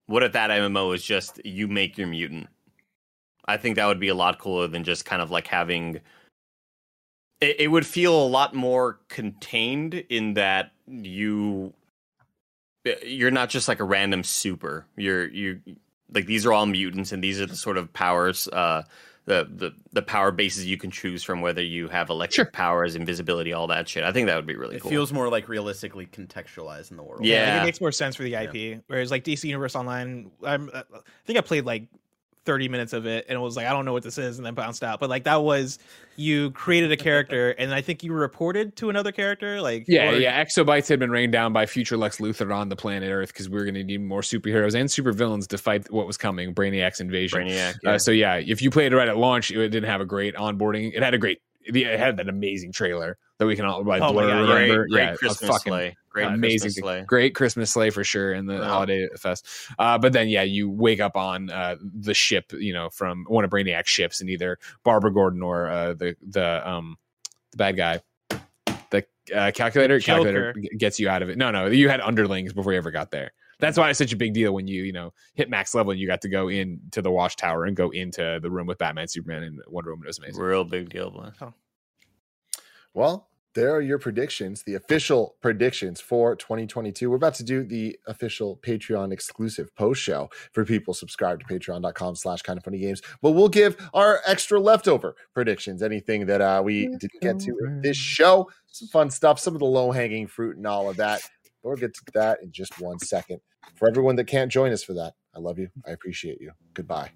What 0.08 0.24
if 0.24 0.34
that 0.34 0.50
MMO 0.50 0.94
is 0.96 1.04
just 1.04 1.40
you 1.46 1.68
make 1.68 1.98
your 1.98 2.08
mutant? 2.08 2.48
I 3.46 3.58
think 3.58 3.76
that 3.76 3.86
would 3.88 4.00
be 4.00 4.08
a 4.08 4.16
lot 4.16 4.40
cooler 4.40 4.68
than 4.68 4.84
just 4.84 5.06
kind 5.06 5.22
of 5.22 5.30
like 5.32 5.48
having. 5.48 6.00
It, 7.42 7.60
it 7.60 7.68
would 7.68 7.86
feel 7.86 8.16
a 8.16 8.28
lot 8.28 8.54
more 8.54 9.00
contained 9.10 9.94
in 10.10 10.34
that 10.36 10.72
you. 10.88 11.74
You're 13.06 13.32
not 13.32 13.50
just 13.50 13.68
like 13.68 13.80
a 13.80 13.84
random 13.86 14.24
super. 14.24 14.86
You're 14.98 15.28
you 15.28 15.62
like 16.14 16.26
these 16.26 16.46
are 16.46 16.54
all 16.54 16.66
mutants, 16.66 17.12
and 17.12 17.24
these 17.24 17.40
are 17.42 17.46
the 17.46 17.56
sort 17.56 17.78
of 17.78 17.92
powers. 17.94 18.48
Uh, 18.48 18.84
the, 19.26 19.48
the 19.50 19.72
the 19.94 20.02
power 20.02 20.32
bases 20.34 20.66
you 20.66 20.76
can 20.78 20.92
choose 20.92 21.24
from, 21.24 21.40
whether 21.40 21.62
you 21.64 21.88
have 21.88 22.10
electric 22.10 22.48
Sure. 22.48 22.52
powers, 22.52 22.96
invisibility, 22.98 23.54
all 23.54 23.68
that 23.68 23.88
shit. 23.88 24.04
I 24.04 24.12
think 24.12 24.28
that 24.28 24.36
would 24.36 24.46
be 24.46 24.58
really 24.58 24.76
It 24.76 24.82
cool. 24.82 24.92
feels 24.92 25.14
more 25.14 25.30
like 25.30 25.48
realistically 25.48 26.06
contextualized 26.08 26.92
in 26.92 26.98
the 26.98 27.04
world. 27.04 27.24
Yeah. 27.24 27.54
like, 27.54 27.62
it 27.62 27.66
makes 27.68 27.80
more 27.80 27.94
sense 27.94 28.18
for 28.18 28.24
the 28.24 28.36
IP. 28.36 28.84
Whereas 28.88 29.12
like 29.12 29.24
DC 29.24 29.46
Universe 29.46 29.78
Online, 29.78 30.30
I'm, 30.46 30.70
uh, 30.74 30.84
I 30.94 31.00
think 31.26 31.38
I 31.38 31.42
played 31.42 31.64
like 31.64 31.88
30 32.46 32.68
minutes 32.70 32.94
of 32.94 33.06
it 33.06 33.26
and 33.30 33.36
it 33.38 33.40
was 33.40 33.56
like, 33.56 33.66
I 33.68 33.72
don't 33.72 33.86
know 33.86 33.94
what 33.94 34.04
this 34.04 34.18
is, 34.18 34.38
and 34.38 34.46
then 34.46 34.54
bounced 34.54 34.84
out. 34.84 35.00
But 35.00 35.10
like 35.10 35.24
that 35.24 35.42
was 35.44 35.80
you 36.16 36.52
created 36.52 36.92
a 36.92 36.98
character, 36.98 37.52
and 37.58 37.74
I 37.74 37.82
think 37.82 38.04
you 38.04 38.14
reported 38.14 38.76
to 38.78 38.90
another 38.90 39.12
character. 39.12 39.62
Like 39.62 39.86
Yeah, 39.88 40.10
or- 40.12 40.16
yeah. 40.18 40.44
Exobytes 40.44 40.88
had 40.90 41.00
been 41.00 41.10
rained 41.12 41.32
down 41.32 41.54
by 41.54 41.66
future 41.66 41.98
Lex 41.98 42.18
Luthor 42.18 42.54
on 42.56 42.70
the 42.70 42.76
planet 42.76 43.10
Earth 43.12 43.30
because 43.30 43.50
we 43.50 43.56
were 43.58 43.64
going 43.64 43.76
to 43.76 43.84
need 43.84 44.02
more 44.02 44.22
superheroes 44.22 44.76
and 44.76 44.90
supervillains 44.90 45.48
to 45.48 45.58
fight 45.58 45.90
what 45.92 46.06
was 46.06 46.18
coming, 46.18 46.54
Brainiac's 46.54 47.00
invasion. 47.00 47.42
Brainiac. 47.48 47.76
Uh, 47.76 47.92
Yeah. 47.92 47.98
so 47.98 48.12
yeah, 48.12 48.36
if 48.36 48.62
you 48.62 48.70
played 48.70 48.92
it 48.94 48.96
right 48.96 49.08
at 49.08 49.18
launch, 49.18 49.52
it 49.52 49.70
didn't 49.70 49.90
have 49.90 50.02
a 50.02 50.06
great 50.06 50.36
onboarding. 50.36 50.92
It 50.94 51.02
had 51.02 51.14
a 51.14 51.18
great, 51.18 51.42
it 51.66 51.98
had 51.98 52.18
that 52.18 52.28
amazing 52.30 52.74
trailer 52.74 53.18
that 53.44 53.48
we 53.48 53.56
can 53.56 53.66
all 53.66 53.84
like 53.84 54.02
Oh 54.02 54.08
my 54.14 54.22
blur 54.24 54.28
God, 54.30 54.40
yeah. 54.40 54.46
great, 54.46 54.62
remember. 54.64 54.88
great 54.88 55.04
yeah, 55.04 55.14
a 55.14 55.18
Christmas 55.18 55.50
fucking 55.50 55.72
sleigh. 55.72 55.98
Great 56.10 56.26
amazing, 56.28 56.60
Christmas 56.68 56.76
sleigh. 56.84 57.04
great 57.08 57.36
Christmas 57.36 57.72
sleigh 57.72 57.90
for 57.90 58.04
sure, 58.04 58.34
and 58.34 58.48
the 58.50 58.56
Yeah. 58.56 58.64
holiday 58.70 59.08
fest. 59.18 59.48
Uh, 59.80 59.98
but 59.98 60.14
then 60.14 60.28
yeah, 60.30 60.44
you 60.44 60.70
wake 60.70 61.00
up 61.00 61.16
on 61.18 61.50
uh, 61.50 61.76
the 61.82 62.14
ship, 62.14 62.52
you 62.54 62.72
know, 62.74 62.90
from 62.90 63.26
one 63.28 63.44
of 63.44 63.50
Brainiac's 63.52 63.90
ships, 63.90 64.22
and 64.22 64.30
either 64.30 64.58
Barbara 64.84 65.12
Gordon 65.14 65.42
or 65.42 65.68
uh, 65.70 65.94
the 65.94 66.16
the 66.28 66.68
um 66.70 66.98
the 67.52 67.58
bad 67.58 67.78
guy. 67.78 68.00
The 68.90 69.06
uh, 69.36 69.52
calculator, 69.52 70.00
calculator 70.00 70.54
Joker. 70.54 70.62
g- 70.62 70.78
gets 70.78 71.00
you 71.00 71.10
out 71.10 71.22
of 71.24 71.30
it. 71.30 71.38
No, 71.38 71.50
no, 71.52 71.68
you 71.68 71.90
had 71.90 72.00
underlings 72.02 72.54
before 72.54 72.74
you 72.74 72.78
ever 72.78 72.92
got 72.92 73.10
there. 73.12 73.32
That's 73.60 73.78
why 73.78 73.90
it's 73.90 73.98
such 73.98 74.12
a 74.12 74.18
big 74.18 74.34
deal 74.34 74.54
when 74.54 74.68
you, 74.68 74.84
you 74.84 74.92
know, 74.92 75.14
hit 75.36 75.50
max 75.50 75.74
level 75.74 75.92
and 75.92 76.00
you 76.00 76.06
got 76.06 76.22
to 76.22 76.28
go 76.30 76.50
into 76.50 77.02
the 77.02 77.10
watchtower 77.12 77.66
and 77.66 77.76
go 77.78 77.92
into 77.92 78.40
the 78.42 78.52
room 78.52 78.68
with 78.68 78.78
Batman, 78.78 79.08
Superman, 79.08 79.44
and 79.44 79.60
Wonder 79.68 79.92
Woman. 79.92 80.06
It 80.06 80.08
was 80.10 80.18
amazing. 80.20 80.42
Real 80.44 80.64
big 80.66 80.90
deal, 80.90 81.10
Bless. 81.12 81.34
Well, 82.94 83.30
there 83.56 83.72
are 83.76 83.82
your 83.82 84.00
predictions, 84.00 84.64
the 84.64 84.76
official 84.76 85.36
predictions 85.42 86.02
for 86.02 86.36
2022. 86.36 87.10
We're 87.10 87.16
about 87.16 87.36
to 87.36 87.44
do 87.44 87.64
the 87.64 87.98
official 88.08 88.60
Patreon 88.66 89.12
exclusive 89.12 89.74
post 89.76 90.02
show 90.02 90.30
for 90.52 90.66
people 90.66 90.94
subscribed 90.94 91.44
to 91.48 91.54
patreon.com 91.54 92.16
slash 92.16 92.42
kind 92.42 92.58
of 92.58 92.64
funny 92.64 92.80
games. 92.80 93.02
But 93.22 93.32
we'll 93.32 93.50
give 93.50 93.78
our 93.94 94.22
extra 94.26 94.60
leftover 94.60 95.16
predictions, 95.34 95.84
anything 95.84 96.26
that 96.26 96.42
uh, 96.42 96.62
we 96.64 96.88
didn't 96.88 97.22
get 97.22 97.40
to 97.40 97.58
in 97.66 97.82
this 97.82 97.98
show. 97.98 98.50
Some 98.68 98.88
fun 98.88 99.12
stuff, 99.12 99.40
some 99.40 99.54
of 99.54 99.60
the 99.60 99.66
low 99.66 99.92
hanging 99.92 100.28
fruit 100.28 100.58
and 100.58 100.66
all 100.66 100.90
of 100.90 100.98
that. 100.98 101.22
But 101.62 101.70
we'll 101.70 101.78
get 101.78 101.94
to 101.94 102.02
that 102.16 102.40
in 102.42 102.52
just 102.52 102.80
one 102.82 103.00
second. 103.00 103.40
For 103.76 103.88
everyone 103.88 104.16
that 104.18 104.26
can't 104.26 104.52
join 104.52 104.72
us 104.72 104.84
for 104.84 104.94
that, 104.94 105.14
I 105.36 105.40
love 105.40 105.60
you. 105.60 105.70
I 105.88 105.92
appreciate 105.92 106.42
you. 106.42 106.52
Goodbye. 106.74 107.12